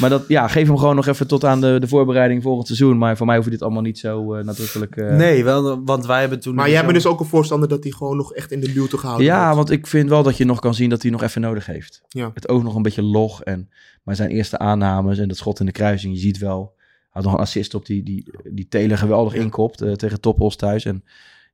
Maar 0.00 0.10
dat, 0.10 0.24
ja, 0.28 0.48
geef 0.48 0.66
hem 0.66 0.78
gewoon 0.78 0.94
nog 0.96 1.06
even 1.06 1.26
tot 1.26 1.44
aan 1.44 1.60
de, 1.60 1.76
de 1.80 1.88
voorbereiding 1.88 2.42
volgend 2.42 2.66
seizoen. 2.66 2.98
Maar 2.98 3.16
voor 3.16 3.26
mij 3.26 3.36
hoeft 3.36 3.50
dit 3.50 3.62
allemaal 3.62 3.82
niet 3.82 3.98
zo 3.98 4.34
eh, 4.34 4.44
nadrukkelijk... 4.44 4.96
eh, 4.96 5.16
Nee, 5.16 5.44
wel, 5.44 5.84
want 5.84 6.06
wij 6.06 6.20
hebben 6.20 6.40
toen... 6.40 6.54
Maar 6.54 6.70
jij 6.70 6.80
bent 6.82 6.94
dus 6.94 7.06
ook 7.06 7.20
een 7.20 7.26
voorstander 7.26 7.68
dat 7.68 7.82
hij 7.82 7.92
gewoon 7.92 8.16
nog 8.16 8.32
echt 8.34 8.52
in 8.52 8.60
de 8.60 8.72
luwte 8.72 8.98
gehouden 8.98 9.26
Ja, 9.26 9.40
wordt. 9.42 9.56
want 9.56 9.70
ik 9.70 9.86
vind 9.86 10.08
wel 10.08 10.22
dat 10.22 10.36
je 10.36 10.44
nog 10.44 10.60
kan 10.60 10.74
zien 10.74 10.90
dat 10.90 11.02
hij 11.02 11.10
nog 11.10 11.22
even 11.22 11.40
nodig 11.40 11.66
heeft. 11.66 12.02
Ja. 12.08 12.30
Het 12.34 12.48
oog 12.48 12.62
nog 12.62 12.74
een 12.74 12.82
beetje 12.82 13.02
log. 13.02 13.42
En, 13.42 13.70
maar 14.02 14.16
zijn 14.16 14.30
eerste 14.30 14.58
aannames 14.58 15.18
en 15.18 15.28
dat 15.28 15.36
schot 15.36 15.60
in 15.60 15.66
de 15.66 15.72
kruising, 15.72 16.14
je 16.14 16.20
ziet 16.20 16.38
wel... 16.38 16.72
Hij 16.78 17.22
had 17.22 17.30
nog 17.30 17.32
een 17.40 17.46
assist 17.46 17.74
op 17.74 17.86
die, 17.86 18.02
die, 18.02 18.30
die 18.50 18.68
Telen 18.68 18.98
geweldig 18.98 19.34
inkopt 19.34 19.80
eh, 19.80 19.92
tegen 19.92 20.20
Topos 20.20 20.56
thuis. 20.56 20.84
En 20.84 21.04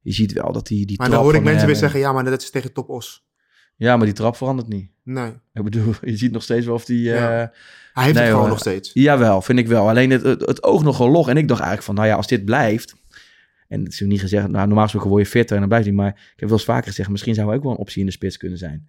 je 0.03 0.13
ziet 0.13 0.33
wel 0.33 0.53
dat 0.53 0.69
hij 0.69 0.77
die 0.85 0.87
Maar 0.87 1.07
trap 1.07 1.11
dan 1.11 1.23
hoor 1.23 1.35
ik 1.35 1.43
mensen 1.43 1.65
weer 1.67 1.75
en- 1.75 1.81
zeggen, 1.81 2.01
ja, 2.01 2.13
maar 2.13 2.25
dat 2.25 2.43
is 2.43 2.51
tegen 2.51 2.73
Top 2.73 2.89
Os. 2.89 3.26
Ja, 3.77 3.97
maar 3.97 4.07
die 4.07 4.14
trap 4.14 4.37
verandert 4.37 4.68
niet. 4.68 4.91
Nee. 5.03 5.33
Ik 5.55 5.64
bedoel, 5.64 5.95
je 6.03 6.16
ziet 6.16 6.33
nog 6.33 6.43
steeds 6.43 6.66
wel 6.66 6.74
of 6.74 6.85
die... 6.85 7.03
Ja. 7.03 7.43
eh, 7.43 7.49
Hij 7.93 8.05
heeft 8.05 8.16
het 8.16 8.24
gewoon 8.27 8.41
hoor. 8.41 8.49
nog 8.49 8.59
steeds. 8.59 8.91
Jawel, 8.95 9.43
vind 9.43 9.59
ik 9.59 9.66
wel. 9.68 9.89
Alleen 9.89 10.11
het, 10.11 10.22
het, 10.22 10.41
het 10.41 10.62
oog 10.62 10.83
nogal 10.83 11.11
log. 11.11 11.29
En 11.29 11.37
ik 11.37 11.49
dacht 11.49 11.61
eigenlijk 11.61 11.87
van, 11.89 11.95
nou 11.95 12.09
ja, 12.09 12.16
als 12.16 12.27
dit 12.27 12.45
blijft... 12.45 12.95
En 13.68 13.85
het 13.85 13.93
is 13.93 14.01
niet 14.01 14.20
gezegd, 14.20 14.49
nou, 14.49 14.66
normaal 14.66 14.83
gesproken 14.83 15.11
word 15.11 15.22
je 15.22 15.31
fitter 15.31 15.55
en 15.55 15.61
dan 15.61 15.68
blijft 15.68 15.87
hij. 15.87 15.95
Maar 15.97 16.09
ik 16.09 16.41
heb 16.41 16.49
wel 16.49 16.59
eens 16.59 16.66
vaker 16.66 16.87
gezegd, 16.89 17.09
misschien 17.09 17.35
zou 17.35 17.47
hij 17.49 17.57
ook 17.57 17.62
wel 17.62 17.72
een 17.72 17.79
optie 17.79 18.01
in 18.01 18.07
de 18.07 18.12
spits 18.12 18.37
kunnen 18.37 18.59
zijn. 18.59 18.89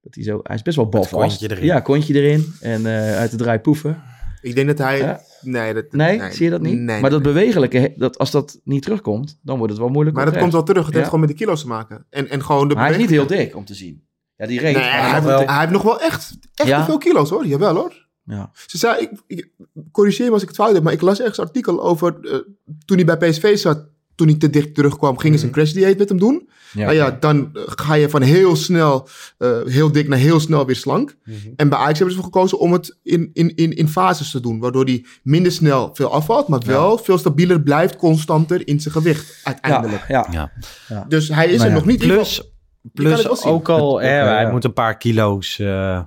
Dat 0.00 0.14
hij 0.14 0.24
zo, 0.24 0.40
hij 0.42 0.56
is 0.56 0.62
best 0.62 0.76
wel 0.76 0.88
balvast. 0.88 1.38
kontje 1.38 1.50
erin. 1.50 1.64
Ja, 1.64 1.80
kontje 1.80 2.14
erin. 2.14 2.52
En 2.60 2.86
eh, 2.86 3.16
uit 3.16 3.30
de 3.30 3.36
draai 3.36 3.58
poeven. 3.58 4.02
Ik 4.42 4.54
denk 4.54 4.66
dat 4.66 4.78
hij... 4.78 4.98
Ja. 4.98 5.20
Nee, 5.40 5.74
dat, 5.74 5.92
Nee, 5.92 6.32
zie 6.32 6.44
je 6.44 6.50
dat 6.50 6.60
niet? 6.62 6.78
Nee, 6.78 7.00
maar 7.00 7.10
dat 7.10 7.22
nee. 7.22 7.32
bewegelijke, 7.32 7.92
dat, 7.96 8.18
als 8.18 8.30
dat 8.30 8.60
niet 8.64 8.82
terugkomt, 8.82 9.38
dan 9.42 9.56
wordt 9.56 9.72
het 9.72 9.80
wel 9.82 9.90
moeilijk. 9.90 10.16
Maar 10.16 10.24
dat 10.24 10.38
komt 10.38 10.52
wel 10.52 10.62
terug. 10.62 10.84
Het 10.84 10.94
heeft 10.94 11.04
gewoon 11.06 11.20
met 11.20 11.28
de 11.28 11.34
kilo's 11.34 11.60
te 11.60 11.66
maken. 11.66 12.06
En, 12.10 12.28
en 12.28 12.44
gewoon 12.44 12.68
de 12.68 12.74
Maar 12.74 12.84
hij 12.84 12.92
is 12.92 12.98
niet 13.00 13.10
heel 13.10 13.26
dik 13.26 13.56
om 13.56 13.64
te 13.64 13.74
zien. 13.74 14.03
Ja, 14.36 14.46
die 14.46 14.60
reed. 14.60 14.74
Nee, 14.74 14.84
hij, 14.84 15.12
heeft, 15.12 15.24
wel- 15.24 15.46
hij 15.46 15.58
heeft 15.58 15.72
nog 15.72 15.82
wel 15.82 16.00
echt, 16.00 16.38
echt 16.54 16.68
Ja? 16.68 16.78
te 16.78 16.84
veel 16.84 16.98
kilo's 16.98 17.30
hoor. 17.30 17.46
Jawel 17.46 17.74
hoor. 17.74 18.06
Ja. 18.24 18.50
Ze 18.66 18.78
zei, 18.78 19.00
ik, 19.02 19.10
ik 19.26 19.50
corrigeer 19.92 20.26
me 20.26 20.32
als 20.32 20.42
ik 20.42 20.48
het 20.48 20.56
fout 20.56 20.74
heb, 20.74 20.82
maar 20.82 20.92
ik 20.92 21.00
las 21.00 21.18
ergens 21.18 21.38
een 21.38 21.44
artikel 21.44 21.82
over 21.82 22.16
eh, 22.22 22.38
toen 22.84 22.96
hij 22.96 23.16
bij 23.16 23.30
PSV 23.30 23.58
zat, 23.58 23.84
toen 24.14 24.28
hij 24.28 24.36
te 24.36 24.50
dicht 24.50 24.74
terugkwam, 24.74 25.18
gingen 25.18 25.38
ze 25.38 25.46
een 25.46 25.52
crash 25.52 25.72
dieet 25.72 25.98
met 25.98 26.08
hem 26.08 26.18
doen. 26.18 26.34
Mhm. 26.34 26.78
Ja. 26.78 26.84
Nou 26.84 26.96
ja, 26.96 27.16
dan 27.20 27.50
eh, 27.54 27.62
ga 27.66 27.94
je 27.94 28.08
van 28.10 28.22
heel 28.22 28.56
snel, 28.56 29.08
eh, 29.38 29.58
heel 29.64 29.92
dik 29.92 30.08
naar 30.08 30.18
heel 30.18 30.40
snel 30.40 30.66
weer 30.66 30.76
slank. 30.76 31.16
Mhm. 31.24 31.36
En 31.56 31.68
bij 31.68 31.78
Ajax 31.78 31.98
hebben 31.98 32.16
ze 32.16 32.22
ervoor 32.22 32.32
gekozen 32.32 32.58
om 32.58 32.72
het 32.72 32.98
in, 33.02 33.30
in, 33.32 33.54
in, 33.54 33.76
in 33.76 33.88
fases 33.88 34.30
te 34.30 34.40
doen, 34.40 34.58
waardoor 34.58 34.84
hij 34.84 35.04
minder 35.22 35.52
snel 35.52 35.90
veel 35.94 36.12
afvalt, 36.12 36.48
maar 36.48 36.60
wel 36.66 36.98
veel 36.98 37.18
stabieler 37.18 37.60
blijft, 37.62 37.96
constanter 37.96 38.68
in 38.68 38.80
zijn 38.80 38.94
gewicht 38.94 39.40
uiteindelijk. 39.42 40.04
Ja, 40.08 40.26
ja. 40.30 40.52
ja. 40.88 41.04
Dus 41.08 41.28
hij 41.28 41.46
is 41.48 41.60
er 41.60 41.68
ja, 41.68 41.74
nog 41.74 41.86
niet. 41.86 41.98
Plus, 41.98 42.53
plus 42.92 43.44
ook 43.44 43.68
al, 43.68 44.00
hè, 44.00 44.08
hij 44.08 44.42
ja. 44.42 44.50
moet 44.50 44.64
een 44.64 44.72
paar 44.72 44.96
kilo's 44.96 45.58
eh, 45.58 46.00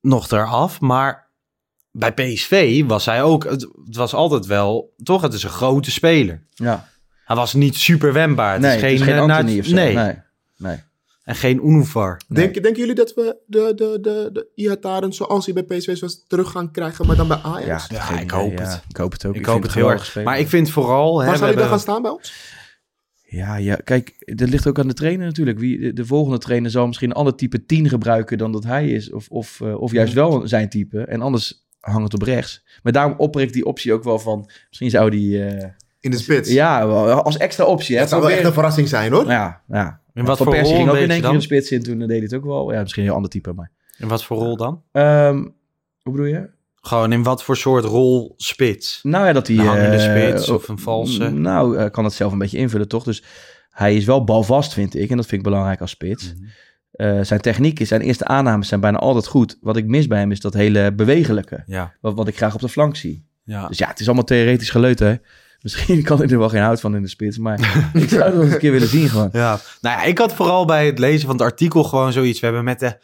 nog 0.00 0.30
eraf. 0.30 0.80
Maar 0.80 1.30
bij 1.90 2.12
PSV 2.12 2.84
was 2.86 3.04
hij 3.04 3.22
ook, 3.22 3.44
het, 3.44 3.68
het 3.84 3.96
was 3.96 4.14
altijd 4.14 4.46
wel, 4.46 4.94
toch? 5.02 5.22
Het 5.22 5.32
is 5.32 5.42
een 5.42 5.50
grote 5.50 5.90
speler. 5.90 6.46
ja. 6.54 6.90
Hij 7.24 7.36
was 7.36 7.54
niet 7.54 7.76
super 7.76 8.12
wendbaar. 8.12 8.52
Het 8.52 8.60
Nee, 8.60 8.74
is 8.74 8.80
geen, 8.80 8.90
het 8.90 9.00
is 9.00 9.06
geen 9.06 9.16
eh, 9.16 9.22
Anthony 9.22 9.58
of 9.58 9.64
zo. 9.66 9.74
Nee. 9.74 9.94
Nee. 9.94 10.18
nee. 10.56 10.82
En 11.22 11.34
geen 11.34 11.66
Unuvar. 11.66 12.20
Denk, 12.28 12.54
denken 12.62 12.80
jullie 12.80 12.94
dat 12.94 13.14
we 13.14 13.36
de, 13.46 13.72
de, 13.76 13.98
de, 14.00 14.30
de 14.32 14.48
Ihataren 14.54 15.12
zoals 15.12 15.46
hij 15.46 15.54
bij 15.54 15.78
PSV 15.78 16.00
was 16.00 16.24
terug 16.26 16.50
gaan 16.50 16.70
krijgen, 16.70 17.06
maar 17.06 17.16
dan 17.16 17.28
bij 17.28 17.38
Ajax? 17.42 17.86
Ja, 17.86 18.20
ik 18.20 18.30
hoop 18.30 18.52
ja. 18.58 18.64
het. 18.64 18.82
Ik 18.88 18.96
hoop 18.96 19.12
het 19.12 19.26
ook. 19.26 19.34
Ik, 19.34 19.40
Ik 19.40 19.46
hoop 19.46 19.54
vind 19.54 19.66
het 19.66 19.74
heel 19.74 19.90
erg. 19.90 20.22
Maar 20.24 20.38
ik 20.38 20.48
vind 20.48 20.70
vooral... 20.70 21.18
Hè, 21.18 21.24
Waar 21.24 21.32
we 21.32 21.38
zou 21.38 21.50
hij 21.50 21.60
dan 21.60 21.68
gaan 21.70 21.80
staan 21.80 22.02
bij 22.02 22.10
ons? 22.10 22.32
Ja, 23.34 23.56
ja, 23.56 23.76
kijk, 23.84 24.34
dat 24.36 24.48
ligt 24.48 24.66
ook 24.66 24.78
aan 24.78 24.88
de 24.88 24.94
trainer 24.94 25.26
natuurlijk. 25.26 25.58
Wie, 25.58 25.78
de, 25.78 25.92
de 25.92 26.06
volgende 26.06 26.38
trainer 26.38 26.70
zal 26.70 26.86
misschien 26.86 27.10
een 27.10 27.16
ander 27.16 27.34
type 27.34 27.66
10 27.66 27.88
gebruiken 27.88 28.38
dan 28.38 28.52
dat 28.52 28.64
hij 28.64 28.88
is. 28.88 29.12
Of, 29.12 29.28
of, 29.28 29.60
eh, 29.60 29.80
of 29.80 29.92
juist 29.92 30.12
wel 30.14 30.46
zijn 30.48 30.68
type. 30.68 31.00
En 31.04 31.20
anders 31.20 31.66
hangt 31.80 32.02
het 32.02 32.14
op 32.14 32.22
rechts. 32.22 32.64
Maar 32.82 32.92
daarom 32.92 33.14
opper 33.16 33.40
ik 33.42 33.52
die 33.52 33.64
optie 33.64 33.92
ook 33.92 34.04
wel 34.04 34.18
van... 34.18 34.50
Misschien 34.68 34.90
zou 34.90 35.10
die... 35.10 35.44
eh, 35.44 35.68
In 36.00 36.10
de 36.10 36.16
spits. 36.18 36.50
ja, 36.52 36.86
wel, 36.86 37.22
als 37.22 37.36
extra 37.36 37.64
optie. 37.64 37.94
Hè, 37.94 38.00
dat 38.00 38.10
zou 38.10 38.22
wel 38.22 38.30
echt 38.30 38.44
een 38.44 38.52
verrassing 38.52 38.88
zijn 38.88 39.12
hoor. 39.12 39.26
Ja, 39.26 39.62
ja. 39.68 40.00
In 40.14 40.24
wat 40.24 40.36
Van 40.36 40.46
voor 40.46 40.54
Persie 40.54 40.74
rol 40.76 40.84
ging 40.84 40.88
ook 40.96 41.02
in 41.02 41.10
één 41.10 41.16
je 41.16 41.22
keer 41.22 41.30
in 41.30 41.36
de 41.36 41.42
spits 41.42 41.70
in. 41.70 41.82
Toen 41.82 41.98
deed 41.98 42.08
hij 42.08 42.18
het 42.18 42.34
ook 42.34 42.44
wel. 42.44 42.72
Ja, 42.72 42.80
misschien 42.80 43.02
een 43.02 43.08
heel 43.08 43.16
ander 43.16 43.30
type, 43.30 43.52
maar... 43.52 43.70
In 43.98 44.08
wat 44.08 44.24
voor 44.24 44.36
rol 44.36 44.56
dan? 44.56 44.82
Ehm, 44.92 45.36
hoe 46.02 46.12
bedoel 46.12 46.26
je? 46.26 46.48
Gewoon 46.84 47.12
in 47.12 47.22
wat 47.22 47.44
voor 47.44 47.56
soort 47.56 47.84
rol 47.84 48.34
spits? 48.36 49.00
Nou 49.02 49.26
ja, 49.26 49.32
dat 49.32 49.46
hij... 49.46 49.56
Een 49.56 49.66
hangende 49.66 49.96
eh, 49.96 50.10
spits 50.10 50.48
of 50.48 50.68
een 50.68 50.78
valse? 50.78 51.30
Nou, 51.30 51.76
eh, 51.76 51.90
kan 51.90 52.04
het 52.04 52.12
zelf 52.12 52.32
een 52.32 52.38
beetje 52.38 52.58
invullen, 52.58 52.88
toch? 52.88 53.04
Dus 53.04 53.22
hij 53.70 53.96
is 53.96 54.04
wel 54.04 54.24
balvast, 54.24 54.72
vind 54.72 54.94
ik. 54.94 55.10
En 55.10 55.16
dat 55.16 55.26
vind 55.26 55.40
ik 55.40 55.48
belangrijk 55.48 55.80
als 55.80 55.90
spits. 55.90 56.34
Mhm. 56.34 56.44
Eh, 56.92 57.18
zijn 57.22 57.40
techniek 57.40 57.80
is, 57.80 57.88
zijn 57.88 58.00
eerste 58.00 58.24
aannames 58.24 58.68
zijn 58.68 58.80
bijna 58.80 58.98
altijd 58.98 59.26
goed. 59.26 59.58
Wat 59.60 59.76
ik 59.76 59.86
mis 59.86 60.06
bij 60.06 60.18
hem 60.18 60.30
is 60.30 60.40
dat 60.40 60.54
hele 60.54 60.92
bewegelijke. 60.92 61.62
Ja. 61.66 61.92
Wat, 62.00 62.14
wat 62.14 62.28
ik 62.28 62.36
graag 62.36 62.54
op 62.54 62.60
de 62.60 62.68
flank 62.68 62.96
zie. 62.96 63.26
ja. 63.44 63.68
Dus 63.68 63.78
ja, 63.78 63.88
het 63.88 64.00
is 64.00 64.06
allemaal 64.06 64.24
theoretisch 64.24 64.70
geleut, 64.70 64.98
hè. 64.98 65.14
Misschien 65.60 66.02
kan 66.08 66.22
ik 66.22 66.30
er 66.30 66.38
wel 66.38 66.48
geen 66.48 66.62
hout 66.62 66.80
van 66.80 66.96
in 66.96 67.02
de 67.02 67.08
spits. 67.08 67.38
Maar 67.38 67.58
ik 67.92 68.08
zou 68.08 68.22
het 68.22 68.34
wel 68.34 68.42
eens 68.42 68.52
een 68.52 68.58
keer 68.58 68.72
willen 68.72 68.88
zien 68.88 69.08
gewoon. 69.08 69.28
Ja, 69.32 69.60
nou 69.80 69.98
ja, 69.98 70.02
ik 70.02 70.18
had 70.18 70.34
vooral 70.34 70.64
bij 70.64 70.86
het 70.86 70.98
lezen 70.98 71.26
van 71.26 71.36
het 71.36 71.44
artikel 71.44 71.84
gewoon 71.84 72.12
zoiets. 72.12 72.40
We 72.40 72.46
hebben 72.46 72.64
met 72.64 72.80
de, 72.80 72.98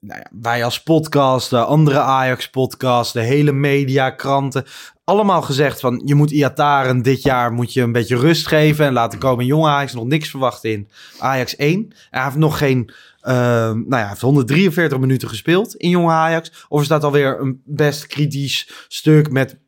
nou 0.00 0.20
ja, 0.20 0.30
wij 0.40 0.64
als 0.64 0.82
podcast, 0.82 1.50
de 1.50 1.64
andere 1.64 1.98
Ajax-podcast, 1.98 3.12
de 3.12 3.20
hele 3.20 3.52
media, 3.52 4.10
kranten, 4.10 4.64
allemaal 5.04 5.42
gezegd 5.42 5.80
van 5.80 6.02
je 6.04 6.14
moet 6.14 6.30
Iataren 6.30 7.02
dit 7.02 7.22
jaar 7.22 7.52
moet 7.52 7.72
je 7.72 7.82
een 7.82 7.92
beetje 7.92 8.16
rust 8.16 8.46
geven 8.46 8.86
en 8.86 8.92
laten 8.92 9.18
komen. 9.18 9.46
Jong 9.46 9.66
Ajax 9.66 9.94
nog 9.94 10.04
niks 10.04 10.30
verwacht 10.30 10.64
in 10.64 10.88
Ajax 11.18 11.56
1. 11.56 11.92
Hij 12.10 12.22
heeft 12.22 12.36
nog 12.36 12.58
geen, 12.58 12.92
eh, 13.20 13.34
nou 13.72 13.96
ja, 13.96 14.08
heeft 14.08 14.20
143 14.20 14.98
minuten 14.98 15.28
gespeeld 15.28 15.74
in 15.74 15.90
Jong 15.90 16.10
Ajax. 16.10 16.66
Of 16.68 16.78
er 16.78 16.84
staat 16.84 17.04
alweer 17.04 17.40
een 17.40 17.62
best 17.64 18.06
kritisch 18.06 18.86
stuk 18.88 19.30
met 19.30 19.58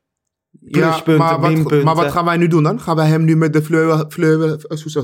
pluspunten, 0.71 1.17
maar, 1.17 1.41
wat, 1.41 1.83
maar 1.83 1.95
wat 1.95 2.11
gaan 2.13 2.25
wij 2.25 2.37
nu 2.37 2.49
doen 2.49 2.63
dan? 2.63 2.81
Gaan 2.81 2.97
wij 2.97 3.07
hem 3.07 3.25
nu 3.25 3.37
met 3.37 3.53
de 3.53 3.63
fleur, 3.63 4.05
fleur 4.09 4.57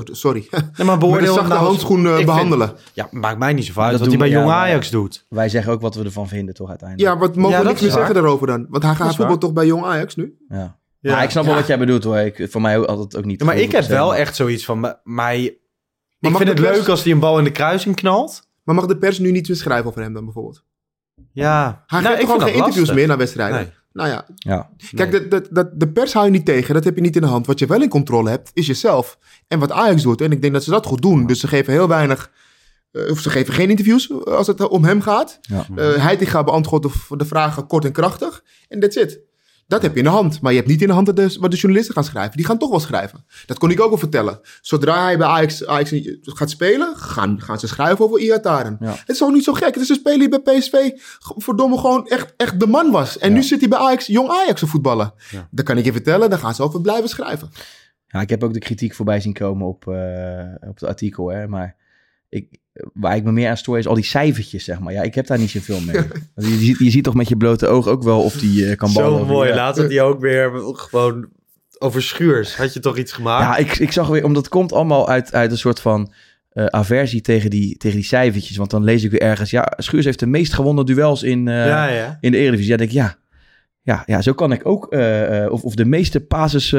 sorry, 0.03 0.47
Nee, 0.51 0.61
maar 0.77 0.85
met 0.85 0.99
beoordeel 0.99 1.33
zachte 1.33 1.49
nou 1.49 1.65
handschoen 1.65 2.05
eh, 2.07 2.13
vind- 2.13 2.25
behandelen? 2.25 2.71
Ja, 2.93 3.07
maakt 3.11 3.39
mij 3.39 3.53
niet 3.53 3.65
zo 3.65 3.79
uit 3.79 3.91
Dat 3.91 3.99
wat 3.99 4.09
hij 4.09 4.17
bij 4.17 4.29
Jong 4.29 4.47
ja, 4.47 4.53
Ajax 4.53 4.89
doet. 4.89 5.25
Wij 5.29 5.49
zeggen 5.49 5.71
ook 5.73 5.81
wat 5.81 5.95
we 5.95 6.03
ervan 6.03 6.27
vinden, 6.27 6.53
toch 6.55 6.69
uiteindelijk. 6.69 7.09
Ja, 7.13 7.17
wat 7.19 7.35
mogen 7.35 7.51
Ja, 7.51 7.57
we 7.57 7.63
dat 7.63 7.71
niks 7.71 7.81
meer 7.85 7.91
zeggen 7.91 8.13
daarover 8.13 8.47
dan? 8.47 8.65
Want 8.69 8.83
hij 8.83 8.95
gaat 8.95 9.07
voetbal 9.07 9.27
waar. 9.27 9.37
toch 9.37 9.53
bij 9.53 9.65
Jong 9.65 9.83
Ajax 9.85 10.15
nu? 10.15 10.37
Ja. 10.49 10.77
Ja. 10.99 11.13
Maar 11.13 11.23
ik 11.23 11.29
snap 11.29 11.43
wel 11.43 11.53
Ja. 11.53 11.59
wat 11.59 11.67
jij 11.67 11.77
bedoelt, 11.79 12.03
hoor. 12.03 12.17
Ik, 12.17 12.47
voor 12.51 12.61
mij 12.61 12.75
had 12.75 12.97
het 12.99 13.17
ook 13.17 13.25
niet... 13.25 13.39
Ja, 13.39 13.45
maar 13.45 13.57
ik 13.57 13.71
heb 13.71 13.83
100%. 13.83 13.87
wel 13.87 14.15
echt 14.15 14.35
zoiets 14.35 14.65
van 14.65 14.95
mij. 15.03 15.39
Ik 16.19 16.35
vind 16.35 16.47
het 16.47 16.57
de 16.57 16.63
leuk 16.63 16.87
als 16.87 17.03
hij 17.03 17.11
een 17.13 17.19
bal 17.19 17.37
in 17.37 17.43
de 17.43 17.51
kruising 17.51 17.95
knalt. 17.95 18.47
Maar 18.63 18.75
mag 18.75 18.85
de 18.85 18.97
pers 18.97 19.19
nu 19.19 19.31
niet 19.31 19.47
meer 19.47 19.57
schrijven 19.57 19.85
over 19.89 20.01
hem 20.01 20.13
dan 20.13 20.23
bijvoorbeeld? 20.23 20.63
Ja, 21.31 21.83
Hij 21.87 22.01
Nou, 22.01 22.15
geeft 22.15 22.27
ik 22.29 22.35
toch 22.35 22.43
geen 22.43 22.53
interviews 22.55 22.93
meer 22.93 23.07
naar 23.07 23.17
wedstrijden? 23.17 23.73
Nou 23.97 24.09
ja, 24.09 24.25
Ja. 24.35 24.69
Kijk, 24.95 25.11
Nee. 25.11 25.27
de, 25.27 25.27
de, 25.27 25.47
de, 25.51 25.69
de 25.73 25.87
pers 25.87 26.13
hou 26.13 26.25
je 26.25 26.31
niet 26.31 26.45
tegen. 26.45 26.73
Dat 26.73 26.83
heb 26.83 26.95
je 26.95 27.01
niet 27.01 27.15
in 27.15 27.21
de 27.21 27.27
hand. 27.27 27.45
Wat 27.45 27.59
je 27.59 27.65
wel 27.65 27.81
in 27.81 27.89
controle 27.89 28.29
hebt, 28.29 28.51
is 28.53 28.67
jezelf. 28.67 29.17
En 29.47 29.59
wat 29.59 29.71
Ajax 29.71 30.01
doet. 30.01 30.21
En 30.21 30.31
ik 30.31 30.41
denk 30.41 30.53
dat 30.53 30.63
ze 30.63 30.69
dat 30.69 30.85
goed 30.85 31.01
doen. 31.01 31.25
Dus 31.27 31.39
ze 31.39 31.47
geven 31.47 31.73
heel 31.73 31.87
weinig... 31.87 32.31
eh, 32.91 33.11
of 33.11 33.19
ze 33.19 33.29
geven 33.29 33.53
geen 33.53 33.69
interviews 33.69 34.09
eh, 34.09 34.17
als 34.17 34.47
het 34.47 34.67
om 34.67 34.83
hem 34.83 35.01
gaat. 35.01 35.39
Ja. 35.41 35.65
Eh 35.75 35.95
Heitinga 35.95 36.43
beantwoordt 36.43 36.85
de, 36.85 37.17
de 37.17 37.25
vragen 37.25 37.67
kort 37.67 37.85
en 37.85 37.91
krachtig. 37.91 38.43
En 38.69 38.79
that's 38.79 38.95
it. 38.95 39.19
Dat 39.67 39.81
heb 39.81 39.91
je 39.91 39.97
in 39.97 40.03
de 40.03 40.09
hand. 40.09 40.41
Maar 40.41 40.51
je 40.51 40.57
hebt 40.57 40.69
niet 40.69 40.81
in 40.81 40.87
de 40.87 40.93
hand 40.93 41.05
dat 41.05 41.15
de, 41.15 41.35
wat 41.39 41.51
de 41.51 41.57
journalisten 41.57 41.95
gaan 41.95 42.03
schrijven. 42.03 42.37
Die 42.37 42.45
gaan 42.45 42.57
toch 42.57 42.69
wel 42.69 42.79
schrijven. 42.79 43.25
Dat 43.45 43.57
kon 43.57 43.71
ik 43.71 43.79
ook 43.81 43.89
wel 43.89 43.97
vertellen. 43.97 44.39
Zodra 44.61 45.03
hij 45.03 45.17
bij 45.17 45.27
Ajax, 45.27 45.65
Ajax 45.65 45.93
gaat 46.21 46.49
spelen, 46.49 46.95
gaan, 46.95 47.41
gaan 47.41 47.59
ze 47.59 47.67
schrijven 47.67 48.05
over 48.05 48.19
Iataren. 48.19 48.77
Ja. 48.79 48.91
Het 48.91 49.09
is 49.09 49.23
ook 49.23 49.31
niet 49.33 49.43
zo 49.43 49.53
gek. 49.53 49.73
Het 49.73 49.83
is 49.83 49.89
een 49.89 49.95
speler 49.95 50.29
die 50.29 50.41
bij 50.41 50.57
PSV 50.59 50.73
verdomme 51.19 51.77
gewoon 51.77 52.07
echt, 52.07 52.33
echt 52.37 52.59
de 52.59 52.67
man 52.67 52.91
was. 52.91 53.17
En 53.17 53.29
Ja. 53.29 53.35
nu 53.35 53.43
zit 53.43 53.59
hij 53.59 53.69
bij 53.69 53.79
Ajax, 53.79 54.05
jong 54.05 54.29
Ajax 54.29 54.59
te 54.59 54.67
voetballen. 54.67 55.13
Ja. 55.31 55.47
Dat 55.51 55.65
kan 55.65 55.77
ik 55.77 55.85
je 55.85 55.91
vertellen. 55.91 56.29
Daar 56.29 56.39
gaan 56.39 56.55
ze 56.55 56.63
over 56.63 56.81
blijven 56.81 57.09
schrijven. 57.09 57.49
Ja, 58.07 58.21
ik 58.21 58.29
heb 58.29 58.43
ook 58.43 58.53
de 58.53 58.59
kritiek 58.59 58.93
voorbij 58.95 59.19
zien 59.19 59.33
komen 59.33 59.67
op, 59.67 59.87
eh, 59.87 60.69
op 60.69 60.79
het 60.79 60.83
artikel, 60.83 61.27
hè. 61.29 61.47
Maar 61.47 61.75
ik, 62.29 62.59
waar 62.93 63.15
ik 63.15 63.23
me 63.23 63.31
meer 63.31 63.49
aan 63.49 63.57
stoor 63.57 63.77
is 63.77 63.87
al 63.87 63.95
die 63.95 64.03
cijfertjes, 64.03 64.63
zeg 64.63 64.79
maar. 64.79 64.93
Ja, 64.93 65.01
ik 65.01 65.15
heb 65.15 65.27
daar 65.27 65.39
niet 65.39 65.49
zoveel 65.49 65.79
mee. 65.79 65.95
Want 66.35 66.47
je, 66.47 66.57
ziet, 66.57 66.79
je 66.79 66.89
ziet 66.89 67.03
toch 67.03 67.13
met 67.13 67.29
je 67.29 67.37
blote 67.37 67.67
oog 67.67 67.87
ook 67.87 68.03
wel 68.03 68.21
of 68.21 68.33
die 68.33 68.69
eh, 68.69 68.77
kan 68.77 68.93
ballen. 68.93 69.19
Zo 69.19 69.25
mooi. 69.25 69.51
had 69.51 69.77
hij 69.77 70.01
ook 70.01 70.19
weer 70.19 70.51
gewoon 70.73 71.27
over 71.79 72.01
Schuurs. 72.01 72.55
Had 72.55 72.73
je 72.73 72.79
toch 72.79 72.97
iets 72.97 73.11
gemaakt? 73.11 73.43
Ja, 73.43 73.57
ik, 73.57 73.77
ik 73.77 73.91
zag 73.91 74.07
weer, 74.07 74.23
omdat 74.23 74.43
het 74.43 74.51
komt 74.51 74.73
allemaal 74.73 75.09
uit, 75.09 75.33
uit 75.33 75.51
een 75.51 75.57
soort 75.57 75.79
van 75.79 76.11
eh, 76.49 76.65
aversie 76.65 77.21
tegen 77.21 77.49
die, 77.49 77.77
tegen 77.77 77.97
die 77.97 78.05
cijfertjes. 78.05 78.57
Want 78.57 78.69
dan 78.69 78.83
lees 78.83 79.03
ik 79.03 79.11
weer 79.11 79.21
ergens, 79.21 79.49
ja, 79.49 79.73
Schuurs 79.77 80.05
heeft 80.05 80.19
de 80.19 80.27
meest 80.27 80.53
gewonnen 80.53 80.85
duels 80.85 81.23
in, 81.23 81.47
eh, 81.47 81.65
ja, 81.65 81.87
ja. 81.87 82.17
in 82.21 82.31
de 82.31 82.37
Eredivisie. 82.37 82.71
Ja, 82.71 82.77
denk 82.77 82.89
ik, 82.89 82.95
ja, 82.95 83.17
ja, 83.81 84.03
ja, 84.05 84.21
zo 84.21 84.33
kan 84.33 84.51
ik 84.51 84.65
ook, 84.65 84.91
eh, 84.93 85.43
eh, 85.43 85.51
of, 85.51 85.63
of 85.63 85.75
de 85.75 85.85
meeste 85.85 86.19
passes, 86.19 86.71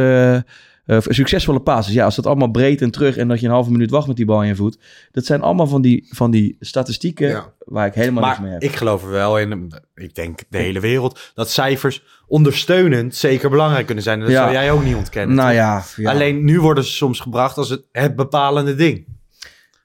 eh, 0.89 0.99
succesvolle 1.01 1.61
passes. 1.61 1.95
Ja, 1.95 2.05
als 2.05 2.17
dat 2.17 2.27
allemaal 2.27 2.51
breed 2.51 2.83
en 2.83 2.91
terug 2.91 3.17
en 3.17 3.29
dat 3.29 3.41
je 3.41 3.47
een 3.47 3.53
halve 3.53 3.71
minuut 3.71 3.91
wacht 3.91 4.07
met 4.07 4.17
die 4.17 4.25
bal 4.25 4.43
in 4.43 4.49
je 4.49 4.57
voet. 4.57 4.79
Dat 5.13 5.25
zijn 5.25 5.41
allemaal 5.43 5.67
van 5.67 5.83
die, 5.83 6.07
van 6.11 6.31
die 6.31 6.57
statistieken 6.61 7.29
Ja. 7.29 7.53
waar 7.59 7.87
ik 7.87 7.95
helemaal 7.95 8.25
niks 8.25 8.39
mee 8.39 8.51
Maar 8.51 8.61
heb. 8.61 8.71
ik 8.71 8.77
geloof 8.77 9.03
er 9.03 9.11
wel 9.11 9.39
in, 9.39 9.73
ik 9.95 10.15
denk 10.15 10.41
de 10.49 10.59
hele 10.59 10.81
wereld, 10.81 11.33
dat 11.35 11.51
cijfers 11.51 12.03
ondersteunend 12.27 13.15
zeker 13.15 13.51
belangrijk 13.51 13.87
kunnen 13.87 14.05
zijn. 14.05 14.19
En 14.19 14.25
dat 14.25 14.35
Ja. 14.35 14.41
zou 14.43 14.53
jij 14.53 14.71
ook 14.73 14.85
niet 14.85 14.95
ontkennen. 14.95 15.37
nou 15.37 15.53
ja, 15.53 15.85
ja. 15.97 16.11
Alleen 16.11 16.45
nu 16.45 16.61
worden 16.61 16.85
ze 16.85 16.93
soms 16.93 17.21
gebracht 17.21 17.57
als 17.57 17.69
het, 17.69 17.83
het 17.93 18.17
bepalende 18.17 18.75
ding. 18.75 19.07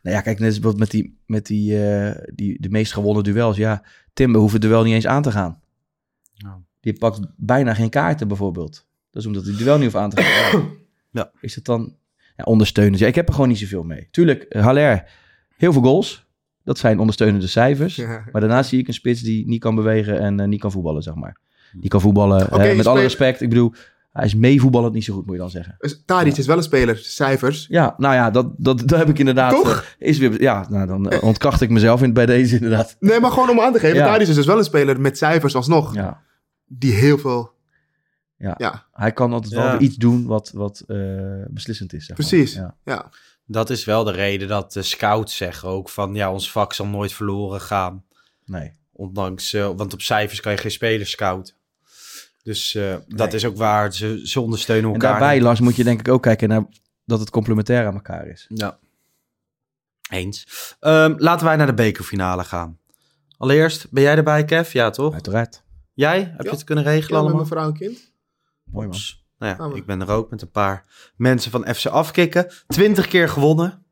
Nou 0.02 0.16
ja, 0.16 0.22
kijk, 0.22 0.40
net 0.40 0.48
als 0.48 0.60
bijvoorbeeld 0.60 0.92
met 0.92 1.02
die, 1.02 1.18
met 1.26 1.46
die, 1.46 1.88
eh, 1.88 2.22
die 2.36 2.58
de 2.62 2.70
meest 2.70 2.94
gewonnen 2.94 3.24
duels. 3.24 3.58
Ja, 3.58 3.84
Timber 4.14 4.42
hoeft 4.42 4.54
het 4.54 4.62
duel 4.62 4.84
niet 4.84 4.94
eens 4.94 5.08
aan 5.08 5.22
te 5.22 5.32
gaan. 5.32 5.62
Die 6.80 6.94
pakt 6.94 7.20
bijna 7.38 7.74
geen 7.74 7.90
kaarten 7.90 8.28
bijvoorbeeld. 8.28 8.86
Dat 9.12 9.22
is 9.22 9.28
omdat 9.28 9.46
hij 9.46 9.66
wel 9.66 9.76
niet 9.76 9.84
hoeft 9.92 10.04
aan 10.04 10.10
te 10.10 10.22
gaan. 10.22 10.62
Ja. 11.14 11.32
Is 11.40 11.56
het 11.56 11.66
dan 11.66 11.96
ja, 12.38 12.44
ondersteunend? 12.44 13.00
Ja, 13.00 13.08
ik 13.08 13.16
heb 13.16 13.28
er 13.28 13.34
gewoon 13.34 13.50
niet 13.50 13.58
zoveel 13.58 13.84
mee. 13.84 14.08
Tuurlijk, 14.12 14.44
eh, 14.44 14.64
Haller, 14.64 15.04
heel 15.58 15.74
veel 15.74 15.82
goals. 15.82 16.26
Dat 16.64 16.78
zijn 16.78 17.00
ondersteunende 17.00 17.48
cijfers. 17.48 17.96
Ja. 18.04 18.24
Maar 18.32 18.42
daarnaast 18.42 18.70
zie 18.70 18.80
ik 18.80 18.88
een 18.88 18.94
spits 18.94 19.22
die 19.22 19.48
niet 19.48 19.60
kan 19.60 19.76
bewegen 19.76 20.20
en 20.20 20.40
eh, 20.40 20.48
niet 20.48 20.60
kan 20.60 20.72
voetballen, 20.72 21.02
zeg 21.02 21.16
maar. 21.16 21.38
Die 21.74 21.90
kan 21.90 22.02
voetballen, 22.02 22.50
eh, 22.50 22.76
met 22.76 22.88
alle 22.88 23.02
respect. 23.02 23.42
Ik 23.42 23.50
bedoel, 23.50 23.74
hij 24.12 24.26
is 24.26 24.36
meevoetballend 24.36 24.94
niet 24.94 25.04
zo 25.04 25.14
goed, 25.14 25.26
moet 25.26 25.36
je 25.36 25.42
dan 25.42 25.50
zeggen. 25.50 25.76
Dus 25.80 26.04
Tadic 26.06 26.38
is 26.38 26.46
wel 26.46 26.58
een 26.58 26.64
speler, 26.64 26.98
cijfers. 26.98 27.66
Ja, 27.70 27.94
nou 27.98 28.14
ja, 28.14 28.32
dat, 28.32 28.54
dat, 28.58 28.88
dat 28.88 29.00
heb 29.00 29.10
ik 29.10 29.20
inderdaad. 29.20 29.52
Toch? 29.52 29.96
is 29.98 30.18
weer, 30.18 30.42
ja, 30.42 30.68
nou, 30.70 30.88
dan 30.88 31.22
ontkracht 31.22 31.62
ik 31.62 31.70
mezelf 31.70 32.02
in, 32.02 32.14
bij 32.14 32.26
deze 32.26 32.56
inderdaad. 32.56 32.96
Nee, 33.00 33.20
maar 33.20 33.32
gewoon 33.32 33.50
om 33.50 33.60
aan 33.60 33.74
te 33.74 33.80
geven. 33.80 33.98
Ja. 33.98 34.06
Tadic 34.06 34.28
is 34.28 34.36
dus 34.36 34.46
wel 34.46 34.58
een 34.58 34.64
speler 34.64 35.02
met 35.02 35.18
cijfers 35.18 35.56
alsnog. 35.56 35.96
Ja. 35.96 36.22
Die 36.66 36.94
heel 36.94 37.18
veel... 37.18 37.53
Ja. 38.44 38.54
Ja. 38.58 38.86
Hij 38.92 39.12
kan 39.12 39.34
altijd 39.34 39.54
wel 39.54 39.82
iets 39.82 39.96
doen 39.96 40.26
wat, 40.26 40.52
wat 40.54 40.84
eh, 40.88 40.98
beslissend 41.48 41.94
is. 41.94 42.06
Zeg 42.06 42.18
maar. 42.18 42.28
Precies. 42.28 42.54
Ja. 42.54 42.76
Ja. 42.86 43.10
Dat 43.46 43.70
is 43.70 43.86
wel 43.86 44.04
de 44.04 44.12
reden 44.12 44.48
dat 44.48 44.74
de 44.74 44.82
scouts 44.82 45.36
zeggen 45.36 45.70
ook 45.70 45.90
van... 45.90 46.16
ja, 46.16 46.32
ons 46.32 46.52
vak 46.52 46.74
zal 46.74 46.86
nooit 46.88 47.14
verloren 47.14 47.62
gaan. 47.62 48.04
Nee. 48.46 48.72
Ondanks, 48.92 49.54
eh, 49.54 49.70
want 49.76 49.94
op 49.94 50.02
cijfers 50.02 50.40
kan 50.40 50.52
je 50.52 50.58
geen 50.58 50.72
spelers 50.72 51.12
scouten. 51.12 51.54
Dus 52.44 52.76
eh, 52.76 52.96
dat 53.08 53.34
is 53.34 53.46
ook 53.46 53.58
waar. 53.58 53.94
Ze, 53.94 54.22
ze 54.28 54.40
ondersteunen 54.42 54.86
En 54.88 54.94
elkaar. 54.94 55.10
daarbij, 55.20 55.42
Lars, 55.42 55.60
moet 55.60 55.76
je 55.76 55.84
denk 55.84 56.00
ik 56.00 56.08
ook 56.08 56.22
kijken 56.22 56.50
naar 56.50 56.66
dat 57.06 57.20
het 57.20 57.30
complementair 57.30 57.86
aan 57.88 57.94
elkaar 57.94 58.28
is. 58.28 58.46
Ja. 58.50 58.78
Eens. 60.10 60.48
Ehm, 60.80 61.14
laten 61.18 61.46
wij 61.46 61.56
naar 61.56 61.66
de 61.68 61.74
bekerfinale 61.74 62.44
gaan. 62.44 62.78
Allereerst, 63.38 63.92
ben 63.92 64.04
jij 64.04 64.16
erbij, 64.16 64.46
Kev? 64.46 64.74
Ja, 64.74 64.90
toch? 64.90 65.14
Uiteraard. 65.14 65.64
Jij? 65.94 66.34
Heb 66.38 66.46
je 66.46 66.50
het 66.50 66.64
kunnen 66.64 66.84
regelen 66.84 67.08
Ja, 67.22 67.24
met 67.24 67.34
allemaal? 67.34 67.36
mijn 67.36 67.48
vrouw 67.48 67.68
en 67.68 67.74
kind. 67.96 68.12
Mooi 68.74 68.88
man. 68.88 68.96
Oeps. 68.96 69.26
Nou 69.38 69.72
ja, 69.72 69.76
ik 69.78 69.86
ben 69.86 70.02
er 70.02 70.10
ook 70.10 70.30
met 70.30 70.42
een 70.42 70.52
paar 70.52 70.86
mensen 71.16 71.52
van 71.52 71.76
FC 71.76 71.86
Afkikken. 71.86 72.52
Twintig 72.68 73.08
keer 73.08 73.30
gewonnen. 73.30 73.84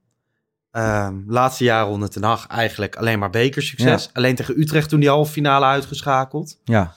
Ehm, 0.72 1.16
laatste 1.28 1.64
jaren 1.64 1.92
onder 1.92 2.10
Ten 2.10 2.24
Hag 2.24 2.48
eigenlijk 2.48 2.96
alleen 2.96 3.20
maar 3.20 3.30
bekersucces. 3.30 4.04
Ja. 4.04 4.10
Alleen 4.14 4.36
tegen 4.36 4.60
Utrecht 4.60 4.90
toen 4.90 5.00
die 5.00 5.10
halve 5.10 5.32
finale 5.32 5.66
uitgeschakeld. 5.66 6.60
Ja. 6.64 6.94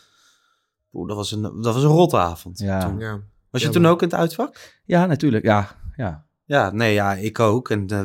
Oeh, 0.92 1.08
dat 1.08 1.16
was 1.16 1.32
een, 1.32 1.42
dat 1.42 1.74
was 1.74 1.82
een 1.82 1.88
rotte 1.88 2.16
avond. 2.18 2.58
Ja. 2.58 2.80
toen. 2.80 2.98
Ja. 2.98 3.20
Was 3.50 3.60
je 3.60 3.66
Ja, 3.66 3.72
toen 3.72 3.82
maar- 3.82 3.90
ook 3.90 4.02
in 4.02 4.08
het 4.08 4.16
uitvak? 4.16 4.80
Ja, 4.84 5.06
natuurlijk. 5.06 5.44
Ja. 5.44 5.68
ja. 5.96 6.24
Ja, 6.44 6.70
nee, 6.70 6.94
ja, 6.94 7.14
ik 7.14 7.40
ook. 7.40 7.70
En 7.70 7.86
eh, 7.88 8.02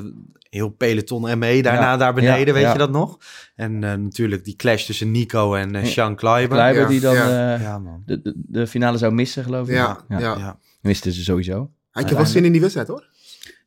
heel 0.50 0.70
peloton 0.70 1.22
ME 1.40 1.62
daarna 1.62 1.82
Ja, 1.82 1.98
daar 1.98 2.14
beneden, 2.14 2.48
ja, 2.48 2.54
weet 2.54 2.62
ja. 2.64 2.72
je 2.72 2.78
dat 2.78 2.92
nog? 2.92 3.18
En 3.56 3.84
eh, 3.84 3.94
natuurlijk 3.94 4.44
die 4.46 4.56
clash 4.56 4.86
tussen 4.86 5.12
Nico 5.12 5.54
en 5.56 5.76
eh 5.76 5.86
Sean 5.86 6.16
Kleiber. 6.16 6.58
Kleiber 6.58 6.82
Ja, 6.82 6.88
die 6.88 7.00
dan 7.00 7.16
ja. 7.16 7.56
eh, 7.56 7.62
Ja, 7.62 7.80
man. 7.80 8.04
de, 8.06 8.22
de, 8.22 8.34
de 8.36 8.68
finale 8.68 8.98
zou 8.98 9.14
missen, 9.14 9.44
geloof 9.44 9.68
ik. 9.68 9.74
Ja, 9.76 10.00
ja. 10.10 10.20
ja. 10.20 10.36
Ja. 10.38 10.58
Misten 10.82 11.12
ze 11.12 11.24
sowieso. 11.24 11.70
Ik 11.94 12.08
heb 12.08 12.18
wel 12.18 12.26
zin 12.26 12.46
in 12.46 12.52
die 12.52 12.62
wedstrijd, 12.62 12.88
hoor. 12.88 13.08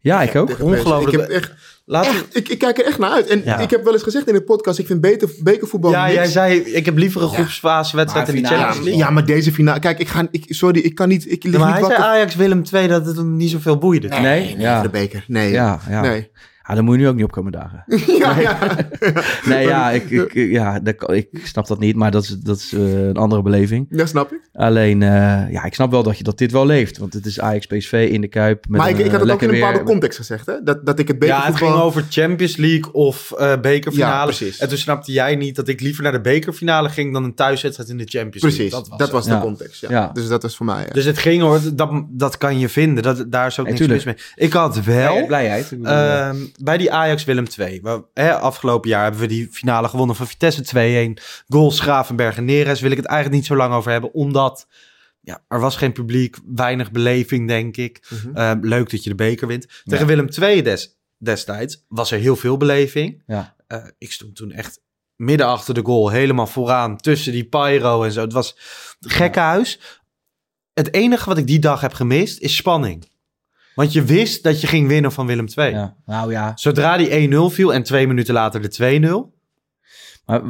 Ja, 0.00 0.22
ik 0.22 0.34
ook. 0.34 0.60
Ongelooflijk. 0.60 1.12
Ik, 1.14 1.20
heb 1.20 1.28
echt, 1.28 1.52
echt, 1.86 2.36
ik, 2.36 2.48
ik 2.48 2.58
kijk 2.58 2.78
er 2.78 2.84
echt 2.84 2.98
naar 2.98 3.10
uit. 3.10 3.26
En 3.26 3.42
Ja. 3.44 3.58
ik 3.58 3.70
heb 3.70 3.84
wel 3.84 3.92
eens 3.92 4.02
gezegd 4.02 4.28
in 4.28 4.34
de 4.34 4.42
podcast, 4.42 4.78
ik 4.78 4.86
vind 4.86 5.00
beter, 5.00 5.30
bekervoetbal 5.42 5.90
Ja, 5.90 6.02
niks. 6.04 6.14
jij 6.16 6.26
zei, 6.26 6.58
ik 6.60 6.84
heb 6.84 6.96
liever 6.96 7.22
een 7.22 7.28
groepsfasewedstrijd 7.28 8.26
Maar 8.26 8.36
in 8.36 8.42
de 8.42 8.48
finale- 8.48 8.64
Champions 8.64 8.86
Ja, 8.86 8.90
League. 8.96 9.08
ja, 9.08 9.14
maar 9.20 9.26
deze 9.36 9.52
finale... 9.52 9.78
Kijk, 9.80 9.98
ik 9.98 10.08
ga... 10.08 10.26
Ik, 10.30 10.44
sorry, 10.48 10.80
ik 10.80 10.94
kan 10.94 11.08
niet... 11.08 11.30
Ik 11.30 11.44
lig 11.44 11.52
Ja, 11.52 11.58
maar 11.58 11.66
niet 11.68 11.76
hij 11.76 11.84
zei 11.86 11.98
wakker. 11.98 12.14
Ajax 12.16 12.34
Willem 12.34 12.62
2 12.62 12.88
dat 12.88 13.06
het 13.06 13.16
hem 13.16 13.36
niet 13.36 13.50
zoveel 13.50 13.78
boeide. 13.78 14.08
Nee, 14.08 14.20
Nee? 14.20 14.44
nee, 14.44 14.58
Ja. 14.58 14.74
voor 14.74 14.82
de 14.82 14.98
beker. 14.98 15.24
Nee. 15.28 15.50
Ja, 15.52 15.80
ja. 15.88 16.00
Nee. 16.00 16.30
Ah, 16.62 16.74
dan 16.76 16.84
moet 16.84 16.94
je 16.94 17.00
nu 17.00 17.08
ook 17.08 17.14
niet 17.14 17.24
opkomen 17.24 17.52
dagen. 17.52 17.84
ja, 18.18 18.38
ja. 18.40 18.58
Nee, 19.44 19.66
ja, 19.74 19.90
ik, 19.90 20.10
ik, 20.10 20.32
ja 20.34 20.80
dat, 20.80 21.12
ik 21.12 21.28
snap 21.44 21.66
dat 21.66 21.78
niet, 21.78 21.96
maar 21.96 22.10
dat 22.10 22.22
is, 22.22 22.28
dat 22.28 22.56
is 22.56 22.72
eh, 22.72 23.06
een 23.06 23.16
andere 23.16 23.42
beleving. 23.42 23.86
Dat 23.90 24.08
snap 24.08 24.32
ik. 24.32 24.40
Alleen, 24.52 25.02
eh, 25.02 25.08
ja, 25.52 25.64
ik 25.64 25.74
snap 25.74 25.90
wel 25.90 26.02
dat, 26.02 26.18
je, 26.18 26.24
dat 26.24 26.38
dit 26.38 26.52
wel 26.52 26.66
leeft. 26.66 26.98
Want 26.98 27.12
het 27.12 27.26
is 27.26 27.40
Ajax 27.40 27.66
PSV 27.66 28.08
in 28.12 28.20
de 28.20 28.28
Kuip. 28.28 28.64
Met 28.68 28.80
maar 28.80 28.88
ik, 28.90 28.98
een, 28.98 29.04
ik 29.04 29.10
had 29.10 29.20
het 29.20 29.30
ook 29.30 29.42
in 29.42 29.48
een 29.48 29.54
bepaalde 29.54 29.76
weer- 29.76 29.86
context 29.86 30.18
gezegd, 30.18 30.46
hè? 30.46 30.62
Dat, 30.64 30.86
dat 30.86 30.98
ik 30.98 31.08
het 31.08 31.24
Ja, 31.24 31.46
het 31.46 31.56
ging 31.56 31.74
over 31.74 32.04
Champions 32.10 32.56
League 32.56 32.92
of 32.92 33.32
eh 33.32 33.60
bekerfinale. 33.60 34.12
Ja, 34.14 34.24
precies. 34.24 34.58
En 34.58 34.68
toen 34.68 34.78
snapte 34.78 35.12
jij 35.12 35.36
niet 35.36 35.56
dat 35.56 35.68
ik 35.68 35.80
liever 35.80 36.02
naar 36.02 36.12
de 36.12 36.20
bekerfinale 36.20 36.88
ging 36.88 37.12
dan 37.12 37.24
een 37.24 37.34
thuiswedstrijd 37.34 37.90
in 37.90 37.96
de 37.98 38.04
Champions 38.06 38.42
League. 38.42 38.58
Precies, 38.58 38.70
Dat 38.72 38.88
was, 38.88 38.98
dat 38.98 39.10
was 39.10 39.26
de 39.26 39.38
context, 39.38 39.80
ja. 39.80 39.90
Ja. 39.90 40.10
Dus 40.12 40.28
dat 40.28 40.42
was 40.42 40.56
voor 40.56 40.66
mij, 40.66 40.82
ja. 40.86 40.92
Dus 40.92 41.04
het 41.04 41.18
ging 41.18 41.42
hoor, 41.42 41.60
dat, 41.74 41.90
dat 42.08 42.38
kan 42.38 42.58
je 42.58 42.68
vinden. 42.68 43.02
Dat, 43.02 43.24
daar 43.28 43.46
is 43.46 43.58
ook 43.58 43.66
Nee, 43.66 43.74
niks 43.74 43.86
mis 43.88 44.02
tuurlijk. 44.02 44.24
mee. 44.36 44.46
Ik 44.46 44.52
had 44.52 44.84
wel... 44.84 45.12
Blij- 45.12 45.26
blijheid. 45.26 45.72
Bij 46.60 46.78
die 46.78 46.92
Ajax 46.92 47.24
Willem 47.24 47.48
2. 47.48 47.82
Waar, 47.82 48.00
hè, 48.14 48.34
afgelopen 48.38 48.90
jaar 48.90 49.02
hebben 49.02 49.20
we 49.20 49.26
die 49.26 49.48
finale 49.50 49.88
gewonnen 49.88 50.16
van 50.16 50.26
Vitesse 50.26 50.62
2-1. 51.18 51.22
Goals 51.48 51.80
Gravenberg 51.80 52.36
en 52.36 52.44
Neres. 52.44 52.80
Wil 52.80 52.90
ik 52.90 52.96
het 52.96 53.06
eigenlijk 53.06 53.36
niet 53.38 53.46
zo 53.46 53.56
lang 53.56 53.74
over 53.74 53.90
hebben. 53.90 54.14
Omdat 54.14 54.66
ja, 55.20 55.44
er 55.48 55.60
was 55.60 55.76
geen 55.76 55.92
publiek. 55.92 56.36
Weinig 56.46 56.90
beleving, 56.90 57.48
denk 57.48 57.76
ik. 57.76 58.06
Mhm. 58.08 58.36
Ehm, 58.36 58.58
leuk 58.60 58.90
dat 58.90 59.02
je 59.04 59.10
de 59.10 59.16
beker 59.16 59.46
wint. 59.46 59.66
Tegen 59.84 59.98
Ja. 59.98 60.06
Willem 60.06 60.30
2 60.30 60.62
des, 60.62 60.98
destijds 61.18 61.84
was 61.88 62.10
er 62.10 62.18
heel 62.18 62.36
veel 62.36 62.56
beleving. 62.56 63.22
Ja. 63.26 63.54
Eh, 63.66 63.84
ik 63.98 64.12
stond 64.12 64.36
toen 64.36 64.52
echt 64.52 64.80
midden 65.16 65.46
achter 65.46 65.74
de 65.74 65.82
goal. 65.84 66.08
Helemaal 66.10 66.46
vooraan. 66.46 66.96
Tussen 66.96 67.32
die 67.32 67.44
pyro 67.44 68.02
en 68.02 68.12
zo. 68.12 68.20
Het 68.20 68.32
was 68.32 68.56
gekkenhuis. 69.00 70.00
Het 70.74 70.94
enige 70.94 71.28
wat 71.28 71.38
ik 71.38 71.46
die 71.46 71.58
dag 71.58 71.80
heb 71.80 71.92
gemist 71.92 72.38
is 72.38 72.56
spanning. 72.56 73.10
Want 73.74 73.92
je 73.92 74.02
wist 74.04 74.42
dat 74.42 74.60
je 74.60 74.66
ging 74.66 74.88
winnen 74.88 75.12
van 75.12 75.26
Willem 75.26 75.46
2. 75.46 75.70
ja. 75.72 75.96
Nou 76.06 76.30
ja, 76.30 76.52
Zodra 76.54 76.96
die 76.96 77.30
1-0 77.30 77.54
viel 77.54 77.74
en 77.74 77.82
twee 77.82 78.06
minuten 78.06 78.34
later 78.34 78.60
de 78.62 79.00
2-0. 79.32 79.40
maar, 80.26 80.42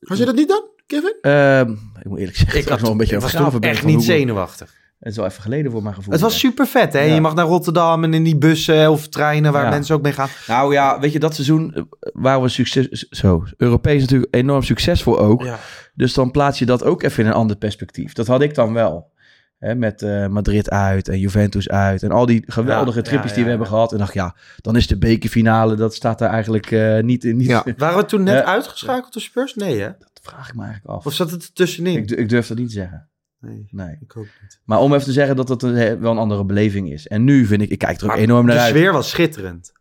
Had 0.00 0.18
je 0.18 0.24
dat 0.24 0.34
niet 0.34 0.48
dan, 0.48 0.62
Kevin? 0.86 1.16
ehm, 1.20 1.70
ik 2.00 2.04
moet 2.08 2.18
eerlijk 2.18 2.36
zeggen, 2.36 2.58
Ik 2.60 2.68
had 2.68 2.80
nog 2.80 2.90
een 2.90 2.96
beetje 2.96 3.14
ik 3.16 3.20
was 3.22 3.34
echt 3.60 3.84
niet 3.84 4.02
zenuwachtig. 4.04 4.76
Het 4.98 5.08
is 5.10 5.16
wel 5.16 5.26
even 5.26 5.42
geleden 5.42 5.72
voor 5.72 5.82
mijn 5.82 5.94
gevoel. 5.94 6.12
Het 6.12 6.20
was 6.20 6.38
super 6.38 6.66
vet, 6.66 6.92
hè? 6.92 7.00
Ja. 7.00 7.14
Je 7.14 7.20
mag 7.20 7.34
naar 7.34 7.46
Rotterdam 7.46 8.04
en 8.04 8.14
in 8.14 8.22
die 8.24 8.36
bussen 8.38 8.90
of 8.90 9.08
treinen 9.08 9.52
waar 9.52 9.64
Ja. 9.64 9.70
mensen 9.70 9.94
ook 9.94 10.02
mee 10.02 10.12
gaan. 10.12 10.28
Nou 10.46 10.72
ja, 10.72 11.00
weet 11.00 11.12
je, 11.12 11.18
dat 11.18 11.34
seizoen 11.34 11.74
eh, 11.74 11.82
waren 12.12 12.42
we 12.42 12.48
succes, 12.48 12.88
zo, 13.10 13.44
Europees 13.56 14.00
natuurlijk 14.00 14.34
enorm 14.34 14.62
succesvol 14.62 15.18
ook. 15.18 15.42
Ja. 15.42 15.58
Dus 15.94 16.14
dan 16.14 16.30
plaats 16.30 16.58
je 16.58 16.66
dat 16.66 16.84
ook 16.84 17.02
even 17.02 17.22
in 17.22 17.28
een 17.28 17.36
ander 17.36 17.56
perspectief. 17.56 18.12
Dat 18.12 18.26
had 18.26 18.40
ik 18.42 18.54
dan 18.54 18.72
wel. 18.72 19.10
Hè, 19.58 19.74
met 19.74 20.02
eh, 20.02 20.26
Madrid 20.26 20.70
uit 20.70 21.08
en 21.08 21.18
Juventus 21.18 21.68
uit. 21.68 22.02
En 22.02 22.10
al 22.10 22.26
die 22.26 22.42
geweldige 22.46 22.96
Ja, 22.98 23.04
tripjes 23.04 23.30
ja, 23.30 23.34
die 23.36 23.44
we 23.44 23.50
ja, 23.50 23.56
hebben 23.56 23.66
gehad. 23.74 23.92
En 23.92 23.98
dacht, 23.98 24.14
ja, 24.14 24.34
dan 24.56 24.76
is 24.76 24.86
de 24.86 24.98
bekerfinale, 24.98 25.74
dat 25.74 25.94
staat 25.94 26.18
daar 26.18 26.30
eigenlijk 26.30 26.70
eh, 26.70 26.98
niet 27.02 27.24
in. 27.24 27.36
Niet, 27.36 27.46
Ja. 27.46 27.64
Waren 27.76 27.98
we 27.98 28.04
toen 28.04 28.22
net 28.22 28.44
uitgeschakeld 28.44 29.12
door 29.12 29.22
Spurs? 29.22 29.54
Nee, 29.54 29.80
hè? 29.80 29.86
Dat 29.98 30.20
vraag 30.22 30.48
ik 30.48 30.54
me 30.54 30.62
eigenlijk 30.64 30.94
af. 30.96 31.06
Of 31.06 31.12
zat 31.14 31.30
het 31.30 31.42
er 31.42 31.52
tussenin? 31.52 31.96
Ik, 31.96 32.10
ik 32.10 32.28
durf 32.28 32.46
dat 32.46 32.58
niet 32.58 32.66
te 32.68 32.72
zeggen. 32.74 33.08
nee, 33.40 33.68
Nee. 33.70 33.96
ik 34.00 34.16
ook 34.16 34.26
niet. 34.42 34.60
Maar 34.64 34.78
om 34.78 34.92
even 34.94 35.04
te 35.06 35.12
zeggen 35.12 35.36
dat 35.36 35.62
een, 35.62 35.76
eh, 35.76 35.94
wel 35.94 36.10
een 36.10 36.18
andere 36.18 36.44
beleving 36.44 36.92
is. 36.92 37.06
En 37.06 37.24
nu 37.24 37.46
vind 37.46 37.62
ik, 37.62 37.70
ik 37.70 37.78
kijk 37.78 37.96
er 37.98 38.02
ook 38.04 38.08
Maar 38.10 38.18
enorm 38.18 38.46
naar 38.46 38.54
de 38.54 38.60
uit. 38.60 38.70
sfeer 38.74 38.92
was 38.92 39.08
schitterend. 39.10 39.72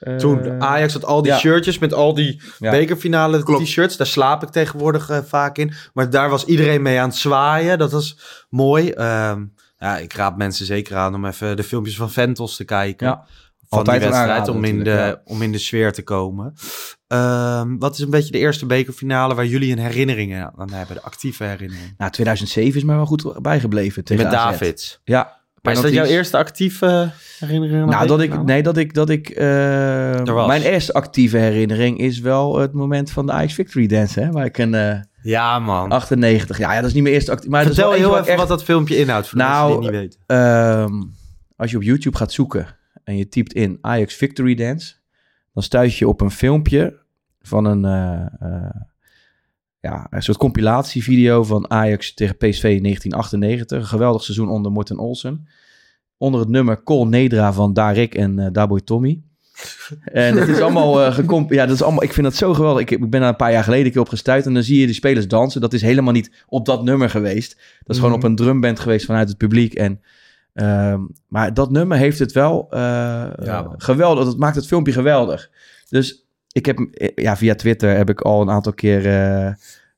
Eh, 0.00 0.16
Toen 0.16 0.62
Ajax 0.62 0.92
had 0.92 1.04
al 1.04 1.22
die 1.22 1.32
ja. 1.32 1.38
shirtjes 1.38 1.78
met 1.78 1.92
al 1.94 2.14
die 2.14 2.40
Ja. 2.58 2.70
bekerfinale 2.70 3.42
t-shirts. 3.42 3.96
Daar 3.96 4.06
slaap 4.06 4.42
ik 4.42 4.48
tegenwoordig 4.48 5.10
eh, 5.10 5.18
vaak 5.26 5.58
in. 5.58 5.72
Maar 5.94 6.10
daar 6.10 6.30
was 6.30 6.44
iedereen 6.44 6.82
mee 6.82 7.00
aan 7.00 7.08
het 7.08 7.18
zwaaien. 7.18 7.78
Dat 7.78 7.92
was 7.92 8.18
mooi. 8.50 8.90
Ehm, 8.90 9.44
ja, 9.78 9.98
ik 9.98 10.12
raad 10.12 10.36
mensen 10.36 10.66
zeker 10.66 10.96
aan 10.96 11.14
om 11.14 11.24
even 11.26 11.56
de 11.56 11.62
filmpjes 11.62 11.96
van 11.96 12.10
Ventos 12.10 12.56
te 12.56 12.64
kijken. 12.64 13.06
Ja. 13.06 13.24
Van 13.68 13.78
Altijd 13.78 14.00
die 14.00 14.08
wedstrijd 14.10 14.48
om 14.48 14.64
in, 14.64 14.84
de, 14.84 15.18
om 15.24 15.42
in 15.42 15.52
de 15.52 15.58
sfeer 15.58 15.92
te 15.92 16.02
komen. 16.02 16.54
Ehm, 17.06 17.76
wat 17.78 17.92
is 17.94 18.00
een 18.00 18.10
beetje 18.10 18.32
de 18.32 18.38
eerste 18.38 18.66
bekerfinale 18.66 19.34
waar 19.34 19.46
jullie 19.46 19.72
een 19.72 19.78
herinnering 19.78 20.34
aan 20.56 20.72
hebben? 20.72 20.96
De 20.96 21.02
actieve 21.02 21.44
herinnering. 21.44 21.94
Nou, 21.98 22.10
2007 22.10 22.76
is 22.76 22.84
mij 22.84 22.96
wel 22.96 23.06
goed 23.06 23.42
bijgebleven 23.42 24.04
tegen 24.04 24.24
Met 24.24 24.34
AZ. 24.34 24.50
Davids. 24.50 25.00
Ja. 25.04 25.39
Maar 25.62 25.72
is 25.72 25.80
dat 25.80 25.92
jouw 25.92 26.04
eerste 26.04 26.36
actieve 26.36 27.10
herinnering? 27.38 27.90
Nou, 27.90 28.06
dat 28.06 28.20
ik, 28.20 28.30
bekerfinale? 28.30 28.44
nee, 28.44 28.62
dat 28.62 28.76
ik, 28.76 28.94
dat 28.94 29.08
ik, 29.08 29.28
eh, 29.28 30.46
mijn 30.46 30.62
eerste 30.62 30.92
actieve 30.92 31.36
herinnering 31.36 31.98
is 31.98 32.20
wel 32.20 32.58
het 32.58 32.72
moment 32.72 33.10
van 33.10 33.26
de 33.26 33.32
Ajax 33.32 33.54
Victory 33.54 33.86
Dance, 33.86 34.20
hè, 34.20 34.30
waar 34.30 34.44
ik 34.44 34.58
een 34.58 34.74
eh, 34.74 35.00
Ja, 35.22 35.58
man. 35.58 35.90
98, 35.90 36.58
ja, 36.58 36.72
ja, 36.72 36.80
dat 36.80 36.88
is 36.88 36.94
niet 36.94 37.02
mijn 37.02 37.14
eerste 37.14 37.30
actieve, 37.30 37.54
maar 37.54 37.64
Vertel 37.64 37.84
dat 37.84 37.94
is 37.94 38.04
wel 38.04 38.12
heel 38.12 38.22
even 38.22 38.36
wat 38.36 38.48
dat 38.48 38.64
filmpje 38.64 38.96
inhoudt 38.96 39.28
voor 39.28 39.38
Nou, 39.38 39.66
die 39.66 39.74
het 39.74 39.82
niet 39.82 40.00
weten. 40.00 40.20
Ehm, 40.26 41.02
als 41.56 41.70
je 41.70 41.76
op 41.76 41.82
YouTube 41.82 42.16
gaat 42.16 42.32
zoeken 42.32 42.76
en 43.04 43.16
je 43.16 43.28
typt 43.28 43.52
in 43.52 43.78
Ajax 43.80 44.14
Victory 44.14 44.54
Dance, 44.54 44.94
dan 45.54 45.62
stuit 45.62 45.96
je 45.96 46.08
op 46.08 46.20
een 46.20 46.30
filmpje 46.30 46.98
van 47.42 47.64
een, 47.64 47.84
eh, 47.84 48.26
eh, 48.40 48.74
ja, 49.80 50.06
een 50.10 50.22
soort 50.22 50.38
compilatievideo 50.38 51.44
van 51.44 51.70
Ajax 51.70 52.14
tegen 52.14 52.36
PSV 52.36 52.64
in 52.64 52.82
1998. 52.82 53.78
Een 53.78 53.86
geweldig 53.86 54.22
seizoen 54.22 54.48
onder 54.48 54.72
Morten 54.72 54.98
Olsen. 54.98 55.48
Onder 56.16 56.40
het 56.40 56.48
nummer 56.48 56.82
Col 56.82 57.06
Nedra 57.06 57.52
van 57.52 57.72
Darik 57.72 58.14
en 58.14 58.38
eh 58.38 58.46
Daboy 58.52 58.80
Tommy. 58.80 59.20
En 60.04 60.36
het 60.36 60.48
is 60.48 60.60
allemaal 60.60 61.02
eh 61.04 61.14
gecomp... 61.14 61.50
Ja, 61.50 61.66
dat 61.66 61.74
is 61.74 61.82
allemaal... 61.82 62.02
Ik 62.02 62.12
vind 62.12 62.26
dat 62.26 62.34
zo 62.36 62.54
geweldig. 62.54 62.82
Ik, 62.82 62.90
ik 62.90 63.10
ben 63.10 63.20
daar 63.20 63.28
een 63.28 63.36
paar 63.36 63.52
jaar 63.52 63.64
geleden 63.64 63.86
een 63.86 63.92
keer 63.92 64.00
op 64.00 64.08
gestuurd 64.08 64.46
en 64.46 64.54
dan 64.54 64.62
zie 64.62 64.80
je 64.80 64.86
die 64.86 64.94
spelers 64.94 65.28
dansen. 65.28 65.60
Dat 65.60 65.72
is 65.72 65.82
helemaal 65.82 66.12
niet 66.12 66.44
op 66.46 66.66
dat 66.66 66.84
nummer 66.84 67.10
geweest. 67.10 67.54
Dat 67.56 67.96
is 67.96 67.96
gewoon 67.96 68.10
Mhm. 68.10 68.18
op 68.20 68.24
een 68.24 68.36
drumband 68.36 68.80
geweest 68.80 69.06
vanuit 69.06 69.28
het 69.28 69.36
publiek. 69.38 69.74
En, 69.74 70.00
ehm, 70.54 71.00
maar 71.28 71.54
dat 71.54 71.70
nummer 71.70 71.96
heeft 71.98 72.18
het 72.18 72.32
wel 72.32 72.66
eh, 72.70 72.80
Ja, 73.42 73.74
geweldig. 73.76 74.24
Dat 74.24 74.38
maakt 74.38 74.56
het 74.56 74.66
filmpje 74.66 74.92
geweldig. 74.92 75.50
Dus 75.88 76.28
ik 76.52 76.66
heb... 76.66 76.78
eh, 76.78 77.08
Ja, 77.14 77.36
via 77.36 77.54
Twitter 77.54 77.96
heb 77.96 78.10
ik 78.10 78.20
al 78.20 78.40
een 78.40 78.50
aantal 78.50 78.72
keer... 78.72 79.06
eh, 79.06 79.46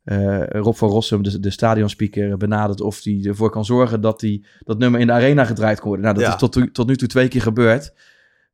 eh, 0.05 0.43
Rob 0.49 0.75
van 0.75 0.89
Rossum, 0.89 1.23
de, 1.23 1.41
de 1.41 1.51
stadionspeaker, 1.51 2.37
benadert 2.37 2.81
of 2.81 3.01
hij 3.05 3.21
ervoor 3.25 3.51
kan 3.51 3.65
zorgen 3.65 4.01
dat 4.01 4.21
die, 4.21 4.47
dat 4.65 4.79
nummer 4.79 5.01
in 5.01 5.07
de 5.07 5.13
arena 5.13 5.45
gedraaid 5.45 5.79
kan 5.79 5.87
worden. 5.89 6.05
Nou, 6.05 6.17
dat 6.19 6.27
Ja. 6.27 6.33
is 6.33 6.39
tot, 6.39 6.75
tot 6.75 6.87
nu 6.87 6.97
toe 6.97 7.09
twee 7.09 7.29
keer 7.29 7.43
gebeurd. 7.43 7.93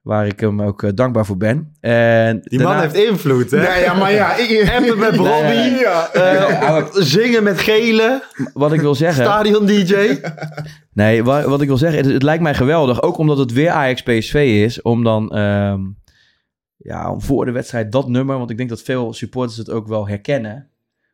Waar 0.02 0.26
ik 0.26 0.40
hem 0.40 0.62
ook 0.62 0.96
dankbaar 0.96 1.26
voor 1.26 1.36
ben. 1.36 1.72
En 1.80 2.40
Die 2.44 2.60
man 2.60 2.80
heeft 2.80 2.94
invloed, 2.94 3.50
hè? 3.50 3.56
Nee, 3.68 3.82
ja, 3.82 3.94
maar 3.94 4.12
ja. 4.12 4.34
Ik, 4.36 4.70
Appen 4.76 4.98
met 4.98 5.14
Robbie. 5.14 5.78
Ja. 5.78 6.08
eh, 6.12 6.84
zingen 7.14 7.42
met 7.42 7.58
gele. 7.60 8.22
Wat 8.54 8.72
ik 8.72 8.80
wil 8.80 8.94
zeggen. 8.94 9.24
Stadion 9.24 9.66
DJ. 9.66 10.18
Nee, 10.92 11.24
wat, 11.24 11.44
wat 11.44 11.60
ik 11.60 11.68
wil 11.68 11.76
zeggen, 11.76 12.02
het, 12.04 12.12
het 12.12 12.22
lijkt 12.22 12.42
mij 12.42 12.54
geweldig. 12.54 13.02
Ook 13.02 13.16
omdat 13.18 13.38
het 13.38 13.52
weer 13.52 13.70
Ajax 13.70 14.02
PSV 14.02 14.34
is. 14.64 14.82
Om 14.82 15.04
dan 15.04 15.30
ehm, 15.30 15.80
ja, 16.78 17.12
om 17.12 17.20
voor 17.22 17.44
de 17.44 17.50
wedstrijd 17.52 17.92
dat 17.92 18.08
nummer. 18.08 18.38
Want 18.38 18.50
ik 18.50 18.56
denk 18.56 18.68
dat 18.68 18.82
veel 18.82 19.12
supporters 19.12 19.56
het 19.56 19.70
ook 19.70 19.86
wel 19.88 20.08
herkennen. 20.08 20.68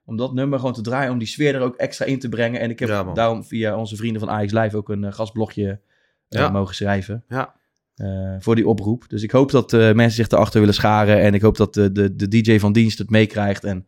Om 0.05 0.17
dat 0.17 0.35
nummer 0.35 0.59
gewoon 0.59 0.75
te 0.75 0.81
draaien. 0.83 1.13
Om 1.13 1.19
die 1.19 1.29
sfeer 1.29 1.55
er 1.55 1.61
ook 1.61 1.77
extra 1.77 2.05
in 2.05 2.19
te 2.19 2.29
brengen. 2.29 2.61
En 2.61 2.71
ik 2.71 2.79
heb 2.79 2.89
Ja, 2.89 3.03
daarom 3.13 3.45
via 3.45 3.77
onze 3.77 3.97
vrienden 3.97 4.21
van 4.21 4.31
Ajax 4.31 4.53
Live 4.53 4.77
ook 4.77 4.89
een 4.89 5.05
eh, 5.05 5.13
gastblogje 5.13 5.81
eh, 6.29 6.41
Ja. 6.41 6.49
mogen 6.49 6.75
schrijven. 6.75 7.25
Ja. 7.29 7.55
eh, 7.95 8.35
voor 8.39 8.55
die 8.55 8.69
oproep. 8.69 9.05
Dus 9.09 9.23
ik 9.23 9.31
hoop 9.31 9.51
dat 9.51 9.73
mensen 9.73 10.11
zich 10.11 10.29
erachter 10.29 10.59
willen 10.61 10.75
scharen. 10.75 11.21
En 11.21 11.35
ik 11.35 11.43
hoop 11.43 11.57
dat 11.57 11.75
de, 11.75 11.93
de, 11.93 12.17
de 12.17 12.29
DJ 12.29 12.59
van 12.59 12.73
dienst 12.73 12.99
het 12.99 13.11
meekrijgt. 13.11 13.65
En 13.65 13.87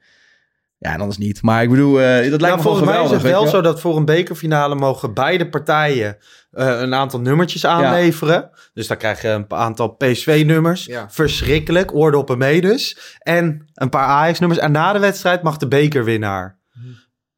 ja, 0.79 0.93
en 0.93 1.01
anders 1.01 1.19
niet. 1.19 1.43
Maar 1.43 1.63
ik 1.63 1.71
bedoel, 1.71 2.01
eh, 2.01 2.07
dat 2.07 2.21
lijkt 2.21 2.31
Ja, 2.31 2.39
me 2.39 2.49
Nou, 2.49 2.63
volgens 2.63 2.85
mij 2.87 3.05
is 3.05 3.11
het 3.11 3.23
wel 3.23 3.43
je 3.43 3.49
zo 3.49 3.61
dat 3.61 3.81
voor 3.81 3.97
een 3.97 4.05
bekerfinale 4.05 4.75
mogen 4.75 5.15
beide 5.15 5.49
partijen 5.49 6.17
eh, 6.51 6.81
een 6.81 6.95
aantal 6.95 7.21
nummertjes 7.21 7.67
aanleveren. 7.67 8.51
Dus 8.75 8.87
dan 8.87 8.97
krijg 8.97 9.23
je 9.23 9.29
een 9.29 9.45
aantal 9.49 9.89
PSV-nummers. 9.89 10.85
Ja. 10.85 11.07
Verschrikkelijk, 11.11 11.95
oordoppen 11.95 12.39
mee 12.39 12.61
dus. 12.61 13.17
En 13.19 13.67
een 13.75 13.89
paar 13.89 14.07
Ajax-nummers. 14.07 14.61
En 14.61 14.73
na 14.73 14.93
de 14.93 14.99
wedstrijd 14.99 15.43
mag 15.43 15.57
de 15.57 15.69
bekerwinnaar 15.69 16.59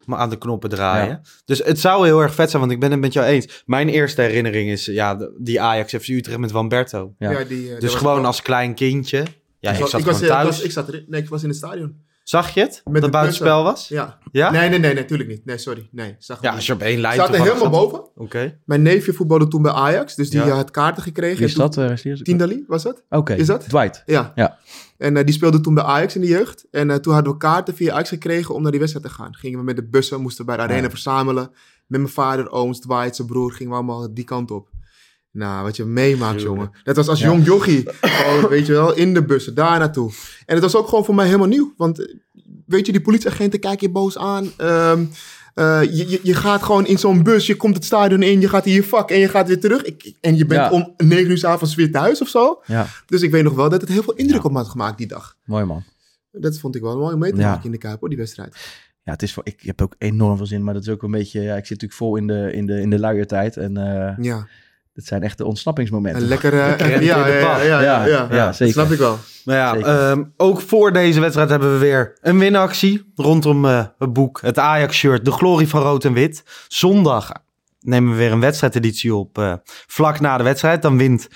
maar 0.09 0.19
aan 0.19 0.31
de 0.31 0.39
knoppen 0.39 0.71
draaien. 0.71 1.09
Ja. 1.09 1.21
Dus 1.45 1.59
het 1.65 1.81
zou 1.81 2.05
heel 2.07 2.21
erg 2.21 2.35
vet 2.35 2.51
zijn, 2.51 2.63
want 2.63 2.75
ik 2.75 2.81
ben 2.81 2.91
het 2.91 3.01
met 3.01 3.13
jou 3.13 3.27
eens. 3.27 3.63
Mijn 3.67 3.89
eerste 3.89 4.23
herinnering 4.23 4.71
is 4.71 4.85
ja, 4.87 5.29
die 5.39 5.61
Ajax 5.61 5.95
FC 5.95 6.09
Utrecht 6.09 6.39
met 6.39 6.51
Wamberto. 6.51 7.15
Ja. 7.19 7.31
Ja, 7.31 7.45
die, 7.45 7.75
eh, 7.75 7.81
Dus 7.81 7.95
gewoon 7.95 8.25
als 8.25 8.43
klein 8.43 8.75
kindje. 8.75 9.25
Ja, 9.61 9.71
ik, 9.71 9.77
zat 9.87 10.01
ik 10.01 10.07
was, 10.07 10.17
gewoon 10.17 10.31
thuis. 10.33 10.47
was- 10.47 10.63
ik 10.63 10.71
zat 10.71 10.89
erin. 10.89 11.05
Nee, 11.09 11.21
ik 11.23 11.29
was 11.29 11.43
in 11.43 11.49
het 11.49 11.59
stadion. 11.59 12.07
Zag 12.29 12.51
je 12.55 12.61
het? 12.61 12.81
Met 12.91 13.03
dat 13.03 13.11
buitenspel 13.11 13.63
was? 13.63 13.89
Ja. 13.89 14.19
Ja? 14.33 14.51
Nee, 14.51 14.69
nee, 14.69 14.79
nee, 14.79 14.95
natuurlijk 14.95 15.29
niet. 15.29 15.45
Nee, 15.45 15.59
sorry. 15.59 15.89
Nee, 15.93 16.17
zag 16.19 16.37
het 16.37 16.45
Ja, 16.45 16.51
niet. 16.51 16.59
als 16.59 16.67
je 16.67 16.73
op 16.73 16.81
één 16.81 17.01
lijn 17.01 17.15
Zaten 17.17 17.35
toevallig 17.35 17.59
helemaal 17.61 17.81
zat. 17.83 17.91
boven. 17.93 18.11
Oké. 18.17 18.59
Mijn 18.65 18.83
neefje 18.83 19.13
voetbalde 19.13 19.49
toen 19.49 19.63
bij 19.63 19.73
Ajax, 19.73 20.15
dus 20.15 20.31
die 20.31 20.41
Ja. 20.45 20.49
had 20.49 20.71
kaarten 20.71 21.03
gekregen. 21.03 21.37
Wie 21.39 21.47
is 21.47 21.55
dat? 21.55 21.77
eh, 21.77 21.87
Restiers? 21.87 22.23
Tindalli, 22.23 22.65
was 22.67 22.83
dat? 22.83 23.03
Oké, 23.09 23.35
Is 23.35 23.47
dat? 23.47 23.69
Dwight. 23.69 24.03
Ja. 24.07 24.33
Ja. 24.35 24.59
En 24.99 25.17
eh, 25.17 25.25
die 25.25 25.35
speelde 25.35 25.61
toen 25.61 25.75
bij 25.75 25.85
Ajax 25.85 26.15
in 26.15 26.21
de 26.21 26.27
jeugd. 26.27 26.67
En 26.71 26.91
eh, 26.91 26.97
toen 26.97 27.13
hadden 27.15 27.33
we 27.33 27.39
kaarten 27.39 27.75
via 27.75 27.93
Ajax 27.93 28.09
gekregen 28.09 28.55
om 28.55 28.63
naar 28.63 28.71
die 28.71 28.81
wedstrijd 28.81 29.07
te 29.07 29.13
gaan. 29.13 29.35
Gingen 29.35 29.59
we 29.59 29.65
met 29.65 29.77
de 29.77 29.85
bussen, 29.89 30.21
moesten 30.21 30.45
we 30.45 30.51
bij 30.51 30.57
de 30.61 30.63
arena 30.73 30.83
Ja. 30.85 30.91
verzamelen. 30.91 31.51
Met 31.87 32.01
mijn 32.01 32.13
vader, 32.13 32.51
ooms, 32.51 32.81
Dwight, 32.81 33.17
zijn 33.17 33.29
broer, 33.29 33.53
gingen 33.53 33.71
we 33.73 33.77
allemaal 33.79 34.15
die 34.15 34.25
kant 34.25 34.51
op. 34.51 34.69
Nou, 35.33 35.63
wat 35.65 35.77
je 35.77 35.85
meemaakt, 35.85 36.43
jongen. 36.43 36.71
Dat 36.85 36.97
was 36.97 37.09
als 37.09 37.21
Ja. 37.21 37.27
jong 37.27 37.45
jochie. 37.47 37.85
Gewoon, 38.01 38.49
weet 38.51 38.67
je 38.67 38.73
wel, 38.73 38.95
in 38.95 39.15
de 39.15 39.25
bussen, 39.25 39.55
daar 39.55 39.79
naartoe. 39.79 40.11
En 40.47 40.55
het 40.55 40.63
was 40.63 40.77
ook 40.77 40.89
gewoon 40.89 41.05
voor 41.05 41.15
mij 41.15 41.27
helemaal 41.27 41.47
nieuw. 41.49 41.75
Want, 41.77 41.99
eh, 42.01 42.15
weet 42.67 42.87
je, 42.87 42.93
die 42.93 43.01
politieagenten 43.01 43.61
kijken 43.61 43.87
je 43.87 43.93
boos 43.93 44.19
aan. 44.19 44.51
Ehm, 44.57 45.05
eh, 45.55 45.81
je, 45.83 46.09
je, 46.11 46.21
je 46.23 46.35
gaat 46.35 46.63
gewoon 46.63 46.87
in 46.87 46.99
zo'n 46.99 47.23
bus, 47.23 47.47
je 47.47 47.57
komt 47.57 47.75
het 47.75 47.85
stadion 47.85 48.23
in, 48.23 48.41
je 48.41 48.49
gaat 48.49 48.67
in 48.67 48.73
je 48.73 48.83
vak 48.85 49.11
en 49.11 49.19
je 49.19 49.29
gaat 49.29 49.49
weer 49.49 49.61
terug. 49.61 49.83
Ik, 49.83 50.13
en 50.21 50.37
je 50.37 50.47
bent 50.47 50.61
Ja. 50.61 50.71
om 50.71 50.95
negen 50.97 51.31
uur 51.31 51.39
's 51.39 51.45
avonds 51.45 51.75
weer 51.75 51.93
thuis 51.93 52.21
of 52.21 52.29
zo. 52.29 52.63
Ja, 52.67 52.87
Dus 53.07 53.23
ik 53.23 53.31
weet 53.31 53.43
nog 53.45 53.55
wel 53.55 53.69
dat 53.69 53.81
het 53.81 53.91
heel 53.91 54.03
veel 54.03 54.15
indruk 54.15 54.45
op 54.45 54.51
me 54.53 54.57
had 54.59 54.69
gemaakt 54.69 54.99
die 54.99 55.07
dag. 55.07 55.37
mooi 55.45 55.65
man. 55.65 55.83
Dat 56.33 56.59
vond 56.59 56.75
ik 56.75 56.83
wel 56.83 56.99
mooi 56.99 57.13
om 57.15 57.19
mee 57.21 57.33
te 57.33 57.41
maken 57.41 57.65
in 57.65 57.71
de 57.71 57.79
Kuip, 57.79 58.01
hoor, 58.01 58.09
die 58.09 58.19
wedstrijd. 58.19 58.57
Ja, 59.03 59.13
het 59.13 59.23
is 59.23 59.33
voor, 59.33 59.43
ik 59.47 59.61
heb 59.63 59.83
ook 59.83 59.95
enorm 59.99 60.37
veel 60.37 60.47
zin, 60.47 60.65
maar 60.65 60.75
dat 60.75 60.83
is 60.83 60.89
ook 60.89 61.03
een 61.03 61.11
beetje, 61.11 61.41
ja, 61.41 61.57
ik 61.57 61.67
zit 61.67 61.81
natuurlijk 61.83 61.93
vol 62.01 62.17
in 62.17 62.27
de, 62.27 62.53
in 62.53 62.67
de, 62.67 62.81
in 62.81 62.91
de 62.91 62.99
luiertijd. 62.99 63.57
En 63.57 63.77
eh 63.77 64.25
Ja, 64.25 64.47
het 64.99 65.07
zijn 65.07 65.23
echt 65.23 65.39
de 65.39 65.45
ontsnappingsmomenten. 65.45 66.23
een 66.23 66.29
lekkere... 66.29 66.57
Lekker 66.69 67.03
ja, 67.03 67.27
ja, 67.27 67.37
ja, 67.39 67.63
ja, 67.63 67.63
ja, 67.63 67.81
Ja, 67.81 68.07
ja, 68.07 68.27
ja, 68.31 68.47
Dat 68.47 68.57
zeker. 68.57 68.75
snap 68.75 68.91
ik 68.91 68.99
wel. 68.99 69.19
Maar 69.45 69.57
ja, 69.57 69.73
Zeker. 69.75 69.89
ehm, 70.11 70.23
ook 70.37 70.61
voor 70.61 70.93
deze 70.93 71.21
wedstrijd 71.21 71.51
hebben 71.51 71.73
we 71.73 71.79
weer 71.79 72.19
een 72.21 72.39
winactie 72.39 73.13
rondom 73.17 73.65
eh, 73.65 73.85
het 73.99 74.13
boek. 74.13 74.39
Het 74.43 74.59
Ajax-shirt, 74.59 75.25
de 75.25 75.31
glorie 75.31 75.69
van 75.69 75.83
rood 75.83 76.05
en 76.05 76.13
wit. 76.13 76.43
Zondag 76.69 77.33
nemen 77.81 78.11
we 78.13 78.17
weer 78.19 78.33
een 78.33 78.41
wedstrijdeditie 78.41 79.15
op. 79.15 79.39
eh, 79.39 79.53
vlak 79.87 80.21
na 80.21 80.37
de 80.37 80.45
wedstrijd, 80.45 80.83
dan 80.83 80.99
wint 80.99 81.29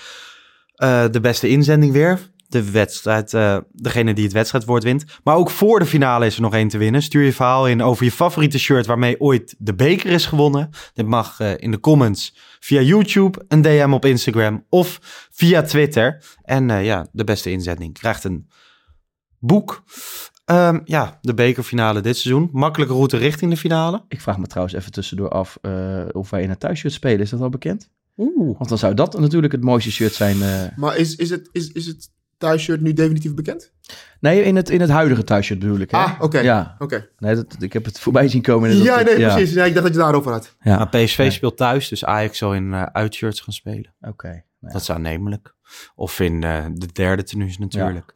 eh, 0.75 1.03
de 1.11 1.19
beste 1.19 1.47
inzending 1.49 1.91
weer. 1.93 2.19
De 2.53 2.71
wedstrijd, 2.71 3.33
eh, 3.33 3.57
degene 3.71 4.13
die 4.13 4.23
het 4.23 4.33
wedstrijdwoord 4.33 4.83
wint. 4.83 5.05
Maar 5.23 5.35
ook 5.35 5.49
voor 5.49 5.79
de 5.79 5.85
finale 5.85 6.25
is 6.25 6.35
er 6.35 6.41
nog 6.41 6.53
één 6.53 6.67
te 6.67 6.77
winnen. 6.77 7.01
Stuur 7.01 7.23
je 7.23 7.33
verhaal 7.33 7.67
in 7.67 7.81
over 7.81 8.05
je 8.05 8.11
favoriete 8.11 8.59
shirt 8.59 8.85
waarmee 8.85 9.19
ooit 9.19 9.55
de 9.57 9.73
beker 9.73 10.11
is 10.11 10.25
gewonnen. 10.25 10.69
Dit 10.93 11.07
mag 11.07 11.39
eh, 11.39 11.51
in 11.57 11.71
de 11.71 11.79
comments 11.79 12.35
via 12.59 12.81
YouTube, 12.81 13.45
een 13.47 13.61
DM 13.61 13.91
op 13.93 14.05
Instagram 14.05 14.65
of 14.69 14.99
via 15.31 15.61
Twitter. 15.61 16.23
En 16.43 16.69
eh, 16.69 16.85
ja, 16.85 17.07
de 17.11 17.23
beste 17.23 17.51
inzending 17.51 17.93
krijgt 17.93 18.23
een 18.23 18.47
boek. 19.39 19.83
Ehm, 20.45 20.79
ja, 20.85 21.17
de 21.21 21.33
bekerfinale 21.33 22.01
dit 22.01 22.17
seizoen. 22.17 22.49
Makkelijke 22.51 22.93
route 22.93 23.17
richting 23.17 23.51
de 23.51 23.57
finale. 23.57 24.03
Ik 24.07 24.21
vraag 24.21 24.37
me 24.37 24.47
trouwens 24.47 24.75
even 24.75 24.91
tussendoor 24.91 25.29
af 25.29 25.57
eh, 25.61 26.05
of 26.11 26.29
wij 26.29 26.41
in 26.41 26.49
een 26.49 26.57
thuisshirt 26.57 26.93
spelen. 26.93 27.19
Is 27.19 27.29
dat 27.29 27.41
al 27.41 27.49
bekend? 27.49 27.89
Oeh. 28.17 28.57
Want 28.57 28.69
dan 28.69 28.77
zou 28.77 28.93
dat 28.93 29.19
natuurlijk 29.19 29.53
het 29.53 29.63
mooiste 29.63 29.91
shirt 29.91 30.13
zijn. 30.13 30.41
eh. 30.41 30.63
Maar 30.75 30.97
is, 30.97 31.15
is, 31.15 31.29
het, 31.29 31.49
is, 31.51 31.71
is 31.71 31.85
het 31.85 32.09
thuisshirt 32.37 32.81
nu 32.81 32.93
definitief 32.93 33.33
bekend? 33.33 33.71
Nee, 34.19 34.43
in 34.43 34.55
het, 34.55 34.69
in 34.69 34.81
het 34.81 34.89
huidige 34.89 35.23
thuisshirt 35.23 35.59
bedoel 35.59 35.77
ik. 35.79 35.91
Hè? 35.91 35.97
Ah, 35.97 36.11
oké. 36.19 36.39
Ja, 36.39 36.75
Oké. 36.79 37.07
nee, 37.19 37.35
dat, 37.35 37.45
ik 37.59 37.73
heb 37.73 37.85
het 37.85 37.99
voorbij 37.99 38.27
zien 38.27 38.41
komen. 38.41 38.69
en 38.69 38.75
dat- 38.77 38.85
Ja, 38.85 39.01
nee, 39.01 39.19
ja. 39.19 39.33
precies. 39.33 39.53
Ja, 39.53 39.63
ik 39.65 39.73
dacht 39.73 39.85
dat 39.85 39.95
je 39.95 40.01
daarover 40.01 40.31
had. 40.31 40.55
Ja, 40.61 40.77
Maar 40.77 40.89
PSV 40.89 41.17
Nee. 41.17 41.31
speelt 41.31 41.57
thuis, 41.57 41.87
dus 41.87 42.05
Ajax 42.05 42.37
zal 42.37 42.53
in 42.53 42.73
eh, 42.73 42.83
uitshirts 42.83 43.39
gaan 43.41 43.53
spelen. 43.53 43.93
oké. 44.01 44.27
Nou 44.27 44.41
ja. 44.59 44.67
Dat 44.71 44.81
is 44.81 44.89
aannemelijk. 44.89 45.53
Of 45.95 46.19
in 46.19 46.43
eh, 46.43 46.65
de 46.73 46.87
derde 46.93 47.23
tenues 47.23 47.57
natuurlijk. 47.57 48.11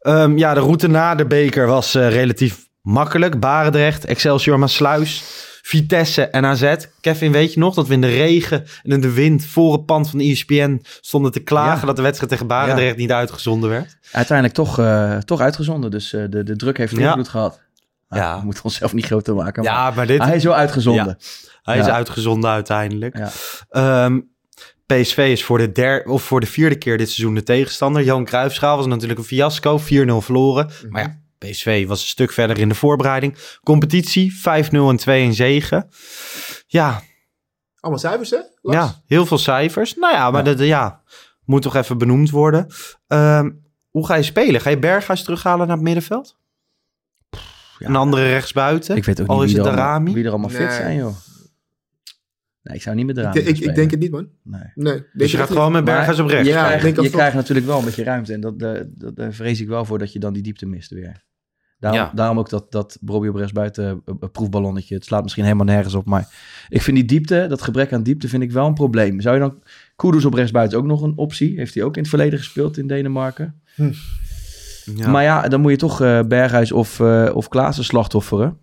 Ja. 0.00 0.32
ja, 0.36 0.54
de 0.54 0.60
route 0.60 0.88
na 0.88 1.14
de 1.14 1.26
beker 1.26 1.66
was 1.66 1.94
eh, 1.94 2.08
relatief 2.10 2.68
makkelijk. 2.82 3.40
Barendrecht, 3.40 4.04
Excelsior 4.04 4.58
Maasluis, 4.58 5.24
Vitesse 5.64 6.22
en 6.26 6.44
AZ. 6.44 6.74
Kevin, 7.00 7.32
weet 7.32 7.52
je 7.52 7.60
nog 7.60 7.74
dat 7.74 7.86
we 7.86 7.94
in 7.94 8.00
de 8.00 8.06
regen 8.08 8.64
en 8.82 8.90
in 8.90 9.00
de 9.00 9.12
wind 9.12 9.44
voor 9.44 9.72
het 9.72 9.86
pand 9.86 10.10
van 10.10 10.18
de 10.18 10.24
ESPN 10.24 10.80
stonden 11.00 11.32
te 11.32 11.40
klagen 11.40 11.80
Ja. 11.80 11.86
dat 11.86 11.96
de 11.96 12.02
wedstrijd 12.02 12.30
tegen 12.32 12.46
Barendrecht 12.46 12.96
niet 12.96 13.12
uitgezonden 13.12 13.70
werd? 13.70 13.96
Uiteindelijk 14.12 14.56
toch, 14.56 14.78
eh, 14.78 15.16
toch 15.18 15.40
uitgezonden. 15.40 15.90
Dus 15.90 16.12
eh, 16.12 16.24
de, 16.28 16.42
de 16.42 16.56
druk 16.56 16.78
heeft 16.78 16.92
invloed 16.98 17.28
gehad. 17.28 17.60
Ah, 18.08 18.18
Ja. 18.18 18.38
We 18.38 18.44
moeten 18.44 18.64
onszelf 18.64 18.92
niet 18.92 19.06
groter 19.06 19.34
maken. 19.34 19.64
Maar 19.64 19.72
Ja, 19.72 19.90
maar 19.90 20.06
dit... 20.06 20.22
hij 20.22 20.36
is 20.36 20.44
wel 20.44 20.54
uitgezonden. 20.54 21.18
Hij 21.62 21.78
is 21.78 21.86
uitgezonden 21.86 22.50
uiteindelijk. 22.50 23.18
Ehm, 23.70 24.20
PSV 24.86 25.28
is 25.32 25.44
voor 25.44 25.58
de, 25.58 25.72
der, 25.72 26.04
of 26.04 26.22
voor 26.22 26.40
de 26.40 26.46
vierde 26.46 26.76
keer 26.76 26.98
dit 26.98 27.10
seizoen 27.10 27.34
de 27.34 27.42
tegenstander. 27.42 28.02
Johan 28.02 28.24
Cruijffschaal 28.24 28.76
was 28.76 28.86
natuurlijk 28.86 29.18
een 29.18 29.24
fiasco, 29.26 29.78
4-0 29.78 29.82
verloren. 30.20 30.70
Maar 30.88 31.02
ja, 31.02 31.20
PSV 31.50 31.86
was 31.86 32.00
een 32.02 32.08
stuk 32.08 32.32
verder 32.32 32.58
in 32.58 32.68
de 32.68 32.74
voorbereiding. 32.74 33.36
Competitie, 33.62 34.32
5-0 34.32 34.88
en 34.88 34.96
2 34.96 35.24
en 35.26 35.34
zegen. 35.34 35.88
Ja, 36.66 37.02
Allemaal 37.80 38.00
cijfers, 38.00 38.30
hè? 38.30 38.38
Lars? 38.60 38.76
ja, 38.78 39.02
heel 39.06 39.26
veel 39.26 39.38
cijfers. 39.38 39.94
Nou 39.94 40.14
ja, 40.14 40.30
maar 40.30 40.44
Ja. 40.46 40.54
Dat, 40.54 40.66
ja, 40.66 41.02
moet 41.44 41.62
toch 41.62 41.76
even 41.76 41.98
benoemd 41.98 42.30
worden. 42.30 42.66
Ehm, 43.06 43.50
hoe 43.90 44.06
ga 44.06 44.14
je 44.14 44.22
spelen? 44.22 44.60
Ga 44.60 44.70
je 44.70 44.78
Berghuis 44.78 45.22
terughalen 45.22 45.66
naar 45.66 45.76
het 45.76 45.84
middenveld? 45.84 46.38
Ja. 47.78 47.88
Een 47.88 47.96
andere 47.96 48.28
rechtsbuiten? 48.28 48.96
Ik 48.96 49.04
weet 49.04 49.20
ook 49.20 49.26
Al 49.26 49.38
niet 49.38 49.44
is 49.48 49.52
wie, 49.52 49.62
het 49.62 49.72
er 49.72 49.80
allemaal, 49.80 50.14
wie 50.14 50.24
er 50.24 50.30
allemaal 50.30 50.48
fit 50.48 50.58
Nee. 50.58 50.70
zijn, 50.76 50.96
joh. 50.96 51.16
Nee, 52.62 52.76
ik 52.76 52.82
zou 52.82 52.96
niet 52.96 53.06
met 53.06 53.16
Ik, 53.16 53.22
Darami 53.22 53.40
ik, 53.40 53.48
ik 53.48 53.56
spelen. 53.56 53.74
denk 53.74 53.90
het 53.90 54.00
niet, 54.00 54.10
man. 54.10 54.28
Nee. 54.42 54.62
Nee. 54.74 55.04
Dus 55.12 55.30
je 55.30 55.36
gaat 55.36 55.48
niet. 55.48 55.56
gewoon 55.56 55.72
met 55.72 55.84
Maar 55.84 55.94
Berghuis 55.94 56.18
op 56.18 56.26
rechts? 56.28 56.46
Je, 56.48 56.54
Ja, 56.54 56.72
ik 56.72 56.78
krijgt, 56.78 57.02
je 57.02 57.10
krijgt 57.10 57.34
natuurlijk 57.34 57.66
wel 57.66 57.78
een 57.78 57.84
beetje 57.84 58.04
ruimte. 58.04 58.32
En 58.32 58.40
dat, 58.40 58.58
dat, 58.58 58.86
dat, 58.90 59.16
daar 59.16 59.32
vrees 59.32 59.60
ik 59.60 59.68
wel 59.68 59.84
voor 59.84 59.98
dat 59.98 60.12
je 60.12 60.18
dan 60.18 60.32
die 60.32 60.42
diepte 60.42 60.66
mist 60.66 60.90
weer. 60.90 61.24
Daarom, 61.82 62.00
Ja. 62.00 62.10
daarom 62.14 62.38
ook 62.38 62.48
dat, 62.48 62.72
dat 62.72 62.98
rechts 63.34 63.52
buiten 63.52 64.02
een 64.04 64.30
proefballonnetje. 64.30 64.94
Het 64.94 65.04
slaat 65.04 65.22
misschien 65.22 65.44
helemaal 65.44 65.66
nergens 65.66 65.94
op. 65.94 66.04
Maar 66.06 66.28
ik 66.68 66.82
vind 66.82 66.96
die 66.96 67.06
diepte, 67.06 67.46
dat 67.48 67.62
gebrek 67.62 67.92
aan 67.92 68.02
diepte, 68.02 68.28
vind 68.28 68.42
ik 68.42 68.52
wel 68.52 68.66
een 68.66 68.74
probleem. 68.74 69.20
Zou 69.20 69.34
je 69.34 69.40
dan 69.40 69.62
Kudus 69.96 70.24
op 70.24 70.34
rechts 70.34 70.50
buiten 70.50 70.78
ook 70.78 70.84
nog 70.84 71.02
een 71.02 71.16
optie? 71.16 71.56
Heeft 71.56 71.74
hij 71.74 71.82
ook 71.84 71.94
in 71.94 72.00
het 72.00 72.08
verleden 72.10 72.38
gespeeld 72.38 72.76
in 72.76 72.86
Denemarken? 72.86 73.60
Ja. 74.94 75.08
Maar 75.08 75.22
ja, 75.22 75.48
dan 75.48 75.60
moet 75.60 75.70
je 75.70 75.76
toch 75.76 76.00
eh, 76.00 76.20
Berghuis 76.22 76.72
of, 76.72 77.00
eh 77.00 77.30
of 77.34 77.48
Klaassen 77.48 77.84
slachtofferen. 77.84 78.58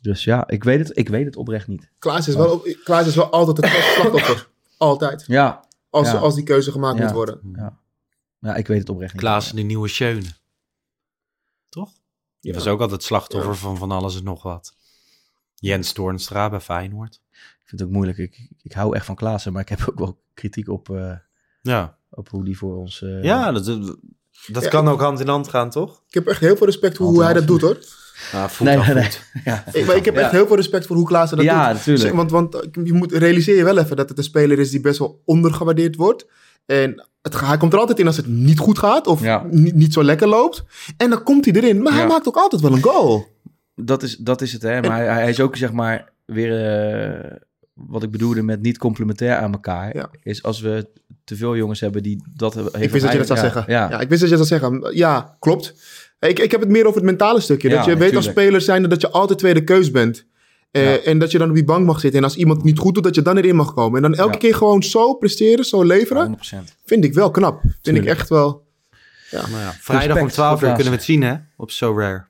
Dus 0.00 0.24
ja, 0.24 0.48
ik 0.48 0.64
weet 0.64 0.78
het, 0.88 0.98
ik 0.98 1.08
weet 1.08 1.24
het 1.26 1.36
oprecht 1.36 1.66
niet. 1.68 1.90
Klaas 1.98 2.28
is 2.28 2.34
wel, 2.34 2.62
Klaas 2.84 3.06
is 3.06 3.14
wel 3.14 3.30
altijd 3.30 3.56
het 3.56 3.66
slachtoffer. 3.94 4.48
Altijd. 4.78 5.24
Ja, 5.26 5.64
Als, 5.90 6.10
Ja. 6.10 6.16
als 6.18 6.34
die 6.34 6.44
keuze 6.44 6.70
gemaakt 6.70 6.98
Ja. 6.98 7.04
moet 7.04 7.12
worden. 7.14 7.40
ja. 7.56 7.78
ja 8.38 8.54
ik 8.54 8.66
weet 8.66 8.78
het 8.78 8.88
oprecht 8.88 9.12
niet. 9.12 9.22
Klaassen, 9.22 9.56
die 9.56 9.64
nieuwe 9.64 9.88
Schöne. 9.88 10.22
Toch? 11.68 11.92
Ja. 12.48 12.54
was 12.54 12.66
ook 12.66 12.80
altijd 12.80 13.02
slachtoffer 13.02 13.56
van 13.56 13.76
van 13.76 13.90
alles 13.90 14.16
en 14.16 14.24
nog 14.24 14.42
wat. 14.42 14.74
Jens 15.54 15.92
Toornstra 15.92 16.50
bij 16.50 16.60
Feyenoord. 16.60 17.20
Ik 17.32 17.64
vind 17.70 17.80
het 17.80 17.82
ook 17.88 17.94
moeilijk. 17.94 18.18
Ik, 18.18 18.48
ik 18.62 18.72
hou 18.72 18.96
echt 18.96 19.06
van 19.06 19.14
Klaassen, 19.14 19.52
maar 19.52 19.62
ik 19.62 19.68
heb 19.68 19.84
ook 19.88 19.98
wel 19.98 20.22
kritiek 20.34 20.68
op, 20.68 20.90
eh, 20.90 21.12
Ja, 21.62 21.96
op 22.10 22.28
hoe 22.28 22.44
die 22.44 22.58
voor 22.58 22.76
ons... 22.76 23.02
eh, 23.02 23.22
ja 23.22 23.52
dat, 23.52 23.64
dat 24.46 24.62
Ja, 24.62 24.68
kan 24.68 24.88
ook 24.88 25.00
hand 25.00 25.20
in 25.20 25.28
hand 25.28 25.48
gaan, 25.48 25.70
toch? 25.70 26.02
Ik 26.08 26.14
heb 26.14 26.26
echt 26.26 26.40
heel 26.40 26.56
veel 26.56 26.66
respect 26.66 26.96
voor 26.96 27.06
hoe 27.06 27.22
hij 27.22 27.32
dat 27.32 27.46
doet, 27.46 27.60
hoor. 27.60 27.78
Nou, 28.32 28.50
voelt 28.50 28.70
Nee. 28.70 29.08
Ja. 29.44 29.64
Ik, 29.72 29.86
maar 29.86 29.96
ik 29.96 30.04
heb 30.04 30.16
echt 30.16 30.30
heel 30.30 30.46
veel 30.46 30.56
respect 30.56 30.86
voor 30.86 30.96
hoe 30.96 31.06
Klaassen 31.06 31.36
dat 31.36 31.46
Ja, 31.46 31.66
doet. 31.72 31.76
natuurlijk. 31.86 32.14
Want, 32.14 32.30
want 32.30 32.68
je 32.84 32.92
moet 32.92 33.12
realiseer 33.12 33.56
je 33.56 33.64
wel 33.64 33.78
even 33.78 33.96
dat 33.96 34.08
het 34.08 34.18
een 34.18 34.24
speler 34.24 34.58
is 34.58 34.70
die 34.70 34.80
best 34.80 34.98
wel 34.98 35.22
ondergewaardeerd 35.24 35.96
wordt. 35.96 36.26
En 36.66 37.06
het, 37.22 37.40
hij 37.40 37.56
komt 37.56 37.72
er 37.72 37.78
altijd 37.78 37.98
in 37.98 38.06
als 38.06 38.16
het 38.16 38.26
niet 38.26 38.58
goed 38.58 38.78
gaat 38.78 39.06
of 39.06 39.22
Ja. 39.22 39.46
niet, 39.50 39.74
niet 39.74 39.92
zo 39.92 40.04
lekker 40.04 40.28
loopt. 40.28 40.64
En 40.96 41.10
dan 41.10 41.22
komt 41.22 41.44
hij 41.44 41.54
erin. 41.54 41.82
Maar 41.82 41.92
hij 41.94 42.06
maakt 42.06 42.28
ook 42.28 42.36
altijd 42.36 42.62
wel 42.62 42.72
een 42.72 42.82
goal. 42.82 43.26
Dat 43.74 44.02
is, 44.02 44.16
dat 44.16 44.40
is 44.40 44.52
het, 44.52 44.62
hè. 44.62 44.80
Maar 44.80 44.96
hij, 44.96 45.06
hij 45.06 45.28
is 45.28 45.40
ook, 45.40 45.56
zeg 45.56 45.72
maar, 45.72 46.12
weer... 46.24 46.66
eh, 46.66 47.36
wat 47.74 48.02
ik 48.02 48.10
bedoelde 48.10 48.42
met 48.42 48.62
niet 48.62 48.78
complementair 48.78 49.36
aan 49.36 49.52
elkaar... 49.52 49.96
Ja. 49.96 50.08
is 50.22 50.42
als 50.42 50.60
we 50.60 50.88
te 51.24 51.36
veel 51.36 51.56
jongens 51.56 51.80
hebben 51.80 52.02
die 52.02 52.24
dat 52.34 52.56
ik 52.56 52.90
wist 52.90 53.04
dat 53.04 53.12
je 53.12 53.18
dat 53.18 53.26
zou 53.26 53.38
zeggen. 53.38 53.64
Ja, 53.66 54.00
ik 54.00 54.08
wist 54.08 54.20
dat 54.20 54.30
je 54.30 54.36
dat 54.36 54.46
zou 54.46 54.60
zeggen. 54.60 54.96
Ja, 54.96 55.36
klopt. 55.38 55.74
Ik, 56.18 56.38
ik 56.38 56.50
heb 56.50 56.60
het 56.60 56.68
meer 56.68 56.82
over 56.86 56.96
het 57.00 57.04
mentale 57.10 57.40
stukje. 57.40 57.68
Dat 57.68 57.84
je 57.84 57.96
weet 57.96 58.16
als 58.16 58.24
speler 58.24 58.60
zijnde 58.60 58.88
dat 58.88 59.00
je 59.00 59.10
altijd 59.10 59.38
tweede 59.38 59.64
keus 59.64 59.90
bent. 59.90 60.26
Eh, 60.74 60.82
Ja. 60.94 60.98
En 61.00 61.18
dat 61.18 61.30
je 61.30 61.38
dan 61.38 61.48
op 61.48 61.54
die 61.54 61.64
bank 61.64 61.86
mag 61.86 62.00
zitten. 62.00 62.18
En 62.18 62.24
als 62.24 62.36
iemand 62.36 62.56
het 62.56 62.66
niet 62.66 62.78
goed 62.78 62.94
doet, 62.94 63.02
dat 63.04 63.14
je 63.14 63.22
dan 63.22 63.36
erin 63.36 63.56
mag 63.56 63.74
komen. 63.74 63.96
En 64.04 64.10
dan 64.10 64.18
elke 64.20 64.32
Ja. 64.32 64.38
keer 64.38 64.54
gewoon 64.54 64.82
zo 64.82 65.14
presteren, 65.14 65.64
zo 65.64 65.82
leveren. 65.84 66.22
100%. 66.22 66.76
Vind 66.84 67.04
ik 67.04 67.14
wel 67.14 67.30
knap. 67.30 67.60
Vind 67.82 67.96
ik 67.96 68.04
echt 68.04 68.28
wel. 68.28 68.62
Nou 69.30 69.48
ja, 69.50 69.72
vrijdag 69.80 70.06
om 70.06 70.12
Respect 70.14 70.32
12 70.32 70.58
voor 70.58 70.68
uur 70.68 70.74
kunnen 70.74 70.92
we 70.92 70.96
het 70.98 71.06
zien, 71.06 71.22
hè? 71.22 71.34
Op 71.56 71.70
So 71.70 71.98
Rare. 71.98 72.24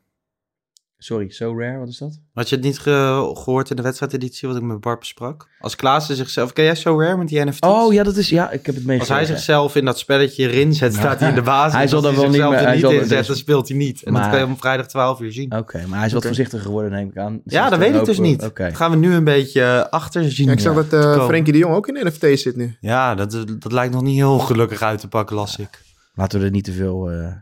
Sorry, 1.04 1.30
so 1.30 1.58
rare, 1.58 1.78
wat 1.78 1.88
is 1.88 1.98
dat? 1.98 2.18
Had 2.34 2.48
je 2.48 2.56
het 2.56 2.64
niet 2.64 2.78
ge- 2.78 3.30
gehoord 3.34 3.70
in 3.70 3.76
de 3.76 3.82
wedstrijdeditie 3.82 4.48
wat 4.48 4.56
ik 4.56 4.62
met 4.62 4.80
Bart 4.80 4.98
besprak? 4.98 5.48
Als 5.60 5.76
Klaassen 5.76 6.16
zichzelf... 6.16 6.52
Ken 6.52 6.64
jij 6.64 6.74
So 6.74 7.00
Rare 7.00 7.16
met 7.16 7.28
die 7.28 7.44
NFT's? 7.44 7.66
Oh, 7.68 7.92
ja, 7.92 8.02
dat 8.02 8.16
is... 8.16 8.28
Ja, 8.28 8.44
ik 8.50 8.52
heb 8.52 8.64
het 8.66 8.76
Als 8.76 8.84
meegekregen. 8.84 9.14
hij 9.26 9.34
zichzelf 9.34 9.76
in 9.76 9.84
dat 9.84 9.98
spelletje 9.98 10.50
erin 10.50 10.74
zet, 10.74 10.94
staat 10.94 11.20
hij 11.20 11.28
in 11.28 11.34
de 11.34 11.42
basis. 11.42 11.72
Hij 11.78 11.86
zal 11.88 11.96
als 11.98 12.06
dat 12.06 12.14
wel 12.14 12.30
niet 12.30 12.40
meer- 12.40 12.52
er 12.52 12.64
hij 12.64 12.72
niet 12.72 12.80
zal 12.80 12.90
in 12.90 12.98
dat 12.98 13.08
zet, 13.08 13.18
dus- 13.18 13.26
dan 13.26 13.36
speelt 13.36 13.68
hij 13.68 13.76
niet. 13.76 14.02
En 14.02 14.12
dat 14.14 14.28
kan 14.30 14.38
je 14.38 14.44
om 14.44 14.56
vrijdag 14.56 14.86
12 14.86 15.20
uur 15.20 15.32
zien. 15.32 15.56
Oké, 15.56 15.84
maar 15.86 15.98
hij 15.98 16.06
is 16.06 16.12
wat 16.12 16.24
Oké. 16.24 16.26
voorzichtiger 16.26 16.64
geworden, 16.66 16.90
neem 16.90 17.08
ik 17.08 17.16
aan. 17.16 17.32
Ja, 17.32 17.40
Sinds 17.46 17.70
dat 17.70 17.78
weet 17.78 17.94
ik 17.94 18.04
dus 18.04 18.18
niet. 18.18 18.42
Oké. 18.44 18.64
Dat 18.64 18.76
gaan 18.76 18.90
we 18.90 18.96
nu 18.96 19.14
een 19.14 19.24
beetje 19.24 19.90
achter 19.90 20.30
zien. 20.30 20.46
Ja, 20.46 20.52
ik 20.52 20.60
zag 20.60 20.74
Ja. 20.74 20.82
dat 20.82 20.92
eh 20.92 21.10
komen. 21.12 21.26
Frenkie 21.26 21.52
de 21.52 21.58
Jong 21.58 21.74
ook 21.74 21.88
in 21.88 22.06
NFT 22.06 22.40
zit 22.40 22.56
nu. 22.56 22.76
Ja, 22.80 23.14
dat, 23.14 23.44
dat 23.58 23.72
lijkt 23.72 23.92
nog 23.94 24.02
niet 24.02 24.16
heel 24.16 24.38
gelukkig 24.38 24.82
uit 24.82 25.00
te 25.00 25.08
pakken, 25.08 25.36
las 25.36 25.56
ik. 25.58 25.82
Laten 26.14 26.38
we 26.40 26.44
er 26.44 26.50
niet 26.50 26.64
te 26.64 26.72
veel... 26.72 27.10
eh, 27.10 27.32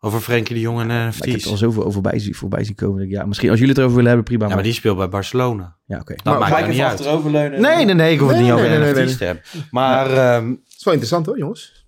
Over 0.00 0.20
Frenkie 0.20 0.54
de 0.54 0.60
Jong 0.60 0.80
en 0.80 0.86
maar 0.86 1.08
ik 1.08 1.14
heb 1.24 1.26
NFT's. 1.34 1.44
er 1.44 1.50
al 1.50 1.56
zoveel 1.56 1.84
over 1.84 2.00
bij, 2.00 2.18
zien- 2.18 2.34
voorbij 2.34 2.64
zien 2.64 2.74
komen. 2.74 3.08
Ja, 3.08 3.24
misschien 3.26 3.48
als 3.50 3.58
jullie 3.58 3.72
het 3.74 3.78
erover 3.82 3.96
willen 3.96 4.12
hebben, 4.14 4.28
prima. 4.30 4.48
Ja, 4.48 4.54
maar 4.54 4.64
die 4.64 4.72
speelt 4.72 4.96
bij 4.96 5.08
Barcelona. 5.08 5.76
Ja, 5.86 5.98
oké. 6.00 6.14
Dat 6.22 6.38
Maar 6.38 6.60
ik 6.60 6.68
niet 6.68 6.80
uit. 6.80 6.92
achteroverleunen? 6.92 7.60
Nee, 7.60 7.84
nee, 7.84 7.94
nee, 7.94 8.12
ik 8.12 8.18
hoef 8.18 8.28
het 8.28 8.36
Nee, 8.38 8.46
niet 8.46 8.54
nee, 8.54 8.64
over 8.64 8.78
nee, 8.80 8.92
nee, 8.94 9.02
NFT's 9.04 9.08
nee. 9.08 9.16
te 9.16 9.24
hebben. 9.24 9.42
Maar 9.70 10.10
ehm, 10.10 10.48
Het 10.50 10.58
is 10.78 10.84
wel 10.84 10.92
interessant 10.94 11.26
hoor, 11.26 11.38
jongens. 11.38 11.84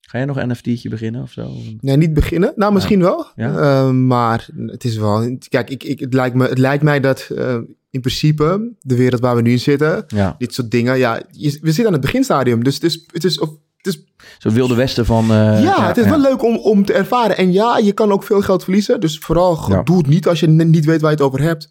Ga 0.00 0.18
jij 0.18 0.26
nog 0.26 0.36
een 0.36 0.48
NFT'tje 0.48 0.88
beginnen 0.88 1.22
of 1.22 1.30
zo? 1.32 1.50
Nee, 1.80 1.96
niet 1.96 2.12
beginnen. 2.14 2.52
Nou, 2.56 2.72
misschien 2.72 3.00
wel. 3.00 3.26
Ja. 3.34 3.56
Eh, 3.58 3.90
maar 3.90 4.48
het 4.66 4.84
is 4.84 4.96
wel... 4.96 5.36
Kijk, 5.48 5.70
ik, 5.70 5.84
ik, 5.84 6.00
het, 6.00 6.14
lijkt 6.14 6.34
me, 6.36 6.48
het 6.48 6.58
lijkt 6.58 6.82
mij 6.82 7.00
dat 7.00 7.28
eh, 7.36 7.54
in 7.90 8.00
principe 8.00 8.72
de 8.80 8.96
wereld 8.96 9.20
waar 9.20 9.36
we 9.36 9.42
nu 9.42 9.50
in 9.50 9.58
zitten... 9.58 10.04
Ja, 10.06 10.34
Dit 10.38 10.54
soort 10.54 10.70
dingen, 10.70 10.98
ja, 10.98 11.22
je- 11.30 11.58
we 11.60 11.66
zitten 11.66 11.86
aan 11.86 11.92
het 11.92 12.00
beginstadium. 12.00 12.64
Dus 12.64 12.74
het 12.74 12.82
is, 12.84 13.04
het 13.12 13.24
is, 13.24 13.38
of, 13.40 13.48
het 13.48 13.58
is 13.88 14.04
zo'n 14.38 14.52
wilde 14.52 14.74
westen 14.74 15.06
van... 15.06 15.24
eh, 15.30 15.62
ja, 15.62 15.86
het 15.86 15.96
is 15.96 16.04
wel 16.04 16.20
leuk 16.20 16.42
om, 16.42 16.56
om 16.56 16.84
te 16.84 16.92
ervaren. 16.92 17.36
En 17.36 17.52
ja, 17.52 17.78
je 17.78 17.92
kan 17.92 18.12
ook 18.12 18.22
veel 18.22 18.40
geld 18.40 18.64
verliezen. 18.64 19.00
Dus 19.00 19.18
vooral 19.18 19.64
Ja. 19.68 19.82
doe 19.82 19.96
het 19.96 20.06
niet 20.06 20.26
als 20.28 20.40
je 20.40 20.46
niet 20.48 20.84
weet 20.84 21.00
waar 21.00 21.10
je 21.10 21.16
het 21.16 21.24
over 21.26 21.40
hebt. 21.42 21.70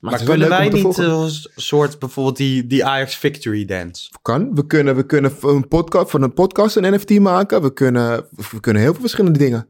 Maar, 0.00 0.22
kunnen 0.22 0.48
wij 0.48 0.68
niet 0.68 0.82
volgen. 0.82 1.04
eh, 1.04 1.20
een 1.22 1.30
soort 1.56 1.98
bijvoorbeeld 1.98 2.36
die, 2.36 2.66
die 2.66 2.84
Ajax 2.84 3.16
Victory 3.16 3.64
Dance? 3.64 4.10
Kan. 4.22 4.54
We 4.54 4.66
kunnen, 4.66 4.96
we 4.96 5.06
kunnen 5.06 5.30
van 5.32 5.54
een 5.54 5.68
podcast, 5.68 6.10
van 6.10 6.22
een 6.22 6.34
podcast 6.34 6.76
een 6.76 6.94
NFT 6.94 7.18
maken. 7.18 7.62
We 7.62 7.72
kunnen, 7.72 8.24
we 8.52 8.60
kunnen 8.60 8.82
heel 8.82 8.92
veel 8.92 9.00
verschillende 9.00 9.38
dingen. 9.38 9.68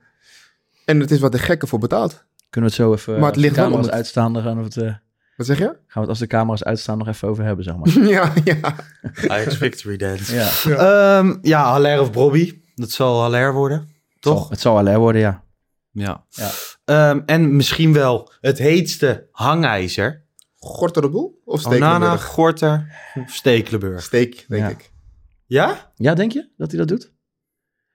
En 0.85 1.01
het 1.01 1.11
is 1.11 1.21
wat 1.21 1.33
de 1.33 1.39
gekke 1.39 1.67
voor 1.67 1.79
betaald. 1.79 2.25
Kunnen 2.51 2.71
we 2.71 2.77
het 2.77 2.87
zo 2.87 2.93
even... 2.93 3.21
Maar 3.21 3.31
het 3.31 3.41
ligt 3.41 3.57
wel 3.57 3.73
om 3.73 3.81
het- 3.81 3.91
uitstaan, 3.91 4.33
dan 4.33 4.43
gaan 4.43 4.57
we 4.59 4.63
het... 4.65 4.77
eh, 4.77 4.93
Wat 5.37 5.47
zeg 5.47 5.59
je? 5.59 5.65
gaan 5.65 5.77
we 5.93 6.01
het 6.01 6.09
als 6.09 6.19
de 6.19 6.27
camera's 6.27 6.63
uitstaan 6.63 6.99
nog 6.99 7.09
even 7.09 7.29
over 7.29 7.45
hebben, 7.45 7.65
zeg 7.65 7.77
maar. 7.77 7.99
ja, 8.17 8.33
ja. 8.45 8.75
Ajax 9.27 9.57
Victory 9.57 9.97
Dance. 9.97 10.35
ja. 10.35 10.51
Ja, 10.65 11.39
ja 11.43 11.63
Haller 11.71 12.01
of 12.01 12.13
Bobby. 12.13 12.61
Dat 12.75 12.91
zal 12.91 13.21
Haller 13.21 13.53
worden, 13.53 13.89
toch? 14.21 14.39
Zal- 14.41 14.49
Het 14.51 14.61
zal 14.61 14.85
wel 14.85 14.99
worden, 14.99 15.21
ja. 15.21 15.45
Ja. 15.91 16.25
Ja. 16.29 16.51
Ehm, 16.85 17.21
en 17.27 17.57
misschien 17.57 17.93
wel 17.93 18.33
het 18.41 18.59
heetste 18.59 19.29
hangijzer. 19.31 20.25
Gorter 20.59 21.03
de 21.03 21.09
boel? 21.11 21.41
Of 21.45 21.67
Onana, 21.67 21.79
Stekelenburg? 21.89 22.25
Gorter 22.25 22.87
of 23.25 23.31
Stekelenburg. 23.33 24.03
Steek, 24.03 24.45
denk 24.49 24.63
Ja. 24.63 24.69
ik. 24.69 24.91
Ja? 25.47 25.93
Ja, 25.95 26.15
denk 26.15 26.33
je 26.33 26.49
dat 26.57 26.71
hij 26.71 26.79
dat 26.79 26.89
doet? 26.89 27.13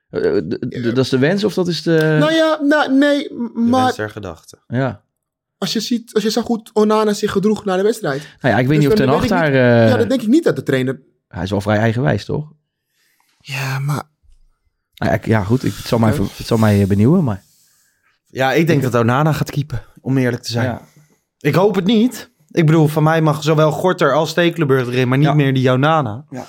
Eh, 0.09 0.37
eh, 0.37 0.83
Dat 0.83 0.97
is 0.97 1.09
de 1.09 1.17
wens 1.17 1.43
of 1.43 1.53
dat 1.53 1.67
is 1.67 1.81
de... 1.83 2.15
Nou 2.19 2.33
ja, 2.33 2.59
nou, 2.61 2.93
nee, 2.97 3.33
m- 3.33 3.43
De 3.53 3.59
maar 3.59 3.83
wens 3.83 3.95
der 3.95 4.09
gedachte. 4.09 4.57
Ja. 4.67 5.03
Als 5.61 5.73
je 5.73 5.79
ziet, 5.79 6.13
als 6.13 6.23
je 6.23 6.29
zag 6.29 6.45
hoe 6.47 6.65
Onana 6.73 7.13
zich 7.13 7.31
gedroeg 7.31 7.65
na 7.65 7.75
de 7.75 7.83
wedstrijd. 7.83 8.21
Nou 8.41 8.53
ja, 8.53 8.59
ik 8.59 8.67
weet 8.67 8.67
Dus 8.67 8.77
niet 8.77 8.87
of 8.99 9.05
dan 9.05 9.07
Ten 9.07 9.17
Hag 9.17 9.27
daar... 9.27 9.49
niet- 9.49 9.59
eh, 9.59 9.89
ja, 9.89 9.97
dan 9.97 10.07
denk 10.07 10.21
ik 10.21 10.27
niet 10.27 10.43
dat 10.43 10.55
de 10.55 10.63
trainer... 10.63 11.01
Hij 11.27 11.43
is 11.43 11.49
wel 11.49 11.61
vrij 11.61 11.77
eigenwijs, 11.77 12.25
toch? 12.25 12.51
Ja, 13.39 13.79
maar 13.79 14.03
Nou 14.95 15.11
ja, 15.11 15.17
ik- 15.17 15.25
ja, 15.25 15.43
goed. 15.43 15.63
Ik, 15.63 15.73
het, 15.75 15.85
zal 15.85 15.99
mij, 15.99 16.13
het 16.37 16.47
zal 16.47 16.57
mij 16.57 16.81
eh, 16.81 16.87
benieuwen, 16.87 17.23
maar... 17.23 17.43
Ja, 18.25 18.53
ik 18.53 18.67
denk 18.67 18.81
dat 18.81 18.95
Onana 18.95 19.31
gaat 19.33 19.51
keepen, 19.51 19.81
om 20.01 20.17
eerlijk 20.17 20.43
te 20.43 20.51
zijn. 20.51 20.65
Ja. 20.65 20.81
Ik 21.39 21.55
hoop 21.55 21.75
het 21.75 21.85
niet. 21.85 22.29
Ik 22.47 22.65
bedoel, 22.65 22.87
van 22.87 23.03
mij 23.03 23.21
mag 23.21 23.43
zowel 23.43 23.71
Gorter 23.71 24.13
als 24.13 24.29
Stekelenburg 24.29 24.87
erin, 24.87 25.07
maar 25.07 25.17
niet 25.17 25.27
Ja. 25.27 25.33
meer 25.33 25.53
die 25.53 25.71
Onana. 25.71 26.25
Ja. 26.29 26.45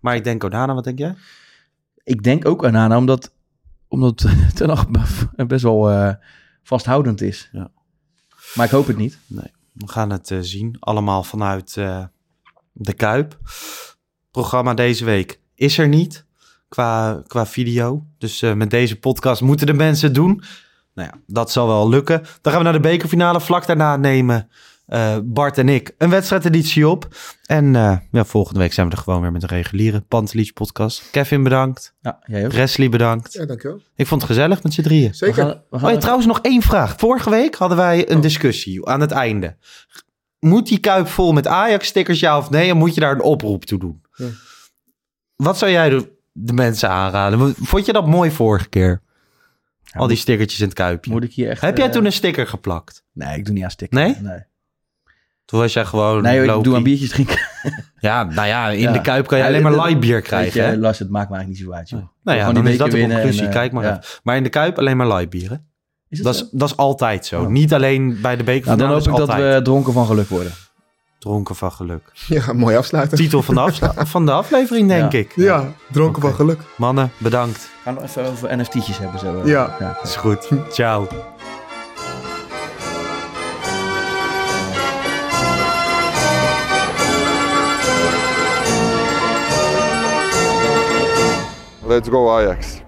Maar 0.00 0.14
ik 0.16 0.24
denk 0.24 0.44
Onana, 0.44 0.74
wat 0.74 0.84
denk 0.84 0.98
jij? 0.98 1.14
Ik 2.04 2.22
denk 2.22 2.46
ook 2.46 2.64
aan 2.64 2.72
Nana, 2.72 2.96
omdat, 2.96 3.32
omdat 3.88 4.26
Ten 4.54 4.68
Hag 4.68 4.86
best 5.46 5.62
wel 5.62 5.90
eh, 5.90 6.14
vasthoudend 6.62 7.20
is. 7.20 7.48
Ja. 7.52 7.70
Maar 8.54 8.66
ik 8.66 8.72
hoop 8.72 8.86
het 8.86 8.96
niet. 8.96 9.18
Nee, 9.26 9.52
we 9.72 9.88
gaan 9.88 10.10
het 10.10 10.30
eh, 10.30 10.38
zien. 10.40 10.76
Allemaal 10.80 11.22
vanuit 11.22 11.76
eh, 11.76 12.04
de 12.72 12.92
Kuip. 12.92 13.38
Programma 14.30 14.74
deze 14.74 15.04
week 15.04 15.40
is 15.54 15.78
er 15.78 15.88
niet 15.88 16.24
qua, 16.68 17.22
qua 17.26 17.46
video. 17.46 18.06
Dus 18.18 18.42
eh, 18.42 18.52
met 18.52 18.70
deze 18.70 18.98
podcast 18.98 19.40
moeten 19.40 19.66
de 19.66 19.72
mensen 19.72 20.12
doen. 20.12 20.42
Nou 20.94 21.08
ja, 21.12 21.20
dat 21.26 21.50
zal 21.50 21.66
wel 21.66 21.88
lukken. 21.88 22.22
Dan 22.40 22.52
gaan 22.52 22.62
we 22.62 22.68
naar 22.68 22.82
de 22.82 22.88
bekerfinale. 22.88 23.40
Vlak 23.40 23.66
daarna 23.66 23.96
nemen 23.96 24.50
eh, 24.90 25.16
Bart 25.24 25.58
en 25.58 25.68
ik 25.68 25.94
een 25.98 26.10
wedstrijdeditie 26.10 26.88
op. 26.88 27.08
En 27.46 27.76
eh, 27.76 27.96
ja, 28.10 28.24
volgende 28.24 28.60
week 28.60 28.72
zijn 28.72 28.88
we 28.88 28.96
er 28.96 29.02
gewoon 29.02 29.20
weer 29.20 29.32
met 29.32 29.42
een 29.42 29.48
reguliere 29.48 30.00
Pantelietje 30.00 30.52
podcast. 30.52 31.10
Kevin 31.10 31.42
bedankt. 31.42 31.94
Ja, 32.00 32.22
jij 32.26 32.44
ook. 32.44 32.50
Presley 32.50 32.88
bedankt. 32.88 33.32
Ja, 33.32 33.46
dankjewel. 33.46 33.80
Ik 33.96 34.06
vond 34.06 34.22
het 34.22 34.30
gezellig 34.30 34.62
met 34.62 34.72
z'n 34.72 34.82
drieën. 34.82 35.10
We 35.10 35.16
Zeker. 35.16 35.34
gaan, 35.34 35.62
we 35.70 35.78
gaan 35.78 35.88
Oh, 35.88 35.94
ja, 35.94 36.00
trouwens 36.00 36.26
nog 36.26 36.40
één 36.40 36.62
vraag. 36.62 36.94
Vorige 36.96 37.30
week 37.30 37.54
hadden 37.54 37.76
wij 37.76 38.10
een 38.10 38.20
discussie 38.20 38.86
aan 38.86 39.00
het 39.00 39.10
einde. 39.10 39.56
Moet 40.38 40.68
die 40.68 40.78
kuip 40.78 41.08
vol 41.08 41.32
met 41.32 41.46
Ajax-stickers, 41.46 42.20
ja 42.20 42.38
of 42.38 42.50
nee? 42.50 42.70
En 42.70 42.76
moet 42.76 42.94
je 42.94 43.00
daar 43.00 43.12
een 43.12 43.22
oproep 43.22 43.64
toe 43.64 43.78
doen? 43.78 44.02
Ja. 44.14 44.26
Wat 45.36 45.58
zou 45.58 45.70
jij 45.70 45.88
de, 45.88 46.12
de 46.32 46.52
mensen 46.52 46.88
aanraden? 46.88 47.54
Vond 47.60 47.86
je 47.86 47.92
dat 47.92 48.06
mooi 48.06 48.30
vorige 48.30 48.68
keer? 48.68 49.02
Al 49.90 50.06
die 50.06 50.16
stickertjes 50.16 50.60
in 50.60 50.66
het 50.66 50.74
kuipje. 50.74 51.10
Moet 51.10 51.24
ik 51.24 51.32
hier 51.32 51.48
echt... 51.48 51.60
Heb 51.60 51.76
jij 51.76 51.86
eh, 51.86 51.92
toen 51.92 52.04
een 52.04 52.12
sticker 52.12 52.46
geplakt? 52.46 53.04
Nee, 53.12 53.38
ik 53.38 53.44
doe 53.44 53.54
niet 53.54 53.64
aan 53.64 53.70
stikken. 53.70 53.98
Nee? 53.98 54.16
Nee, 54.20 54.48
Toen 55.50 55.60
was 55.60 55.72
jij 55.72 55.84
gewoon 55.84 56.22
nee 56.22 56.44
ik 56.44 56.64
doe 56.64 56.74
aan 56.76 56.82
biertjes 56.82 57.08
drinken. 57.08 57.38
Ja, 58.00 58.24
nou 58.24 58.48
ja, 58.48 58.68
in 58.68 58.78
Ja. 58.80 58.92
de 58.92 59.00
kuip 59.00 59.26
kan 59.26 59.38
je 59.38 59.44
Ja, 59.44 59.50
alleen 59.50 59.62
maar 59.62 59.72
light 59.72 60.00
bier 60.00 60.14
Weet 60.14 60.22
krijgen. 60.22 60.62
je, 60.62 60.68
hè? 60.68 60.76
Lars, 60.76 60.98
het 60.98 61.10
maakt 61.10 61.28
me 61.30 61.36
eigenlijk 61.36 61.64
niet 61.64 61.70
zo 61.72 61.78
uit, 61.78 61.88
joh. 61.88 62.00
Nou 62.24 62.38
ja, 62.38 62.52
dan 62.52 62.66
is 62.66 62.78
dat 62.78 62.90
de 62.90 63.00
conclusie. 63.00 63.40
en, 63.40 63.46
eh, 63.46 63.52
Kijk 63.52 63.72
maar 63.72 63.84
ja. 63.84 63.90
even. 63.90 64.02
Maar 64.22 64.36
in 64.36 64.42
de 64.42 64.48
kuip 64.48 64.78
alleen 64.78 64.96
maar 64.96 65.06
light 65.06 65.30
bier, 65.30 65.48
hè? 65.50 65.56
Is 66.08 66.18
het 66.18 66.22
Dat 66.26 66.34
is, 66.34 66.48
dat 66.52 66.68
is 66.68 66.76
altijd 66.76 67.26
zo. 67.26 67.48
Niet 67.48 67.74
alleen 67.74 68.18
bij 68.22 68.36
de 68.36 68.44
beker 68.44 68.66
Nou, 68.66 68.78
dan 68.78 68.88
hoop 68.88 69.08
ik 69.08 69.16
dat 69.16 69.34
we 69.34 69.60
dronken 69.62 69.92
van 69.92 70.06
geluk 70.06 70.28
worden. 70.28 70.52
Dronken 71.18 71.54
van 71.56 71.72
geluk. 71.72 72.02
Ja, 72.26 72.52
mooi 72.52 72.76
afsluiten. 72.76 73.18
Titel 73.18 73.42
van 73.42 73.54
de, 73.54 73.60
afsla- 73.60 73.94
van 74.16 74.26
de 74.26 74.32
aflevering, 74.32 74.88
denk 74.88 75.12
Ja. 75.12 75.18
ik. 75.18 75.32
Ja, 75.36 75.64
dronken 75.92 76.22
van 76.22 76.34
geluk. 76.34 76.60
Mannen, 76.76 77.10
bedankt. 77.18 77.70
Gaan 77.82 77.94
we 77.94 78.00
nog 78.00 78.08
even 78.10 78.26
over 78.30 78.56
NFT'tjes 78.58 78.98
hebben 78.98 79.20
zo. 79.20 79.40
eh. 79.40 79.46
Ja. 79.46 79.96
Is 80.02 80.16
goed. 80.16 80.48
Ciao. 80.72 81.06
Let's 91.90 92.08
go 92.08 92.38
Ajax. 92.38 92.82